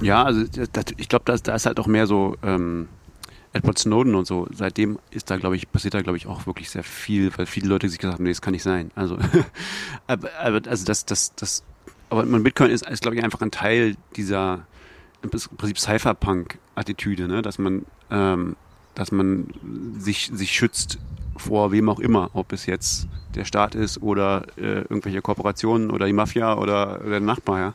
Ja, 0.00 0.22
also 0.24 0.44
das, 0.44 0.84
ich 0.96 1.08
glaube, 1.08 1.24
da, 1.26 1.34
ist- 1.34 1.66
halt 1.66 1.80
auch 1.80 1.86
mehr 1.86 2.06
so 2.06 2.36
ähm, 2.42 2.88
Edward 3.52 3.78
Snowden 3.78 4.14
und 4.14 4.26
so. 4.26 4.46
Seitdem 4.52 4.98
ist 5.10 5.30
da, 5.30 5.36
glaube 5.36 5.56
ich, 5.56 5.70
passiert 5.70 5.94
da, 5.94 6.02
glaube 6.02 6.18
ich, 6.18 6.26
auch 6.26 6.46
wirklich 6.46 6.70
sehr 6.70 6.84
viel, 6.84 7.36
weil 7.36 7.46
viele 7.46 7.68
Leute 7.68 7.88
sich 7.88 7.98
gesagt 7.98 8.14
haben, 8.18 8.24
nee, 8.24 8.30
das 8.30 8.42
kann 8.42 8.52
nicht 8.52 8.62
sein. 8.62 8.90
Also, 8.94 9.18
aber, 10.06 10.28
aber 10.40 10.60
also 10.68 10.84
das, 10.84 11.04
das, 11.04 11.34
das, 11.34 11.64
aber 12.10 12.24
Bitcoin 12.24 12.70
ist, 12.70 12.88
ist 12.88 13.02
glaube 13.02 13.16
ich, 13.16 13.24
einfach 13.24 13.40
ein 13.40 13.50
Teil 13.50 13.96
dieser 14.16 14.66
im 15.22 15.30
Prinzip 15.30 15.78
Cypherpunk-Attitüde, 15.78 17.26
ne? 17.26 17.42
dass 17.42 17.58
man, 17.58 17.84
ähm, 18.10 18.54
dass 18.98 19.12
man 19.12 19.46
sich, 19.96 20.28
sich 20.34 20.50
schützt 20.50 20.98
vor 21.36 21.70
wem 21.70 21.88
auch 21.88 22.00
immer, 22.00 22.30
ob 22.32 22.52
es 22.52 22.66
jetzt 22.66 23.06
der 23.36 23.44
Staat 23.44 23.76
ist 23.76 24.02
oder 24.02 24.44
äh, 24.56 24.80
irgendwelche 24.80 25.22
Kooperationen 25.22 25.92
oder 25.92 26.06
die 26.06 26.12
Mafia 26.12 26.58
oder, 26.58 26.98
der 26.98 27.20
Nachbar, 27.20 27.60
ja. 27.60 27.74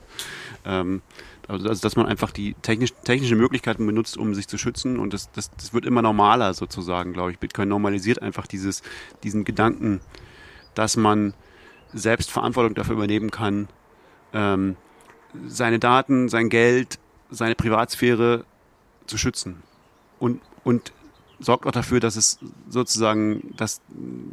Ähm, 0.65 1.01
also, 1.47 1.69
also 1.69 1.81
dass 1.81 1.95
man 1.95 2.07
einfach 2.07 2.31
die 2.31 2.55
technisch, 2.61 2.91
technische 3.05 3.37
Möglichkeiten 3.37 3.85
benutzt, 3.85 4.17
um 4.17 4.35
sich 4.35 4.49
zu 4.49 4.57
schützen 4.57 4.99
und 4.99 5.13
das, 5.13 5.31
das, 5.31 5.49
das 5.51 5.73
wird 5.73 5.85
immer 5.85 6.01
normaler 6.01 6.53
sozusagen, 6.53 7.13
glaube 7.13 7.31
ich. 7.31 7.39
Bitcoin 7.39 7.69
normalisiert 7.69 8.21
einfach 8.21 8.45
dieses, 8.45 8.83
diesen 9.23 9.45
Gedanken, 9.45 10.01
dass 10.75 10.97
man 10.97 11.33
selbst 11.93 12.31
Verantwortung 12.31 12.75
dafür 12.75 12.95
übernehmen 12.95 13.31
kann, 13.31 13.69
ähm, 14.33 14.75
seine 15.47 15.79
Daten, 15.79 16.27
sein 16.27 16.49
Geld, 16.49 16.99
seine 17.29 17.55
Privatsphäre 17.55 18.43
zu 19.07 19.17
schützen. 19.17 19.63
Und, 20.19 20.41
und 20.65 20.91
sorgt 21.43 21.65
auch 21.65 21.71
dafür, 21.71 21.99
dass 21.99 22.15
es 22.15 22.39
sozusagen, 22.69 23.53
dass 23.57 23.81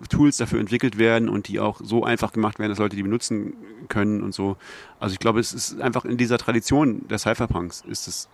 Tools 0.08 0.36
dafür 0.36 0.61
entwickelt 0.61 0.98
werden 0.98 1.28
und 1.28 1.48
die 1.48 1.61
auch 1.61 1.80
so 1.82 2.04
einfach 2.04 2.32
gemacht 2.32 2.58
werden, 2.58 2.70
dass 2.70 2.78
Leute 2.78 2.96
die 2.96 3.02
benutzen 3.02 3.54
können 3.88 4.22
und 4.22 4.32
so. 4.32 4.56
Also 4.98 5.12
ich 5.12 5.18
glaube, 5.18 5.40
es 5.40 5.52
ist 5.52 5.80
einfach 5.80 6.04
in 6.04 6.16
dieser 6.16 6.38
Tradition 6.38 7.06
der 7.08 7.18
Cypherpunks 7.18 7.82
ist 7.88 8.08
es, 8.08 8.28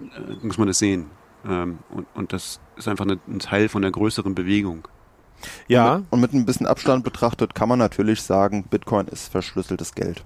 äh, 0.00 0.46
muss 0.46 0.58
man 0.58 0.68
das 0.68 0.78
sehen. 0.78 1.06
Ähm, 1.46 1.78
und, 1.90 2.06
und 2.14 2.32
das 2.32 2.60
ist 2.76 2.88
einfach 2.88 3.04
eine, 3.04 3.18
ein 3.28 3.38
Teil 3.38 3.68
von 3.68 3.82
der 3.82 3.90
größeren 3.90 4.34
Bewegung. 4.34 4.88
Ja, 5.68 6.02
Und 6.10 6.20
mit 6.20 6.32
ein 6.32 6.46
bisschen 6.46 6.66
Abstand 6.66 7.04
betrachtet 7.04 7.54
kann 7.54 7.68
man 7.68 7.78
natürlich 7.78 8.22
sagen, 8.22 8.64
Bitcoin 8.64 9.06
ist 9.06 9.28
verschlüsseltes 9.28 9.94
Geld. 9.94 10.24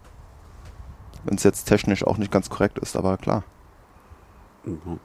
Wenn 1.25 1.37
es 1.37 1.43
jetzt 1.43 1.65
technisch 1.65 2.05
auch 2.05 2.17
nicht 2.17 2.31
ganz 2.31 2.49
korrekt 2.49 2.79
ist, 2.79 2.97
aber 2.97 3.17
klar. 3.17 3.45
Mhm. 4.65 5.01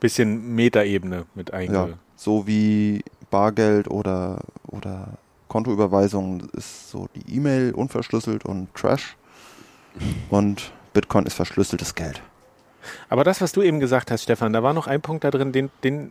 bisschen 0.00 0.54
Metaebene 0.54 1.26
mit 1.34 1.50
Ja, 1.50 1.56
einge. 1.56 1.98
So 2.16 2.46
wie 2.46 3.04
Bargeld 3.30 3.88
oder, 3.88 4.40
oder 4.66 5.18
Kontoüberweisung 5.48 6.48
ist 6.52 6.90
so 6.90 7.08
die 7.14 7.36
E-Mail 7.36 7.72
unverschlüsselt 7.72 8.44
und 8.44 8.74
Trash. 8.74 9.16
Und 10.30 10.72
Bitcoin 10.92 11.24
ist 11.24 11.34
verschlüsseltes 11.34 11.94
Geld. 11.94 12.20
Aber 13.08 13.24
das, 13.24 13.40
was 13.40 13.52
du 13.52 13.62
eben 13.62 13.80
gesagt 13.80 14.10
hast, 14.10 14.24
Stefan, 14.24 14.52
da 14.52 14.62
war 14.62 14.74
noch 14.74 14.86
ein 14.86 15.00
Punkt 15.00 15.24
da 15.24 15.30
drin, 15.30 15.52
den, 15.52 15.70
den, 15.82 16.10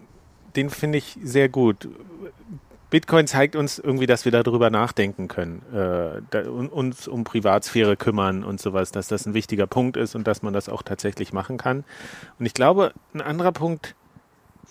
den 0.56 0.70
finde 0.70 0.98
ich 0.98 1.18
sehr 1.24 1.50
gut. 1.50 1.88
Bitcoin 2.90 3.28
zeigt 3.28 3.56
uns 3.56 3.80
irgendwie, 3.80 4.06
dass 4.06 4.26
wir 4.26 4.32
darüber 4.32 4.70
nachdenken 4.70 5.28
können, 5.28 5.62
äh, 5.74 6.22
da, 6.30 6.48
un, 6.48 6.68
uns 6.68 7.08
um 7.08 7.24
Privatsphäre 7.24 7.98
kümmern 7.98 8.44
und 8.44 8.62
sowas, 8.62 8.92
dass 8.92 9.08
das 9.08 9.26
ein 9.26 9.34
wichtiger 9.34 9.68
Punkt 9.68 9.98
ist 9.98 10.16
und 10.16 10.28
dass 10.28 10.44
man 10.44 10.54
das 10.54 10.70
auch 10.70 10.82
tatsächlich 10.82 11.34
machen 11.34 11.58
kann. 11.58 11.84
Und 12.40 12.46
ich 12.46 12.54
glaube, 12.54 12.94
ein 13.14 13.22
anderer 13.22 13.52
Punkt, 13.52 13.96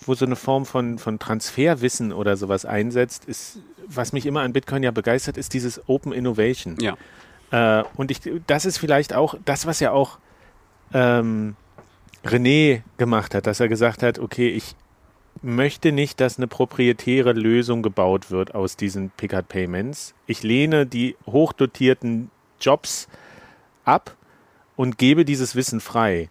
wo 0.01 0.13
so 0.13 0.25
eine 0.25 0.35
Form 0.35 0.65
von, 0.65 0.97
von 0.97 1.19
Transferwissen 1.19 2.11
oder 2.11 2.37
sowas 2.37 2.65
einsetzt, 2.65 3.25
ist, 3.25 3.59
was 3.87 4.13
mich 4.13 4.25
immer 4.25 4.41
an 4.41 4.53
Bitcoin 4.53 4.83
ja 4.83 4.91
begeistert, 4.91 5.37
ist 5.37 5.53
dieses 5.53 5.81
Open 5.87 6.11
Innovation. 6.11 6.77
Ja. 6.79 6.97
Äh, 7.51 7.83
und 7.95 8.11
ich, 8.11 8.19
das 8.47 8.65
ist 8.65 8.77
vielleicht 8.77 9.13
auch 9.13 9.35
das, 9.45 9.65
was 9.65 9.79
ja 9.79 9.91
auch 9.91 10.17
ähm, 10.93 11.55
René 12.23 12.81
gemacht 12.97 13.35
hat, 13.35 13.47
dass 13.47 13.59
er 13.59 13.67
gesagt 13.67 14.03
hat, 14.03 14.19
okay, 14.19 14.49
ich 14.49 14.75
möchte 15.41 15.91
nicht, 15.91 16.19
dass 16.19 16.37
eine 16.37 16.47
proprietäre 16.47 17.33
Lösung 17.33 17.81
gebaut 17.83 18.31
wird 18.31 18.55
aus 18.55 18.77
diesen 18.77 19.11
Picket 19.11 19.47
Payments. 19.47 20.13
Ich 20.27 20.43
lehne 20.43 20.85
die 20.85 21.15
hochdotierten 21.25 22.31
Jobs 22.59 23.07
ab 23.83 24.15
und 24.75 24.97
gebe 24.97 25.25
dieses 25.25 25.55
Wissen 25.55 25.79
frei, 25.79 26.29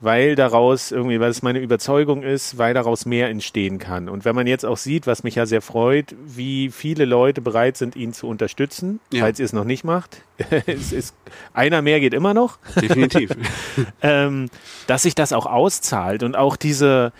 weil 0.00 0.34
daraus 0.34 0.92
irgendwie, 0.92 1.20
weil 1.20 1.30
es 1.30 1.42
meine 1.42 1.58
Überzeugung 1.58 2.22
ist, 2.22 2.58
weil 2.58 2.74
daraus 2.74 3.06
mehr 3.06 3.28
entstehen 3.30 3.78
kann. 3.78 4.08
Und 4.10 4.24
wenn 4.26 4.34
man 4.34 4.46
jetzt 4.46 4.66
auch 4.66 4.76
sieht, 4.76 5.06
was 5.06 5.24
mich 5.24 5.36
ja 5.36 5.46
sehr 5.46 5.62
freut, 5.62 6.14
wie 6.26 6.70
viele 6.70 7.06
Leute 7.06 7.40
bereit 7.40 7.76
sind, 7.78 7.96
ihn 7.96 8.12
zu 8.12 8.28
unterstützen, 8.28 9.00
Ja. 9.12 9.20
falls 9.22 9.38
ihr 9.38 9.46
es 9.46 9.54
noch 9.54 9.64
nicht 9.64 9.84
macht, 9.84 10.22
es 10.66 10.92
ist, 10.92 11.14
einer 11.54 11.80
mehr 11.80 12.00
geht 12.00 12.12
immer 12.12 12.34
noch 12.34 12.58
Definitiv. 12.80 13.30
ähm, 14.02 14.50
dass 14.86 15.04
sich 15.04 15.14
das 15.14 15.32
auch 15.32 15.46
auszahlt 15.46 16.22
und 16.22 16.36
auch 16.36 16.56
diese, 16.56 17.12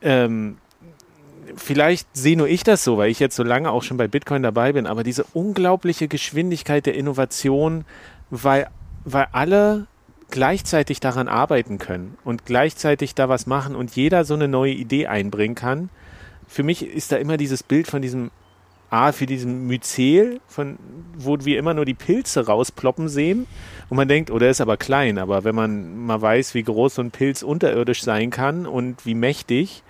ähm, 0.00 0.56
vielleicht 1.56 2.06
sehe 2.16 2.36
nur 2.36 2.46
ich 2.46 2.62
das 2.62 2.84
so, 2.84 2.96
weil 2.96 3.10
ich 3.10 3.18
jetzt 3.18 3.34
so 3.34 3.42
lange 3.42 3.72
auch 3.72 3.82
schon 3.82 3.96
bei 3.96 4.06
Bitcoin 4.06 4.44
dabei 4.44 4.72
bin, 4.72 4.86
aber 4.86 5.02
diese 5.02 5.24
unglaubliche 5.32 6.06
Geschwindigkeit 6.06 6.86
der 6.86 6.94
Innovation, 6.94 7.84
weil, 8.30 8.68
weil 9.04 9.26
alle 9.32 9.88
gleichzeitig 10.30 11.00
daran 11.00 11.28
arbeiten 11.28 11.78
können 11.78 12.16
und 12.24 12.46
gleichzeitig 12.46 13.14
da 13.14 13.28
was 13.28 13.46
machen 13.46 13.74
und 13.74 13.94
jeder 13.96 14.24
so 14.24 14.34
eine 14.34 14.48
neue 14.48 14.72
Idee 14.72 15.06
einbringen 15.06 15.54
kann. 15.54 15.90
Für 16.48 16.62
mich 16.62 16.86
ist 16.86 17.12
da 17.12 17.16
immer 17.16 17.36
dieses 17.36 17.62
Bild 17.62 17.86
von 17.86 18.02
diesem 18.02 18.30
A, 18.90 19.12
für 19.12 19.26
diesen 19.26 19.68
Myzel, 19.68 20.40
von, 20.48 20.76
wo 21.16 21.38
wir 21.40 21.58
immer 21.58 21.74
nur 21.74 21.84
die 21.84 21.94
Pilze 21.94 22.46
rausploppen 22.46 23.08
sehen. 23.08 23.46
Und 23.88 23.96
man 23.96 24.08
denkt, 24.08 24.32
oh, 24.32 24.38
der 24.38 24.50
ist 24.50 24.60
aber 24.60 24.76
klein. 24.76 25.18
Aber 25.18 25.44
wenn 25.44 25.54
man 25.54 26.06
mal 26.06 26.20
weiß, 26.20 26.54
wie 26.54 26.64
groß 26.64 26.96
so 26.96 27.02
ein 27.02 27.12
Pilz 27.12 27.42
unterirdisch 27.42 28.02
sein 28.02 28.30
kann 28.30 28.66
und 28.66 29.06
wie 29.06 29.14
mächtig, 29.14 29.84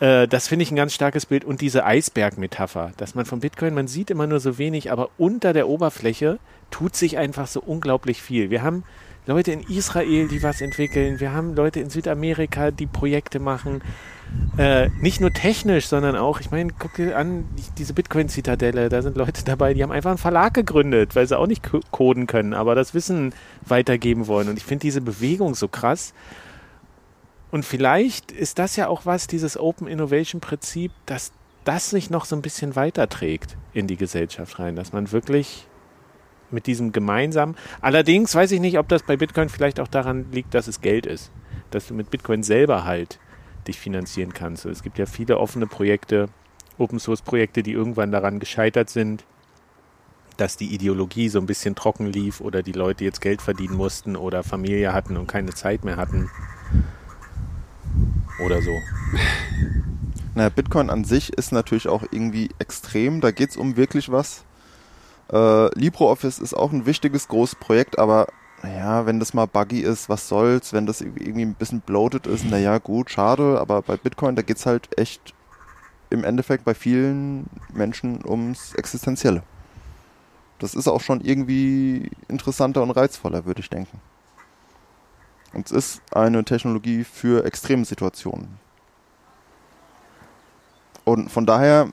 äh, 0.00 0.26
das 0.26 0.48
finde 0.48 0.64
ich 0.64 0.72
ein 0.72 0.76
ganz 0.76 0.94
starkes 0.94 1.26
Bild. 1.26 1.44
Und 1.44 1.60
diese 1.60 1.84
Eisberg-Metapher, 1.84 2.92
dass 2.96 3.14
man 3.14 3.24
von 3.24 3.38
Bitcoin, 3.38 3.72
man 3.72 3.86
sieht 3.86 4.10
immer 4.10 4.26
nur 4.26 4.40
so 4.40 4.58
wenig, 4.58 4.90
aber 4.90 5.10
unter 5.16 5.52
der 5.52 5.68
Oberfläche 5.68 6.40
tut 6.72 6.96
sich 6.96 7.18
einfach 7.18 7.46
so 7.46 7.60
unglaublich 7.60 8.20
viel. 8.20 8.50
Wir 8.50 8.62
haben 8.62 8.82
Leute 9.30 9.52
in 9.52 9.60
Israel, 9.60 10.26
die 10.26 10.42
was 10.42 10.60
entwickeln. 10.60 11.20
Wir 11.20 11.32
haben 11.32 11.54
Leute 11.54 11.78
in 11.78 11.88
Südamerika, 11.88 12.72
die 12.72 12.86
Projekte 12.86 13.38
machen. 13.38 13.80
Äh, 14.58 14.88
nicht 15.00 15.20
nur 15.20 15.32
technisch, 15.32 15.86
sondern 15.86 16.16
auch, 16.16 16.40
ich 16.40 16.50
meine, 16.50 16.72
guck 16.76 16.94
dir 16.94 17.16
an, 17.16 17.44
diese 17.78 17.94
Bitcoin-Zitadelle, 17.94 18.88
da 18.88 19.02
sind 19.02 19.16
Leute 19.16 19.44
dabei, 19.44 19.72
die 19.72 19.84
haben 19.84 19.92
einfach 19.92 20.10
einen 20.10 20.18
Verlag 20.18 20.54
gegründet, 20.54 21.14
weil 21.14 21.28
sie 21.28 21.38
auch 21.38 21.46
nicht 21.46 21.62
coden 21.92 22.26
können, 22.26 22.54
aber 22.54 22.74
das 22.74 22.92
Wissen 22.92 23.32
weitergeben 23.64 24.26
wollen. 24.26 24.48
Und 24.48 24.56
ich 24.56 24.64
finde 24.64 24.82
diese 24.82 25.00
Bewegung 25.00 25.54
so 25.54 25.68
krass. 25.68 26.12
Und 27.52 27.64
vielleicht 27.64 28.32
ist 28.32 28.58
das 28.58 28.74
ja 28.74 28.88
auch 28.88 29.06
was, 29.06 29.28
dieses 29.28 29.56
Open 29.56 29.86
Innovation 29.86 30.40
Prinzip, 30.40 30.90
dass 31.06 31.30
das 31.64 31.90
sich 31.90 32.10
noch 32.10 32.24
so 32.24 32.34
ein 32.34 32.42
bisschen 32.42 32.74
weiterträgt 32.74 33.56
in 33.74 33.86
die 33.86 33.96
Gesellschaft 33.96 34.58
rein, 34.58 34.74
dass 34.74 34.92
man 34.92 35.12
wirklich 35.12 35.66
mit 36.52 36.66
diesem 36.66 36.92
gemeinsamen. 36.92 37.56
Allerdings 37.80 38.34
weiß 38.34 38.52
ich 38.52 38.60
nicht, 38.60 38.78
ob 38.78 38.88
das 38.88 39.02
bei 39.02 39.16
Bitcoin 39.16 39.48
vielleicht 39.48 39.80
auch 39.80 39.88
daran 39.88 40.26
liegt, 40.32 40.54
dass 40.54 40.68
es 40.68 40.80
Geld 40.80 41.06
ist. 41.06 41.30
Dass 41.70 41.86
du 41.86 41.94
mit 41.94 42.10
Bitcoin 42.10 42.42
selber 42.42 42.84
halt 42.84 43.18
dich 43.66 43.78
finanzieren 43.78 44.32
kannst. 44.32 44.64
Es 44.64 44.82
gibt 44.82 44.98
ja 44.98 45.06
viele 45.06 45.38
offene 45.38 45.66
Projekte, 45.66 46.28
Open 46.78 46.98
Source 46.98 47.22
Projekte, 47.22 47.62
die 47.62 47.72
irgendwann 47.72 48.10
daran 48.10 48.40
gescheitert 48.40 48.90
sind, 48.90 49.24
dass 50.36 50.56
die 50.56 50.74
Ideologie 50.74 51.28
so 51.28 51.38
ein 51.38 51.46
bisschen 51.46 51.74
trocken 51.74 52.06
lief 52.06 52.40
oder 52.40 52.62
die 52.62 52.72
Leute 52.72 53.04
jetzt 53.04 53.20
Geld 53.20 53.42
verdienen 53.42 53.76
mussten 53.76 54.16
oder 54.16 54.42
Familie 54.42 54.92
hatten 54.94 55.16
und 55.16 55.26
keine 55.26 55.52
Zeit 55.52 55.84
mehr 55.84 55.96
hatten. 55.96 56.30
Oder 58.44 58.62
so. 58.62 58.70
Naja, 60.34 60.48
Bitcoin 60.48 60.88
an 60.88 61.04
sich 61.04 61.32
ist 61.34 61.52
natürlich 61.52 61.88
auch 61.88 62.04
irgendwie 62.10 62.48
extrem. 62.58 63.20
Da 63.20 63.32
geht 63.32 63.50
es 63.50 63.56
um 63.56 63.76
wirklich 63.76 64.10
was. 64.10 64.44
Äh, 65.32 65.78
LibreOffice 65.78 66.38
ist 66.38 66.54
auch 66.54 66.72
ein 66.72 66.86
wichtiges, 66.86 67.28
großes 67.28 67.56
Projekt, 67.56 67.98
aber 67.98 68.26
naja, 68.62 69.06
wenn 69.06 69.20
das 69.20 69.32
mal 69.32 69.46
buggy 69.46 69.80
ist, 69.80 70.08
was 70.08 70.28
soll's, 70.28 70.72
wenn 70.72 70.86
das 70.86 71.00
irgendwie 71.00 71.42
ein 71.42 71.54
bisschen 71.54 71.80
bloated 71.80 72.26
ist, 72.26 72.44
naja, 72.44 72.78
gut, 72.78 73.10
schade, 73.10 73.58
aber 73.60 73.82
bei 73.82 73.96
Bitcoin, 73.96 74.36
da 74.36 74.42
geht's 74.42 74.66
halt 74.66 74.98
echt 74.98 75.34
im 76.10 76.24
Endeffekt 76.24 76.64
bei 76.64 76.74
vielen 76.74 77.46
Menschen 77.72 78.20
ums 78.26 78.74
Existenzielle. 78.74 79.42
Das 80.58 80.74
ist 80.74 80.88
auch 80.88 81.00
schon 81.00 81.22
irgendwie 81.22 82.10
interessanter 82.28 82.82
und 82.82 82.90
reizvoller, 82.90 83.46
würde 83.46 83.60
ich 83.60 83.70
denken. 83.70 84.00
Und 85.54 85.66
es 85.66 85.72
ist 85.72 86.02
eine 86.12 86.44
Technologie 86.44 87.04
für 87.04 87.44
Extremsituationen. 87.44 88.58
Und 91.04 91.30
von 91.30 91.46
daher, 91.46 91.88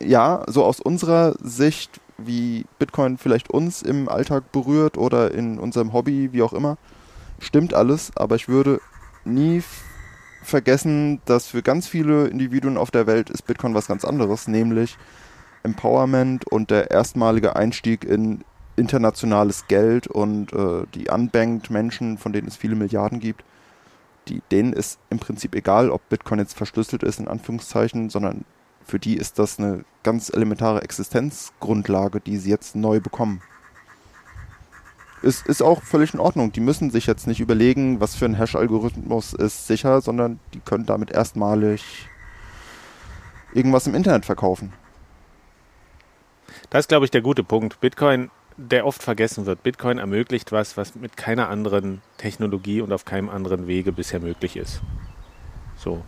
ja, 0.00 0.42
so 0.48 0.64
aus 0.64 0.80
unserer 0.80 1.34
Sicht 1.40 2.00
wie 2.26 2.66
Bitcoin 2.78 3.18
vielleicht 3.18 3.50
uns 3.50 3.82
im 3.82 4.08
Alltag 4.08 4.52
berührt 4.52 4.96
oder 4.96 5.32
in 5.32 5.58
unserem 5.58 5.92
Hobby, 5.92 6.32
wie 6.32 6.42
auch 6.42 6.52
immer. 6.52 6.78
Stimmt 7.38 7.74
alles, 7.74 8.12
aber 8.16 8.36
ich 8.36 8.48
würde 8.48 8.80
nie 9.24 9.62
vergessen, 10.42 11.20
dass 11.24 11.48
für 11.48 11.62
ganz 11.62 11.86
viele 11.86 12.26
Individuen 12.28 12.76
auf 12.76 12.90
der 12.90 13.06
Welt 13.06 13.30
ist 13.30 13.42
Bitcoin 13.42 13.74
was 13.74 13.86
ganz 13.86 14.04
anderes, 14.04 14.48
nämlich 14.48 14.96
Empowerment 15.62 16.46
und 16.46 16.70
der 16.70 16.90
erstmalige 16.90 17.56
Einstieg 17.56 18.04
in 18.04 18.44
internationales 18.76 19.66
Geld 19.68 20.06
und 20.06 20.52
äh, 20.52 20.86
die 20.94 21.08
unbanked 21.10 21.70
Menschen, 21.70 22.18
von 22.18 22.32
denen 22.32 22.48
es 22.48 22.56
viele 22.56 22.76
Milliarden 22.76 23.20
gibt, 23.20 23.44
die, 24.28 24.42
denen 24.50 24.72
ist 24.72 24.98
im 25.10 25.18
Prinzip 25.18 25.54
egal, 25.54 25.90
ob 25.90 26.08
Bitcoin 26.08 26.38
jetzt 26.38 26.56
verschlüsselt 26.56 27.02
ist, 27.02 27.20
in 27.20 27.28
Anführungszeichen, 27.28 28.08
sondern 28.10 28.44
für 28.90 28.98
die 28.98 29.16
ist 29.16 29.38
das 29.38 29.58
eine 29.58 29.84
ganz 30.02 30.30
elementare 30.30 30.82
Existenzgrundlage, 30.82 32.20
die 32.20 32.36
sie 32.36 32.50
jetzt 32.50 32.74
neu 32.74 33.00
bekommen. 33.00 33.40
Ist, 35.22 35.46
ist 35.46 35.62
auch 35.62 35.82
völlig 35.82 36.12
in 36.14 36.20
Ordnung. 36.20 36.50
Die 36.52 36.60
müssen 36.60 36.90
sich 36.90 37.06
jetzt 37.06 37.26
nicht 37.26 37.40
überlegen, 37.40 38.00
was 38.00 38.16
für 38.16 38.24
ein 38.24 38.34
Hash-Algorithmus 38.34 39.32
ist 39.32 39.66
sicher, 39.66 40.00
sondern 40.00 40.40
die 40.54 40.60
können 40.60 40.86
damit 40.86 41.10
erstmalig 41.10 42.08
irgendwas 43.52 43.86
im 43.86 43.94
Internet 43.94 44.24
verkaufen. 44.24 44.72
Das 46.70 46.80
ist, 46.80 46.88
glaube 46.88 47.04
ich, 47.04 47.10
der 47.10 47.20
gute 47.20 47.44
Punkt. 47.44 47.80
Bitcoin, 47.80 48.30
der 48.56 48.86
oft 48.86 49.02
vergessen 49.02 49.46
wird. 49.46 49.62
Bitcoin 49.62 49.98
ermöglicht 49.98 50.52
was, 50.52 50.76
was 50.76 50.94
mit 50.94 51.16
keiner 51.16 51.48
anderen 51.48 52.00
Technologie 52.16 52.80
und 52.80 52.92
auf 52.92 53.04
keinem 53.04 53.28
anderen 53.28 53.66
Wege 53.66 53.92
bisher 53.92 54.20
möglich 54.20 54.56
ist. 54.56 54.80
So, 55.76 56.02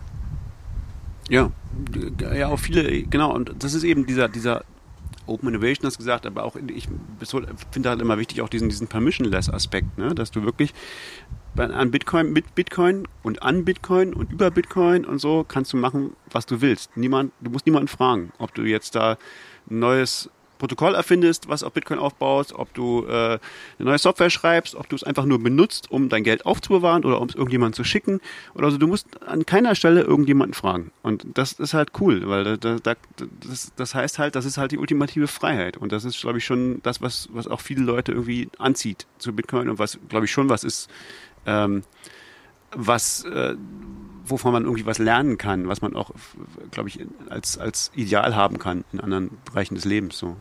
ja, 1.28 1.50
ja, 2.34 2.48
auch 2.48 2.58
viele, 2.58 3.02
genau, 3.04 3.32
und 3.34 3.54
das 3.58 3.74
ist 3.74 3.84
eben 3.84 4.06
dieser, 4.06 4.28
dieser 4.28 4.64
Open 5.26 5.48
Innovation, 5.48 5.86
hast 5.86 5.98
gesagt, 5.98 6.26
aber 6.26 6.44
auch, 6.44 6.56
ich 6.56 6.88
finde 7.70 7.88
halt 7.90 8.00
immer 8.00 8.18
wichtig 8.18 8.42
auch 8.42 8.48
diesen, 8.48 8.68
diesen 8.68 8.88
Permissionless-Aspekt, 8.88 9.98
ne? 9.98 10.14
dass 10.14 10.30
du 10.30 10.42
wirklich 10.42 10.74
an 11.56 11.90
Bitcoin, 11.90 12.32
mit 12.32 12.54
Bitcoin 12.54 13.06
und 13.22 13.42
an 13.42 13.64
Bitcoin 13.64 14.14
und 14.14 14.32
über 14.32 14.50
Bitcoin 14.50 15.04
und 15.04 15.18
so 15.18 15.44
kannst 15.46 15.72
du 15.72 15.76
machen, 15.76 16.16
was 16.30 16.46
du 16.46 16.60
willst. 16.60 16.96
Niemand, 16.96 17.32
du 17.40 17.50
musst 17.50 17.66
niemanden 17.66 17.88
fragen, 17.88 18.32
ob 18.38 18.54
du 18.54 18.62
jetzt 18.62 18.94
da 18.94 19.16
ein 19.70 19.78
neues 19.78 20.30
Protokoll 20.62 20.94
erfindest, 20.94 21.48
was 21.48 21.64
auf 21.64 21.72
Bitcoin 21.72 21.98
aufbaust, 21.98 22.52
ob 22.52 22.72
du 22.72 23.04
äh, 23.08 23.10
eine 23.10 23.40
neue 23.78 23.98
Software 23.98 24.30
schreibst, 24.30 24.76
ob 24.76 24.88
du 24.88 24.94
es 24.94 25.02
einfach 25.02 25.24
nur 25.24 25.42
benutzt, 25.42 25.90
um 25.90 26.08
dein 26.08 26.22
Geld 26.22 26.46
aufzubewahren 26.46 27.04
oder 27.04 27.20
um 27.20 27.28
es 27.28 27.34
irgendjemandem 27.34 27.74
zu 27.74 27.82
schicken. 27.82 28.20
Oder 28.54 28.66
also 28.66 28.78
du 28.78 28.86
musst 28.86 29.20
an 29.24 29.44
keiner 29.44 29.74
Stelle 29.74 30.02
irgendjemanden 30.02 30.54
fragen. 30.54 30.92
Und 31.02 31.26
das 31.34 31.54
ist 31.54 31.74
halt 31.74 31.90
cool, 32.00 32.28
weil 32.28 32.58
da, 32.58 32.76
da, 32.80 32.94
das, 33.40 33.72
das 33.74 33.96
heißt 33.96 34.20
halt, 34.20 34.36
das 34.36 34.44
ist 34.44 34.56
halt 34.56 34.70
die 34.70 34.78
ultimative 34.78 35.26
Freiheit. 35.26 35.78
Und 35.78 35.90
das 35.90 36.04
ist, 36.04 36.20
glaube 36.20 36.38
ich, 36.38 36.44
schon 36.44 36.78
das, 36.84 37.02
was, 37.02 37.28
was 37.32 37.48
auch 37.48 37.60
viele 37.60 37.82
Leute 37.82 38.12
irgendwie 38.12 38.48
anzieht 38.58 39.08
zu 39.18 39.32
Bitcoin 39.32 39.68
und 39.68 39.80
was, 39.80 39.98
glaube 40.08 40.26
ich, 40.26 40.30
schon 40.30 40.48
was 40.48 40.62
ist, 40.62 40.88
ähm, 41.44 41.82
was 42.70 43.24
äh, 43.24 43.56
wovon 44.24 44.52
man 44.52 44.62
irgendwie 44.62 44.86
was 44.86 44.98
lernen 44.98 45.38
kann, 45.38 45.66
was 45.66 45.82
man 45.82 45.96
auch, 45.96 46.12
glaube 46.70 46.88
ich, 46.88 47.00
als, 47.28 47.58
als 47.58 47.90
Ideal 47.96 48.36
haben 48.36 48.60
kann 48.60 48.84
in 48.92 49.00
anderen 49.00 49.30
Bereichen 49.44 49.74
des 49.74 49.84
Lebens. 49.84 50.16
So. 50.18 50.36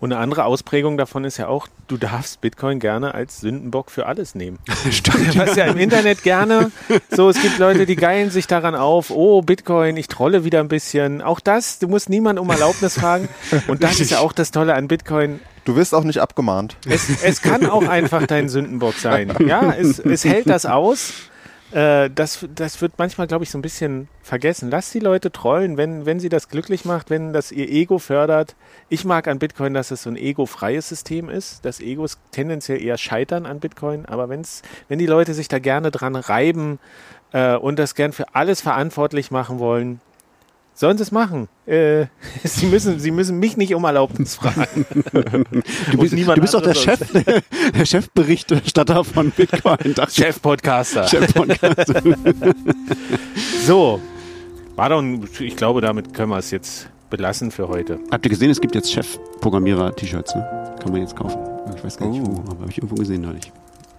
Und 0.00 0.12
eine 0.12 0.20
andere 0.20 0.44
Ausprägung 0.44 0.96
davon 0.96 1.24
ist 1.24 1.36
ja 1.36 1.48
auch, 1.48 1.68
du 1.88 1.96
darfst 1.96 2.40
Bitcoin 2.40 2.80
gerne 2.80 3.14
als 3.14 3.40
Sündenbock 3.40 3.90
für 3.90 4.06
alles 4.06 4.34
nehmen. 4.34 4.58
Stimmt. 4.90 5.36
Was 5.38 5.56
ja 5.56 5.64
im 5.66 5.78
Internet 5.78 6.22
gerne 6.22 6.70
so, 7.10 7.28
es 7.28 7.40
gibt 7.40 7.58
Leute, 7.58 7.86
die 7.86 7.96
geilen 7.96 8.30
sich 8.30 8.46
daran 8.46 8.74
auf, 8.74 9.10
oh, 9.10 9.42
Bitcoin, 9.42 9.96
ich 9.96 10.08
trolle 10.08 10.44
wieder 10.44 10.60
ein 10.60 10.68
bisschen. 10.68 11.22
Auch 11.22 11.40
das, 11.40 11.78
du 11.78 11.88
musst 11.88 12.08
niemanden 12.08 12.40
um 12.40 12.50
Erlaubnis 12.50 12.94
fragen. 12.94 13.28
Und 13.68 13.82
das 13.82 14.00
ist 14.00 14.10
ja 14.10 14.20
auch 14.20 14.32
das 14.32 14.50
Tolle 14.50 14.74
an 14.74 14.88
Bitcoin. 14.88 15.40
Du 15.64 15.76
wirst 15.76 15.94
auch 15.94 16.04
nicht 16.04 16.20
abgemahnt. 16.20 16.76
Es, 16.88 17.22
es 17.22 17.42
kann 17.42 17.66
auch 17.66 17.86
einfach 17.86 18.26
dein 18.26 18.48
Sündenbock 18.48 18.94
sein. 18.94 19.32
Ja, 19.50 19.72
es, 19.72 19.98
es 19.98 20.24
hält 20.24 20.48
das 20.48 20.66
aus 20.66 21.12
äh, 21.72 22.10
das, 22.10 22.46
das 22.54 22.80
wird 22.80 22.94
manchmal, 22.98 23.26
glaube 23.26 23.44
ich, 23.44 23.50
so 23.50 23.58
ein 23.58 23.62
bisschen 23.62 24.08
vergessen. 24.22 24.70
Lass 24.70 24.90
die 24.90 24.98
Leute 24.98 25.30
trollen, 25.30 25.76
wenn, 25.76 26.06
wenn 26.06 26.18
sie 26.18 26.28
das 26.28 26.48
glücklich 26.48 26.84
macht, 26.84 27.10
wenn 27.10 27.32
das 27.32 27.52
ihr 27.52 27.68
Ego 27.68 27.98
fördert. 27.98 28.56
Ich 28.88 29.04
mag 29.04 29.28
an 29.28 29.38
Bitcoin, 29.38 29.74
dass 29.74 29.90
es 29.90 30.02
so 30.02 30.10
ein 30.10 30.16
ego-freies 30.16 30.88
System 30.88 31.28
ist. 31.28 31.64
Das 31.64 31.80
Ego 31.80 32.04
ist 32.04 32.18
tendenziell 32.32 32.82
eher 32.82 32.98
scheitern 32.98 33.46
an 33.46 33.60
Bitcoin, 33.60 34.06
aber 34.06 34.28
wenn's, 34.28 34.62
wenn 34.88 34.98
die 34.98 35.06
Leute 35.06 35.34
sich 35.34 35.48
da 35.48 35.58
gerne 35.58 35.90
dran 35.90 36.16
reiben 36.16 36.78
äh, 37.32 37.54
und 37.54 37.78
das 37.78 37.94
gern 37.94 38.12
für 38.12 38.34
alles 38.34 38.60
verantwortlich 38.60 39.30
machen 39.30 39.58
wollen, 39.58 40.00
Sollen 40.80 40.96
sie 40.96 41.02
es 41.02 41.12
machen? 41.12 41.46
Äh, 41.66 42.06
sie, 42.44 42.64
müssen, 42.64 42.98
sie 42.98 43.10
müssen 43.10 43.38
mich 43.38 43.58
nicht 43.58 43.74
um 43.74 43.84
Erlaubnis 43.84 44.34
fragen. 44.36 44.86
du 45.92 45.98
bist, 45.98 46.14
du 46.14 46.40
bist 46.40 46.54
doch 46.54 46.62
der 46.62 46.72
Chef, 46.72 47.00
der 47.12 47.84
Chefberichterstatter 47.84 49.04
von 49.04 49.30
Bitcoin. 49.30 49.94
Chefpodcaster. 50.10 51.06
Chefpodcaster. 51.06 52.02
so, 53.66 54.00
war 54.74 54.88
doch, 54.88 55.02
ein, 55.02 55.28
ich 55.38 55.54
glaube, 55.54 55.82
damit 55.82 56.14
können 56.14 56.30
wir 56.30 56.38
es 56.38 56.50
jetzt 56.50 56.88
belassen 57.10 57.50
für 57.50 57.68
heute. 57.68 57.98
Habt 58.10 58.24
ihr 58.24 58.30
gesehen, 58.30 58.50
es 58.50 58.58
gibt 58.58 58.74
jetzt 58.74 58.90
Chefprogrammierer-T-Shirts, 58.90 60.34
ne? 60.34 60.76
Kann 60.80 60.92
man 60.92 61.02
jetzt 61.02 61.14
kaufen. 61.14 61.40
Ich 61.76 61.84
weiß 61.84 61.98
gar 61.98 62.08
nicht 62.08 62.22
oh. 62.22 62.36
wo, 62.36 62.40
aber 62.40 62.60
habe 62.60 62.70
ich 62.70 62.78
irgendwo 62.78 62.94
gesehen 62.94 63.20
neulich. 63.20 63.52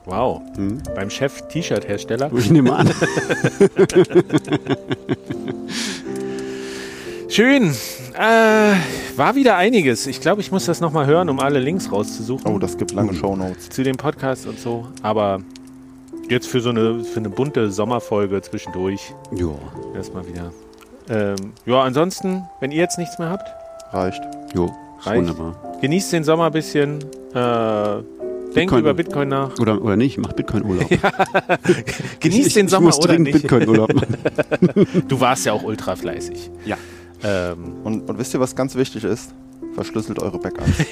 Wow. 0.05 0.41
Hm? 0.55 0.81
Beim 0.95 1.11
Chef-T-Shirt-Hersteller? 1.11 2.31
Ich 2.35 2.49
nehme 2.49 2.73
an. 2.73 2.91
Schön. 7.31 7.71
Äh, 8.13 8.73
war 9.15 9.35
wieder 9.35 9.55
einiges. 9.55 10.05
Ich 10.05 10.19
glaube, 10.19 10.41
ich 10.41 10.51
muss 10.51 10.65
das 10.65 10.81
nochmal 10.81 11.05
hören, 11.05 11.29
um 11.29 11.39
alle 11.39 11.59
Links 11.59 11.89
rauszusuchen. 11.89 12.45
Oh, 12.53 12.59
das 12.59 12.77
gibt 12.77 12.91
lange 12.91 13.13
Shownotes. 13.13 13.69
Zu 13.69 13.83
dem 13.83 13.95
Podcast 13.95 14.45
und 14.47 14.59
so. 14.59 14.85
Aber 15.01 15.39
jetzt 16.29 16.47
für 16.47 16.59
so 16.59 16.71
eine, 16.71 17.05
für 17.05 17.19
eine 17.21 17.29
bunte 17.29 17.71
Sommerfolge 17.71 18.41
zwischendurch 18.41 19.13
Ja. 19.33 19.47
erstmal 19.95 20.27
wieder. 20.27 20.51
Ähm, 21.09 21.53
ja, 21.65 21.81
ansonsten, 21.81 22.43
wenn 22.59 22.71
ihr 22.71 22.79
jetzt 22.79 22.97
nichts 22.99 23.17
mehr 23.17 23.29
habt, 23.29 23.47
Reicht. 23.93 24.21
Jo, 24.53 24.69
Reicht. 25.01 25.17
wunderbar. 25.19 25.77
genießt 25.79 26.11
den 26.11 26.25
Sommer 26.25 26.47
ein 26.47 26.51
bisschen. 26.51 26.99
Äh, 27.33 28.03
denkt 28.53 28.73
über 28.73 28.93
Bitcoin 28.93 29.29
nach. 29.29 29.57
Oder, 29.59 29.81
oder 29.81 29.95
nicht, 29.95 30.17
macht 30.17 30.35
Bitcoin-Urlaub. 30.35 30.89
Genießt 32.19 32.47
ich, 32.47 32.53
den 32.55 32.65
ich 32.65 32.71
Sommer 32.71 32.87
muss 32.87 32.99
oder 32.99 33.17
nicht. 33.17 33.41
Bitcoin-Urlaub 33.41 33.93
machen. 33.93 34.17
Du 35.07 35.19
warst 35.21 35.45
ja 35.45 35.53
auch 35.53 35.63
ultra 35.63 35.95
fleißig. 35.95 36.51
Ja. 36.65 36.75
Ähm, 37.23 37.75
Und, 37.83 38.09
und 38.09 38.17
wisst 38.17 38.33
ihr, 38.33 38.39
was 38.39 38.55
ganz 38.55 38.75
wichtig 38.75 39.03
ist? 39.03 39.33
Verschlüsselt 39.73 40.19
eure 40.19 40.37
Backups. 40.37 40.69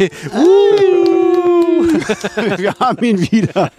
Wir 2.58 2.74
haben 2.80 3.04
ihn 3.04 3.20
wieder. 3.32 3.72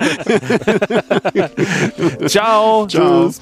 ciao. 2.28 2.86
Ciao. 2.86 3.28
Tschüss. 3.30 3.40